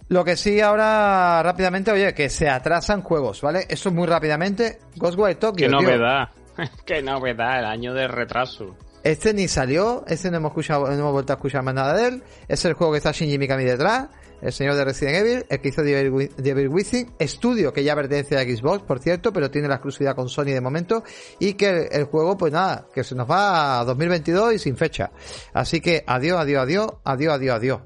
Lo 0.08 0.24
que 0.24 0.36
sí 0.36 0.60
ahora 0.60 1.42
rápidamente, 1.42 1.90
oye, 1.90 2.14
que 2.14 2.28
se 2.28 2.48
atrasan 2.48 3.02
juegos, 3.02 3.40
¿vale? 3.40 3.66
Eso 3.68 3.88
es 3.88 3.94
muy 3.94 4.06
rápidamente. 4.06 4.78
Ghostwire 4.96 5.36
Tokyo. 5.36 5.66
Qué 5.66 5.68
novedad. 5.68 6.28
Qué 6.86 7.02
novedad, 7.02 7.60
el 7.60 7.64
año 7.66 7.94
de 7.94 8.08
retraso. 8.08 8.76
Este 9.02 9.34
ni 9.34 9.48
salió, 9.48 10.04
este 10.06 10.30
no 10.30 10.38
hemos 10.38 10.50
escuchado, 10.50 10.86
no 10.86 10.92
hemos 10.94 11.12
vuelto 11.12 11.32
a 11.34 11.36
escuchar 11.36 11.62
más 11.62 11.74
nada 11.74 11.94
de 11.94 12.08
él. 12.08 12.22
Es 12.48 12.64
el 12.64 12.72
juego 12.72 12.92
que 12.92 12.98
está 12.98 13.12
Shinji 13.12 13.36
Mikami 13.38 13.64
detrás, 13.64 14.08
el 14.40 14.52
señor 14.52 14.76
de 14.76 14.84
Resident 14.84 15.16
Evil, 15.16 15.46
el 15.48 15.60
que 15.60 15.68
hizo 15.68 15.82
Devil 15.82 16.68
Within, 16.68 17.12
estudio 17.18 17.72
que 17.72 17.84
ya 17.84 17.94
pertenece 17.94 18.38
a 18.38 18.42
Xbox, 18.42 18.82
por 18.82 19.00
cierto, 19.00 19.32
pero 19.32 19.50
tiene 19.50 19.68
la 19.68 19.74
exclusividad 19.74 20.14
con 20.14 20.28
Sony 20.28 20.52
de 20.52 20.60
momento, 20.60 21.02
y 21.38 21.54
que 21.54 21.88
el, 21.90 22.04
juego, 22.04 22.36
pues 22.36 22.52
nada, 22.52 22.86
que 22.94 23.04
se 23.04 23.14
nos 23.14 23.30
va 23.30 23.80
a 23.80 23.84
2022 23.84 24.54
y 24.54 24.58
sin 24.58 24.76
fecha. 24.76 25.10
Así 25.52 25.80
que 25.80 26.02
adiós, 26.06 26.40
adiós, 26.40 26.62
adiós, 26.62 26.88
adiós, 27.04 27.34
adiós, 27.34 27.56
adiós. 27.56 27.80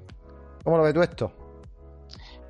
¿Cómo 0.62 0.76
lo 0.76 0.84
ves 0.84 0.94
tú 0.94 1.02
esto? 1.02 1.37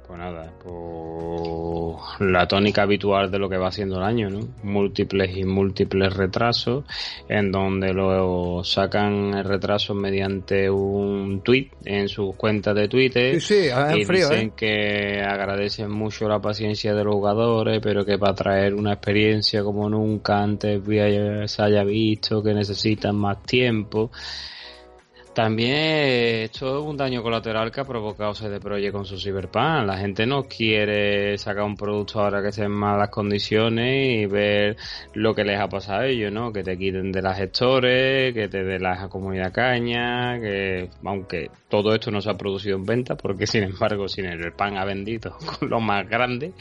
Pues 0.09 0.21
nada, 0.21 0.51
pues 0.65 1.99
la 2.21 2.49
tónica 2.49 2.81
habitual 2.81 3.31
de 3.31 3.39
lo 3.39 3.47
que 3.47 3.59
va 3.59 3.71
siendo 3.71 3.99
el 3.99 4.05
año, 4.05 4.31
¿no? 4.31 4.41
Múltiples 4.63 5.37
y 5.37 5.45
múltiples 5.45 6.15
retrasos, 6.15 6.85
en 7.29 7.53
donde 7.53 7.93
lo 7.93 8.65
sacan 8.65 9.35
el 9.35 9.45
retraso 9.45 9.93
mediante 9.93 10.71
un 10.71 11.43
tweet 11.45 11.69
en 11.85 12.09
sus 12.09 12.35
cuentas 12.37 12.75
de 12.75 12.89
Twitter. 12.89 13.39
Sí, 13.39 13.65
sí, 13.65 13.71
y 13.97 14.05
frío, 14.07 14.31
dicen 14.31 14.49
¿eh? 14.49 14.53
que 14.57 15.21
agradecen 15.21 15.91
mucho 15.91 16.27
la 16.27 16.41
paciencia 16.41 16.95
de 16.95 17.05
los 17.05 17.15
jugadores, 17.15 17.79
pero 17.83 18.03
que 18.07 18.17
para 18.17 18.35
traer 18.35 18.73
una 18.73 18.95
experiencia 18.95 19.63
como 19.63 19.91
nunca 19.91 20.43
antes 20.43 20.81
se 21.53 21.63
haya 21.63 21.85
visto, 21.85 22.43
que 22.43 22.55
necesitan 22.55 23.15
más 23.15 23.43
tiempo. 23.43 24.11
También 25.39 26.43
esto 26.43 26.81
es 26.81 26.85
un 26.85 26.97
daño 26.97 27.23
colateral 27.23 27.71
que 27.71 27.81
ha 27.81 27.85
provocado 27.85 28.35
CD 28.35 28.59
Projekt 28.59 28.93
con 28.93 29.05
su 29.05 29.17
Cyberpunk. 29.17 29.87
La 29.87 29.97
gente 29.97 30.27
no 30.27 30.49
quiere 30.49 31.39
sacar 31.39 31.63
un 31.63 31.77
producto 31.77 32.19
ahora 32.19 32.43
que 32.43 32.49
esté 32.49 32.65
en 32.65 32.73
malas 32.73 33.09
condiciones 33.09 34.19
y 34.19 34.27
ver 34.27 34.77
lo 35.15 35.37
que 35.37 35.45
les 35.45 35.61
ha 35.61 35.69
pasado 35.69 36.01
a 36.01 36.07
ellos, 36.09 36.33
¿no? 36.33 36.53
Que 36.53 36.65
te 36.65 36.77
quiten 36.77 37.13
de 37.13 37.23
las 37.23 37.39
gestores, 37.39 38.35
que 38.35 38.49
te 38.49 38.65
den 38.65 38.83
la 38.83 39.09
comunidad 39.09 39.53
caña, 39.53 40.41
que 40.41 40.91
aunque 41.05 41.53
todo 41.69 41.95
esto 41.95 42.11
no 42.11 42.21
se 42.21 42.31
ha 42.31 42.35
producido 42.35 42.77
en 42.77 42.85
venta, 42.85 43.15
porque 43.17 43.47
sin 43.47 43.63
embargo 43.63 44.09
Cyberpunk 44.09 44.77
ha 44.77 44.85
vendido 44.85 45.37
con 45.61 45.71
lo 45.71 45.79
más 45.79 46.09
grande, 46.09 46.53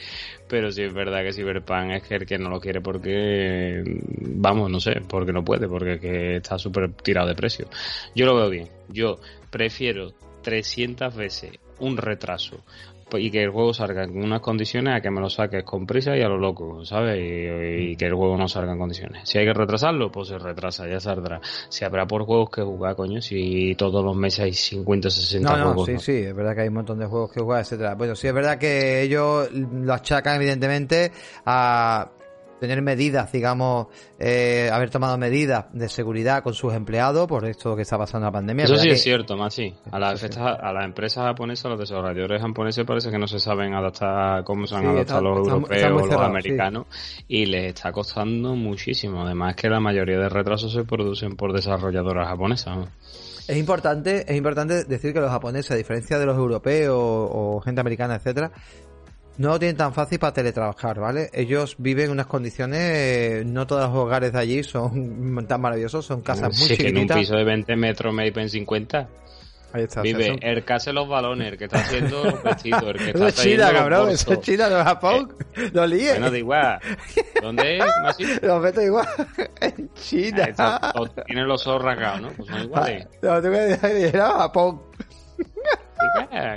pero 0.48 0.72
sí 0.72 0.82
es 0.82 0.92
verdad 0.92 1.22
que 1.22 1.32
Cyberpunk 1.32 1.90
es 1.92 2.02
que 2.02 2.14
el 2.16 2.26
que 2.26 2.38
no 2.38 2.48
lo 2.48 2.60
quiere 2.60 2.80
porque, 2.80 3.82
vamos, 4.20 4.70
no 4.70 4.80
sé, 4.80 5.02
porque 5.08 5.32
no 5.32 5.44
puede, 5.44 5.68
porque 5.68 5.98
que 5.98 6.36
está 6.36 6.58
súper 6.58 6.92
tirado 6.92 7.28
de 7.28 7.34
precio. 7.34 7.68
Yo 8.14 8.26
lo 8.26 8.36
veo 8.36 8.50
bien 8.50 8.78
yo 8.88 9.18
prefiero 9.50 10.12
300 10.42 11.14
veces 11.14 11.52
un 11.78 11.96
retraso 11.96 12.64
y 13.12 13.30
que 13.30 13.42
el 13.42 13.50
juego 13.50 13.72
salga 13.72 14.04
en 14.04 14.22
unas 14.22 14.40
condiciones 14.40 14.94
a 14.94 15.00
que 15.00 15.10
me 15.10 15.20
lo 15.20 15.30
saques 15.30 15.64
con 15.64 15.86
prisa 15.86 16.16
y 16.16 16.22
a 16.22 16.28
lo 16.28 16.36
loco, 16.36 16.84
¿sabes? 16.84 17.16
Y, 17.18 17.96
que 17.96 18.06
el 18.06 18.14
juego 18.14 18.36
no 18.36 18.48
salga 18.48 18.72
en 18.72 18.78
condiciones. 18.78 19.28
Si 19.28 19.38
hay 19.38 19.46
que 19.46 19.54
retrasarlo, 19.54 20.10
pues 20.10 20.28
se 20.28 20.38
retrasa, 20.38 20.86
ya 20.86 21.00
saldrá. 21.00 21.40
Si 21.68 21.84
habrá 21.84 22.06
por 22.06 22.24
juegos 22.24 22.50
que 22.50 22.62
jugar, 22.62 22.96
coño, 22.96 23.20
si 23.20 23.74
todos 23.76 24.04
los 24.04 24.16
meses 24.16 24.40
hay 24.40 24.52
50, 24.52 25.10
60 25.10 25.56
no, 25.56 25.64
juegos. 25.64 25.86
Sí, 25.86 25.98
sí, 25.98 26.22
es 26.24 26.34
verdad 26.34 26.54
que 26.54 26.62
hay 26.62 26.68
un 26.68 26.74
montón 26.74 26.98
de 26.98 27.06
juegos 27.06 27.32
que 27.32 27.40
jugar, 27.40 27.60
etcétera. 27.60 27.94
Bueno, 27.94 28.14
sí, 28.14 28.26
es 28.26 28.34
verdad 28.34 28.58
que 28.58 29.02
ellos 29.02 29.50
lo 29.52 29.94
achacan 29.94 30.36
evidentemente 30.36 31.12
a 31.46 32.10
tener 32.60 32.82
medidas, 32.82 33.30
digamos, 33.32 33.88
eh, 34.18 34.70
haber 34.72 34.90
tomado 34.90 35.16
medidas 35.18 35.66
de 35.72 35.88
seguridad 35.88 36.42
con 36.42 36.54
sus 36.54 36.74
empleados 36.74 37.26
por 37.26 37.44
esto 37.44 37.76
que 37.76 37.82
está 37.82 37.98
pasando 37.98 38.26
la 38.26 38.32
pandemia. 38.32 38.64
Eso 38.64 38.76
sí 38.76 38.90
es 38.90 39.02
cierto, 39.02 39.36
más 39.36 39.54
sí. 39.54 39.74
A 39.90 39.98
las, 39.98 40.22
a 40.38 40.72
las 40.72 40.84
empresas 40.84 41.24
japonesas, 41.24 41.66
a 41.66 41.68
los 41.70 41.78
desarrolladores 41.78 42.40
japoneses 42.40 42.84
parece 42.84 43.10
que 43.10 43.18
no 43.18 43.26
se 43.26 43.38
saben 43.38 43.74
adaptar 43.74 44.44
como 44.44 44.66
se 44.66 44.76
han 44.76 44.86
adaptado 44.86 45.22
los 45.22 45.48
europeos 45.48 46.02
o 46.02 46.06
los 46.06 46.20
americanos 46.20 46.86
y 47.26 47.46
les 47.46 47.74
está 47.74 47.92
costando 47.92 48.54
muchísimo. 48.54 49.22
Además 49.22 49.56
que 49.56 49.68
la 49.68 49.80
mayoría 49.80 50.18
de 50.18 50.28
retrasos 50.28 50.72
se 50.72 50.84
producen 50.84 51.36
por 51.36 51.52
desarrolladoras 51.52 52.28
japonesas. 52.28 52.88
Es 53.48 53.56
importante, 53.56 54.30
es 54.30 54.36
importante 54.36 54.84
decir 54.84 55.14
que 55.14 55.20
los 55.20 55.30
japoneses, 55.30 55.70
a 55.70 55.74
diferencia 55.76 56.18
de 56.18 56.26
los 56.26 56.36
europeos 56.36 56.94
o 56.98 57.60
gente 57.64 57.80
americana, 57.80 58.16
etcétera, 58.16 58.52
no 59.38 59.50
lo 59.50 59.58
tienen 59.58 59.76
tan 59.76 59.94
fácil 59.94 60.18
para 60.18 60.32
teletrabajar, 60.32 60.98
¿vale? 60.98 61.30
Ellos 61.32 61.76
viven 61.78 62.06
en 62.06 62.10
unas 62.10 62.26
condiciones, 62.26 63.46
no 63.46 63.66
todos 63.66 63.88
los 63.88 63.96
hogares 63.96 64.32
de 64.32 64.38
allí 64.38 64.62
son 64.64 65.46
tan 65.48 65.60
maravillosos, 65.60 66.04
son 66.04 66.22
casas 66.22 66.58
muy 66.58 66.68
chiquitas. 66.68 66.78
que 66.78 66.88
en 66.88 66.98
un 66.98 67.08
piso 67.08 67.36
de 67.36 67.44
20 67.44 67.76
metros 67.76 68.12
me 68.12 68.26
en 68.26 68.50
50. 68.50 69.08
Ahí 69.72 69.82
está. 69.82 70.00
Vive 70.00 70.38
el 70.40 70.64
que 70.64 70.72
hace 70.72 70.92
los 70.92 71.06
balones, 71.08 71.52
el 71.52 71.58
que 71.58 71.64
está 71.66 71.78
haciendo 71.78 72.24
los 72.30 72.42
vestidos, 72.42 72.82
el 72.82 72.96
que 72.96 73.06
está 73.10 73.18
Eso 73.18 73.26
es 73.28 73.34
China, 73.34 73.72
cabrón, 73.72 74.10
eso 74.10 74.32
es 74.32 74.40
China, 74.40 74.68
no 74.70 74.78
es 74.78 74.84
Japón. 74.84 75.36
Eh, 75.54 75.70
no 75.72 75.86
líes. 75.86 76.12
Bueno, 76.12 76.30
da 76.30 76.38
igual. 76.38 76.80
¿Dónde 77.42 77.78
es? 77.78 77.84
Los 78.42 78.62
meto 78.62 78.82
igual. 78.82 79.06
En 79.60 79.92
China. 79.94 80.48
Ah, 80.56 80.92
tiene 81.26 81.44
los 81.44 81.66
ojos 81.66 81.82
rasgados, 81.82 82.22
¿no? 82.22 82.30
Pues 82.30 82.48
son 82.48 82.62
iguales. 82.62 83.06
No, 83.22 83.42
tú 83.42 83.48
me 83.48 83.66
dijiste 83.66 84.18
Japón. 84.18 84.80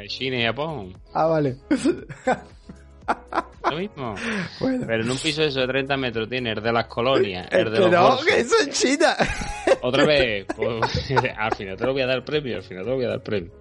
China 0.08 0.38
y 0.38 0.44
Japón. 0.44 0.94
Ah, 1.14 1.28
vale. 1.28 1.58
Lo 3.70 3.78
mismo. 3.78 4.16
Pero 4.60 5.04
en 5.04 5.10
un 5.10 5.18
piso 5.18 5.44
eso 5.44 5.62
de 5.62 5.68
30 5.68 5.98
metros 5.98 6.30
tiene 6.30 6.52
el 6.52 6.62
de 6.62 6.72
las 6.72 6.88
colonias, 6.88 7.48
el 7.52 7.72
de 7.72 7.80
los 7.80 7.92
No, 7.92 8.18
que 8.26 8.40
eso 8.40 8.56
es 8.60 8.70
China. 8.70 9.16
Otra 9.82 10.06
vez, 10.06 10.46
pues, 10.56 11.12
al 11.38 11.56
final 11.56 11.78
te 11.78 11.86
lo 11.86 11.94
voy 11.94 12.02
a 12.02 12.08
dar 12.08 12.26
premio, 12.26 12.58
al 12.58 12.64
final 12.64 12.84
te 12.84 12.90
lo 12.90 12.96
voy 12.96 13.06
a 13.06 13.10
dar 13.10 13.22
premio. 13.22 13.52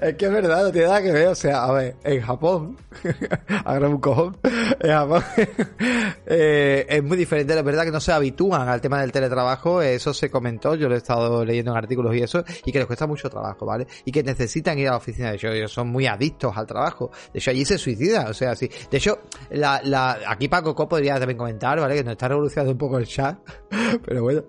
Es 0.00 0.14
que 0.16 0.26
es 0.26 0.32
verdad, 0.32 0.64
no 0.64 0.72
tiene 0.72 0.86
nada 0.86 1.02
que 1.02 1.12
ver. 1.12 1.28
O 1.28 1.34
sea, 1.34 1.64
a 1.64 1.72
ver, 1.72 1.96
en 2.04 2.20
Japón, 2.20 2.76
agarra 3.64 3.88
un 3.88 3.98
cojón, 3.98 4.36
en 4.80 4.90
Japón 4.90 5.22
eh, 6.26 6.86
es 6.88 7.02
muy 7.02 7.16
diferente. 7.16 7.54
Es 7.56 7.64
verdad 7.64 7.84
que 7.84 7.90
no 7.90 8.00
se 8.00 8.12
habitúan 8.12 8.68
al 8.68 8.80
tema 8.80 9.00
del 9.00 9.12
teletrabajo. 9.12 9.82
Eso 9.82 10.12
se 10.12 10.30
comentó, 10.30 10.74
yo 10.74 10.88
lo 10.88 10.94
he 10.94 10.98
estado 10.98 11.44
leyendo 11.44 11.72
en 11.72 11.78
artículos 11.78 12.14
y 12.14 12.22
eso, 12.22 12.44
y 12.64 12.72
que 12.72 12.78
les 12.78 12.86
cuesta 12.86 13.06
mucho 13.06 13.28
trabajo, 13.28 13.66
¿vale? 13.66 13.86
Y 14.04 14.12
que 14.12 14.22
necesitan 14.22 14.78
ir 14.78 14.88
a 14.88 14.92
la 14.92 14.96
oficina. 14.98 15.30
De 15.30 15.36
hecho, 15.36 15.48
ellos 15.48 15.72
son 15.72 15.88
muy 15.88 16.06
adictos 16.06 16.56
al 16.56 16.66
trabajo. 16.66 17.10
De 17.32 17.38
hecho, 17.38 17.50
allí 17.50 17.64
se 17.64 17.78
suicida, 17.78 18.28
o 18.28 18.34
sea, 18.34 18.54
sí. 18.54 18.70
De 18.90 18.98
hecho, 18.98 19.20
la, 19.50 19.80
la, 19.84 20.18
aquí 20.26 20.48
Paco 20.48 20.74
Co 20.74 20.88
podría 20.88 21.18
también 21.18 21.38
comentar, 21.38 21.80
¿vale? 21.80 21.94
Que 21.96 22.04
nos 22.04 22.12
está 22.12 22.28
revolucionando 22.28 22.72
un 22.72 22.78
poco 22.78 22.98
el 22.98 23.06
chat, 23.06 23.38
pero 24.04 24.22
bueno. 24.22 24.42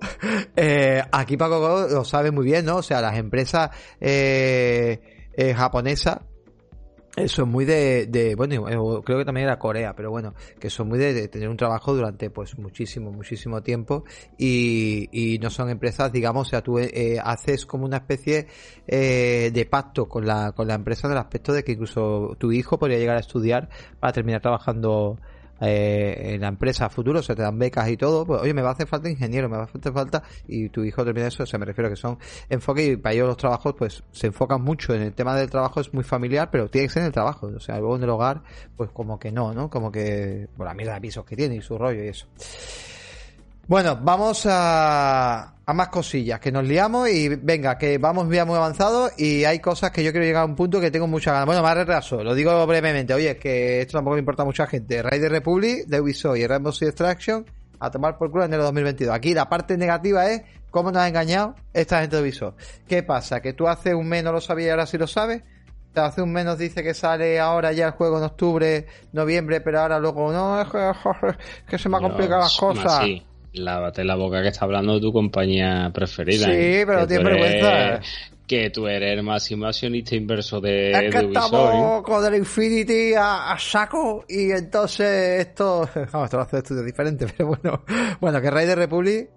Eh, 0.55 1.01
aquí 1.11 1.37
Paco 1.37 1.59
Co 1.59 1.87
lo 1.89 2.03
sabe 2.03 2.31
muy 2.31 2.45
bien, 2.45 2.65
¿no? 2.65 2.77
O 2.77 2.83
sea, 2.83 3.01
las 3.01 3.17
empresas, 3.17 3.69
eh, 3.99 4.88
eh, 5.33 5.53
japonesa. 5.53 6.25
Eso 7.15 7.41
es 7.41 7.47
muy 7.47 7.65
de, 7.65 8.33
bueno, 8.37 8.69
eh, 8.69 9.01
creo 9.03 9.17
que 9.17 9.25
también 9.25 9.47
era 9.47 9.59
Corea, 9.59 9.93
pero 9.93 10.09
bueno, 10.09 10.35
que 10.59 10.69
son 10.69 10.87
muy 10.87 10.99
de, 10.99 11.27
tener 11.27 11.49
un 11.49 11.57
trabajo 11.57 11.93
durante 11.93 12.29
pues 12.29 12.57
muchísimo, 12.57 13.11
muchísimo 13.11 13.61
tiempo 13.61 14.05
y, 14.37 15.37
no 15.41 15.49
son 15.49 15.69
empresas, 15.69 16.13
digamos, 16.13 16.47
o 16.47 16.49
sea, 16.51 16.61
tú 16.61 16.77
eh, 16.79 17.19
haces 17.21 17.65
como 17.65 17.85
una 17.85 17.97
especie 17.97 18.47
de 18.87 19.67
pacto 19.69 20.07
con 20.07 20.25
la, 20.25 20.53
con 20.53 20.67
la 20.67 20.75
empresa 20.75 21.07
en 21.07 21.13
el 21.13 21.19
aspecto 21.19 21.51
de 21.51 21.63
que 21.63 21.73
incluso 21.73 22.37
tu 22.37 22.51
hijo 22.53 22.77
podría 22.79 22.99
llegar 22.99 23.17
a 23.17 23.21
estudiar 23.21 23.69
para 23.99 24.13
terminar 24.13 24.41
trabajando 24.41 25.17
eh, 25.61 26.33
en 26.33 26.41
la 26.41 26.47
empresa 26.47 26.89
futuro, 26.89 27.21
se 27.21 27.35
te 27.35 27.41
dan 27.41 27.57
becas 27.57 27.89
y 27.89 27.97
todo, 27.97 28.25
pues 28.25 28.41
oye, 28.41 28.53
me 28.53 28.61
va 28.61 28.69
a 28.69 28.73
hacer 28.73 28.87
falta 28.87 29.09
ingeniero, 29.09 29.49
me 29.49 29.57
va 29.57 29.63
a 29.63 29.65
hacer 29.65 29.93
falta, 29.93 30.23
y 30.47 30.69
tu 30.69 30.83
hijo 30.83 31.03
termina 31.03 31.27
eso, 31.27 31.43
o 31.43 31.45
sea, 31.45 31.59
me 31.59 31.65
refiero 31.65 31.87
a 31.87 31.91
que 31.91 31.95
son 31.95 32.17
enfoque 32.49 32.85
y 32.85 32.95
para 32.97 33.13
ellos 33.13 33.27
los 33.27 33.37
trabajos, 33.37 33.75
pues 33.77 34.03
se 34.11 34.27
enfocan 34.27 34.61
mucho 34.61 34.93
en 34.93 35.01
el 35.01 35.13
tema 35.13 35.35
del 35.35 35.49
trabajo, 35.49 35.79
es 35.79 35.93
muy 35.93 36.03
familiar, 36.03 36.49
pero 36.51 36.69
tiene 36.69 36.87
que 36.87 36.93
ser 36.93 37.01
en 37.01 37.07
el 37.07 37.13
trabajo, 37.13 37.47
o 37.47 37.59
sea, 37.59 37.77
luego 37.79 37.95
en 37.95 38.03
el 38.03 38.09
hogar, 38.09 38.41
pues 38.75 38.89
como 38.91 39.19
que 39.19 39.31
no, 39.31 39.53
¿no? 39.53 39.69
Como 39.69 39.91
que, 39.91 40.47
por 40.55 40.65
la 40.65 40.73
mierda 40.73 40.95
de 40.95 41.01
pisos 41.01 41.25
que 41.25 41.35
tiene 41.35 41.55
y 41.55 41.61
su 41.61 41.77
rollo 41.77 42.03
y 42.03 42.07
eso. 42.07 42.27
Bueno, 43.69 43.99
vamos 44.01 44.47
a, 44.49 45.58
a 45.69 45.73
más 45.73 45.89
cosillas, 45.89 46.39
que 46.39 46.51
nos 46.51 46.63
liamos 46.63 47.09
y 47.09 47.29
venga, 47.29 47.77
que 47.77 47.99
vamos 47.99 48.27
ya 48.31 48.43
muy 48.43 48.55
avanzados 48.55 49.11
y 49.19 49.43
hay 49.43 49.59
cosas 49.59 49.91
que 49.91 50.03
yo 50.03 50.09
quiero 50.09 50.25
llegar 50.25 50.41
a 50.41 50.45
un 50.45 50.55
punto 50.55 50.81
que 50.81 50.89
tengo 50.89 51.05
mucha 51.05 51.31
ganas. 51.31 51.45
Bueno, 51.45 51.61
más 51.61 51.77
retraso, 51.77 52.23
lo 52.23 52.33
digo 52.33 52.65
brevemente. 52.65 53.13
Oye, 53.13 53.29
es 53.29 53.37
que 53.37 53.81
esto 53.81 53.99
tampoco 53.99 54.15
le 54.15 54.21
importa 54.21 54.41
a 54.41 54.45
mucha 54.45 54.65
gente. 54.65 55.03
Raider 55.03 55.31
Republic 55.31 55.85
de 55.85 56.01
Ubisoft 56.01 56.37
y 56.37 56.47
Rainbow 56.47 56.73
Six 56.73 56.89
Extraction 56.89 57.45
a 57.79 57.91
tomar 57.91 58.17
por 58.17 58.31
culo 58.31 58.45
en 58.45 58.53
el 58.55 58.61
2022. 58.61 59.13
Aquí 59.13 59.35
la 59.35 59.47
parte 59.47 59.77
negativa 59.77 60.27
es 60.31 60.41
cómo 60.71 60.91
nos 60.91 61.03
ha 61.03 61.07
engañado 61.07 61.53
esta 61.71 62.01
gente 62.01 62.15
de 62.15 62.23
Ubisoft. 62.23 62.55
¿Qué 62.87 63.03
pasa? 63.03 63.39
Que 63.39 63.53
tú 63.53 63.67
hace 63.67 63.93
un 63.93 64.09
mes 64.09 64.23
no 64.23 64.31
lo 64.31 64.41
sabías 64.41 64.69
y 64.69 64.71
ahora 64.71 64.87
sí 64.87 64.97
lo 64.97 65.05
sabes. 65.05 65.43
Hace 65.93 66.23
un 66.23 66.33
mes 66.33 66.45
nos 66.45 66.57
dice 66.57 66.81
que 66.81 66.95
sale 66.95 67.39
ahora 67.39 67.73
ya 67.73 67.85
el 67.85 67.91
juego 67.91 68.17
en 68.17 68.23
octubre, 68.23 68.87
noviembre, 69.11 69.61
pero 69.61 69.81
ahora 69.81 69.99
luego 69.99 70.31
no, 70.31 70.61
es 70.61 70.67
que, 71.67 71.77
se 71.77 71.89
me 71.89 71.97
ha 71.97 71.99
complicado 71.99 72.41
las 72.41 72.57
cosas. 72.57 73.05
Lávate 73.53 74.03
la 74.03 74.15
boca 74.15 74.41
que 74.41 74.49
está 74.49 74.65
hablando 74.65 74.95
de 74.95 75.01
tu 75.01 75.11
compañía 75.11 75.91
preferida. 75.93 76.45
Sí, 76.45 76.51
¿eh? 76.51 76.83
pero 76.85 77.07
tienes 77.07 77.25
vergüenza. 77.25 78.01
Que 78.47 78.71
tú 78.71 78.87
eres 78.87 79.15
el 79.15 79.21
máximo 79.21 79.67
accionista 79.67 80.15
inverso 80.15 80.59
de, 80.59 80.89
es 80.89 81.13
que 81.13 81.25
Ubisoft. 81.25 81.45
Estamos 81.45 81.99
¿eh? 81.99 82.03
con 82.03 82.25
el 82.25 82.35
Infinity 82.39 83.13
a, 83.15 83.55
saco 83.59 84.25
y 84.27 84.51
entonces 84.51 85.47
esto. 85.47 85.87
Vamos, 86.11 86.25
esto 86.25 86.37
lo 86.37 86.43
hace 86.43 86.57
estudios 86.57 86.85
diferentes, 86.85 87.31
pero 87.37 87.49
bueno. 87.49 87.83
Bueno, 88.19 88.41
que 88.41 88.49
Rey 88.49 88.65
de 88.65 88.75
Republic 88.75 89.29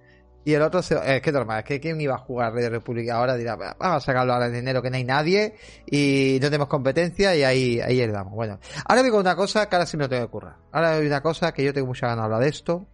y 0.45 0.55
el 0.55 0.63
otro, 0.63 0.81
es 0.81 1.21
que 1.23 1.31
normal, 1.31 1.59
es 1.59 1.65
que 1.65 1.79
¿quién 1.79 2.01
iba 2.01 2.15
a 2.15 2.19
jugar 2.19 2.53
Rey 2.53 2.65
de 2.65 2.71
República 2.71 3.17
ahora? 3.17 3.37
Dirá, 3.37 3.55
vamos 3.55 3.79
a 3.81 4.01
sacarlo 4.01 4.33
ahora 4.33 4.47
en 4.47 4.55
dinero 4.55 4.83
que 4.83 4.91
no 4.91 4.97
hay 4.97 5.05
nadie 5.05 5.55
y 5.87 6.39
no 6.41 6.49
tenemos 6.49 6.69
competencia 6.69 7.37
y 7.37 7.45
ahí, 7.45 7.81
ahí 7.81 7.99
le 7.99 8.09
damos. 8.09 8.33
Bueno, 8.33 8.59
ahora 8.87 9.03
digo 9.03 9.21
una 9.21 9.37
cosa 9.37 9.69
que 9.69 9.77
ahora 9.77 9.87
sí 9.87 9.97
me 9.97 10.05
lo 10.05 10.09
tengo 10.09 10.23
que 10.23 10.29
ocurrir. 10.29 10.55
Ahora 10.73 10.97
hay 10.97 11.07
una 11.07 11.21
cosa 11.21 11.53
que 11.53 11.63
yo 11.63 11.73
tengo 11.73 11.87
mucha 11.87 12.09
ganas 12.09 12.23
de 12.23 12.25
hablar 12.25 12.41
de 12.41 12.49
esto 12.49 12.89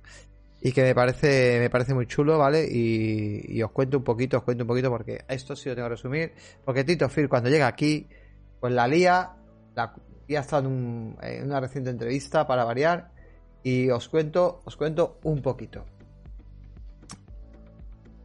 y 0.61 0.73
que 0.73 0.83
me 0.83 0.95
parece, 0.95 1.59
me 1.61 1.71
parece 1.71 1.95
muy 1.95 2.07
chulo, 2.07 2.39
¿vale? 2.39 2.67
Y, 2.69 3.63
os 3.63 3.71
cuento 3.71 3.99
un 3.99 4.05
poquito, 4.05 4.39
os 4.39 4.43
cuento 4.43 4.65
un 4.65 4.69
poquito 4.69 4.91
porque 4.91 5.25
esto 5.29 5.55
sí 5.55 5.69
lo 5.69 5.75
tengo 5.75 5.87
que 5.87 5.95
resumir. 5.95 6.33
Porque 6.65 6.85
Tito 6.85 7.09
Phil 7.09 7.29
cuando 7.29 7.49
llega 7.49 7.67
aquí, 7.67 8.09
pues 8.61 8.73
la 8.73 8.89
lía, 8.89 9.37
ya 10.29 10.41
estado 10.41 10.69
en, 10.69 11.17
en 11.23 11.45
una 11.45 11.61
reciente 11.61 11.91
entrevista 11.91 12.47
para 12.47 12.65
variar 12.65 13.13
y 13.63 13.91
os 13.91 14.09
cuento, 14.09 14.63
os 14.65 14.77
cuento 14.77 15.19
un 15.23 15.43
poquito. 15.43 15.85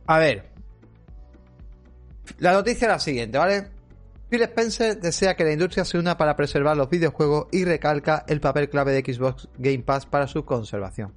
A 0.07 0.19
ver. 0.19 0.51
La 2.39 2.53
noticia 2.53 2.87
es 2.87 2.91
la 2.91 2.99
siguiente, 2.99 3.37
¿vale? 3.37 3.67
Phil 4.29 4.41
Spencer 4.41 4.99
desea 4.99 5.35
que 5.35 5.43
la 5.43 5.51
industria 5.51 5.85
se 5.85 5.99
una 5.99 6.17
para 6.17 6.35
preservar 6.35 6.75
los 6.75 6.89
videojuegos 6.89 7.47
y 7.51 7.65
recalca 7.65 8.25
el 8.27 8.39
papel 8.39 8.67
clave 8.67 8.91
de 8.91 9.13
Xbox 9.13 9.47
Game 9.59 9.83
Pass 9.83 10.07
para 10.07 10.27
su 10.27 10.43
conservación. 10.43 11.13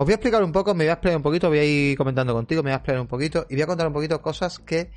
Os 0.00 0.06
voy 0.06 0.12
a 0.12 0.14
explicar 0.14 0.42
un 0.42 0.50
poco, 0.50 0.72
me 0.72 0.84
voy 0.84 0.88
a 0.88 0.92
explicar 0.94 1.18
un 1.18 1.22
poquito, 1.22 1.50
voy 1.50 1.58
a 1.58 1.64
ir 1.64 1.94
comentando 1.94 2.32
contigo, 2.32 2.62
me 2.62 2.70
voy 2.70 2.72
a 2.72 2.76
explicar 2.76 3.02
un 3.02 3.06
poquito 3.06 3.46
y 3.50 3.54
voy 3.54 3.62
a 3.64 3.66
contar 3.66 3.86
un 3.86 3.92
poquito 3.92 4.22
cosas 4.22 4.58
que 4.58 4.90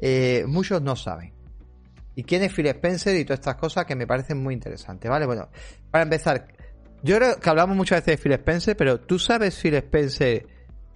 eh, 0.00 0.46
muchos 0.48 0.82
no 0.82 0.96
saben. 0.96 1.32
Y 2.16 2.24
quién 2.24 2.42
es 2.42 2.52
Phil 2.52 2.66
Spencer 2.66 3.14
y 3.14 3.24
todas 3.24 3.38
estas 3.38 3.54
cosas 3.54 3.86
que 3.86 3.94
me 3.94 4.04
parecen 4.04 4.42
muy 4.42 4.54
interesantes, 4.54 5.08
¿vale? 5.08 5.26
Bueno, 5.26 5.48
para 5.92 6.02
empezar, 6.02 6.48
yo 7.04 7.18
creo 7.18 7.38
que 7.38 7.48
hablamos 7.48 7.76
muchas 7.76 8.00
veces 8.00 8.16
de 8.16 8.22
Phil 8.24 8.32
Spencer, 8.32 8.76
pero 8.76 8.98
¿tú 8.98 9.20
sabes 9.20 9.56
Phil 9.62 9.74
Spencer 9.74 10.44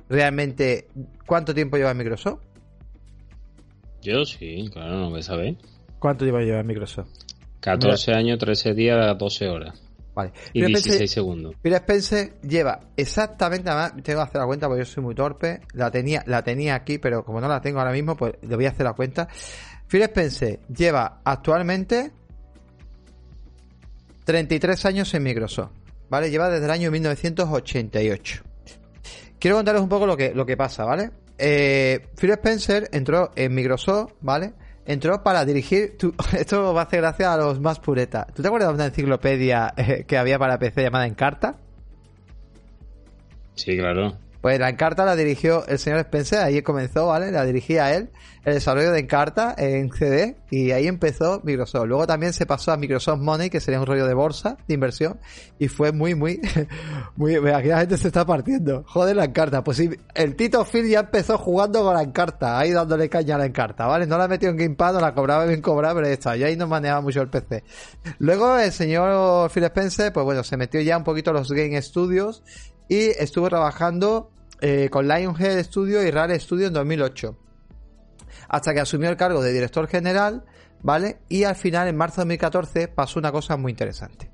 realmente 0.08 0.88
cuánto 1.24 1.54
tiempo 1.54 1.76
lleva 1.76 1.92
en 1.92 1.98
Microsoft? 1.98 2.40
Yo 4.00 4.24
sí, 4.24 4.68
claro, 4.72 4.98
no 4.98 5.10
me 5.10 5.22
sabe. 5.22 5.56
¿Cuánto 6.00 6.24
tiempo 6.24 6.40
lleva 6.40 6.58
en 6.58 6.66
Microsoft? 6.66 7.10
14 7.60 8.12
años, 8.12 8.40
13 8.40 8.74
días, 8.74 9.16
12 9.16 9.48
horas. 9.48 9.91
Vale. 10.14 10.32
Y 10.52 10.64
16 10.64 11.10
segundos. 11.10 11.54
Phil 11.62 11.72
Spencer 11.74 12.34
lleva 12.42 12.80
exactamente, 12.96 13.70
además, 13.70 14.02
tengo 14.02 14.18
que 14.18 14.24
hacer 14.24 14.40
la 14.40 14.46
cuenta 14.46 14.68
porque 14.68 14.84
yo 14.84 14.90
soy 14.90 15.02
muy 15.02 15.14
torpe. 15.14 15.60
La 15.72 15.90
tenía, 15.90 16.22
la 16.26 16.42
tenía 16.42 16.74
aquí, 16.74 16.98
pero 16.98 17.24
como 17.24 17.40
no 17.40 17.48
la 17.48 17.60
tengo 17.60 17.78
ahora 17.78 17.92
mismo, 17.92 18.16
pues 18.16 18.34
le 18.42 18.56
voy 18.56 18.66
a 18.66 18.70
hacer 18.70 18.84
la 18.84 18.92
cuenta. 18.92 19.28
Phil 19.88 20.02
Spencer 20.02 20.60
lleva 20.68 21.20
actualmente 21.24 22.12
33 24.24 24.84
años 24.86 25.12
en 25.14 25.22
Microsoft. 25.22 25.70
¿Vale? 26.10 26.30
Lleva 26.30 26.50
desde 26.50 26.66
el 26.66 26.70
año 26.70 26.90
1988. 26.90 28.42
Quiero 29.38 29.56
contaros 29.56 29.80
un 29.80 29.88
poco 29.88 30.06
lo 30.06 30.16
que, 30.16 30.34
lo 30.34 30.44
que 30.44 30.58
pasa, 30.58 30.84
¿vale? 30.84 31.10
Eh, 31.38 32.06
Phil 32.20 32.30
Spencer 32.32 32.88
entró 32.92 33.32
en 33.34 33.54
Microsoft, 33.54 34.12
¿vale? 34.20 34.52
Entró 34.84 35.22
para 35.22 35.44
dirigir. 35.44 35.96
esto 36.32 36.74
va 36.74 36.80
a 36.80 36.84
hacer 36.84 37.00
gracia 37.00 37.32
a 37.32 37.36
los 37.36 37.60
más 37.60 37.78
puretas. 37.78 38.26
¿Tú 38.34 38.42
te 38.42 38.48
acuerdas 38.48 38.70
de 38.70 38.74
una 38.74 38.86
enciclopedia 38.86 39.72
eh, 39.76 40.04
que 40.06 40.18
había 40.18 40.38
para 40.38 40.58
PC 40.58 40.82
llamada 40.82 41.06
Encarta? 41.06 41.56
Sí, 43.54 43.76
claro. 43.76 44.16
Pues 44.42 44.58
la 44.58 44.68
Encarta 44.68 45.04
la 45.04 45.14
dirigió 45.14 45.64
el 45.68 45.78
señor 45.78 46.00
Spencer, 46.00 46.40
ahí 46.40 46.60
comenzó, 46.62 47.06
¿vale? 47.06 47.30
La 47.30 47.44
dirigía 47.44 47.94
él, 47.94 48.10
el 48.44 48.54
desarrollo 48.54 48.90
de 48.90 48.98
Encarta 48.98 49.54
en 49.56 49.92
CD, 49.92 50.36
y 50.50 50.72
ahí 50.72 50.88
empezó 50.88 51.40
Microsoft. 51.44 51.86
Luego 51.86 52.08
también 52.08 52.32
se 52.32 52.44
pasó 52.44 52.72
a 52.72 52.76
Microsoft 52.76 53.20
Money, 53.20 53.50
que 53.50 53.60
sería 53.60 53.78
un 53.78 53.86
rollo 53.86 54.04
de 54.04 54.14
bolsa, 54.14 54.56
de 54.66 54.74
inversión, 54.74 55.20
y 55.60 55.68
fue 55.68 55.92
muy, 55.92 56.16
muy, 56.16 56.40
muy, 57.16 57.36
aquí 57.36 57.68
la 57.68 57.78
gente 57.78 57.96
se 57.96 58.08
está 58.08 58.26
partiendo. 58.26 58.82
Joder, 58.88 59.14
la 59.14 59.26
Encarta. 59.26 59.62
Pues 59.62 59.76
sí, 59.76 59.88
el 60.12 60.34
Tito 60.34 60.64
Phil 60.64 60.88
ya 60.88 61.00
empezó 61.00 61.38
jugando 61.38 61.84
con 61.84 61.94
la 61.94 62.02
Encarta, 62.02 62.58
ahí 62.58 62.72
dándole 62.72 63.08
caña 63.08 63.36
a 63.36 63.38
la 63.38 63.46
Encarta, 63.46 63.86
¿vale? 63.86 64.08
No 64.08 64.18
la 64.18 64.26
metió 64.26 64.48
en 64.48 64.56
Gamepad, 64.56 64.94
no 64.94 65.00
la 65.00 65.14
cobraba 65.14 65.44
bien 65.44 65.62
cobrada, 65.62 65.94
pero 65.94 66.08
está, 66.08 66.34
ya 66.34 66.48
ahí 66.48 66.56
no 66.56 66.66
manejaba 66.66 67.00
mucho 67.00 67.22
el 67.22 67.28
PC. 67.28 67.62
Luego 68.18 68.58
el 68.58 68.72
señor 68.72 69.52
Phil 69.52 69.62
Spencer, 69.62 70.12
pues 70.12 70.24
bueno, 70.24 70.42
se 70.42 70.56
metió 70.56 70.80
ya 70.80 70.96
un 70.96 71.04
poquito 71.04 71.32
los 71.32 71.52
Game 71.52 71.80
Studios, 71.80 72.42
y 72.92 73.08
estuvo 73.18 73.48
trabajando 73.48 74.30
eh, 74.60 74.90
con 74.90 75.08
Lionhead 75.08 75.62
Studio 75.64 76.02
y 76.02 76.10
Rare 76.10 76.38
Studio 76.38 76.66
en 76.66 76.74
2008. 76.74 77.38
Hasta 78.48 78.74
que 78.74 78.80
asumió 78.80 79.08
el 79.08 79.16
cargo 79.16 79.42
de 79.42 79.50
director 79.50 79.88
general, 79.88 80.44
¿vale? 80.82 81.20
Y 81.30 81.44
al 81.44 81.56
final, 81.56 81.88
en 81.88 81.96
marzo 81.96 82.16
de 82.16 82.24
2014, 82.24 82.88
pasó 82.88 83.18
una 83.18 83.32
cosa 83.32 83.56
muy 83.56 83.72
interesante. 83.72 84.30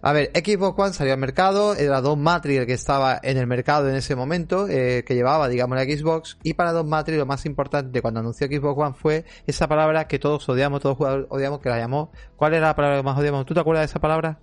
A 0.00 0.12
ver, 0.12 0.30
Xbox 0.32 0.78
One 0.78 0.92
salió 0.92 1.14
al 1.14 1.18
mercado, 1.18 1.74
era 1.74 2.00
Don 2.00 2.22
Matri 2.22 2.56
el 2.56 2.66
que 2.66 2.74
estaba 2.74 3.18
en 3.20 3.36
el 3.36 3.48
mercado 3.48 3.88
en 3.88 3.96
ese 3.96 4.14
momento, 4.14 4.68
eh, 4.68 5.02
que 5.04 5.16
llevaba, 5.16 5.48
digamos, 5.48 5.76
la 5.76 5.82
Xbox, 5.82 6.38
y 6.44 6.54
para 6.54 6.70
Don 6.70 6.88
Matri 6.88 7.16
lo 7.16 7.26
más 7.26 7.46
importante 7.46 8.00
cuando 8.00 8.20
anunció 8.20 8.46
Xbox 8.46 8.80
One 8.80 8.94
fue 8.94 9.24
esa 9.44 9.66
palabra 9.66 10.06
que 10.06 10.20
todos 10.20 10.48
odiamos, 10.48 10.82
todos 10.82 10.98
odiamos, 11.00 11.58
que 11.58 11.68
la 11.68 11.78
llamó. 11.78 12.12
¿Cuál 12.36 12.54
era 12.54 12.68
la 12.68 12.76
palabra 12.76 12.98
que 12.98 13.02
más 13.02 13.18
odiamos? 13.18 13.44
¿Tú 13.44 13.54
te 13.54 13.60
acuerdas 13.60 13.82
de 13.82 13.86
esa 13.86 13.98
palabra? 13.98 14.38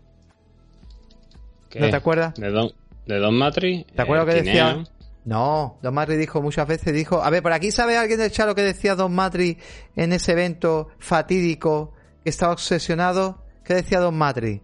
¿No 1.80 1.89
te 1.89 1.95
acuerdas? 1.95 2.34
De 2.36 2.49
Don, 2.49 2.71
¿De 3.06 3.18
Don 3.20 3.38
Matri? 3.38 3.86
¿Te 3.95 4.01
acuerdas 4.01 4.28
lo 4.28 4.34
que 4.34 4.41
decía? 4.41 4.84
No, 5.26 5.80
Don 5.82 5.93
Matri 5.93 6.18
dijo 6.18 6.41
muchas 6.41 6.68
veces, 6.68 6.93
dijo, 6.93 7.22
a 7.22 7.30
ver, 7.30 7.41
por 7.41 7.54
aquí 7.54 7.72
sabe 7.72 7.97
alguien 7.97 8.20
del 8.20 8.32
chat 8.32 8.45
lo 8.45 8.56
que 8.56 8.62
decía 8.62 8.95
Don 8.95 9.14
Matri 9.14 9.58
en 9.95 10.12
ese 10.12 10.34
evento 10.34 10.89
fatídico 10.99 11.93
que 12.24 12.30
estaba 12.30 12.54
obsesionado. 12.54 13.43
¿Qué 13.64 13.74
decía 13.74 13.99
Don 13.99 14.18
Matri? 14.18 14.62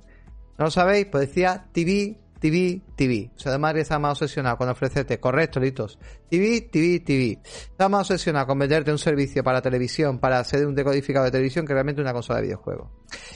¿No 0.58 0.66
lo 0.66 0.72
sabéis? 0.72 1.06
Pues 1.06 1.28
decía 1.28 1.68
TV, 1.72 2.18
TV, 2.40 2.82
TV. 3.00 3.32
O 3.34 3.40
sea, 3.40 3.58
Matri 3.58 3.80
estaba 3.80 4.00
más 4.00 4.22
obsesionado 4.22 4.58
con 4.58 4.68
ofrecerte, 4.68 5.22
correcto, 5.22 5.62
litos. 5.62 5.98
TV, 6.30 6.68
TV, 6.70 7.00
TV. 7.00 7.40
Estaba 7.46 7.88
más 7.88 8.12
obsesionado 8.12 8.46
con 8.46 8.60
venderte 8.60 8.92
un 8.92 8.98
servicio 8.98 9.42
para 9.42 9.62
televisión, 9.62 10.20
para 10.20 10.44
ser 10.44 10.68
un 10.68 10.76
decodificador 10.76 11.28
de 11.28 11.32
televisión 11.32 11.66
que 11.66 11.72
realmente 11.72 12.02
una 12.02 12.12
consola 12.12 12.40
de 12.40 12.48
videojuegos. 12.48 12.90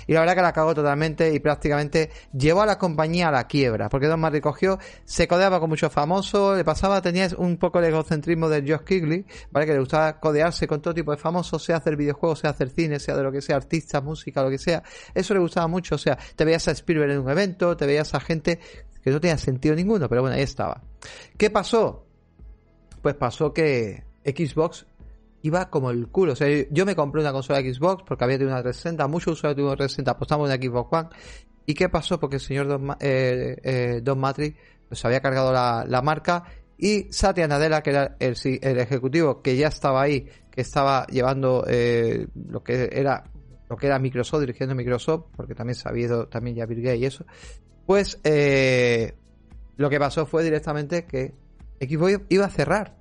Y 0.05 0.11
la 0.11 0.19
verdad 0.19 0.35
que 0.35 0.41
la 0.41 0.51
cagó 0.51 0.75
totalmente 0.75 1.33
y 1.33 1.39
prácticamente 1.39 2.09
llevó 2.33 2.63
a 2.63 2.65
la 2.65 2.77
compañía 2.77 3.29
a 3.29 3.31
la 3.31 3.47
quiebra, 3.47 3.87
porque 3.87 4.07
Don 4.07 4.19
Matri 4.19 4.41
cogió, 4.41 4.79
se 5.05 5.29
codeaba 5.29 5.61
con 5.61 5.69
muchos 5.69 5.93
famosos, 5.93 6.57
le 6.57 6.65
pasaba, 6.65 7.01
tenía 7.01 7.29
un 7.37 7.55
poco 7.55 7.79
el 7.79 7.85
egocentrismo 7.85 8.49
de 8.49 8.69
Josh 8.69 8.83
Kigley, 8.85 9.25
¿vale? 9.49 9.65
Que 9.65 9.71
le 9.71 9.79
gustaba 9.79 10.19
codearse 10.19 10.67
con 10.67 10.81
todo 10.81 10.93
tipo 10.93 11.11
de 11.11 11.17
famosos, 11.17 11.63
sea 11.63 11.77
hacer 11.77 11.95
videojuegos, 11.95 12.39
sea 12.39 12.49
hacer 12.49 12.69
cine, 12.69 12.99
sea 12.99 13.15
de 13.15 13.23
lo 13.23 13.31
que 13.31 13.41
sea, 13.41 13.55
artistas, 13.55 14.03
música, 14.03 14.43
lo 14.43 14.49
que 14.49 14.57
sea. 14.57 14.83
Eso 15.13 15.33
le 15.33 15.39
gustaba 15.39 15.67
mucho, 15.67 15.95
o 15.95 15.97
sea, 15.97 16.17
te 16.35 16.43
veías 16.43 16.67
a 16.67 16.71
Spielberg 16.71 17.11
en 17.11 17.19
un 17.19 17.29
evento, 17.29 17.77
te 17.77 17.85
veías 17.85 18.13
a 18.13 18.19
gente 18.19 18.59
que 19.03 19.11
no 19.11 19.19
tenía 19.19 19.37
sentido 19.37 19.75
ninguno, 19.75 20.07
pero 20.07 20.21
bueno, 20.21 20.35
ahí 20.35 20.43
estaba. 20.43 20.81
¿Qué 21.37 21.49
pasó? 21.49 22.05
Pues 23.01 23.15
pasó 23.15 23.53
que 23.53 24.03
Xbox 24.23 24.85
iba 25.41 25.69
como 25.69 25.91
el 25.91 26.07
culo. 26.07 26.33
O 26.33 26.35
sea, 26.35 26.47
yo 26.71 26.85
me 26.85 26.95
compré 26.95 27.21
una 27.21 27.33
consola 27.33 27.61
de 27.61 27.73
Xbox 27.73 28.03
porque 28.07 28.23
había 28.23 28.37
tenido 28.37 28.53
una 28.55 28.63
360, 28.63 29.07
muchos 29.07 29.33
usuarios 29.33 29.55
tuvieron 29.55 29.71
una 29.71 29.77
360, 29.77 30.11
apostamos 30.11 30.49
en 30.49 30.61
Xbox 30.61 30.89
One. 30.91 31.09
¿Y 31.65 31.73
qué 31.73 31.89
pasó? 31.89 32.19
Porque 32.19 32.37
el 32.37 32.41
señor 32.41 32.67
Don, 32.67 32.91
eh, 32.99 33.57
eh, 33.63 34.01
Don 34.01 34.19
Matrix 34.19 34.57
pues 34.87 35.03
había 35.05 35.21
cargado 35.21 35.51
la, 35.51 36.01
marca 36.01 36.45
y 36.77 37.11
Satya 37.11 37.47
Nadella, 37.47 37.81
que 37.81 37.89
era 37.89 38.15
el, 38.19 38.35
el, 38.61 38.79
ejecutivo 38.79 39.41
que 39.41 39.55
ya 39.55 39.67
estaba 39.67 40.01
ahí, 40.01 40.27
que 40.51 40.61
estaba 40.61 41.05
llevando 41.07 41.65
eh, 41.67 42.27
lo 42.49 42.63
que 42.63 42.89
era 42.91 43.23
lo 43.69 43.77
que 43.77 43.87
era 43.87 43.97
Microsoft, 43.97 44.41
dirigiendo 44.41 44.75
Microsoft, 44.75 45.25
porque 45.35 45.55
también 45.55 45.75
se 45.75 45.89
había 45.89 46.05
ido 46.05 46.27
también 46.27 46.57
ya 46.57 46.65
Bill 46.65 46.85
y 46.85 47.05
eso, 47.05 47.25
pues 47.85 48.19
eh, 48.23 49.15
lo 49.77 49.89
que 49.89 49.99
pasó 49.99 50.25
fue 50.25 50.43
directamente 50.43 51.05
que 51.05 51.33
Xbox 51.79 52.21
iba 52.29 52.45
a 52.45 52.49
cerrar. 52.49 52.97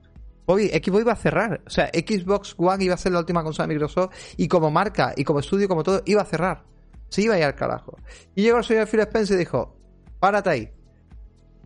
Hoy 0.46 0.68
Xbox 0.68 1.02
iba 1.02 1.12
a 1.12 1.16
cerrar. 1.16 1.62
O 1.66 1.70
sea, 1.70 1.88
Xbox 1.88 2.54
One 2.58 2.84
iba 2.84 2.94
a 2.94 2.98
ser 2.98 3.12
la 3.12 3.20
última 3.20 3.42
consola 3.42 3.68
de 3.68 3.74
Microsoft 3.74 4.14
y 4.36 4.48
como 4.48 4.70
marca 4.70 5.14
y 5.16 5.24
como 5.24 5.40
estudio, 5.40 5.68
como 5.68 5.82
todo, 5.82 6.02
iba 6.04 6.22
a 6.22 6.26
cerrar. 6.26 6.64
Se 7.08 7.22
iba 7.22 7.34
a 7.34 7.38
ir 7.38 7.44
al 7.44 7.54
carajo. 7.54 7.96
Y 8.34 8.42
llegó 8.42 8.58
el 8.58 8.64
señor 8.64 8.88
Phil 8.88 9.00
Spencer 9.00 9.36
y 9.36 9.40
dijo, 9.40 9.76
párate 10.18 10.50
ahí, 10.50 10.72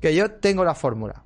que 0.01 0.14
yo 0.14 0.31
tengo 0.33 0.64
la 0.64 0.75
fórmula. 0.75 1.26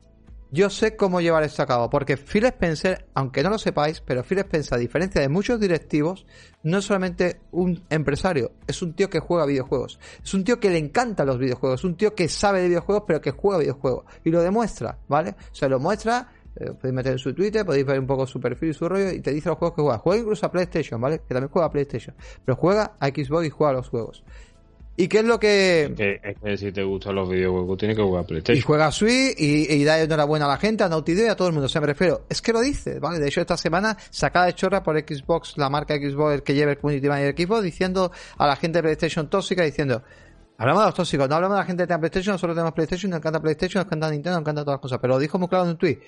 Yo 0.53 0.69
sé 0.69 0.97
cómo 0.97 1.21
llevar 1.21 1.45
esto 1.45 1.63
a 1.63 1.67
cabo, 1.67 1.89
porque 1.91 2.17
Phil 2.17 2.45
Spencer, 2.47 3.07
aunque 3.15 3.43
no 3.43 3.51
lo 3.51 3.59
sepáis, 3.59 4.01
pero 4.01 4.25
Phil 4.25 4.39
Spencer, 4.39 4.75
a 4.75 4.81
diferencia 4.81 5.21
de 5.21 5.29
muchos 5.29 5.61
directivos, 5.61 6.27
no 6.63 6.79
es 6.79 6.85
solamente 6.85 7.41
un 7.53 7.85
empresario, 7.89 8.53
es 8.67 8.83
un 8.83 8.95
tío 8.95 9.09
que 9.09 9.21
juega 9.21 9.47
videojuegos. 9.47 10.01
Es 10.23 10.35
un 10.35 10.45
tío 10.45 10.59
que 10.59 10.71
le 10.71 10.79
encantan 10.79 11.27
los 11.27 11.39
videojuegos, 11.39 11.81
es 11.81 11.85
un 11.85 11.97
tío 11.97 12.15
que 12.15 12.29
sabe 12.29 12.63
de 12.63 12.69
videojuegos, 12.69 13.05
pero 13.07 13.21
que 13.21 13.31
juega 13.31 13.61
videojuegos. 13.61 14.05
Y 14.25 14.31
lo 14.31 14.43
demuestra, 14.43 14.99
¿vale? 15.09 15.37
O 15.53 15.55
sea, 15.55 15.69
lo 15.69 15.79
muestra, 15.79 16.29
eh, 16.57 16.73
podéis 16.73 16.95
meter 16.95 17.13
en 17.13 17.19
su 17.19 17.33
Twitter, 17.33 17.65
podéis 17.65 17.87
ver 17.87 18.01
un 18.01 18.07
poco 18.07 18.27
su 18.27 18.41
perfil 18.41 18.71
y 18.71 18.75
su 18.75 18.89
rollo, 18.89 19.11
y 19.13 19.21
te 19.21 19.33
dice 19.33 19.49
los 19.49 19.59
juegos 19.59 19.77
que 19.77 19.83
juega. 19.83 19.99
Juega 19.99 20.21
incluso 20.21 20.47
a 20.47 20.51
PlayStation, 20.51 21.01
¿vale? 21.01 21.21
Que 21.21 21.35
también 21.35 21.49
juega 21.49 21.67
a 21.67 21.71
PlayStation. 21.71 22.17
Pero 22.45 22.57
juega 22.57 22.97
a 22.99 23.09
Xbox 23.09 23.47
y 23.47 23.51
juega 23.51 23.71
a 23.71 23.75
los 23.75 23.89
juegos. 23.89 24.25
¿Y 24.97 25.09
qué 25.09 25.21
es 25.21 25.25
lo 25.25 25.41
que...? 25.41 26.19
Es 26.23 26.37
que, 26.39 26.57
si 26.57 26.73
te 26.73 26.83
gustan 26.83 27.15
los 27.15 27.29
videojuegos 27.29 27.79
tienes 27.79 27.97
que 27.97 28.03
jugar 28.03 28.25
a 28.25 28.27
PlayStation. 28.27 28.59
Y 28.59 28.61
juega 28.61 28.87
a 28.87 28.93
Switch 28.93 29.35
y, 29.39 29.73
y 29.73 29.85
da 29.85 30.01
enhorabuena 30.01 30.45
a 30.45 30.49
la 30.49 30.59
gente, 30.59 30.85
a 30.85 30.89
Naughty 30.89 31.15
Dog 31.15 31.25
y 31.27 31.29
a 31.29 31.37
todo 31.37 31.49
el 31.49 31.55
mundo. 31.55 31.67
O 31.67 31.69
sea, 31.69 31.81
me 31.81 31.87
refiero, 31.87 32.27
es 32.29 32.43
que 32.43 32.53
lo 32.53 32.61
dice, 32.61 32.99
¿vale? 32.99 33.19
De 33.19 33.29
hecho, 33.29 33.41
esta 33.41 33.57
semana 33.57 33.97
sacada 34.11 34.47
de 34.47 34.55
chorra 34.55 34.83
por 34.83 34.99
Xbox, 34.99 35.57
la 35.57 35.71
marca 35.71 35.95
Xbox, 35.97 36.43
que 36.43 36.55
lleva 36.55 36.73
el 36.73 36.79
Community 36.79 37.09
Manager 37.09 37.35
Xbox, 37.35 37.63
diciendo 37.63 38.13
a 38.37 38.47
la 38.47 38.57
gente 38.57 38.79
de 38.79 38.83
PlayStation 38.83 39.29
tóxica, 39.31 39.65
diciendo... 39.65 40.03
Hablamos 40.59 40.83
de 40.83 40.87
los 40.89 40.95
tóxicos, 40.95 41.27
no 41.27 41.37
hablamos 41.37 41.57
de 41.57 41.61
la 41.63 41.67
gente 41.67 41.83
que 41.85 41.87
tiene 41.87 42.01
PlayStation, 42.01 42.35
nosotros 42.35 42.55
tenemos 42.55 42.75
PlayStation, 42.75 43.09
nos 43.09 43.21
encanta 43.21 43.41
PlayStation, 43.41 43.81
nos 43.81 43.87
encanta 43.87 44.11
Nintendo, 44.11 44.33
nos 44.33 44.43
encanta 44.43 44.63
todas 44.63 44.75
las 44.75 44.83
cosas. 44.83 44.99
Pero 45.01 45.15
lo 45.15 45.19
dijo 45.19 45.39
muy 45.39 45.49
claro 45.49 45.65
en 45.65 45.71
un 45.71 45.79
tweet. 45.79 46.01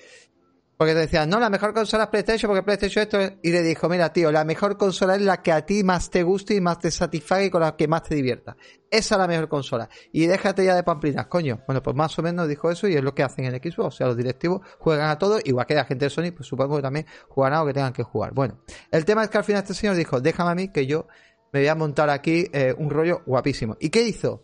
Porque 0.77 0.93
te 0.93 1.01
decían, 1.01 1.29
no, 1.29 1.39
la 1.39 1.49
mejor 1.49 1.73
consola 1.73 2.05
es 2.05 2.09
PlayStation 2.09 2.49
porque 2.49 2.63
PlayStation 2.63 3.03
esto 3.03 3.19
es... 3.19 3.33
Y 3.43 3.51
le 3.51 3.61
dijo, 3.61 3.87
mira, 3.87 4.11
tío, 4.11 4.31
la 4.31 4.43
mejor 4.43 4.75
consola 4.75 5.15
es 5.15 5.21
la 5.21 5.41
que 5.41 5.51
a 5.51 5.65
ti 5.65 5.83
más 5.83 6.09
te 6.09 6.23
guste 6.23 6.55
y 6.55 6.61
más 6.61 6.79
te 6.79 6.89
satisfaga 6.89 7.43
y 7.43 7.49
con 7.49 7.61
la 7.61 7.75
que 7.75 7.87
más 7.87 8.03
te 8.03 8.15
divierta. 8.15 8.57
Esa 8.89 9.15
es 9.15 9.19
la 9.19 9.27
mejor 9.27 9.47
consola. 9.47 9.87
Y 10.11 10.25
déjate 10.25 10.65
ya 10.65 10.75
de 10.75 10.83
pamplinas, 10.83 11.27
coño. 11.27 11.61
Bueno, 11.67 11.83
pues 11.83 11.95
más 11.95 12.17
o 12.17 12.23
menos 12.23 12.47
dijo 12.47 12.71
eso 12.71 12.87
y 12.87 12.95
es 12.95 13.03
lo 13.03 13.13
que 13.13 13.23
hacen 13.23 13.45
en 13.45 13.53
Xbox. 13.53 13.79
O 13.79 13.91
sea, 13.91 14.07
los 14.07 14.17
directivos 14.17 14.61
juegan 14.79 15.09
a 15.09 15.17
todo, 15.17 15.39
igual 15.43 15.67
que 15.67 15.75
la 15.75 15.85
gente 15.85 16.05
de 16.05 16.09
Sony, 16.09 16.31
pues 16.35 16.47
supongo 16.47 16.77
que 16.77 16.81
también 16.81 17.05
jugarán 17.29 17.59
a 17.59 17.61
lo 17.61 17.67
que 17.67 17.73
tengan 17.73 17.93
que 17.93 18.03
jugar. 18.03 18.33
Bueno, 18.33 18.59
el 18.91 19.05
tema 19.05 19.23
es 19.23 19.29
que 19.29 19.37
al 19.37 19.43
final 19.43 19.61
este 19.61 19.75
señor 19.75 19.95
dijo, 19.95 20.21
déjame 20.21 20.51
a 20.51 20.55
mí 20.55 20.67
que 20.69 20.87
yo 20.87 21.07
me 21.51 21.59
voy 21.59 21.67
a 21.67 21.75
montar 21.75 22.09
aquí 22.09 22.47
eh, 22.51 22.73
un 22.75 22.89
rollo 22.89 23.21
guapísimo. 23.27 23.77
¿Y 23.79 23.89
qué 23.89 24.01
hizo? 24.01 24.43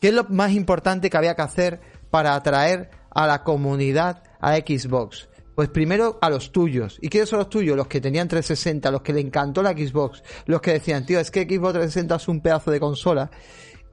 ¿Qué 0.00 0.08
es 0.08 0.14
lo 0.14 0.24
más 0.24 0.52
importante 0.52 1.08
que 1.08 1.16
había 1.16 1.36
que 1.36 1.42
hacer 1.42 1.80
para 2.10 2.34
atraer 2.34 2.90
a 3.10 3.26
la 3.26 3.44
comunidad 3.44 4.22
a 4.40 4.56
Xbox? 4.56 5.28
Pues 5.54 5.68
primero 5.70 6.18
a 6.20 6.30
los 6.30 6.52
tuyos. 6.52 6.98
¿Y 7.00 7.08
quiénes 7.08 7.28
son 7.28 7.40
los 7.40 7.48
tuyos? 7.48 7.76
Los 7.76 7.88
que 7.88 8.00
tenían 8.00 8.28
360, 8.28 8.90
los 8.92 9.02
que 9.02 9.12
le 9.12 9.20
encantó 9.20 9.60
la 9.60 9.72
Xbox, 9.72 10.22
los 10.46 10.60
que 10.60 10.74
decían, 10.74 11.04
tío, 11.04 11.18
es 11.18 11.32
que 11.32 11.42
Xbox 11.42 11.72
360 11.72 12.14
es 12.14 12.28
un 12.28 12.40
pedazo 12.40 12.70
de 12.70 12.78
consola. 12.78 13.30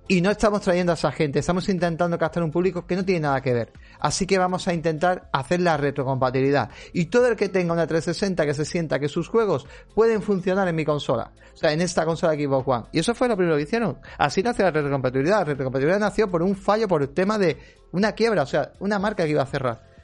Y 0.08 0.22
no 0.22 0.30
estamos 0.30 0.62
trayendo 0.62 0.92
a 0.92 0.96
esa 0.96 1.12
gente, 1.12 1.40
estamos 1.40 1.68
intentando 1.68 2.20
captar 2.20 2.44
un 2.44 2.52
público 2.52 2.86
que 2.86 2.96
no 2.96 3.04
tiene 3.04 3.22
nada 3.22 3.42
que 3.42 3.54
ver. 3.54 3.74
Así 4.00 4.28
que 4.28 4.38
vamos 4.38 4.68
a 4.68 4.74
intentar 4.76 5.28
hacer 5.34 5.62
la 5.62 5.78
retrocompatibilidad. 5.78 6.70
Y 6.94 7.06
todo 7.06 7.28
el 7.28 7.36
que 7.36 7.50
tenga 7.50 7.74
una 7.74 7.88
360 7.88 8.46
que 8.46 8.54
se 8.54 8.66
sienta 8.66 9.00
que 9.00 9.08
sus 9.08 9.28
juegos 9.28 9.66
pueden 9.96 10.22
funcionar 10.22 10.68
en 10.68 10.76
mi 10.76 10.86
consola. 10.86 11.32
O 11.56 11.58
sea, 11.58 11.74
en 11.74 11.82
esta 11.82 12.06
consola 12.06 12.36
Xbox 12.36 12.68
One. 12.68 12.86
Y 12.92 13.00
eso 13.00 13.16
fue 13.16 13.28
lo 13.28 13.36
primero 13.36 13.58
que 13.58 13.64
hicieron. 13.64 13.98
Así 14.20 14.44
nació 14.44 14.66
la 14.66 14.72
retrocompatibilidad. 14.72 15.40
La 15.40 15.46
retrocompatibilidad 15.46 16.00
nació 16.00 16.30
por 16.30 16.44
un 16.44 16.56
fallo, 16.56 16.88
por 16.88 17.02
el 17.02 17.10
tema 17.10 17.40
de 17.40 17.58
una 17.92 18.12
quiebra, 18.12 18.44
o 18.44 18.46
sea, 18.46 18.74
una 18.78 19.00
marca 19.00 19.24
que 19.24 19.32
iba 19.32 19.42
a 19.42 19.48
cerrar. 19.48 19.95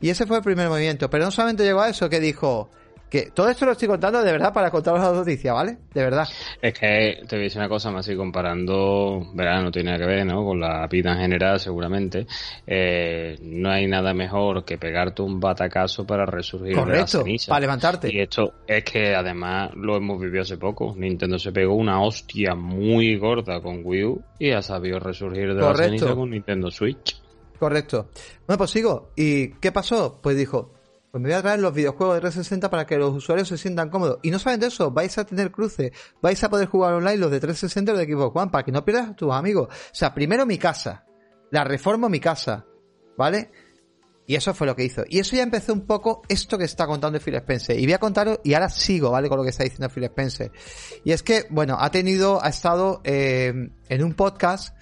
Y 0.00 0.10
ese 0.10 0.26
fue 0.26 0.38
el 0.38 0.42
primer 0.42 0.68
movimiento. 0.68 1.10
Pero 1.10 1.24
no 1.24 1.30
solamente 1.30 1.64
llegó 1.64 1.80
a 1.80 1.88
eso, 1.88 2.08
que 2.08 2.20
dijo 2.20 2.70
que 3.10 3.32
todo 3.34 3.48
esto 3.48 3.66
lo 3.66 3.72
estoy 3.72 3.88
contando 3.88 4.22
de 4.22 4.30
verdad 4.30 4.52
para 4.52 4.70
contaros 4.70 5.00
la 5.00 5.12
noticia, 5.12 5.52
¿vale? 5.52 5.78
De 5.92 6.02
verdad. 6.02 6.28
Es 6.62 6.72
que 6.78 7.22
te 7.28 7.36
voy 7.36 7.40
a 7.40 7.42
decir 7.42 7.58
una 7.58 7.68
cosa 7.68 7.90
más, 7.90 8.08
y 8.08 8.14
comparando, 8.14 9.32
verá, 9.34 9.60
no 9.60 9.72
tiene 9.72 9.90
nada 9.90 10.04
que 10.04 10.10
ver, 10.10 10.24
¿no? 10.24 10.44
Con 10.44 10.60
la 10.60 10.86
vida 10.86 11.12
en 11.12 11.18
general, 11.18 11.58
seguramente. 11.58 12.26
Eh, 12.64 13.36
no 13.42 13.68
hay 13.68 13.88
nada 13.88 14.14
mejor 14.14 14.64
que 14.64 14.78
pegarte 14.78 15.22
un 15.22 15.40
batacazo 15.40 16.06
para 16.06 16.24
resurgir 16.24 16.76
Correcto, 16.76 16.94
de 16.94 17.00
la 17.00 17.24
ceniza. 17.24 17.48
para 17.50 17.60
levantarte. 17.60 18.14
Y 18.14 18.20
esto 18.20 18.54
es 18.64 18.84
que 18.84 19.14
además 19.14 19.72
lo 19.74 19.96
hemos 19.96 20.20
vivido 20.20 20.42
hace 20.42 20.56
poco. 20.56 20.94
Nintendo 20.96 21.36
se 21.38 21.50
pegó 21.50 21.74
una 21.74 22.00
hostia 22.00 22.54
muy 22.54 23.18
gorda 23.18 23.60
con 23.60 23.80
Wii 23.84 24.04
U 24.04 24.22
y 24.38 24.52
ha 24.52 24.62
sabido 24.62 25.00
resurgir 25.00 25.52
de 25.54 25.60
la 25.60 25.74
ceniza 25.74 26.14
con 26.14 26.30
Nintendo 26.30 26.70
Switch. 26.70 27.19
Correcto. 27.60 28.08
Bueno, 28.46 28.56
pues 28.56 28.70
sigo. 28.70 29.12
¿Y 29.16 29.50
qué 29.56 29.70
pasó? 29.70 30.18
Pues 30.22 30.34
dijo, 30.34 30.72
pues 31.10 31.20
me 31.20 31.28
voy 31.28 31.36
a 31.36 31.42
traer 31.42 31.60
los 31.60 31.74
videojuegos 31.74 32.14
de 32.14 32.20
360 32.22 32.70
para 32.70 32.86
que 32.86 32.96
los 32.96 33.14
usuarios 33.14 33.48
se 33.48 33.58
sientan 33.58 33.90
cómodos. 33.90 34.18
Y 34.22 34.30
no 34.30 34.38
solamente 34.38 34.68
eso, 34.68 34.90
vais 34.90 35.18
a 35.18 35.26
tener 35.26 35.50
cruce, 35.50 35.92
vais 36.22 36.42
a 36.42 36.48
poder 36.48 36.68
jugar 36.68 36.94
online 36.94 37.18
los 37.18 37.30
de 37.30 37.38
360 37.38 37.92
y 37.92 37.94
los 37.94 38.06
de 38.06 38.14
Xbox 38.14 38.34
One 38.34 38.50
para 38.50 38.64
que 38.64 38.72
no 38.72 38.82
pierdas 38.82 39.10
a 39.10 39.14
tus 39.14 39.30
amigos. 39.30 39.68
O 39.68 39.94
sea, 39.94 40.14
primero 40.14 40.46
mi 40.46 40.56
casa, 40.56 41.04
la 41.50 41.64
reformo 41.64 42.08
mi 42.08 42.18
casa, 42.18 42.64
¿vale? 43.18 43.50
Y 44.26 44.36
eso 44.36 44.54
fue 44.54 44.66
lo 44.66 44.74
que 44.74 44.84
hizo. 44.84 45.04
Y 45.06 45.18
eso 45.18 45.36
ya 45.36 45.42
empezó 45.42 45.74
un 45.74 45.86
poco 45.86 46.22
esto 46.30 46.56
que 46.56 46.64
está 46.64 46.86
contando 46.86 47.20
Phil 47.20 47.34
Spencer. 47.34 47.78
Y 47.78 47.84
voy 47.84 47.92
a 47.92 47.98
contaros, 47.98 48.40
y 48.42 48.54
ahora 48.54 48.70
sigo, 48.70 49.10
¿vale? 49.10 49.28
Con 49.28 49.36
lo 49.36 49.44
que 49.44 49.50
está 49.50 49.64
diciendo 49.64 49.90
Phil 49.90 50.04
Spencer. 50.04 50.50
Y 51.04 51.12
es 51.12 51.22
que, 51.22 51.44
bueno, 51.50 51.76
ha 51.78 51.90
tenido, 51.90 52.42
ha 52.42 52.48
estado 52.48 53.02
eh, 53.04 53.52
en 53.86 54.02
un 54.02 54.14
podcast 54.14 54.74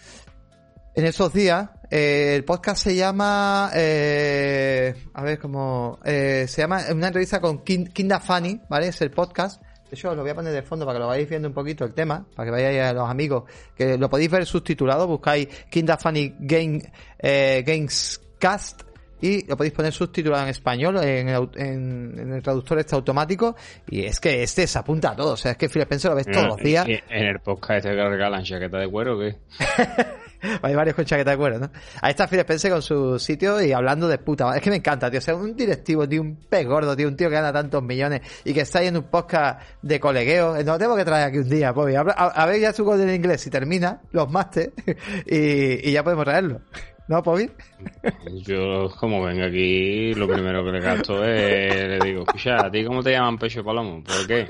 en 0.94 1.06
esos 1.06 1.32
días, 1.32 1.70
eh, 1.90 2.34
el 2.36 2.44
podcast 2.44 2.82
se 2.82 2.94
llama, 2.94 3.70
eh, 3.74 4.94
a 5.14 5.22
ver 5.22 5.38
cómo, 5.38 5.98
eh, 6.04 6.44
se 6.46 6.62
llama 6.62 6.82
una 6.92 7.06
entrevista 7.06 7.40
con 7.40 7.62
Kinda 7.62 8.20
Funny, 8.20 8.60
¿vale? 8.68 8.88
Es 8.88 9.00
el 9.00 9.10
podcast. 9.10 9.62
De 9.62 9.96
hecho, 9.96 10.14
lo 10.14 10.20
voy 10.20 10.30
a 10.30 10.34
poner 10.34 10.52
de 10.52 10.62
fondo 10.62 10.84
para 10.84 10.98
que 10.98 11.00
lo 11.00 11.06
vayáis 11.06 11.30
viendo 11.30 11.48
un 11.48 11.54
poquito 11.54 11.84
el 11.84 11.94
tema, 11.94 12.26
para 12.34 12.46
que 12.46 12.50
vayáis 12.50 12.80
a 12.82 12.92
los 12.92 13.08
amigos, 13.08 13.44
que 13.74 13.96
lo 13.96 14.10
podéis 14.10 14.30
ver 14.30 14.44
subtitulado, 14.44 15.06
buscáis 15.06 15.48
Kinda 15.70 15.96
Funny 15.96 16.34
Game, 16.40 16.92
Games 17.18 18.20
Cast 18.38 18.82
y 19.20 19.46
lo 19.46 19.56
podéis 19.56 19.74
poner 19.74 19.92
subtitulado 19.92 20.44
en 20.44 20.50
español 20.50 21.02
en 21.02 21.28
el, 21.28 22.42
traductor 22.42 22.78
este 22.78 22.94
automático 22.94 23.56
y 23.88 24.04
es 24.04 24.20
que 24.20 24.42
este 24.42 24.66
se 24.66 24.78
apunta 24.78 25.10
a 25.10 25.16
todo 25.16 25.32
o 25.32 25.36
sea 25.36 25.52
es 25.52 25.58
que 25.58 25.68
Phil 25.68 25.82
Spencer 25.82 26.10
lo 26.10 26.16
ves 26.16 26.26
todos 26.26 26.46
los 26.46 26.56
días 26.58 26.86
en 26.86 27.26
el 27.26 27.40
podcast 27.40 27.84
este 27.84 27.96
que 27.96 28.08
regalan 28.08 28.44
chaqueta 28.44 28.78
de 28.78 28.88
cuero 28.88 29.16
o 29.16 29.20
qué 29.20 29.36
Hay 30.62 30.74
varios 30.74 30.96
con 30.96 31.04
chaqueta 31.04 31.32
de 31.32 31.36
cuero, 31.36 31.58
¿no? 31.58 31.70
Ahí 32.00 32.10
está 32.10 32.26
Phil 32.26 32.40
Spencer 32.40 32.70
con 32.70 32.82
su 32.82 33.18
sitio 33.18 33.62
y 33.62 33.72
hablando 33.72 34.08
de 34.08 34.18
puta 34.18 34.56
Es 34.56 34.62
que 34.62 34.70
me 34.70 34.76
encanta, 34.76 35.10
tío. 35.10 35.20
Sea, 35.20 35.34
un 35.34 35.56
directivo, 35.56 36.08
tío, 36.08 36.22
un 36.22 36.36
pez 36.36 36.66
gordo, 36.66 36.96
tío. 36.96 37.08
Un 37.08 37.16
tío 37.16 37.28
que 37.28 37.34
gana 37.34 37.52
tantos 37.52 37.82
millones 37.82 38.22
y 38.44 38.52
que 38.52 38.60
está 38.60 38.80
ahí 38.80 38.88
en 38.88 38.96
un 38.96 39.04
podcast 39.04 39.60
de 39.82 40.00
colegueo. 40.00 40.54
No 40.64 40.72
lo 40.72 40.78
tengo 40.78 40.96
que 40.96 41.04
traer 41.04 41.28
aquí 41.28 41.38
un 41.38 41.48
día, 41.48 41.72
Bobby. 41.72 41.94
A, 41.94 42.46
ver 42.46 42.60
ya 42.60 42.72
su 42.72 42.84
gol 42.84 43.00
en 43.00 43.14
inglés 43.14 43.40
si 43.40 43.50
termina, 43.50 44.00
los 44.12 44.30
máster, 44.30 44.72
y, 45.26 45.88
y 45.88 45.92
ya 45.92 46.02
podemos 46.02 46.24
traerlo. 46.24 46.60
¿No, 47.08 47.22
Pobi? 47.22 47.50
Yo, 48.44 48.90
como 49.00 49.22
vengo 49.24 49.44
aquí, 49.44 50.12
lo 50.12 50.28
primero 50.28 50.62
que 50.62 50.72
le 50.72 50.80
gasto 50.80 51.24
es, 51.24 51.88
le 51.88 51.98
digo, 52.00 52.24
escucha, 52.26 52.66
¿a 52.66 52.70
ti 52.70 52.84
cómo 52.84 53.02
te 53.02 53.12
llaman 53.12 53.38
Pecho 53.38 53.64
Palomo? 53.64 54.04
¿Por 54.04 54.26
qué? 54.26 54.46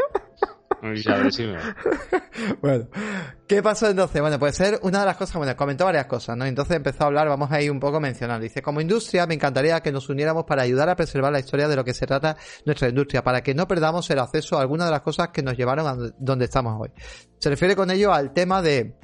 bueno, 2.62 2.88
¿qué 3.46 3.62
pasó 3.62 3.88
entonces? 3.88 4.20
Bueno, 4.20 4.38
puede 4.38 4.52
ser 4.52 4.78
una 4.82 5.00
de 5.00 5.06
las 5.06 5.16
cosas, 5.16 5.36
bueno, 5.36 5.56
comentó 5.56 5.84
varias 5.84 6.06
cosas, 6.06 6.36
¿no? 6.36 6.44
Entonces 6.44 6.76
empezó 6.76 7.04
a 7.04 7.06
hablar, 7.06 7.28
vamos 7.28 7.50
a 7.50 7.60
ir 7.60 7.70
un 7.70 7.80
poco 7.80 7.96
a 7.96 8.00
mencionar. 8.00 8.40
Dice, 8.40 8.62
como 8.62 8.80
industria 8.80 9.26
me 9.26 9.34
encantaría 9.34 9.80
que 9.80 9.90
nos 9.90 10.08
uniéramos 10.08 10.44
para 10.44 10.62
ayudar 10.62 10.88
a 10.88 10.96
preservar 10.96 11.32
la 11.32 11.40
historia 11.40 11.68
de 11.68 11.76
lo 11.76 11.84
que 11.84 11.94
se 11.94 12.06
trata 12.06 12.36
nuestra 12.64 12.88
industria, 12.88 13.22
para 13.22 13.42
que 13.42 13.54
no 13.54 13.66
perdamos 13.66 14.08
el 14.10 14.18
acceso 14.18 14.56
a 14.56 14.60
algunas 14.60 14.86
de 14.86 14.92
las 14.92 15.02
cosas 15.02 15.28
que 15.28 15.42
nos 15.42 15.56
llevaron 15.56 15.86
a 15.86 16.12
donde 16.18 16.44
estamos 16.44 16.76
hoy. 16.80 16.90
Se 17.38 17.50
refiere 17.50 17.74
con 17.74 17.90
ello 17.90 18.12
al 18.12 18.32
tema 18.32 18.62
de 18.62 18.96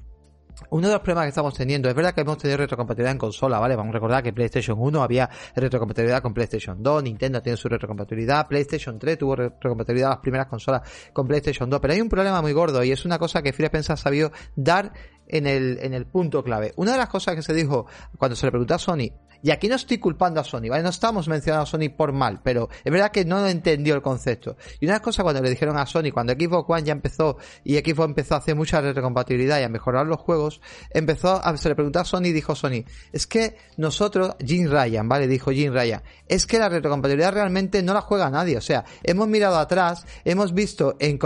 uno 0.70 0.88
de 0.88 0.94
los 0.94 1.02
problemas 1.02 1.24
que 1.24 1.28
estamos 1.30 1.54
teniendo, 1.54 1.88
es 1.88 1.94
verdad 1.94 2.14
que 2.14 2.20
hemos 2.20 2.38
tenido 2.38 2.58
retrocompatibilidad 2.58 3.12
en 3.12 3.18
consola, 3.18 3.58
¿vale? 3.58 3.76
Vamos 3.76 3.90
a 3.90 3.94
recordar 3.94 4.22
que 4.22 4.32
PlayStation 4.32 4.76
1 4.78 5.02
había 5.02 5.28
retrocompatibilidad 5.54 6.22
con 6.22 6.32
PlayStation 6.32 6.82
2, 6.82 7.02
Nintendo 7.02 7.42
tiene 7.42 7.56
su 7.56 7.68
retrocompatibilidad, 7.68 8.46
PlayStation 8.46 8.98
3 8.98 9.18
tuvo 9.18 9.36
retrocompatibilidad 9.36 10.10
las 10.10 10.18
primeras 10.18 10.46
consolas 10.46 10.82
con 11.12 11.26
PlayStation 11.26 11.68
2, 11.68 11.80
pero 11.80 11.94
hay 11.94 12.00
un 12.00 12.08
problema 12.08 12.40
muy 12.40 12.52
gordo 12.52 12.82
y 12.84 12.92
es 12.92 13.04
una 13.04 13.18
cosa 13.18 13.42
que 13.42 13.52
Phil 13.52 13.66
Spencer 13.66 13.94
ha 13.94 13.96
sabido 13.96 14.32
dar 14.54 14.92
en 15.26 15.46
el, 15.46 15.78
en 15.80 15.94
el 15.94 16.06
punto 16.06 16.42
clave. 16.42 16.72
Una 16.76 16.92
de 16.92 16.98
las 16.98 17.08
cosas 17.08 17.34
que 17.34 17.42
se 17.42 17.54
dijo 17.54 17.86
cuando 18.18 18.36
se 18.36 18.46
le 18.46 18.52
preguntó 18.52 18.74
a 18.74 18.78
Sony, 18.78 19.10
y 19.44 19.50
aquí 19.50 19.68
no 19.68 19.76
estoy 19.76 19.98
culpando 19.98 20.40
a 20.40 20.44
Sony, 20.44 20.70
¿vale? 20.70 20.82
No 20.82 20.88
estamos 20.88 21.28
mencionando 21.28 21.64
a 21.64 21.66
Sony 21.66 21.90
por 21.94 22.12
mal, 22.12 22.40
pero 22.42 22.70
es 22.82 22.90
verdad 22.90 23.10
que 23.10 23.26
no 23.26 23.46
entendió 23.46 23.94
el 23.94 24.00
concepto. 24.00 24.56
Y 24.80 24.86
una 24.86 25.00
cosa 25.00 25.22
cuando 25.22 25.42
le 25.42 25.50
dijeron 25.50 25.76
a 25.76 25.84
Sony, 25.84 26.12
cuando 26.14 26.32
Xbox 26.32 26.64
One 26.66 26.82
ya 26.82 26.92
empezó 26.92 27.36
y 27.62 27.76
Xbox 27.76 28.08
empezó 28.08 28.36
a 28.36 28.38
hacer 28.38 28.56
mucha 28.56 28.80
retrocompatibilidad 28.80 29.60
y 29.60 29.64
a 29.64 29.68
mejorar 29.68 30.06
los 30.06 30.18
juegos, 30.18 30.62
empezó 30.88 31.44
a, 31.44 31.54
se 31.58 31.68
le 31.68 31.74
preguntó 31.74 32.00
a 32.00 32.06
Sony 32.06 32.28
y 32.28 32.32
dijo 32.32 32.54
Sony, 32.54 32.84
es 33.12 33.26
que 33.26 33.58
nosotros, 33.76 34.34
Jim 34.42 34.70
Ryan, 34.70 35.10
¿vale? 35.10 35.28
Dijo 35.28 35.50
Jim 35.50 35.74
Ryan, 35.74 36.02
es 36.26 36.46
que 36.46 36.58
la 36.58 36.70
retrocompatibilidad 36.70 37.34
realmente 37.34 37.82
no 37.82 37.92
la 37.92 38.00
juega 38.00 38.30
nadie. 38.30 38.56
O 38.56 38.62
sea, 38.62 38.86
hemos 39.02 39.28
mirado 39.28 39.58
atrás, 39.58 40.06
hemos 40.24 40.54
visto 40.54 40.96
en, 40.98 41.18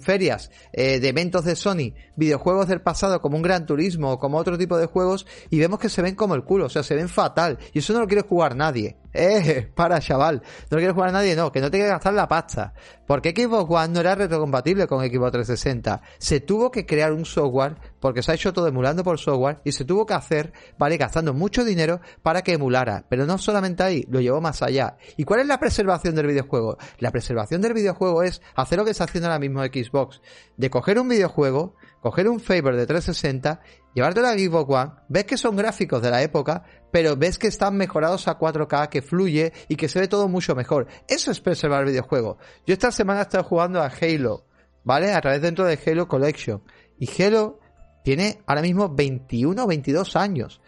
ferias 0.00 0.50
eh, 0.72 1.00
de 1.00 1.08
eventos 1.08 1.44
de 1.44 1.54
Sony 1.54 1.92
videojuegos 2.16 2.66
del 2.66 2.80
pasado 2.80 3.20
como 3.20 3.36
un 3.36 3.42
Gran 3.42 3.64
Turismo 3.64 4.12
o 4.12 4.18
como 4.18 4.38
otro 4.38 4.58
tipo 4.58 4.76
de 4.76 4.86
juegos 4.86 5.26
y 5.50 5.58
vemos 5.58 5.78
que 5.78 5.88
se 5.88 6.02
ven 6.02 6.14
como 6.14 6.34
el 6.34 6.44
culo, 6.44 6.66
o 6.66 6.68
sea, 6.68 6.82
se 6.82 6.94
ven 6.94 7.08
fatal. 7.08 7.57
Y 7.72 7.80
eso 7.80 7.92
no 7.92 8.00
lo 8.00 8.06
quiere 8.06 8.22
jugar 8.22 8.56
nadie. 8.56 8.96
Eh, 9.20 9.68
para 9.74 9.98
chaval, 10.00 10.42
no 10.70 10.78
quiero 10.78 10.94
jugar 10.94 11.08
a 11.08 11.12
nadie, 11.12 11.34
no, 11.34 11.50
que 11.50 11.60
no 11.60 11.70
te 11.70 11.78
que 11.78 11.86
gastar 11.86 12.14
la 12.14 12.28
pasta. 12.28 12.72
Porque 13.06 13.34
Xbox 13.36 13.68
One 13.68 13.88
no 13.88 14.00
era 14.00 14.14
retrocompatible 14.14 14.86
con 14.86 15.00
Xbox 15.00 15.32
360. 15.32 16.02
Se 16.18 16.40
tuvo 16.40 16.70
que 16.70 16.86
crear 16.86 17.12
un 17.12 17.24
software, 17.24 17.76
porque 18.00 18.22
se 18.22 18.30
ha 18.30 18.34
hecho 18.34 18.52
todo 18.52 18.68
emulando 18.68 19.02
por 19.02 19.18
software, 19.18 19.60
y 19.64 19.72
se 19.72 19.84
tuvo 19.84 20.06
que 20.06 20.14
hacer, 20.14 20.52
vale, 20.78 20.98
gastando 20.98 21.32
mucho 21.34 21.64
dinero 21.64 22.00
para 22.22 22.42
que 22.42 22.52
emulara. 22.52 23.06
Pero 23.08 23.26
no 23.26 23.38
solamente 23.38 23.82
ahí, 23.82 24.04
lo 24.08 24.20
llevó 24.20 24.40
más 24.40 24.62
allá. 24.62 24.98
¿Y 25.16 25.24
cuál 25.24 25.40
es 25.40 25.46
la 25.46 25.58
preservación 25.58 26.14
del 26.14 26.26
videojuego? 26.26 26.76
La 26.98 27.10
preservación 27.10 27.60
del 27.60 27.74
videojuego 27.74 28.22
es 28.22 28.40
hacer 28.54 28.78
lo 28.78 28.84
que 28.84 28.92
está 28.92 29.04
haciendo 29.04 29.28
ahora 29.28 29.40
mismo 29.40 29.64
Xbox, 29.64 30.20
de 30.56 30.70
coger 30.70 31.00
un 31.00 31.08
videojuego, 31.08 31.74
coger 32.00 32.28
un 32.28 32.40
favor 32.40 32.76
de 32.76 32.86
360, 32.86 33.60
llevártelo 33.94 34.28
a 34.28 34.32
Xbox 34.32 34.74
One, 34.74 34.92
ves 35.08 35.24
que 35.24 35.36
son 35.36 35.56
gráficos 35.56 36.02
de 36.02 36.10
la 36.10 36.22
época, 36.22 36.64
pero 36.90 37.16
ves 37.16 37.38
que 37.38 37.48
están 37.48 37.76
mejorados 37.76 38.28
a 38.28 38.38
4K, 38.38 38.88
que 38.88 39.02
fluye 39.02 39.52
y 39.68 39.76
que 39.76 39.88
se 39.88 40.00
ve 40.00 40.08
todo 40.08 40.28
mucho 40.28 40.54
mejor. 40.54 40.86
Eso 41.06 41.30
es 41.30 41.40
preservar 41.40 41.80
el 41.82 41.90
videojuego. 41.90 42.38
Yo 42.66 42.72
esta 42.72 42.92
semana 42.92 43.20
he 43.20 43.22
estado 43.22 43.44
jugando 43.44 43.82
a 43.82 43.90
Halo, 44.00 44.46
¿vale? 44.84 45.12
A 45.12 45.20
través 45.20 45.42
dentro 45.42 45.64
de 45.64 45.78
Halo 45.84 46.08
Collection. 46.08 46.62
Y 46.98 47.22
Halo 47.22 47.60
tiene 48.04 48.38
ahora 48.46 48.62
mismo 48.62 48.88
21 48.88 49.62
o 49.62 49.66
22 49.66 50.16
años. 50.16 50.60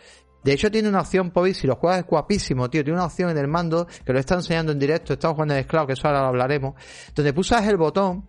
De 0.42 0.52
hecho, 0.52 0.70
tiene 0.70 0.88
una 0.88 1.00
opción, 1.00 1.30
Pobi, 1.30 1.52
si 1.52 1.66
lo 1.66 1.76
juegas 1.76 2.00
es 2.00 2.06
guapísimo, 2.06 2.70
tío. 2.70 2.82
Tiene 2.82 2.98
una 2.98 3.06
opción 3.06 3.30
en 3.30 3.38
el 3.38 3.46
mando 3.46 3.86
que 4.04 4.12
lo 4.12 4.18
está 4.18 4.36
enseñando 4.36 4.72
en 4.72 4.78
directo. 4.78 5.12
Estamos 5.12 5.34
jugando 5.34 5.54
en 5.54 5.64
Cloud, 5.64 5.86
que 5.86 5.92
eso 5.92 6.08
ahora 6.08 6.22
lo 6.22 6.28
hablaremos. 6.28 6.74
Donde 7.14 7.32
pulsas 7.32 7.66
el 7.66 7.76
botón 7.76 8.26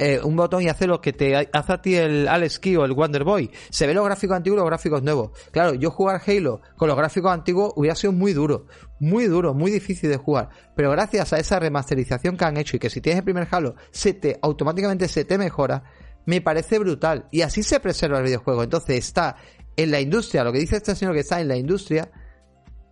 eh, 0.00 0.20
un 0.22 0.36
botón 0.36 0.62
y 0.62 0.68
hace 0.68 0.86
que 1.02 1.12
te 1.12 1.34
hace 1.36 1.72
a 1.72 1.82
ti 1.82 1.96
el 1.96 2.28
Alex 2.28 2.60
Key 2.60 2.76
o 2.76 2.84
el 2.84 2.92
Wonder 2.92 3.24
Boy. 3.24 3.50
Se 3.68 3.84
ve 3.84 3.94
los 3.94 4.04
gráficos 4.04 4.36
antiguos 4.36 4.58
y 4.58 4.60
los 4.60 4.68
gráficos 4.68 5.02
nuevos. 5.02 5.32
Claro, 5.50 5.74
yo 5.74 5.90
jugar 5.90 6.22
Halo 6.24 6.60
con 6.76 6.86
los 6.86 6.96
gráficos 6.96 7.32
antiguos 7.32 7.72
hubiera 7.74 7.96
sido 7.96 8.12
muy 8.12 8.32
duro, 8.32 8.66
muy 9.00 9.24
duro, 9.24 9.54
muy 9.54 9.72
difícil 9.72 10.08
de 10.08 10.16
jugar. 10.16 10.50
Pero 10.76 10.92
gracias 10.92 11.32
a 11.32 11.40
esa 11.40 11.58
remasterización 11.58 12.36
que 12.36 12.44
han 12.44 12.56
hecho 12.58 12.76
y 12.76 12.78
que 12.78 12.90
si 12.90 13.00
tienes 13.00 13.18
el 13.18 13.24
primer 13.24 13.48
Halo, 13.50 13.74
se 13.90 14.14
te, 14.14 14.38
automáticamente 14.40 15.08
se 15.08 15.24
te 15.24 15.36
mejora, 15.36 15.82
me 16.26 16.40
parece 16.40 16.78
brutal. 16.78 17.26
Y 17.32 17.42
así 17.42 17.64
se 17.64 17.80
preserva 17.80 18.18
el 18.18 18.24
videojuego. 18.24 18.62
Entonces 18.62 18.98
está 18.98 19.34
en 19.76 19.90
la 19.90 20.00
industria, 20.00 20.44
lo 20.44 20.52
que 20.52 20.60
dice 20.60 20.76
este 20.76 20.94
señor 20.94 21.14
que 21.14 21.20
está 21.20 21.40
en 21.40 21.48
la 21.48 21.56
industria, 21.56 22.08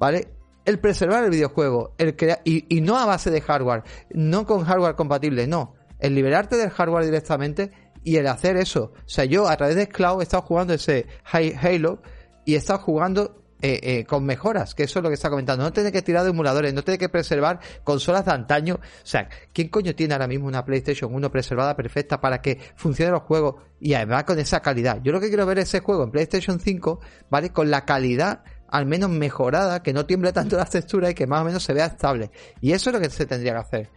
¿vale? 0.01 0.33
El 0.65 0.81
preservar 0.81 1.23
el 1.23 1.31
videojuego, 1.31 1.95
el 1.99 2.17
y 2.43 2.81
no 2.81 2.99
a 2.99 3.07
base 3.07 3.31
de 3.31 3.41
hardware, 3.41 3.85
no 4.11 4.45
con 4.45 4.65
hardware 4.65 4.97
compatible, 4.97 5.47
no 5.47 5.76
el 5.99 6.15
liberarte 6.15 6.57
del 6.57 6.71
hardware 6.71 7.05
directamente 7.05 7.71
y 8.05 8.17
el 8.17 8.27
hacer 8.27 8.57
eso. 8.57 8.93
O 8.95 9.09
sea, 9.09 9.25
yo 9.25 9.49
a 9.49 9.57
través 9.57 9.77
de 9.77 9.89
Cloud 9.89 10.21
he 10.21 10.23
estado 10.23 10.43
jugando 10.43 10.75
ese 10.75 11.07
Halo 11.25 12.03
y 12.45 12.55
he 12.55 12.57
estado 12.57 12.79
jugando 12.79 13.43
eh, 13.63 13.81
eh, 13.83 14.05
con 14.05 14.25
mejoras, 14.25 14.75
que 14.75 14.83
eso 14.83 14.99
es 14.99 15.03
lo 15.03 15.09
que 15.09 15.15
está 15.15 15.31
comentando. 15.31 15.65
No 15.65 15.73
tiene 15.73 15.91
que 15.91 16.03
tirar 16.03 16.25
de 16.25 16.31
emuladores, 16.31 16.75
no 16.75 16.85
tiene 16.85 16.99
que 16.99 17.09
preservar 17.09 17.59
consolas 17.85 18.25
de 18.27 18.33
antaño. 18.33 18.75
O 18.75 19.07
sea, 19.07 19.29
¿quién 19.53 19.69
coño 19.69 19.95
tiene 19.95 20.13
ahora 20.13 20.29
mismo 20.29 20.47
una 20.47 20.65
PlayStation 20.65 21.13
1 21.13 21.31
preservada 21.31 21.75
perfecta 21.75 22.21
para 22.21 22.43
que 22.43 22.61
funcione 22.77 23.11
los 23.11 23.23
juegos 23.23 23.57
y 23.81 23.95
además 23.95 24.25
con 24.25 24.39
esa 24.39 24.61
calidad? 24.61 25.01
Yo 25.03 25.11
lo 25.11 25.21
que 25.21 25.29
quiero 25.29 25.47
ver 25.47 25.59
es 25.59 25.69
ese 25.69 25.81
juego 25.81 26.05
en 26.05 26.11
PlayStation 26.11 26.61
5, 26.61 27.01
¿vale? 27.31 27.51
Con 27.51 27.71
la 27.71 27.87
calidad 27.87 28.45
al 28.69 28.85
menos 28.85 29.11
mejorada, 29.11 29.83
que 29.83 29.93
no 29.93 30.07
tiemble 30.07 30.33
tanto 30.33 30.57
las 30.57 30.71
texturas 30.71 31.13
y 31.13 31.15
que 31.15 31.27
más 31.27 31.41
o 31.41 31.45
menos 31.45 31.63
se 31.63 31.73
vea 31.73 31.87
estable. 31.87 32.31
Y 32.61 32.73
eso 32.73 32.91
es 32.91 32.95
lo 32.95 33.01
que 33.01 33.09
se 33.11 33.25
tendría 33.25 33.53
que 33.53 33.59
hacer. 33.59 33.91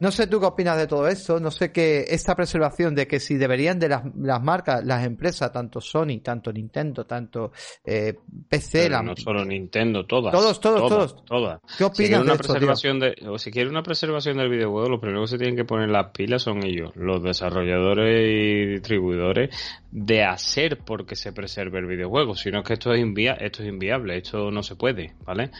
No 0.00 0.10
sé 0.10 0.26
tú 0.26 0.40
qué 0.40 0.46
opinas 0.46 0.76
de 0.76 0.86
todo 0.86 1.08
esto, 1.08 1.40
no 1.40 1.50
sé 1.50 1.72
qué 1.72 2.04
esta 2.08 2.34
preservación 2.34 2.94
de 2.94 3.06
que 3.06 3.20
si 3.20 3.36
deberían 3.36 3.78
de 3.78 3.88
las, 3.88 4.02
las 4.16 4.42
marcas, 4.42 4.84
las 4.84 5.04
empresas, 5.04 5.52
tanto 5.52 5.80
Sony, 5.80 6.20
tanto 6.22 6.52
Nintendo, 6.52 7.04
tanto 7.04 7.52
eh, 7.84 8.14
PC, 8.48 8.88
la... 8.88 9.02
no 9.02 9.16
solo 9.16 9.44
Nintendo, 9.44 10.04
todas. 10.06 10.32
Todos, 10.32 10.60
todos, 10.60 10.88
todos. 10.88 11.24
Todas. 11.24 11.60
¿Qué 11.76 11.84
opinas 11.84 12.20
si 12.20 12.24
una 12.24 12.32
de 12.32 12.38
preservación 12.38 13.00
de, 13.00 13.14
o 13.28 13.38
si 13.38 13.50
quiere 13.50 13.68
una 13.68 13.82
preservación 13.82 14.38
del 14.38 14.48
videojuego, 14.48 14.88
lo 14.88 15.00
primero 15.00 15.22
que 15.22 15.28
se 15.28 15.38
tienen 15.38 15.56
que 15.56 15.64
poner 15.64 15.88
las 15.88 16.10
pilas 16.12 16.42
son 16.42 16.64
ellos, 16.64 16.92
los 16.94 17.22
desarrolladores 17.22 18.28
y 18.28 18.66
distribuidores, 18.66 19.50
de 19.90 20.24
hacer 20.24 20.78
porque 20.84 21.16
se 21.16 21.32
preserve 21.32 21.78
el 21.78 21.86
videojuego. 21.86 22.34
Si 22.34 22.50
no 22.50 22.60
es 22.60 22.64
que 22.64 22.74
esto 22.74 22.92
es, 22.92 23.00
invia 23.00 23.34
esto 23.34 23.62
es 23.62 23.68
inviable, 23.68 24.16
esto 24.16 24.50
no 24.50 24.62
se 24.62 24.76
puede, 24.76 25.14
¿vale? 25.24 25.50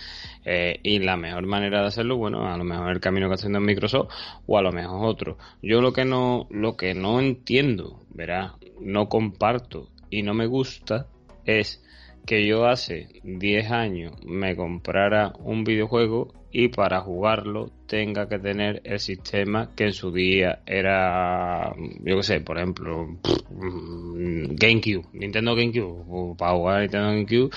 Eh, 0.50 0.80
y 0.82 0.98
la 1.00 1.18
mejor 1.18 1.44
manera 1.44 1.82
de 1.82 1.88
hacerlo, 1.88 2.16
bueno, 2.16 2.50
a 2.50 2.56
lo 2.56 2.64
mejor 2.64 2.90
el 2.90 3.00
camino 3.00 3.28
que 3.28 3.34
está 3.34 3.42
haciendo 3.42 3.60
Microsoft 3.60 4.10
o 4.46 4.56
a 4.56 4.62
lo 4.62 4.72
mejor 4.72 5.04
otro. 5.04 5.36
Yo 5.60 5.82
lo 5.82 5.92
que 5.92 6.06
no, 6.06 6.46
lo 6.48 6.74
que 6.74 6.94
no 6.94 7.20
entiendo, 7.20 8.00
verá, 8.08 8.54
no 8.80 9.10
comparto 9.10 9.90
y 10.08 10.22
no 10.22 10.32
me 10.32 10.46
gusta 10.46 11.06
es 11.44 11.84
que 12.24 12.46
yo 12.46 12.66
hace 12.66 13.08
10 13.24 13.70
años 13.70 14.12
me 14.24 14.56
comprara 14.56 15.34
un 15.38 15.64
videojuego 15.64 16.32
y 16.50 16.68
para 16.68 17.02
jugarlo 17.02 17.70
tenga 17.86 18.26
que 18.26 18.38
tener 18.38 18.80
el 18.84 19.00
sistema 19.00 19.70
que 19.76 19.84
en 19.84 19.92
su 19.92 20.12
día 20.12 20.60
era, 20.64 21.74
yo 21.76 22.16
qué 22.16 22.22
sé, 22.22 22.40
por 22.40 22.56
ejemplo, 22.56 23.18
GameCube, 23.50 25.04
Nintendo 25.12 25.54
GameCube, 25.54 26.36
para 26.38 26.52
jugar 26.52 26.80
Nintendo 26.80 27.08
GameCube, 27.08 27.50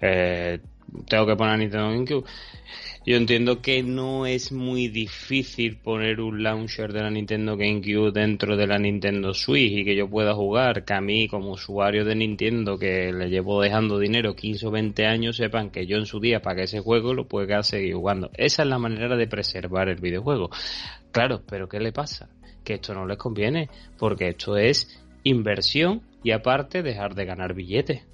eh, 0.00 0.60
tengo 1.08 1.26
que 1.26 1.36
poner 1.36 1.58
Nintendo 1.58 1.90
GameCube. 1.90 2.24
Yo 3.06 3.16
entiendo 3.16 3.62
que 3.62 3.84
no 3.84 4.26
es 4.26 4.50
muy 4.50 4.88
difícil 4.88 5.76
poner 5.76 6.20
un 6.20 6.42
launcher 6.42 6.92
de 6.92 7.02
la 7.02 7.10
Nintendo 7.10 7.56
GameCube 7.56 8.10
dentro 8.10 8.56
de 8.56 8.66
la 8.66 8.78
Nintendo 8.78 9.32
Switch 9.32 9.72
y 9.72 9.84
que 9.84 9.94
yo 9.94 10.10
pueda 10.10 10.34
jugar, 10.34 10.84
que 10.84 10.94
a 10.94 11.00
mí 11.00 11.28
como 11.28 11.52
usuario 11.52 12.04
de 12.04 12.16
Nintendo 12.16 12.76
que 12.76 13.12
le 13.12 13.28
llevo 13.28 13.62
dejando 13.62 14.00
dinero 14.00 14.34
15 14.34 14.66
o 14.66 14.70
20 14.72 15.06
años 15.06 15.36
sepan 15.36 15.70
que 15.70 15.86
yo 15.86 15.98
en 15.98 16.06
su 16.06 16.18
día 16.18 16.42
pagué 16.42 16.64
ese 16.64 16.80
juego 16.80 17.14
lo 17.14 17.28
pueda 17.28 17.62
seguir 17.62 17.94
jugando. 17.94 18.30
Esa 18.34 18.64
es 18.64 18.68
la 18.68 18.78
manera 18.78 19.16
de 19.16 19.28
preservar 19.28 19.88
el 19.88 20.00
videojuego. 20.00 20.50
Claro, 21.12 21.42
pero 21.48 21.68
¿qué 21.68 21.78
le 21.78 21.92
pasa? 21.92 22.28
Que 22.64 22.74
esto 22.74 22.92
no 22.92 23.06
les 23.06 23.18
conviene 23.18 23.70
porque 23.98 24.30
esto 24.30 24.56
es 24.56 25.00
inversión 25.22 26.02
y 26.24 26.32
aparte 26.32 26.82
dejar 26.82 27.14
de 27.14 27.24
ganar 27.24 27.54
billetes. 27.54 28.04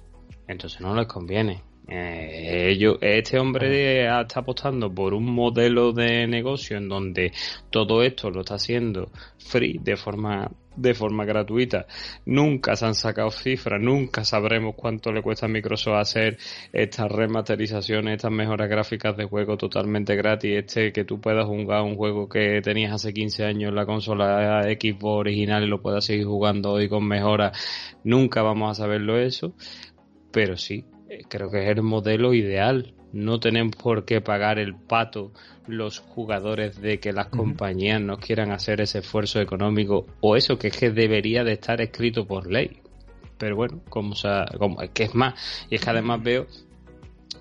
Entonces 0.47 0.81
no 0.81 0.93
les 0.93 1.07
conviene. 1.07 1.63
Eh, 1.87 2.77
este 3.01 3.39
hombre 3.39 4.05
está 4.05 4.39
apostando 4.39 4.93
por 4.93 5.13
un 5.13 5.25
modelo 5.25 5.91
de 5.91 6.25
negocio 6.27 6.77
en 6.77 6.87
donde 6.87 7.33
todo 7.69 8.03
esto 8.03 8.29
lo 8.29 8.41
está 8.41 8.55
haciendo 8.55 9.11
free 9.37 9.79
de 9.83 9.97
forma 9.97 10.49
de 10.75 10.93
forma 10.93 11.25
gratuita. 11.25 11.85
Nunca 12.25 12.75
se 12.75 12.85
han 12.85 12.95
sacado 12.95 13.29
cifras, 13.31 13.81
nunca 13.81 14.23
sabremos 14.25 14.75
cuánto 14.75 15.11
le 15.11 15.21
cuesta 15.21 15.45
a 15.45 15.49
Microsoft 15.49 15.97
hacer 15.97 16.37
estas 16.71 17.11
remasterizaciones, 17.11 18.15
estas 18.15 18.31
mejoras 18.31 18.69
gráficas 18.69 19.15
de 19.15 19.25
juego 19.25 19.57
totalmente 19.57 20.15
gratis, 20.15 20.57
este 20.57 20.91
que 20.91 21.05
tú 21.05 21.19
puedas 21.21 21.45
jugar 21.45 21.83
un 21.83 21.95
juego 21.95 22.27
que 22.27 22.61
tenías 22.61 22.93
hace 22.93 23.13
15 23.13 23.45
años 23.45 23.69
en 23.69 23.75
la 23.75 23.85
consola 23.85 24.63
Xbox 24.63 25.19
original 25.19 25.63
y 25.63 25.67
lo 25.67 25.81
puedas 25.81 26.05
seguir 26.05 26.25
jugando 26.25 26.71
hoy 26.71 26.89
con 26.89 27.07
mejoras. 27.07 27.57
Nunca 28.03 28.41
vamos 28.41 28.71
a 28.71 28.83
saberlo 28.83 29.19
eso, 29.19 29.53
pero 30.31 30.57
sí, 30.57 30.85
creo 31.27 31.49
que 31.49 31.63
es 31.63 31.69
el 31.69 31.83
modelo 31.83 32.33
ideal. 32.33 32.93
No 33.11 33.39
tenemos 33.39 33.75
por 33.75 34.05
qué 34.05 34.21
pagar 34.21 34.57
el 34.57 34.75
pato 34.75 35.31
los 35.67 35.99
jugadores 35.99 36.81
de 36.81 36.99
que 36.99 37.13
las 37.13 37.27
compañías 37.27 38.01
no 38.01 38.17
quieran 38.17 38.51
hacer 38.51 38.81
ese 38.81 38.99
esfuerzo 38.99 39.39
económico 39.39 40.07
o 40.19 40.35
eso 40.35 40.57
que 40.57 40.67
es 40.67 40.77
que 40.77 40.89
debería 40.89 41.43
de 41.43 41.53
estar 41.53 41.79
escrito 41.81 42.25
por 42.25 42.51
ley. 42.51 42.79
Pero 43.37 43.55
bueno, 43.55 43.81
como, 43.89 44.15
como 44.57 44.77
que 44.93 45.03
es 45.03 45.15
más, 45.15 45.35
y 45.69 45.75
es 45.75 45.81
que 45.81 45.89
además 45.89 46.23
veo 46.23 46.47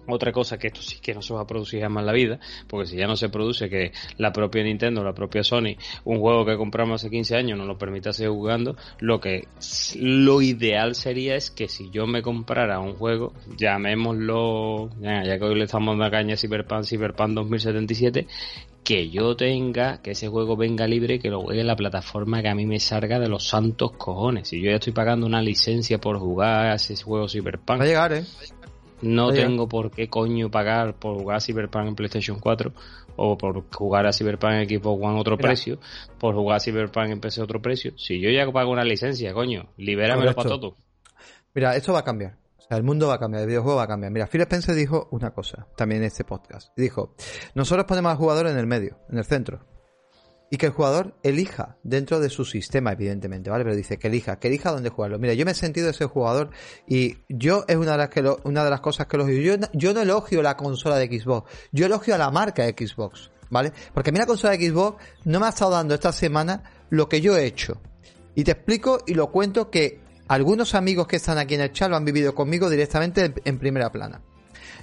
otra 0.07 0.33
cosa 0.33 0.59
que 0.59 0.69
esto 0.69 0.83
sí 0.83 0.99
que 1.01 1.15
no 1.15 1.23
se 1.23 1.35
va 1.35 1.43
a 1.43 1.47
producir 1.47 1.81
jamás 1.81 2.03
en 2.03 2.07
la 2.07 2.12
vida, 2.12 2.41
porque 2.69 2.87
si 2.87 2.97
ya 2.97 3.07
no 3.07 3.16
se 3.16 3.29
produce 3.29 3.69
que 3.69 3.93
la 4.19 4.33
propia 4.33 4.62
Nintendo, 4.62 5.03
la 5.05 5.15
propia 5.15 5.43
Sony, 5.43 5.77
un 6.05 6.19
juego 6.19 6.45
que 6.45 6.57
compramos 6.57 7.03
hace 7.03 7.11
15 7.11 7.37
años 7.37 7.59
no 7.59 7.65
lo 7.65 7.79
permita 7.79 8.12
seguir 8.12 8.33
jugando, 8.33 8.77
lo 9.01 9.20
que 9.20 9.49
lo 9.97 10.43
ideal 10.43 10.95
sería 10.95 11.37
es 11.37 11.51
que 11.51 11.69
si 11.69 11.91
yo 11.91 12.07
me 12.07 12.23
comprara 12.23 12.81
un 12.81 12.95
juego, 12.95 13.33
llamémoslo, 13.57 14.91
ya, 15.01 15.39
que 15.39 15.45
hoy 15.45 15.55
le 15.55 15.65
estamos 15.65 15.99
dando 15.99 16.11
caña 16.11 16.35
a 16.35 16.37
Cyberpunk, 16.37 16.85
Cyberpunk 16.85 17.31
2077, 17.35 18.27
que 18.85 19.11
yo 19.11 19.37
tenga, 19.37 20.03
que 20.03 20.12
ese 20.12 20.29
juego 20.29 20.57
venga 20.57 20.87
libre, 20.87 21.20
que 21.20 21.31
lo 21.31 21.43
juegue 21.43 21.61
en 21.61 21.69
la 21.69 21.77
plataforma 21.77 22.43
que 22.43 22.49
a 22.49 22.55
mí 22.55 22.66
me 22.66 22.81
salga 22.81 23.20
de 23.20 23.29
los 23.29 23.45
santos 23.45 23.93
cojones. 23.93 24.49
Si 24.49 24.61
yo 24.61 24.70
ya 24.70 24.77
estoy 24.77 24.93
pagando 24.93 25.27
una 25.27 25.41
licencia 25.41 25.99
por 25.99 26.19
jugar 26.19 26.66
a 26.66 26.74
ese 26.74 27.01
juego 27.01 27.29
Cyberpunk. 27.29 27.81
Va 27.81 27.85
a 27.85 27.87
llegar, 27.87 28.12
eh. 28.12 28.24
No 29.03 29.33
tengo 29.33 29.69
por 29.69 29.91
qué 29.91 30.09
coño 30.09 30.51
pagar 30.51 30.95
por 30.95 31.19
jugar 31.19 31.37
a 31.37 31.41
Cyberpunk 31.41 31.89
en 31.89 31.95
PlayStation 31.95 32.39
4 32.39 32.73
o 33.16 33.37
por 33.37 33.65
jugar 33.70 34.07
a 34.07 34.12
Cyberpunk 34.12 34.53
en 34.53 34.69
Xbox 34.69 35.03
One 35.05 35.20
otro 35.20 35.37
precio, 35.37 35.79
por 36.19 36.35
jugar 36.35 36.57
a 36.57 36.61
Cyberpunk 36.61 37.11
en 37.11 37.20
PC 37.20 37.43
otro 37.43 37.61
precio. 37.61 37.93
Si 37.99 38.20
yo 38.20 38.31
ya 38.31 38.51
pago 38.51 38.70
una 38.70 38.85
licencia, 38.85 39.35
coño, 39.35 39.69
libéramelo 39.77 40.35
para 40.35 40.49
todo. 40.49 40.77
Mira, 41.55 41.77
esto 41.77 41.93
va 41.93 42.01
a 42.01 42.05
cambiar. 42.05 42.39
O 42.59 42.62
sea, 42.62 42.77
el 42.77 42.85
mundo 42.85 43.09
va 43.09 43.15
a 43.15 43.19
cambiar, 43.19 43.43
el 43.43 43.49
videojuego 43.49 43.77
va 43.77 43.85
a 43.85 43.89
cambiar. 43.89 44.12
Mira, 44.12 44.27
Phil 44.27 44.41
Spencer 44.43 44.74
dijo 44.74 45.09
una 45.11 45.33
cosa 45.33 45.66
también 45.77 46.03
en 46.03 46.07
este 46.07 46.24
podcast. 46.24 46.70
Dijo, 46.77 47.15
nosotros 47.55 47.87
ponemos 47.87 48.12
al 48.12 48.19
jugador 48.19 48.47
en 48.47 48.57
el 48.57 48.66
medio, 48.66 48.99
en 49.11 49.19
el 49.19 49.24
centro. 49.24 49.72
Y 50.53 50.59
que 50.59 50.66
el 50.66 50.73
jugador 50.73 51.15
elija 51.23 51.79
dentro 51.83 52.20
de 52.20 52.29
su 52.29 52.45
sistema, 52.45 52.93
evidentemente, 52.93 53.49
¿vale? 53.49 53.65
Pero 53.65 53.74
dice 53.74 53.99
que 53.99 54.09
elija, 54.09 54.39
que 54.39 54.49
elija 54.49 54.70
dónde 54.70 54.91
jugarlo. 54.91 55.19
Mira, 55.19 55.33
yo 55.33 55.47
me 55.47 55.53
he 55.53 55.55
sentido 55.55 55.89
ese 55.89 56.05
jugador 56.05 56.51
y 56.87 57.16
yo 57.31 57.65
es 57.69 57.77
una 57.77 57.93
de 57.93 57.97
las, 57.97 58.11
que 58.11 58.23
una 58.45 58.62
de 58.62 58.69
las 58.69 58.83
cosas 58.83 59.07
que 59.07 59.16
elogio. 59.16 59.41
Yo, 59.41 59.66
yo 59.73 59.95
no 59.95 60.03
elogio 60.03 60.43
la 60.43 60.55
consola 60.55 60.97
de 60.97 61.07
Xbox, 61.07 61.51
yo 61.73 61.87
elogio 61.87 62.15
a 62.15 62.19
la 62.19 62.31
marca 62.31 62.65
de 62.65 62.73
Xbox, 62.73 63.31
¿vale? 63.49 63.73
Porque 63.95 64.11
a 64.11 64.12
mí 64.12 64.19
la 64.19 64.27
consola 64.27 64.55
de 64.55 64.69
Xbox 64.69 65.03
no 65.24 65.41
me 65.41 65.47
ha 65.47 65.49
estado 65.49 65.70
dando 65.70 65.95
esta 65.95 66.12
semana 66.12 66.62
lo 66.91 67.09
que 67.09 67.23
yo 67.23 67.35
he 67.35 67.47
hecho. 67.47 67.81
Y 68.35 68.45
te 68.45 68.51
explico 68.51 68.99
y 69.07 69.15
lo 69.15 69.31
cuento 69.31 69.70
que 69.70 70.01
algunos 70.29 70.74
amigos 70.74 71.07
que 71.07 71.16
están 71.16 71.39
aquí 71.39 71.55
en 71.55 71.62
el 71.62 71.73
chat 71.73 71.89
lo 71.89 71.97
han 71.97 72.05
vivido 72.05 72.35
conmigo 72.35 72.69
directamente 72.69 73.33
en 73.43 73.59
primera 73.59 73.91
plana. 73.91 74.20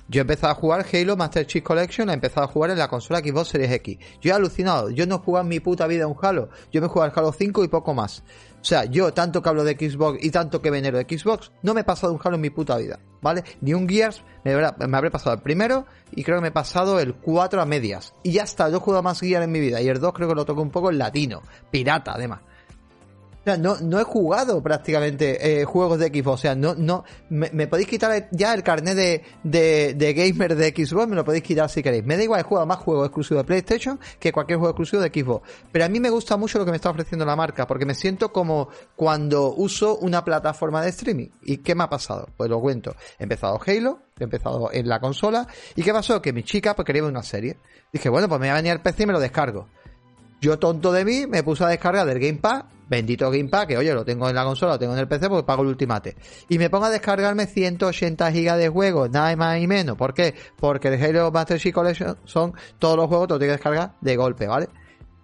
Yo 0.09 0.21
he 0.21 0.23
empezado 0.23 0.51
a 0.51 0.55
jugar 0.55 0.87
Halo 0.91 1.15
Master 1.15 1.45
Chief 1.45 1.63
Collection, 1.63 2.09
he 2.09 2.13
empezado 2.13 2.47
a 2.47 2.49
jugar 2.49 2.71
en 2.71 2.79
la 2.79 2.87
consola 2.87 3.19
Xbox 3.19 3.49
Series 3.49 3.71
X. 3.73 3.99
Yo 4.19 4.31
he 4.31 4.33
alucinado, 4.33 4.89
yo 4.89 5.05
no 5.05 5.15
he 5.15 5.19
jugado 5.19 5.43
en 5.43 5.49
mi 5.49 5.59
puta 5.59 5.85
vida 5.85 6.07
un 6.07 6.15
Halo, 6.19 6.49
yo 6.71 6.81
me 6.81 6.87
he 6.87 6.89
jugado 6.89 7.11
al 7.11 7.19
Halo 7.19 7.31
5 7.31 7.63
y 7.63 7.67
poco 7.67 7.93
más. 7.93 8.23
O 8.59 8.65
sea, 8.65 8.85
yo 8.85 9.13
tanto 9.13 9.43
que 9.43 9.49
hablo 9.49 9.63
de 9.63 9.73
Xbox 9.73 10.17
y 10.23 10.31
tanto 10.31 10.63
que 10.63 10.71
venero 10.71 10.97
de 10.97 11.03
Xbox, 11.03 11.51
no 11.61 11.75
me 11.75 11.81
he 11.81 11.83
pasado 11.83 12.11
un 12.11 12.19
Halo 12.23 12.37
en 12.37 12.41
mi 12.41 12.49
puta 12.49 12.75
vida, 12.77 12.99
¿vale? 13.21 13.43
Ni 13.61 13.75
un 13.75 13.87
Gears, 13.87 14.23
me, 14.43 14.55
me 14.55 14.97
habré 14.97 15.11
pasado 15.11 15.35
el 15.35 15.43
primero 15.43 15.85
y 16.11 16.23
creo 16.23 16.37
que 16.37 16.41
me 16.41 16.47
he 16.47 16.51
pasado 16.51 16.99
el 16.99 17.13
4 17.13 17.61
a 17.61 17.65
medias. 17.67 18.15
Y 18.23 18.31
ya 18.31 18.43
está, 18.43 18.67
yo 18.69 18.77
he 18.77 18.79
jugado 18.79 19.03
más 19.03 19.19
Gears 19.19 19.45
en 19.45 19.51
mi 19.51 19.59
vida 19.59 19.79
y 19.79 19.89
el 19.89 19.99
2 19.99 20.11
creo 20.11 20.27
que 20.27 20.33
lo 20.33 20.43
toco 20.43 20.63
un 20.63 20.71
poco 20.71 20.89
en 20.89 20.97
latino, 20.97 21.43
pirata 21.69 22.13
además 22.13 22.39
no, 23.45 23.77
no 23.81 23.99
he 23.99 24.03
jugado 24.03 24.61
prácticamente 24.61 25.61
eh, 25.61 25.65
juegos 25.65 25.99
de 25.99 26.07
Xbox. 26.07 26.27
O 26.27 26.37
sea, 26.37 26.55
no, 26.55 26.75
no, 26.75 27.03
me, 27.29 27.67
podéis 27.67 27.87
quitar 27.87 28.27
ya 28.31 28.53
el 28.53 28.63
carnet 28.63 28.95
de, 28.95 29.23
de, 29.43 29.93
de, 29.93 30.13
gamer 30.13 30.55
de 30.55 30.69
Xbox, 30.69 31.07
me 31.07 31.15
lo 31.15 31.25
podéis 31.25 31.43
quitar 31.43 31.69
si 31.69 31.81
queréis. 31.81 32.05
Me 32.05 32.17
da 32.17 32.23
igual, 32.23 32.41
he 32.41 32.43
jugado 32.43 32.67
más 32.67 32.77
juegos 32.77 33.07
exclusivos 33.07 33.43
de 33.43 33.47
PlayStation 33.47 33.99
que 34.19 34.31
cualquier 34.31 34.59
juego 34.59 34.71
exclusivo 34.71 35.01
de 35.01 35.09
Xbox. 35.09 35.47
Pero 35.71 35.85
a 35.85 35.89
mí 35.89 35.99
me 35.99 36.09
gusta 36.09 36.37
mucho 36.37 36.59
lo 36.59 36.65
que 36.65 36.71
me 36.71 36.77
está 36.77 36.89
ofreciendo 36.89 37.25
la 37.25 37.35
marca, 37.35 37.65
porque 37.65 37.85
me 37.85 37.95
siento 37.95 38.31
como 38.31 38.69
cuando 38.95 39.53
uso 39.53 39.97
una 39.97 40.23
plataforma 40.23 40.81
de 40.81 40.89
streaming. 40.89 41.29
¿Y 41.41 41.57
qué 41.57 41.75
me 41.75 41.83
ha 41.83 41.89
pasado? 41.89 42.27
Pues 42.37 42.49
lo 42.49 42.59
cuento. 42.59 42.95
He 43.17 43.23
empezado 43.23 43.59
Halo, 43.65 44.01
he 44.19 44.23
empezado 44.23 44.69
en 44.71 44.87
la 44.87 44.99
consola. 44.99 45.47
¿Y 45.75 45.83
qué 45.83 45.93
pasó? 45.93 46.21
Que 46.21 46.33
mi 46.33 46.43
chica 46.43 46.75
pues, 46.75 46.85
quería 46.85 47.03
ver 47.03 47.11
una 47.11 47.23
serie. 47.23 47.57
Dije, 47.91 48.09
bueno, 48.09 48.27
pues 48.27 48.39
me 48.39 48.47
voy 48.47 48.51
a 48.51 48.55
venir 48.55 48.71
al 48.71 48.81
PC 48.81 49.03
y 49.03 49.05
me 49.07 49.13
lo 49.13 49.19
descargo. 49.19 49.67
Yo, 50.41 50.57
tonto 50.57 50.91
de 50.91 51.03
mí, 51.03 51.25
me 51.27 51.43
puse 51.43 51.63
a 51.63 51.67
descargar 51.67 52.05
del 52.07 52.19
Game 52.19 52.39
Pass, 52.39 52.63
bendito 52.89 53.29
Game 53.29 53.49
Pass, 53.49 53.67
que 53.67 53.77
oye, 53.77 53.93
lo 53.93 54.03
tengo 54.03 54.27
en 54.27 54.35
la 54.35 54.43
consola, 54.43 54.73
lo 54.73 54.79
tengo 54.79 54.93
en 54.93 54.99
el 54.99 55.07
PC 55.07 55.29
porque 55.29 55.45
pago 55.45 55.61
el 55.61 55.69
Ultimate. 55.69 56.15
Y 56.49 56.57
me 56.57 56.69
pongo 56.69 56.85
a 56.85 56.89
descargarme 56.89 57.45
180 57.45 58.31
gigas 58.31 58.57
de 58.57 58.69
juegos, 58.69 59.09
nada 59.11 59.35
más 59.35 59.59
y 59.59 59.67
menos. 59.67 59.95
¿Por 59.95 60.13
qué? 60.13 60.33
Porque 60.57 60.87
el 60.89 61.01
Halo 61.01 61.31
Master 61.31 61.59
Chief 61.59 61.73
Collection 61.73 62.17
son 62.25 62.53
todos 62.79 62.97
los 62.97 63.07
juegos, 63.07 63.27
te 63.27 63.33
los 63.33 63.39
tengo 63.39 63.49
que 63.49 63.57
descargar 63.57 63.93
de 64.01 64.15
golpe, 64.17 64.47
¿vale? 64.47 64.67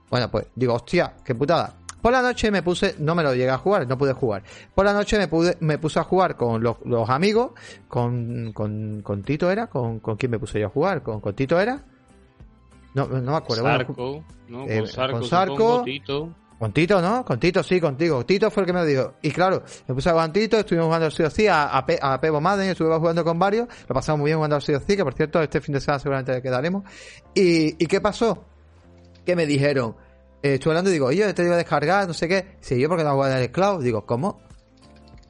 Bueno, 0.09 0.29
pues 0.29 0.47
digo, 0.55 0.75
hostia, 0.75 1.15
qué 1.25 1.33
putada. 1.33 1.75
Por 2.01 2.13
la 2.13 2.21
noche 2.21 2.51
me 2.51 2.61
puse, 2.61 2.95
no 2.99 3.15
me 3.15 3.23
lo 3.23 3.33
llegué 3.33 3.49
a 3.49 3.57
jugar, 3.57 3.87
no 3.87 3.97
pude 3.97 4.13
jugar. 4.13 4.43
Por 4.75 4.85
la 4.85 4.93
noche 4.93 5.17
me 5.17 5.27
pude, 5.27 5.57
me 5.61 5.79
puse 5.79 5.99
a 5.99 6.03
jugar 6.03 6.35
con 6.35 6.61
los, 6.61 6.77
amigos, 7.09 7.53
con, 7.87 8.53
con, 8.53 9.01
con 9.01 9.23
Tito 9.23 9.49
era, 9.49 9.65
con, 9.67 9.99
con 9.99 10.15
quién 10.15 10.31
me 10.31 10.37
puse 10.37 10.59
yo 10.59 10.67
a 10.67 10.69
jugar, 10.69 11.01
con, 11.01 11.19
con 11.19 11.33
Tito 11.33 11.59
era. 11.59 11.83
No, 12.93 13.07
no 13.07 13.31
me 13.31 13.37
acuerdo. 13.37 13.63
Sarco, 13.63 14.23
¿no? 14.47 14.67
Eh, 14.67 14.81
con 14.81 14.87
Sarco, 14.87 15.19
con 15.19 15.27
Sarco 15.27 15.81
Tito. 15.83 16.29
Con 16.57 16.71
Tito, 16.71 17.01
¿no? 17.01 17.25
Con 17.25 17.39
Tito, 17.39 17.61
sí, 17.63 17.81
contigo. 17.81 18.25
Tito 18.25 18.49
fue 18.49 18.63
el 18.63 18.67
que 18.67 18.73
me 18.73 18.79
lo 18.79 18.85
dijo. 18.85 19.15
Y 19.21 19.31
claro, 19.31 19.63
me 19.87 19.93
puse 19.93 20.09
a 20.09 20.13
jugar 20.13 20.31
Tito, 20.31 20.57
estuvimos 20.57 20.87
jugando 20.87 21.11
sí 21.11 21.23
o 21.23 21.51
a, 21.51 21.77
a, 21.77 22.13
a 22.13 22.21
Pebo 22.21 22.39
Madden, 22.39 22.69
estuve 22.69 22.97
jugando 22.97 23.25
con 23.25 23.37
varios, 23.37 23.67
lo 23.87 23.93
pasamos 23.93 24.19
muy 24.19 24.29
bien 24.29 24.37
jugando 24.37 24.55
al 24.55 24.61
sí 24.61 24.73
o 24.73 24.85
que 24.85 25.03
por 25.03 25.13
cierto, 25.13 25.41
este 25.41 25.59
fin 25.59 25.73
de 25.73 25.81
semana 25.81 25.99
seguramente 25.99 26.41
quedaremos. 26.41 26.83
¿Y, 27.33 27.73
qué 27.87 27.99
pasó? 27.99 28.45
Que 29.25 29.35
me 29.35 29.45
dijeron, 29.45 29.97
eh, 30.41 30.53
estuve 30.53 30.71
hablando 30.71 30.91
y 30.91 30.93
digo, 30.93 31.07
oye, 31.07 31.33
te 31.33 31.43
iba 31.43 31.55
a 31.55 31.57
descargar, 31.57 32.07
no 32.07 32.13
sé 32.13 32.27
qué. 32.27 32.55
Sí, 32.61 32.79
yo 32.79 32.87
porque 32.87 33.03
no 33.03 33.15
voy 33.15 33.29
a 33.29 33.41
el 33.41 33.51
cloud. 33.51 33.83
Digo, 33.83 34.05
¿cómo? 34.05 34.39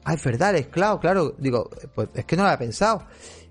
Ah, 0.04 0.14
es 0.14 0.22
verdad, 0.22 0.54
el 0.54 0.68
cloud, 0.68 1.00
claro. 1.00 1.34
Digo, 1.38 1.68
pues 1.94 2.08
es 2.14 2.24
que 2.24 2.36
no 2.36 2.44
lo 2.44 2.50
había 2.50 2.58
pensado. 2.58 3.04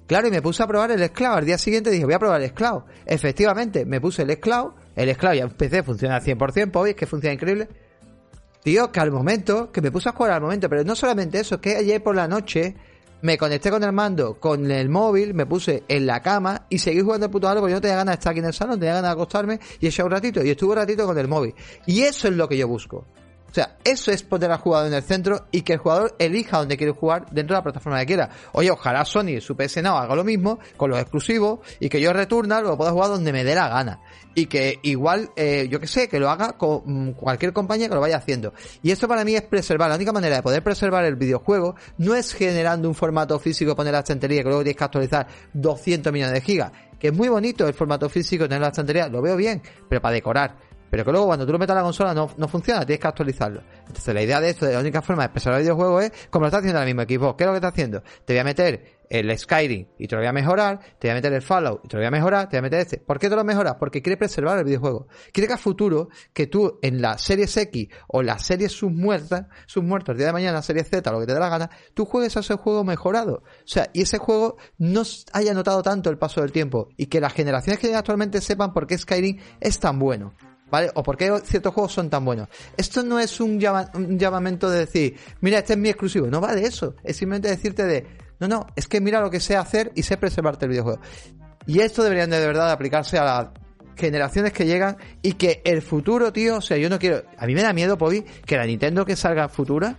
Claro, 0.07 0.27
y 0.27 0.31
me 0.31 0.41
puse 0.41 0.63
a 0.63 0.67
probar 0.67 0.91
el 0.91 1.01
esclavo. 1.01 1.35
Al 1.35 1.45
día 1.45 1.57
siguiente 1.57 1.89
dije, 1.89 2.05
voy 2.05 2.13
a 2.13 2.19
probar 2.19 2.39
el 2.39 2.45
esclavo. 2.45 2.85
Efectivamente, 3.05 3.85
me 3.85 3.99
puse 3.99 4.21
el 4.21 4.29
esclavo. 4.29 4.75
El 4.95 5.09
esclavo 5.09 5.35
ya 5.35 5.43
empecé, 5.43 5.83
funciona 5.83 6.15
al 6.15 6.23
100%, 6.23 6.71
pues 6.71 6.91
es 6.91 6.95
que 6.95 7.05
funciona 7.05 7.33
increíble. 7.33 7.67
Tío, 8.63 8.91
que 8.91 8.99
al 8.99 9.11
momento, 9.11 9.71
que 9.71 9.81
me 9.81 9.91
puse 9.91 10.09
a 10.09 10.13
jugar 10.13 10.31
al 10.31 10.41
momento, 10.41 10.69
pero 10.69 10.83
no 10.83 10.95
solamente 10.95 11.39
eso, 11.39 11.55
es 11.55 11.61
que 11.61 11.75
ayer 11.75 12.01
por 12.01 12.15
la 12.15 12.27
noche 12.27 12.75
me 13.21 13.37
conecté 13.37 13.69
con 13.69 13.83
el 13.83 13.91
mando, 13.91 14.39
con 14.39 14.69
el 14.71 14.89
móvil, 14.89 15.33
me 15.33 15.45
puse 15.45 15.83
en 15.87 16.05
la 16.05 16.21
cama 16.21 16.65
y 16.69 16.79
seguí 16.79 17.01
jugando 17.01 17.27
el 17.27 17.31
puto 17.31 17.47
algo 17.47 17.61
porque 17.61 17.71
yo 17.71 17.77
no 17.77 17.81
tenía 17.81 17.97
ganas 17.97 18.13
de 18.13 18.19
estar 18.19 18.31
aquí 18.31 18.39
en 18.39 18.45
el 18.45 18.53
salón, 18.53 18.79
tenía 18.79 18.95
ganas 18.95 19.09
de 19.09 19.13
acostarme 19.13 19.59
y 19.79 19.87
echar 19.87 20.05
un 20.05 20.11
ratito. 20.11 20.43
Y 20.43 20.49
estuve 20.49 20.71
un 20.71 20.77
ratito 20.77 21.05
con 21.05 21.17
el 21.17 21.27
móvil. 21.27 21.53
Y 21.85 22.01
eso 22.01 22.27
es 22.27 22.35
lo 22.35 22.47
que 22.47 22.57
yo 22.57 22.67
busco. 22.67 23.05
O 23.55 23.61
sea, 23.61 23.77
eso 23.85 24.11
es 24.11 24.21
poner 24.21 24.51
al 24.51 24.57
jugador 24.57 24.87
en 24.87 24.95
el 24.95 25.01
centro 25.01 25.47
y 25.49 25.61
que 25.61 25.71
el 25.71 25.79
jugador 25.79 26.13
elija 26.19 26.57
dónde 26.57 26.75
quiere 26.75 26.91
jugar 26.91 27.27
dentro 27.31 27.55
de 27.55 27.59
la 27.59 27.63
plataforma 27.63 27.97
que 28.01 28.05
quiera. 28.05 28.29
Oye, 28.51 28.69
ojalá 28.69 29.05
Sony, 29.05 29.39
su 29.39 29.55
PS 29.55 29.81
Now, 29.81 29.95
haga 29.95 30.13
lo 30.13 30.25
mismo 30.25 30.59
con 30.75 30.89
los 30.89 30.99
exclusivos 30.99 31.59
y 31.79 31.87
que 31.87 32.01
yo 32.01 32.11
Returnal 32.11 32.65
lo 32.65 32.75
pueda 32.75 32.91
jugar 32.91 33.11
donde 33.11 33.31
me 33.31 33.45
dé 33.45 33.55
la 33.55 33.69
gana. 33.69 34.01
Y 34.33 34.47
que 34.47 34.79
igual, 34.83 35.29
eh, 35.37 35.69
yo 35.71 35.79
que 35.79 35.87
sé, 35.87 36.09
que 36.09 36.19
lo 36.19 36.29
haga 36.29 36.57
con 36.57 37.13
cualquier 37.13 37.53
compañía 37.53 37.87
que 37.87 37.95
lo 37.95 38.01
vaya 38.01 38.17
haciendo. 38.17 38.53
Y 38.83 38.91
esto 38.91 39.07
para 39.07 39.23
mí 39.23 39.35
es 39.35 39.43
preservar. 39.43 39.87
La 39.87 39.95
única 39.95 40.11
manera 40.11 40.35
de 40.35 40.43
poder 40.43 40.61
preservar 40.61 41.05
el 41.05 41.15
videojuego 41.15 41.75
no 41.97 42.13
es 42.13 42.33
generando 42.33 42.89
un 42.89 42.93
formato 42.93 43.39
físico, 43.39 43.73
poner 43.73 43.93
la 43.93 43.99
estantería 43.99 44.43
que 44.43 44.49
luego 44.49 44.63
tienes 44.63 44.77
que 44.77 44.83
actualizar 44.83 45.27
200 45.53 46.11
millones 46.11 46.33
de 46.33 46.41
gigas. 46.41 46.73
Que 46.99 47.07
es 47.07 47.13
muy 47.13 47.29
bonito 47.29 47.65
el 47.65 47.73
formato 47.73 48.09
físico, 48.09 48.49
tener 48.49 48.59
la 48.59 48.67
estantería, 48.67 49.07
lo 49.07 49.21
veo 49.21 49.37
bien, 49.37 49.61
pero 49.87 50.01
para 50.01 50.13
decorar 50.13 50.74
pero 50.95 51.03
que 51.03 51.11
luego 51.11 51.27
cuando 51.27 51.45
tú 51.45 51.51
lo 51.51 51.59
metas 51.59 51.73
a 51.73 51.79
la 51.79 51.83
consola 51.83 52.13
no, 52.13 52.31
no 52.37 52.47
funciona, 52.47 52.85
tienes 52.85 53.01
que 53.01 53.07
actualizarlo. 53.09 53.61
Entonces 53.85 54.13
la 54.13 54.21
idea 54.21 54.39
de 54.39 54.51
esto, 54.51 54.65
de 54.65 54.75
la 54.75 54.79
única 54.79 55.01
forma 55.01 55.23
de 55.23 55.25
expresar 55.25 55.55
el 55.55 55.63
videojuego 55.63 55.99
es 55.99 56.13
como 56.29 56.43
lo 56.43 56.47
está 56.47 56.59
haciendo 56.59 56.79
el 56.79 56.85
mismo 56.85 57.01
equipo. 57.01 57.35
¿Qué 57.35 57.43
es 57.43 57.47
lo 57.47 57.51
que 57.51 57.57
está 57.57 57.67
haciendo? 57.67 58.01
Te 58.23 58.31
voy 58.31 58.39
a 58.39 58.43
meter 58.45 58.95
el 59.09 59.37
Skyrim 59.37 59.87
y 59.99 60.07
te 60.07 60.15
lo 60.15 60.21
voy 60.21 60.29
a 60.29 60.31
mejorar, 60.31 60.79
te 60.97 61.09
voy 61.09 61.11
a 61.11 61.13
meter 61.15 61.33
el 61.33 61.41
Fallout 61.41 61.81
y 61.83 61.89
te 61.89 61.97
lo 61.97 61.99
voy 61.99 62.07
a 62.07 62.11
mejorar, 62.11 62.47
te 62.47 62.55
voy 62.55 62.59
a 62.59 62.61
meter 62.61 62.79
este. 62.79 62.97
¿Por 62.99 63.19
qué 63.19 63.29
te 63.29 63.35
lo 63.35 63.43
mejoras? 63.43 63.75
Porque 63.77 64.01
quiere 64.01 64.15
preservar 64.15 64.57
el 64.57 64.63
videojuego. 64.63 65.09
Quiere 65.33 65.49
que 65.49 65.53
a 65.53 65.57
futuro, 65.57 66.07
que 66.31 66.47
tú 66.47 66.79
en 66.81 67.01
la 67.01 67.17
serie 67.17 67.43
X 67.53 67.89
o 68.07 68.23
la 68.23 68.39
serie 68.39 68.69
submuerta, 68.69 69.49
submuerta 69.65 70.13
el 70.13 70.17
día 70.17 70.27
de 70.27 70.33
mañana, 70.33 70.61
serie 70.61 70.85
Z, 70.85 71.11
lo 71.11 71.19
que 71.19 71.25
te 71.25 71.33
dé 71.33 71.41
la 71.41 71.49
gana, 71.49 71.69
tú 71.93 72.05
juegues 72.05 72.37
a 72.37 72.39
ese 72.39 72.55
juego 72.55 72.85
mejorado. 72.85 73.43
O 73.43 73.67
sea, 73.67 73.89
y 73.91 74.03
ese 74.03 74.17
juego 74.17 74.55
no 74.77 75.03
haya 75.33 75.53
notado 75.53 75.83
tanto 75.83 76.09
el 76.09 76.17
paso 76.17 76.39
del 76.39 76.53
tiempo 76.53 76.87
y 76.95 77.07
que 77.07 77.19
las 77.19 77.33
generaciones 77.33 77.81
que 77.81 77.93
actualmente 77.93 78.39
sepan 78.39 78.71
por 78.71 78.87
qué 78.87 78.97
Skyrim 78.97 79.39
es 79.59 79.77
tan 79.77 79.99
bueno. 79.99 80.33
¿Vale? 80.69 80.89
O 80.95 81.03
por 81.03 81.15
qué 81.15 81.31
ciertos 81.43 81.73
juegos 81.73 81.93
son 81.93 82.09
tan 82.09 82.25
buenos. 82.25 82.49
Esto 82.75 83.03
no 83.03 83.19
es 83.19 83.39
un, 83.39 83.63
un 83.93 84.19
llamamiento 84.19 84.69
de 84.69 84.79
decir, 84.79 85.17
mira, 85.41 85.59
este 85.59 85.73
es 85.73 85.79
mi 85.79 85.89
exclusivo. 85.89 86.27
No 86.27 86.41
va 86.41 86.55
de 86.55 86.65
eso. 86.65 86.95
Es 87.03 87.17
simplemente 87.17 87.49
decirte 87.49 87.85
de, 87.85 88.05
no, 88.39 88.47
no, 88.47 88.67
es 88.75 88.87
que 88.87 88.99
mira 88.99 89.21
lo 89.21 89.29
que 89.29 89.39
sé 89.39 89.55
hacer 89.55 89.91
y 89.95 90.03
sé 90.03 90.17
preservarte 90.17 90.65
el 90.65 90.71
videojuego. 90.71 90.99
Y 91.67 91.79
esto 91.79 92.03
deberían 92.03 92.29
de, 92.29 92.39
verdad 92.39 92.71
aplicarse 92.71 93.17
a 93.17 93.23
las 93.23 93.47
generaciones 93.95 94.53
que 94.53 94.65
llegan 94.65 94.97
y 95.21 95.33
que 95.33 95.61
el 95.63 95.81
futuro, 95.81 96.33
tío, 96.33 96.57
o 96.57 96.61
sea, 96.61 96.77
yo 96.77 96.89
no 96.89 96.99
quiero, 96.99 97.23
a 97.37 97.45
mí 97.45 97.55
me 97.55 97.61
da 97.61 97.73
miedo, 97.73 97.97
Pobi, 97.97 98.23
que 98.45 98.57
la 98.57 98.65
Nintendo 98.65 99.05
que 99.05 99.15
salga 99.15 99.47
futura 99.47 99.95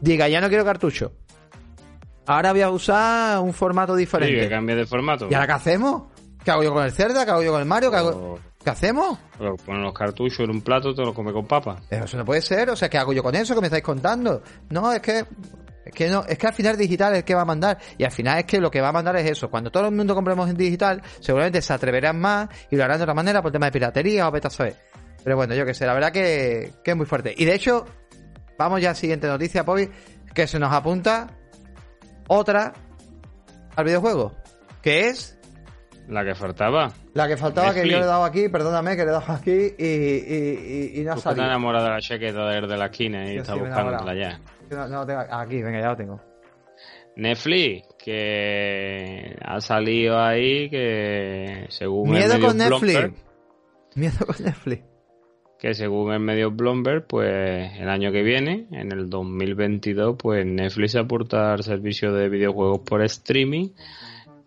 diga, 0.00 0.28
ya 0.28 0.40
no 0.40 0.48
quiero 0.48 0.64
cartucho. 0.64 1.12
Ahora 2.26 2.52
voy 2.52 2.62
a 2.62 2.70
usar 2.70 3.38
un 3.38 3.52
formato 3.52 3.94
diferente. 3.94 4.34
Sí, 4.34 4.40
que 4.40 4.48
cambie 4.48 4.74
de 4.74 4.84
formato. 4.84 5.28
¿Y 5.30 5.34
ahora 5.34 5.46
qué 5.46 5.52
hacemos? 5.52 6.02
¿Qué 6.44 6.50
hago 6.50 6.64
yo 6.64 6.72
con 6.72 6.84
el 6.84 6.92
Cerda? 6.92 7.24
¿Qué 7.24 7.30
hago 7.30 7.42
yo 7.42 7.52
con 7.52 7.60
el 7.60 7.66
Mario? 7.66 7.90
¿Qué 7.90 7.96
hago? 7.96 8.40
¿Qué 8.66 8.70
hacemos? 8.70 9.16
ponen 9.64 9.84
los 9.84 9.94
cartuchos 9.94 10.40
en 10.40 10.50
un 10.50 10.60
plato 10.60 10.92
te 10.92 11.02
los 11.02 11.14
come 11.14 11.32
con 11.32 11.46
papa. 11.46 11.76
Eso 11.88 12.16
no 12.16 12.24
puede 12.24 12.42
ser, 12.42 12.68
o 12.68 12.74
sea, 12.74 12.88
¿qué 12.88 12.98
hago 12.98 13.12
yo 13.12 13.22
con 13.22 13.32
eso 13.36 13.54
que 13.54 13.60
me 13.60 13.68
estáis 13.68 13.84
contando? 13.84 14.42
No, 14.70 14.92
es 14.92 15.00
que 15.00 15.24
es 15.84 15.94
que 15.94 16.08
no, 16.08 16.24
es 16.26 16.36
que 16.36 16.48
al 16.48 16.52
final 16.52 16.76
digital 16.76 17.12
es 17.12 17.18
el 17.18 17.24
que 17.24 17.36
va 17.36 17.42
a 17.42 17.44
mandar. 17.44 17.78
Y 17.96 18.02
al 18.02 18.10
final 18.10 18.40
es 18.40 18.44
que 18.44 18.60
lo 18.60 18.68
que 18.68 18.80
va 18.80 18.88
a 18.88 18.92
mandar 18.92 19.14
es 19.14 19.30
eso. 19.30 19.48
Cuando 19.48 19.70
todo 19.70 19.86
el 19.86 19.94
mundo 19.94 20.16
compremos 20.16 20.50
en 20.50 20.56
digital, 20.56 21.00
seguramente 21.20 21.62
se 21.62 21.72
atreverán 21.74 22.18
más 22.18 22.48
y 22.68 22.74
lo 22.74 22.82
harán 22.82 22.98
de 22.98 23.04
otra 23.04 23.14
manera 23.14 23.40
por 23.40 23.52
tema 23.52 23.66
de 23.66 23.72
piratería 23.72 24.26
o 24.26 24.32
beta 24.32 24.50
saber. 24.50 24.74
Pero 25.22 25.36
bueno, 25.36 25.54
yo 25.54 25.64
que 25.64 25.72
sé, 25.72 25.86
la 25.86 25.94
verdad 25.94 26.10
que, 26.10 26.72
que 26.82 26.90
es 26.90 26.96
muy 26.96 27.06
fuerte. 27.06 27.36
Y 27.38 27.44
de 27.44 27.54
hecho, 27.54 27.86
vamos 28.58 28.80
ya 28.80 28.88
a 28.88 28.92
la 28.94 28.96
siguiente 28.96 29.28
noticia, 29.28 29.64
Pobi, 29.64 29.88
que 30.34 30.48
se 30.48 30.58
nos 30.58 30.72
apunta 30.72 31.28
otra 32.26 32.72
al 33.76 33.84
videojuego. 33.84 34.34
Que 34.82 35.06
es 35.06 35.35
la 36.08 36.24
que 36.24 36.34
faltaba. 36.34 36.92
La 37.14 37.26
que 37.28 37.36
faltaba 37.36 37.74
que 37.74 37.80
yo 37.80 37.98
le 37.98 38.04
he 38.04 38.06
dado 38.06 38.24
aquí, 38.24 38.48
perdóname, 38.48 38.96
que 38.96 39.04
le 39.04 39.10
he 39.10 39.12
dado 39.12 39.32
aquí 39.32 39.74
y, 39.78 39.84
y, 39.84 41.00
y, 41.00 41.04
no 41.04 41.12
ha 41.12 41.16
salido. 41.16 41.42
Está 41.42 41.52
enamorada 41.52 41.84
de 41.86 41.90
la 41.94 42.00
chaqueta 42.00 42.46
de 42.48 42.76
la 42.76 42.86
esquina 42.86 43.32
y 43.32 43.38
está 43.38 43.54
buscándola 43.54 44.14
ya. 44.14 44.40
No, 44.88 45.06
tengo, 45.06 45.20
aquí, 45.30 45.62
venga, 45.62 45.80
ya 45.80 45.88
lo 45.88 45.96
tengo. 45.96 46.20
Netflix, 47.16 47.86
que 47.98 49.36
ha 49.42 49.60
salido 49.60 50.20
ahí 50.20 50.68
que 50.68 51.66
según 51.70 52.10
Miedo 52.10 52.38
con 52.40 52.56
Netflix. 52.58 53.12
Miedo 53.94 54.26
con 54.26 54.44
Netflix. 54.44 54.82
Que 55.58 55.72
según 55.72 56.12
el 56.12 56.20
medio 56.20 56.50
Bloomberg, 56.50 57.06
pues 57.06 57.72
el 57.78 57.88
año 57.88 58.12
que 58.12 58.22
viene, 58.22 58.66
en 58.70 58.92
el 58.92 59.08
2022, 59.08 60.16
pues 60.18 60.44
Netflix 60.44 60.96
aporta 60.96 61.54
el 61.54 61.62
servicio 61.62 62.12
de 62.12 62.28
videojuegos 62.28 62.80
por 62.80 63.02
streaming 63.02 63.70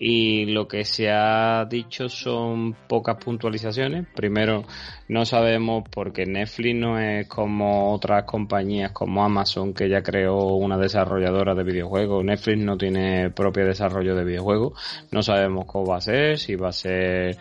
y 0.02 0.46
lo 0.46 0.66
que 0.66 0.86
se 0.86 1.12
ha 1.12 1.66
dicho 1.66 2.08
son 2.08 2.74
pocas 2.88 3.18
puntualizaciones. 3.18 4.08
Primero, 4.16 4.64
no 5.10 5.26
sabemos 5.26 5.84
porque 5.92 6.26
Netflix 6.26 6.80
no 6.80 6.98
es 6.98 7.28
como 7.28 7.94
otras 7.94 8.24
compañías 8.24 8.94
como 8.94 9.26
Amazon 9.26 9.74
que 9.74 9.90
ya 9.90 10.02
creó 10.02 10.56
una 10.56 10.78
desarrolladora 10.78 11.54
de 11.54 11.66
videojuegos. 11.66 12.24
Netflix 12.24 12.60
no 12.60 12.78
tiene 12.78 13.30
propio 13.32 13.66
desarrollo 13.66 14.16
de 14.16 14.24
videojuegos. 14.24 14.80
No 15.12 15.22
sabemos 15.22 15.66
cómo 15.66 15.88
va 15.88 15.98
a 15.98 16.02
ser, 16.02 16.40
si 16.40 16.56
va 16.56 16.70
a 16.70 16.72
ser 16.74 17.38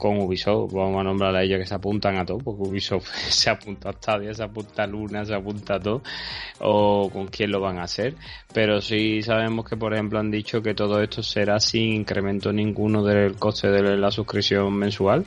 con 0.00 0.18
Ubisoft, 0.18 0.72
vamos 0.72 0.98
a 0.98 1.04
nombrar 1.04 1.36
a 1.36 1.42
ella 1.42 1.58
que 1.58 1.66
se 1.66 1.74
apuntan 1.74 2.16
a 2.16 2.24
todo, 2.24 2.38
porque 2.38 2.62
Ubisoft 2.62 3.06
se 3.28 3.50
apunta 3.50 3.90
a 3.90 3.92
Stadia, 3.92 4.32
se 4.32 4.42
apunta 4.42 4.82
a 4.82 4.86
Luna, 4.86 5.24
se 5.24 5.34
apunta 5.34 5.74
a 5.74 5.80
todo, 5.80 6.02
o 6.60 7.10
con 7.12 7.28
quién 7.28 7.52
lo 7.52 7.60
van 7.60 7.78
a 7.78 7.82
hacer, 7.82 8.16
pero 8.52 8.80
sí 8.80 9.22
sabemos 9.22 9.68
que 9.68 9.76
por 9.76 9.94
ejemplo 9.94 10.18
han 10.18 10.30
dicho 10.30 10.62
que 10.62 10.74
todo 10.74 11.00
esto 11.02 11.22
será 11.22 11.60
sin 11.60 11.92
incremento 11.92 12.52
ninguno 12.52 13.04
del 13.04 13.36
coste 13.36 13.68
de 13.68 13.96
la 13.96 14.10
suscripción 14.10 14.74
mensual, 14.74 15.24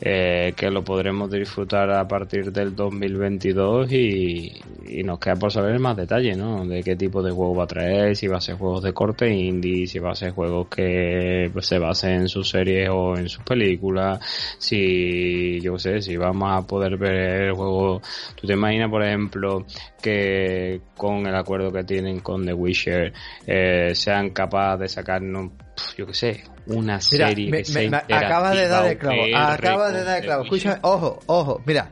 eh, 0.00 0.52
que 0.56 0.70
lo 0.70 0.84
podremos 0.84 1.30
disfrutar 1.30 1.90
a 1.90 2.06
partir 2.06 2.52
del 2.52 2.76
2022 2.76 3.90
y, 3.92 4.52
y 4.86 5.02
nos 5.02 5.18
queda 5.18 5.36
por 5.36 5.52
saber 5.52 5.78
más 5.78 5.96
detalles, 5.96 6.36
¿no? 6.36 6.64
De 6.66 6.82
qué 6.82 6.96
tipo 6.96 7.22
de 7.22 7.30
juego 7.30 7.54
va 7.54 7.64
a 7.64 7.68
traer, 7.68 8.16
si 8.16 8.26
va 8.26 8.38
a 8.38 8.40
ser 8.40 8.56
juegos 8.56 8.82
de 8.82 8.92
corte 8.92 9.28
indie, 9.28 9.86
si 9.86 9.98
va 9.98 10.12
a 10.12 10.14
ser 10.14 10.32
juegos 10.32 10.68
que 10.68 11.50
se 11.60 11.78
basen 11.78 12.22
en 12.22 12.28
sus 12.28 12.48
series 12.48 12.88
o 12.90 13.16
en 13.16 13.28
sus 13.28 13.42
películas, 13.44 14.20
si, 14.58 15.60
yo 15.60 15.78
sé, 15.78 16.00
si 16.00 16.16
vamos 16.16 16.50
a 16.52 16.66
poder 16.66 16.96
ver 16.96 17.48
el 17.48 17.52
juego. 17.52 18.00
¿Tú 18.34 18.46
te 18.46 18.52
imaginas, 18.52 18.90
por 18.90 19.02
ejemplo, 19.02 19.64
que 20.02 20.80
con 20.96 21.26
el 21.26 21.34
acuerdo 21.34 21.72
que 21.72 21.84
tienen 21.84 22.20
con 22.20 22.44
The 22.44 22.52
Witcher 22.58 23.12
eh, 23.46 23.92
sean 23.94 24.30
capaces 24.30 24.80
de 24.80 24.88
sacarnos, 24.88 25.52
yo 25.96 26.06
qué 26.06 26.14
sé, 26.14 26.44
una 26.66 27.00
serie 27.00 27.50
que 27.62 28.14
acaba 28.14 28.54
de 28.54 28.68
dar 28.68 28.86
el 28.86 28.98
clavo, 28.98 29.22
acaba 29.34 29.90
de 29.92 30.04
dar 30.04 30.18
el 30.18 30.24
clavo. 30.24 30.44
Escúchame, 30.44 30.78
ojo, 30.82 31.20
ojo, 31.26 31.62
mira, 31.64 31.90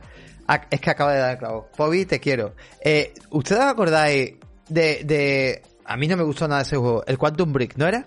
es 0.69 0.79
que 0.79 0.89
acaba 0.89 1.13
de 1.13 1.19
dar 1.19 1.31
el 1.31 1.37
clavo. 1.37 1.69
Bobby, 1.77 2.05
te 2.05 2.19
quiero. 2.19 2.55
Eh, 2.83 3.13
¿Ustedes 3.31 3.61
acordáis 3.61 4.35
de, 4.69 5.01
de... 5.03 5.61
A 5.85 5.97
mí 5.97 6.07
no 6.07 6.17
me 6.17 6.23
gustó 6.23 6.47
nada 6.47 6.61
ese 6.61 6.77
juego. 6.77 7.03
El 7.05 7.17
Quantum 7.17 7.51
Brick, 7.53 7.75
¿no 7.77 7.87
era? 7.87 8.05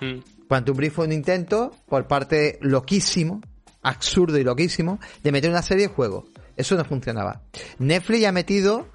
Hmm. 0.00 0.20
Quantum 0.48 0.76
Brief 0.76 0.94
fue 0.94 1.06
un 1.06 1.12
intento 1.12 1.70
por 1.88 2.08
parte 2.08 2.58
loquísimo, 2.60 3.40
absurdo 3.82 4.36
y 4.36 4.42
loquísimo, 4.42 4.98
de 5.22 5.30
meter 5.30 5.48
una 5.48 5.62
serie 5.62 5.86
de 5.86 5.94
juegos. 5.94 6.24
Eso 6.56 6.74
no 6.74 6.84
funcionaba. 6.84 7.42
Netflix 7.78 8.26
ha 8.26 8.32
metido 8.32 8.88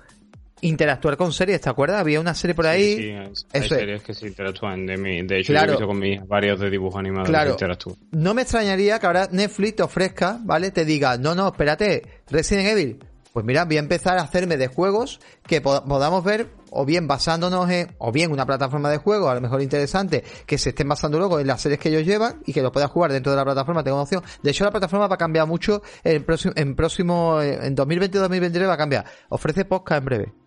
interactuar 0.67 1.17
con 1.17 1.31
series, 1.31 1.61
¿te 1.61 1.69
acuerdas? 1.69 1.99
Había 1.99 2.19
una 2.19 2.33
serie 2.33 2.55
por 2.55 2.67
ahí. 2.67 2.95
Sí, 2.97 3.11
hay 3.53 3.67
series 3.67 4.03
que 4.03 4.13
se 4.13 4.27
interactúan. 4.27 4.85
De, 4.85 4.95
de 4.97 5.39
hecho, 5.39 5.53
yo 5.53 5.59
he 5.59 5.67
visto 5.67 5.87
con 5.87 5.99
mis 5.99 6.25
varios 6.27 6.59
de 6.59 6.69
dibujos 6.69 6.99
animados 6.99 7.29
claro. 7.29 7.51
interactúan. 7.51 7.97
No 8.11 8.33
me 8.33 8.41
extrañaría 8.43 8.99
que 8.99 9.05
ahora 9.05 9.27
Netflix 9.31 9.77
te 9.77 9.83
ofrezca, 9.83 10.39
¿vale? 10.43 10.71
Te 10.71 10.85
diga, 10.85 11.17
no, 11.17 11.35
no, 11.35 11.47
espérate, 11.47 12.21
Resident 12.29 12.67
Evil, 12.67 12.99
pues 13.35 13.45
mira, 13.45 13.65
voy 13.65 13.75
a 13.75 13.79
empezar 13.79 14.17
a 14.17 14.21
hacerme 14.21 14.55
de 14.55 14.67
juegos 14.67 15.19
que 15.45 15.59
podamos 15.59 16.23
ver, 16.23 16.47
o 16.71 16.85
bien 16.85 17.05
basándonos 17.05 17.69
en, 17.69 17.93
o 17.97 18.13
bien 18.13 18.31
una 18.31 18.45
plataforma 18.45 18.89
de 18.89 18.95
juego, 18.95 19.27
a 19.27 19.35
lo 19.35 19.41
mejor 19.41 19.61
interesante, 19.61 20.23
que 20.45 20.57
se 20.57 20.69
estén 20.69 20.87
basando 20.87 21.19
luego 21.19 21.41
en 21.41 21.47
las 21.47 21.59
series 21.59 21.77
que 21.81 21.89
ellos 21.89 22.05
llevan 22.05 22.41
y 22.45 22.53
que 22.53 22.61
lo 22.61 22.71
puedas 22.71 22.89
jugar 22.89 23.11
dentro 23.11 23.33
de 23.33 23.37
la 23.37 23.43
plataforma, 23.43 23.83
tengo 23.83 23.99
opción. 23.99 24.23
De 24.41 24.51
hecho, 24.51 24.63
la 24.63 24.71
plataforma 24.71 25.07
va 25.07 25.15
a 25.15 25.17
cambiar 25.17 25.47
mucho 25.47 25.81
en 26.05 26.23
próximo, 26.23 26.53
en 26.55 26.77
próximo, 26.77 27.41
en 27.41 27.75
2022-2023 27.75 28.69
va 28.69 28.73
a 28.73 28.77
cambiar. 28.77 29.05
Ofrece 29.27 29.65
podcast 29.65 29.99
en 29.99 30.05
breve. 30.05 30.44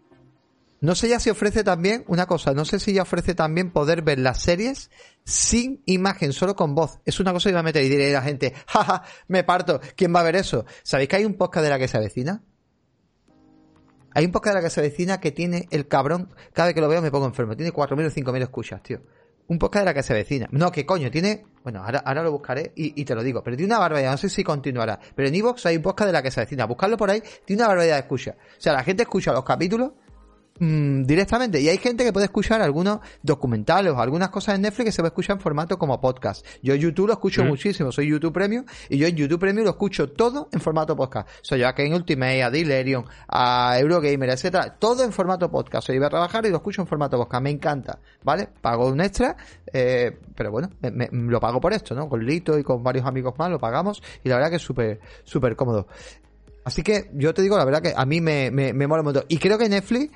No 0.80 0.94
sé 0.94 1.08
ya 1.08 1.18
si 1.18 1.28
ofrece 1.28 1.64
también, 1.64 2.04
una 2.06 2.26
cosa, 2.26 2.54
no 2.54 2.64
sé 2.64 2.78
si 2.78 2.92
ya 2.92 3.02
ofrece 3.02 3.34
también 3.34 3.72
poder 3.72 4.02
ver 4.02 4.20
las 4.20 4.40
series 4.40 4.90
sin 5.24 5.82
imagen, 5.86 6.32
solo 6.32 6.54
con 6.54 6.74
voz. 6.76 7.00
Es 7.04 7.18
una 7.18 7.32
cosa 7.32 7.50
que 7.50 7.54
va 7.54 7.60
a 7.60 7.64
meter 7.64 7.84
y 7.84 7.88
diré 7.88 8.10
a 8.10 8.20
la 8.20 8.22
gente, 8.22 8.54
jaja, 8.66 9.02
me 9.26 9.42
parto, 9.42 9.80
¿quién 9.96 10.14
va 10.14 10.20
a 10.20 10.22
ver 10.22 10.36
eso? 10.36 10.64
¿Sabéis 10.84 11.08
que 11.08 11.16
hay 11.16 11.24
un 11.24 11.34
podcast 11.34 11.64
de 11.64 11.70
la 11.70 11.78
que 11.78 11.88
se 11.88 11.96
avecina? 11.96 12.42
Hay 14.14 14.24
un 14.24 14.32
podcast 14.32 14.54
de 14.54 14.62
la 14.62 14.66
que 14.66 14.70
se 14.70 14.80
vecina 14.80 15.20
que 15.20 15.32
tiene 15.32 15.68
el 15.70 15.86
cabrón, 15.86 16.34
cada 16.52 16.66
vez 16.66 16.74
que 16.74 16.80
lo 16.80 16.88
veo 16.88 17.02
me 17.02 17.10
pongo 17.10 17.26
enfermo. 17.26 17.56
Tiene 17.56 17.72
4.000 17.72 18.06
o 18.06 18.32
5.000 18.32 18.42
escuchas, 18.42 18.82
tío. 18.82 19.00
Un 19.48 19.58
podcast 19.58 19.82
de 19.82 19.84
la 19.86 19.94
que 19.94 20.02
se 20.02 20.12
vecina. 20.12 20.48
No, 20.50 20.72
que 20.72 20.84
coño, 20.84 21.10
tiene. 21.10 21.44
Bueno, 21.62 21.82
ahora, 21.84 22.00
ahora 22.00 22.22
lo 22.22 22.32
buscaré 22.32 22.72
y, 22.74 23.04
te 23.04 23.14
lo 23.14 23.22
digo. 23.22 23.42
Pero 23.42 23.56
tiene 23.56 23.72
una 23.72 23.78
barbaridad, 23.78 24.10
no 24.10 24.16
sé 24.16 24.28
si 24.28 24.44
continuará. 24.44 24.98
Pero 25.14 25.28
en 25.28 25.34
Evox 25.34 25.66
hay 25.66 25.76
un 25.76 25.82
podcast 25.82 26.08
de 26.08 26.12
la 26.12 26.22
que 26.22 26.30
se 26.30 26.40
vecina. 26.40 26.66
Buscarlo 26.66 26.96
por 26.96 27.10
ahí, 27.10 27.22
tiene 27.44 27.62
una 27.62 27.68
barbaridad 27.68 27.94
de 27.94 28.00
escucha. 28.00 28.36
O 28.58 28.60
sea, 28.60 28.72
la 28.72 28.82
gente 28.82 29.04
escucha 29.04 29.32
los 29.32 29.44
capítulos 29.44 29.92
Mm, 30.60 31.04
directamente. 31.04 31.60
Y 31.60 31.68
hay 31.68 31.78
gente 31.78 32.04
que 32.04 32.12
puede 32.12 32.26
escuchar 32.26 32.60
algunos 32.62 33.00
documentales 33.22 33.92
o 33.92 34.00
algunas 34.00 34.30
cosas 34.30 34.56
en 34.56 34.62
Netflix 34.62 34.86
que 34.86 34.92
se 34.92 35.02
va 35.02 35.08
a 35.08 35.10
escuchar 35.10 35.36
en 35.36 35.40
formato 35.40 35.78
como 35.78 36.00
podcast. 36.00 36.44
Yo 36.62 36.74
en 36.74 36.80
YouTube 36.80 37.06
lo 37.06 37.12
escucho 37.12 37.44
mm. 37.44 37.48
muchísimo, 37.48 37.92
soy 37.92 38.08
YouTube 38.08 38.32
Premium 38.32 38.64
y 38.88 38.98
yo 38.98 39.06
en 39.06 39.16
YouTube 39.16 39.38
Premium 39.38 39.64
lo 39.64 39.70
escucho 39.70 40.10
todo 40.10 40.48
en 40.52 40.60
formato 40.60 40.96
podcast. 40.96 41.28
Soy 41.42 41.60
yo 41.60 41.68
aquí 41.68 41.82
en 41.82 41.94
Ultimate, 41.94 42.42
a 42.42 42.50
Delirium, 42.50 43.04
a 43.28 43.78
Eurogamer, 43.78 44.30
etcétera, 44.30 44.76
todo 44.78 45.04
en 45.04 45.12
formato 45.12 45.50
podcast. 45.50 45.86
Soy 45.86 45.96
iba 45.96 46.06
a 46.06 46.10
trabajar 46.10 46.44
y 46.46 46.50
lo 46.50 46.56
escucho 46.56 46.82
en 46.82 46.88
formato 46.88 47.16
podcast. 47.16 47.42
Me 47.42 47.50
encanta, 47.50 47.98
¿vale? 48.24 48.48
Pago 48.60 48.88
un 48.88 49.00
extra, 49.00 49.36
eh, 49.72 50.16
pero 50.34 50.50
bueno, 50.50 50.70
lo 50.80 51.40
pago 51.40 51.60
por 51.60 51.72
esto, 51.72 51.94
¿no? 51.94 52.08
Con 52.08 52.24
Lito 52.24 52.58
y 52.58 52.62
con 52.62 52.82
varios 52.82 53.06
amigos 53.06 53.34
más 53.38 53.50
lo 53.50 53.58
pagamos 53.58 54.02
y 54.24 54.28
la 54.28 54.36
verdad 54.36 54.50
que 54.50 54.56
es 54.56 54.62
súper, 54.62 55.00
súper 55.24 55.54
cómodo. 55.56 55.86
Así 56.64 56.82
que 56.82 57.10
yo 57.14 57.32
te 57.32 57.42
digo 57.42 57.56
la 57.56 57.64
verdad 57.64 57.80
que 57.80 57.94
a 57.96 58.04
mí 58.04 58.20
me, 58.20 58.50
me, 58.50 58.72
me 58.72 58.86
mola 58.86 59.00
un 59.00 59.06
montón. 59.06 59.24
Y 59.28 59.38
creo 59.38 59.56
que 59.56 59.68
Netflix 59.68 60.10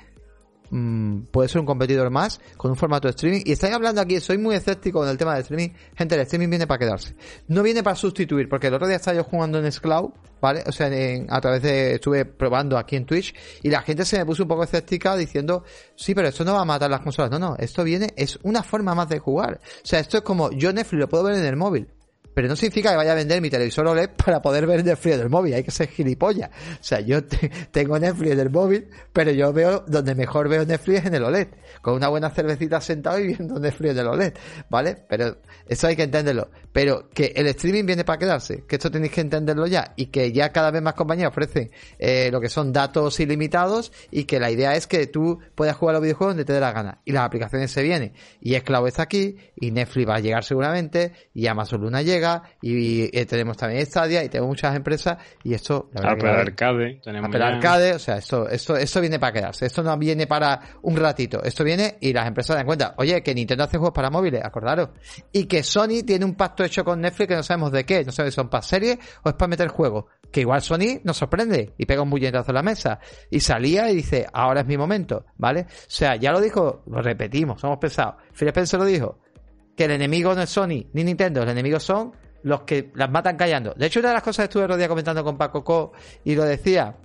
Mm, 0.69 1.25
puede 1.31 1.49
ser 1.49 1.59
un 1.59 1.67
competidor 1.67 2.09
más 2.09 2.39
con 2.57 2.71
un 2.71 2.77
formato 2.77 3.07
de 3.07 3.11
streaming. 3.11 3.41
Y 3.45 3.51
estáis 3.51 3.73
hablando 3.73 4.01
aquí, 4.01 4.19
soy 4.19 4.37
muy 4.37 4.55
escéptico 4.55 4.99
con 4.99 5.09
el 5.09 5.17
tema 5.17 5.33
del 5.33 5.41
streaming. 5.41 5.69
Gente, 5.95 6.15
el 6.15 6.21
streaming 6.21 6.49
viene 6.49 6.67
para 6.67 6.79
quedarse. 6.79 7.15
No 7.47 7.61
viene 7.63 7.83
para 7.83 7.95
sustituir, 7.95 8.49
porque 8.49 8.67
el 8.67 8.73
otro 8.73 8.87
día 8.87 8.97
estaba 8.97 9.17
yo 9.17 9.23
jugando 9.23 9.59
en 9.59 9.71
Scloud, 9.71 10.11
¿vale? 10.41 10.63
O 10.65 10.71
sea, 10.71 10.89
a 11.29 11.41
través 11.41 11.61
de, 11.61 11.95
estuve 11.95 12.25
probando 12.25 12.77
aquí 12.77 12.95
en 12.95 13.05
Twitch 13.05 13.33
y 13.61 13.69
la 13.69 13.81
gente 13.81 14.05
se 14.05 14.17
me 14.17 14.25
puso 14.25 14.43
un 14.43 14.49
poco 14.49 14.63
escéptica 14.63 15.15
diciendo, 15.15 15.63
sí, 15.95 16.15
pero 16.15 16.27
esto 16.27 16.43
no 16.43 16.53
va 16.53 16.61
a 16.61 16.65
matar 16.65 16.89
las 16.89 17.01
consolas. 17.01 17.29
No, 17.31 17.39
no, 17.39 17.55
esto 17.57 17.83
viene, 17.83 18.13
es 18.15 18.39
una 18.43 18.63
forma 18.63 18.95
más 18.95 19.09
de 19.09 19.19
jugar. 19.19 19.59
O 19.83 19.87
sea, 19.87 19.99
esto 19.99 20.17
es 20.17 20.23
como, 20.23 20.51
yo 20.51 20.73
Netflix 20.73 20.99
lo 20.99 21.09
puedo 21.09 21.25
ver 21.25 21.35
en 21.35 21.45
el 21.45 21.55
móvil 21.55 21.87
pero 22.33 22.47
no 22.47 22.55
significa 22.55 22.91
que 22.91 22.97
vaya 22.97 23.11
a 23.11 23.15
vender 23.15 23.41
mi 23.41 23.49
televisor 23.49 23.87
OLED 23.87 24.09
para 24.25 24.41
poder 24.41 24.65
ver 24.65 24.83
Netflix 24.83 25.17
del 25.17 25.29
móvil. 25.29 25.53
Hay 25.53 25.63
que 25.63 25.71
ser 25.71 25.87
gilipollas. 25.87 26.49
O 26.49 26.83
sea, 26.83 26.99
yo 26.99 27.23
tengo 27.71 27.99
Netflix 27.99 28.35
del 28.35 28.49
móvil, 28.49 28.87
pero 29.11 29.31
yo 29.31 29.53
veo 29.53 29.83
donde 29.87 30.15
mejor 30.15 30.49
veo 30.49 30.65
Netflix 30.65 30.99
es 30.99 31.05
en 31.05 31.15
el 31.15 31.23
OLED. 31.23 31.47
Con 31.81 31.95
una 31.95 32.07
buena 32.09 32.29
cervecita 32.29 32.81
sentado 32.81 33.19
y 33.19 33.27
viendo 33.27 33.59
Netflix 33.59 33.91
en 33.91 33.97
el 33.99 34.07
OLED. 34.07 34.33
¿Vale? 34.69 34.97
Pero 35.07 35.37
eso 35.67 35.87
hay 35.87 35.95
que 35.95 36.03
entenderlo. 36.03 36.49
Pero 36.71 37.09
que 37.09 37.33
el 37.35 37.47
streaming 37.47 37.85
viene 37.85 38.03
para 38.03 38.17
quedarse. 38.17 38.63
Que 38.67 38.77
esto 38.77 38.89
tenéis 38.89 39.11
que 39.11 39.21
entenderlo 39.21 39.67
ya. 39.67 39.93
Y 39.95 40.07
que 40.07 40.31
ya 40.31 40.51
cada 40.51 40.71
vez 40.71 40.81
más 40.81 40.93
compañías 40.95 41.29
ofrecen 41.29 41.71
eh, 41.99 42.29
lo 42.31 42.41
que 42.41 42.49
son 42.49 42.73
datos 42.73 43.19
ilimitados. 43.19 43.91
Y 44.09 44.23
que 44.23 44.39
la 44.39 44.49
idea 44.49 44.73
es 44.75 44.87
que 44.87 45.07
tú 45.07 45.39
puedas 45.55 45.75
jugar 45.75 45.93
los 45.93 46.01
videojuegos 46.01 46.35
donde 46.35 46.45
te 46.45 46.53
dé 46.53 46.59
la 46.59 46.71
gana. 46.71 47.01
Y 47.05 47.11
las 47.11 47.23
aplicaciones 47.23 47.71
se 47.71 47.83
vienen. 47.83 48.13
Y 48.41 48.55
Esclavo 48.55 48.87
está 48.87 49.03
aquí. 49.03 49.37
Y 49.55 49.71
Netflix 49.71 50.09
va 50.09 50.15
a 50.15 50.19
llegar 50.19 50.43
seguramente. 50.43 51.13
Y 51.33 51.47
Amazon 51.47 51.81
Luna 51.81 52.01
llega 52.01 52.22
y, 52.61 53.09
tenemos 53.25 53.57
también 53.57 53.85
Stadia 53.85 54.23
y 54.23 54.29
tenemos 54.29 54.49
muchas 54.49 54.75
empresas 54.75 55.17
y 55.43 55.53
esto 55.53 55.89
Apple 55.95 56.29
Arcade 56.29 57.01
Apple 57.05 57.43
Arcade 57.43 57.93
o 57.93 57.99
sea 57.99 58.17
esto 58.17 58.47
esto 58.49 58.75
esto 58.75 59.01
viene 59.01 59.19
para 59.19 59.33
quedarse 59.33 59.65
esto 59.65 59.83
no 59.83 59.97
viene 59.97 60.27
para 60.27 60.59
un 60.81 60.95
ratito 60.95 61.43
esto 61.43 61.63
viene 61.63 61.97
y 62.01 62.13
las 62.13 62.27
empresas 62.27 62.55
dan 62.55 62.65
cuenta 62.65 62.95
oye 62.97 63.21
que 63.23 63.33
Nintendo 63.33 63.63
hace 63.63 63.77
juegos 63.77 63.93
para 63.93 64.09
móviles 64.09 64.43
acordaros 64.43 64.89
y 65.31 65.45
que 65.45 65.63
Sony 65.63 66.03
tiene 66.05 66.25
un 66.25 66.35
pacto 66.35 66.63
hecho 66.63 66.83
con 66.83 67.01
Netflix 67.01 67.27
que 67.27 67.35
no 67.35 67.43
sabemos 67.43 67.71
de 67.71 67.85
qué 67.85 68.03
no 68.03 68.11
sabemos 68.11 68.33
si 68.33 68.35
son 68.35 68.49
para 68.49 68.61
series 68.61 68.97
o 69.23 69.29
es 69.29 69.35
para 69.35 69.49
meter 69.49 69.67
juegos 69.69 70.05
que 70.31 70.41
igual 70.41 70.61
Sony 70.61 70.99
nos 71.03 71.17
sorprende 71.17 71.73
y 71.77 71.85
pega 71.85 72.01
un 72.01 72.09
bulletazo 72.09 72.51
en 72.51 72.55
la 72.55 72.63
mesa 72.63 72.99
y 73.29 73.39
salía 73.39 73.89
y 73.89 73.95
dice 73.95 74.27
ahora 74.33 74.61
es 74.61 74.67
mi 74.67 74.77
momento 74.77 75.25
¿vale? 75.37 75.61
o 75.61 75.65
sea 75.87 76.15
ya 76.15 76.31
lo 76.31 76.41
dijo 76.41 76.83
lo 76.87 77.01
repetimos 77.01 77.61
somos 77.61 77.77
pesados. 77.77 78.15
Phil 78.33 78.47
Spencer 78.49 78.79
lo 78.79 78.85
dijo 78.85 79.19
que 79.75 79.85
el 79.85 79.91
enemigo 79.91 80.33
no 80.35 80.41
es 80.41 80.49
Sony 80.49 80.87
ni 80.93 81.03
Nintendo, 81.03 81.43
el 81.43 81.49
enemigo 81.49 81.79
son 81.79 82.13
los 82.43 82.61
que 82.61 82.91
las 82.95 83.09
matan 83.09 83.37
callando. 83.37 83.73
De 83.75 83.85
hecho, 83.85 83.99
una 83.99 84.09
de 84.09 84.15
las 84.15 84.23
cosas 84.23 84.43
que 84.43 84.49
estuve 84.49 84.63
otro 84.63 84.77
día 84.77 84.87
comentando 84.87 85.23
con 85.23 85.37
Paco 85.37 85.63
Co 85.63 85.93
y 86.23 86.35
lo 86.35 86.43
decía, 86.43 86.97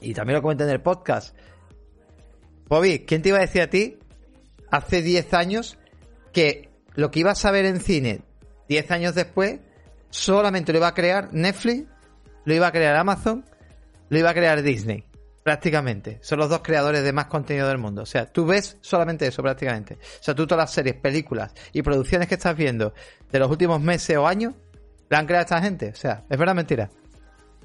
y 0.00 0.14
también 0.14 0.36
lo 0.36 0.42
comenté 0.42 0.64
en 0.64 0.70
el 0.70 0.80
podcast. 0.80 1.36
Bobby, 2.68 3.00
¿quién 3.00 3.20
te 3.20 3.30
iba 3.30 3.38
a 3.38 3.42
decir 3.42 3.62
a 3.62 3.70
ti 3.70 3.98
hace 4.70 5.02
10 5.02 5.34
años 5.34 5.76
que 6.32 6.70
lo 6.94 7.10
que 7.10 7.20
ibas 7.20 7.44
a 7.44 7.50
ver 7.50 7.64
en 7.64 7.80
cine 7.80 8.22
10 8.68 8.90
años 8.92 9.14
después 9.16 9.58
solamente 10.10 10.72
lo 10.72 10.78
iba 10.78 10.86
a 10.86 10.94
crear 10.94 11.34
Netflix, 11.34 11.88
lo 12.44 12.54
iba 12.54 12.68
a 12.68 12.72
crear 12.72 12.94
Amazon, 12.94 13.44
lo 14.08 14.18
iba 14.18 14.30
a 14.30 14.34
crear 14.34 14.62
Disney? 14.62 15.09
Prácticamente. 15.42 16.18
Son 16.22 16.38
los 16.38 16.50
dos 16.50 16.60
creadores 16.62 17.02
de 17.02 17.12
más 17.12 17.26
contenido 17.26 17.66
del 17.68 17.78
mundo. 17.78 18.02
O 18.02 18.06
sea, 18.06 18.26
tú 18.26 18.44
ves 18.44 18.76
solamente 18.80 19.26
eso 19.26 19.42
prácticamente. 19.42 19.94
O 19.94 20.22
sea, 20.22 20.34
tú 20.34 20.46
todas 20.46 20.64
las 20.64 20.72
series, 20.72 20.96
películas 20.96 21.52
y 21.72 21.82
producciones 21.82 22.28
que 22.28 22.34
estás 22.34 22.56
viendo 22.56 22.92
de 23.30 23.38
los 23.38 23.50
últimos 23.50 23.80
meses 23.80 24.16
o 24.16 24.26
años, 24.26 24.54
la 25.08 25.18
han 25.18 25.26
creado 25.26 25.44
esta 25.44 25.62
gente. 25.62 25.90
O 25.90 25.96
sea, 25.96 26.24
es 26.28 26.38
verdad 26.38 26.54
mentira. 26.54 26.90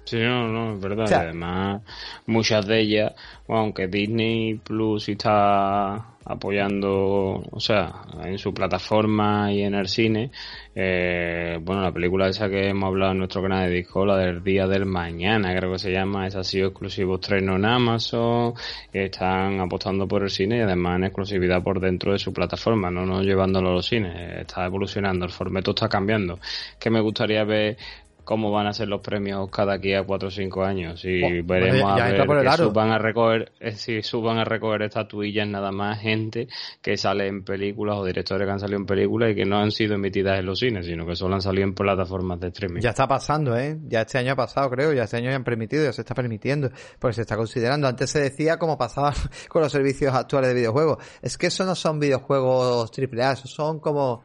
Sí, 0.06 0.18
no, 0.20 0.48
no, 0.48 0.76
es 0.76 0.80
verdad. 0.80 1.12
Además, 1.12 1.82
muchas 2.28 2.66
de 2.68 2.80
ellas, 2.80 3.14
aunque 3.48 3.88
Disney 3.88 4.54
Plus 4.56 5.10
está 5.10 6.16
apoyando, 6.26 7.44
o 7.52 7.60
sea, 7.60 8.02
en 8.24 8.38
su 8.38 8.54
plataforma 8.54 9.52
y 9.52 9.62
en 9.62 9.76
el 9.76 9.88
cine, 9.88 10.32
eh, 10.74 11.60
bueno, 11.62 11.84
la 11.84 11.92
película 11.92 12.28
esa 12.28 12.50
que 12.50 12.70
hemos 12.70 12.88
hablado 12.88 13.12
en 13.12 13.20
nuestro 13.20 13.44
canal 13.44 13.68
de 13.68 13.76
Discord, 13.76 14.08
la 14.08 14.18
del 14.18 14.44
día 14.44 14.68
del 14.68 14.86
mañana, 14.86 15.56
creo 15.56 15.74
que 15.74 15.80
se 15.80 15.92
llama, 15.92 16.26
esa 16.26 16.40
ha 16.40 16.44
sido 16.44 16.70
exclusivo 16.70 17.16
estreno 17.16 17.56
en 17.56 17.66
Amazon, 17.66 18.54
están 18.92 19.60
apostando 19.60 20.08
por 20.08 20.24
el 20.24 20.32
cine 20.32 20.58
y 20.58 20.62
además 20.62 20.98
en 20.98 21.04
exclusividad 21.06 21.62
por 21.62 21.80
dentro 21.80 22.12
de 22.12 22.20
su 22.20 22.34
plataforma, 22.34 22.90
no, 22.90 23.06
no 23.06 23.22
llevándolo 23.22 23.70
a 23.70 23.74
los 23.74 23.86
cines, 23.86 24.40
está 24.40 24.66
evolucionando, 24.66 25.26
el 25.26 25.32
formato 25.32 25.72
está 25.72 25.88
cambiando. 25.88 26.40
Que 26.80 26.90
me 26.90 27.02
gustaría 27.02 27.44
ver 27.44 27.78
cómo 28.26 28.52
van 28.52 28.68
a 28.68 28.74
ser 28.74 28.88
los 28.88 29.02
premios 29.02 29.50
cada 29.50 29.76
aquí 29.76 29.94
a 29.94 30.04
4 30.04 30.28
o 30.28 30.32
5 30.32 30.64
años. 30.64 31.06
Y 31.06 31.24
oh, 31.24 31.46
veremos 31.46 31.92
a 31.92 32.12
ver 32.12 32.44
que 32.44 32.52
suban 32.58 32.92
a 32.92 32.98
recoger 32.98 33.52
eh, 33.60 33.72
si 33.72 34.02
suban 34.02 34.40
a 34.40 34.44
recoger 34.44 34.82
estatuillas 34.82 35.48
nada 35.48 35.72
más 35.72 36.02
gente 36.02 36.48
que 36.82 36.98
sale 36.98 37.28
en 37.28 37.44
películas 37.44 37.98
o 37.98 38.06
directores 38.06 38.46
que 38.46 38.52
han 38.52 38.60
salido 38.60 38.80
en 38.80 38.86
películas 38.86 39.32
y 39.32 39.36
que 39.36 39.46
no 39.46 39.60
han 39.60 39.72
sido 39.72 39.96
emitidas 39.96 40.40
en 40.40 40.46
los 40.46 40.60
cines 40.60 40.86
sino 40.86 41.06
que 41.06 41.16
solo 41.16 41.36
han 41.36 41.42
salido 41.42 41.66
en 41.68 41.74
plataformas 41.74 42.40
de 42.40 42.48
streaming. 42.48 42.82
Ya 42.82 42.90
está 42.90 43.08
pasando 43.08 43.58
eh 43.58 43.78
ya 43.88 44.02
este 44.02 44.18
año 44.18 44.34
ha 44.34 44.36
pasado 44.36 44.70
creo 44.70 44.92
ya 44.92 45.04
este 45.04 45.18
año 45.18 45.30
ya 45.30 45.36
han 45.36 45.44
permitido 45.44 45.84
ya 45.84 45.94
se 45.94 46.02
está 46.02 46.16
permitiendo 46.16 46.72
porque 47.00 47.14
se 47.14 47.22
está 47.22 47.38
considerando. 47.38 47.88
Antes 47.88 48.10
se 48.10 48.20
decía 48.20 48.58
como 48.58 48.78
pasaba 48.78 49.14
con 49.50 49.62
los 49.62 49.72
servicios 49.72 50.14
actuales 50.14 50.50
de 50.50 50.56
videojuegos. 50.56 50.98
Es 51.22 51.38
que 51.38 51.48
eso 51.48 51.64
no 51.64 51.76
son 51.76 52.00
videojuegos 52.00 52.92
AAA 52.92 53.34
eso 53.34 53.48
son 53.48 53.80
como 53.80 54.24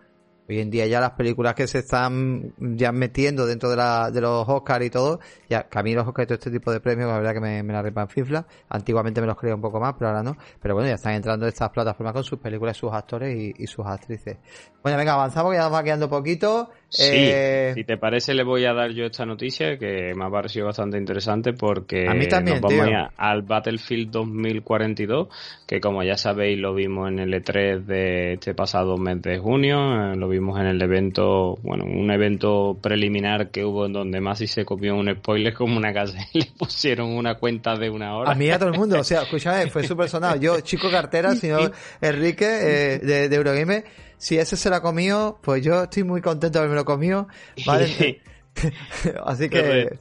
Hoy 0.51 0.59
en 0.59 0.69
día 0.69 0.85
ya 0.89 0.99
las 0.99 1.13
películas 1.13 1.55
que 1.55 1.69
se 1.69 1.79
están 1.79 2.53
ya 2.59 2.91
metiendo 2.91 3.47
dentro 3.47 3.71
de, 3.71 3.77
la, 3.77 4.11
de 4.11 4.21
los 4.21 4.49
Oscars 4.49 4.85
y 4.85 4.91
todo, 4.91 5.21
ya 5.49 5.69
que 5.69 5.79
a 5.79 5.83
mí 5.85 5.95
los 5.95 6.05
Oscars 6.09 6.25
y 6.25 6.27
todo 6.27 6.35
este 6.39 6.51
tipo 6.51 6.73
de 6.73 6.81
premios, 6.81 7.09
la 7.09 7.19
verdad 7.19 7.35
que 7.35 7.41
me, 7.41 7.63
me 7.63 7.73
la 7.73 7.83
repan 7.83 8.09
fifla. 8.09 8.45
Antiguamente 8.69 9.21
me 9.21 9.29
los 9.29 9.37
creía 9.37 9.55
un 9.55 9.61
poco 9.61 9.79
más, 9.79 9.95
pero 9.97 10.09
ahora 10.09 10.25
no. 10.25 10.37
Pero 10.61 10.75
bueno, 10.75 10.89
ya 10.89 10.97
están 10.97 11.13
entrando 11.13 11.47
estas 11.47 11.71
plataformas 11.71 12.15
con 12.15 12.25
sus 12.25 12.41
películas, 12.41 12.77
sus 12.77 12.93
actores 12.93 13.55
y, 13.57 13.67
sus 13.69 13.87
actrices. 13.87 14.39
Bueno, 14.83 14.99
venga, 14.99 15.13
avanzamos, 15.13 15.53
que 15.53 15.59
ya 15.59 15.63
nos 15.63 15.73
va 15.73 15.85
quedando 15.85 16.11
poquito. 16.11 16.69
Sí, 16.91 17.05
eh, 17.07 17.71
si 17.75 17.85
te 17.85 17.97
parece 17.97 18.35
le 18.35 18.43
voy 18.43 18.65
a 18.65 18.75
dar 18.75 18.91
yo 18.91 19.05
esta 19.05 19.25
noticia 19.25 19.79
que 19.79 20.13
me 20.15 20.25
ha 20.25 20.31
parecido 20.31 20.67
bastante 20.67 20.99
interesante 20.99 21.53
porque 21.53 22.09
a 22.09 22.15
mí 22.15 22.27
también, 22.27 22.61
nos 22.61 22.73
vamos 22.73 23.11
al 23.17 23.43
Battlefield 23.43 24.11
2042 24.11 25.29
que 25.69 25.81
como 25.81 26.03
ya 26.03 26.17
sabéis 26.17 26.59
lo 26.59 26.75
vimos 26.75 27.09
en 27.09 27.21
el 27.21 27.33
E3 27.33 27.85
de 27.85 28.33
este 28.33 28.55
pasado 28.55 28.97
mes 28.99 29.23
de 29.23 29.39
junio, 29.39 29.79
eh, 29.79 30.17
lo 30.17 30.29
vimos 30.29 30.59
en 30.59 30.67
el 30.67 30.83
evento, 30.83 31.59
bueno, 31.63 31.85
un 31.85 32.11
evento 32.11 32.77
preliminar 32.83 33.51
que 33.51 33.65
hubo 33.65 33.87
en 33.87 33.93
donde 33.93 34.21
Masi 34.21 34.49
se 34.49 34.65
copió 34.65 34.97
un 34.97 35.15
spoiler 35.15 35.55
como 35.55 35.77
una 35.77 35.93
casa 35.93 36.19
y 36.33 36.39
le 36.41 36.47
pusieron 36.59 37.11
una 37.17 37.37
cuenta 37.37 37.77
de 37.77 37.89
una 37.89 38.17
hora. 38.17 38.33
A 38.33 38.35
mí 38.35 38.51
a 38.51 38.59
todo 38.59 38.71
el 38.71 38.79
mundo, 38.79 38.99
o 38.99 39.05
sea, 39.05 39.23
escúchame, 39.23 39.69
fue 39.71 39.85
súper 39.85 40.09
sonado. 40.09 40.41
Yo, 40.41 40.61
chico 40.61 40.91
cartera, 40.91 41.35
señor 41.37 41.71
Enrique 42.01 42.47
eh, 42.47 42.99
de, 42.99 43.29
de 43.29 43.37
Eurogame 43.37 43.85
si 44.21 44.37
ese 44.37 44.59
se 44.59 44.69
lo 44.69 44.77
ha 44.77 44.83
comido, 44.83 45.39
pues 45.43 45.65
yo 45.65 45.85
estoy 45.85 46.05
muy 46.05 46.21
contento 46.21 46.59
de 46.59 46.59
haberme 46.59 46.77
lo 46.77 46.85
comido. 46.85 47.27
¿vale? 47.65 48.21
Así 49.25 49.49
que 49.49 49.97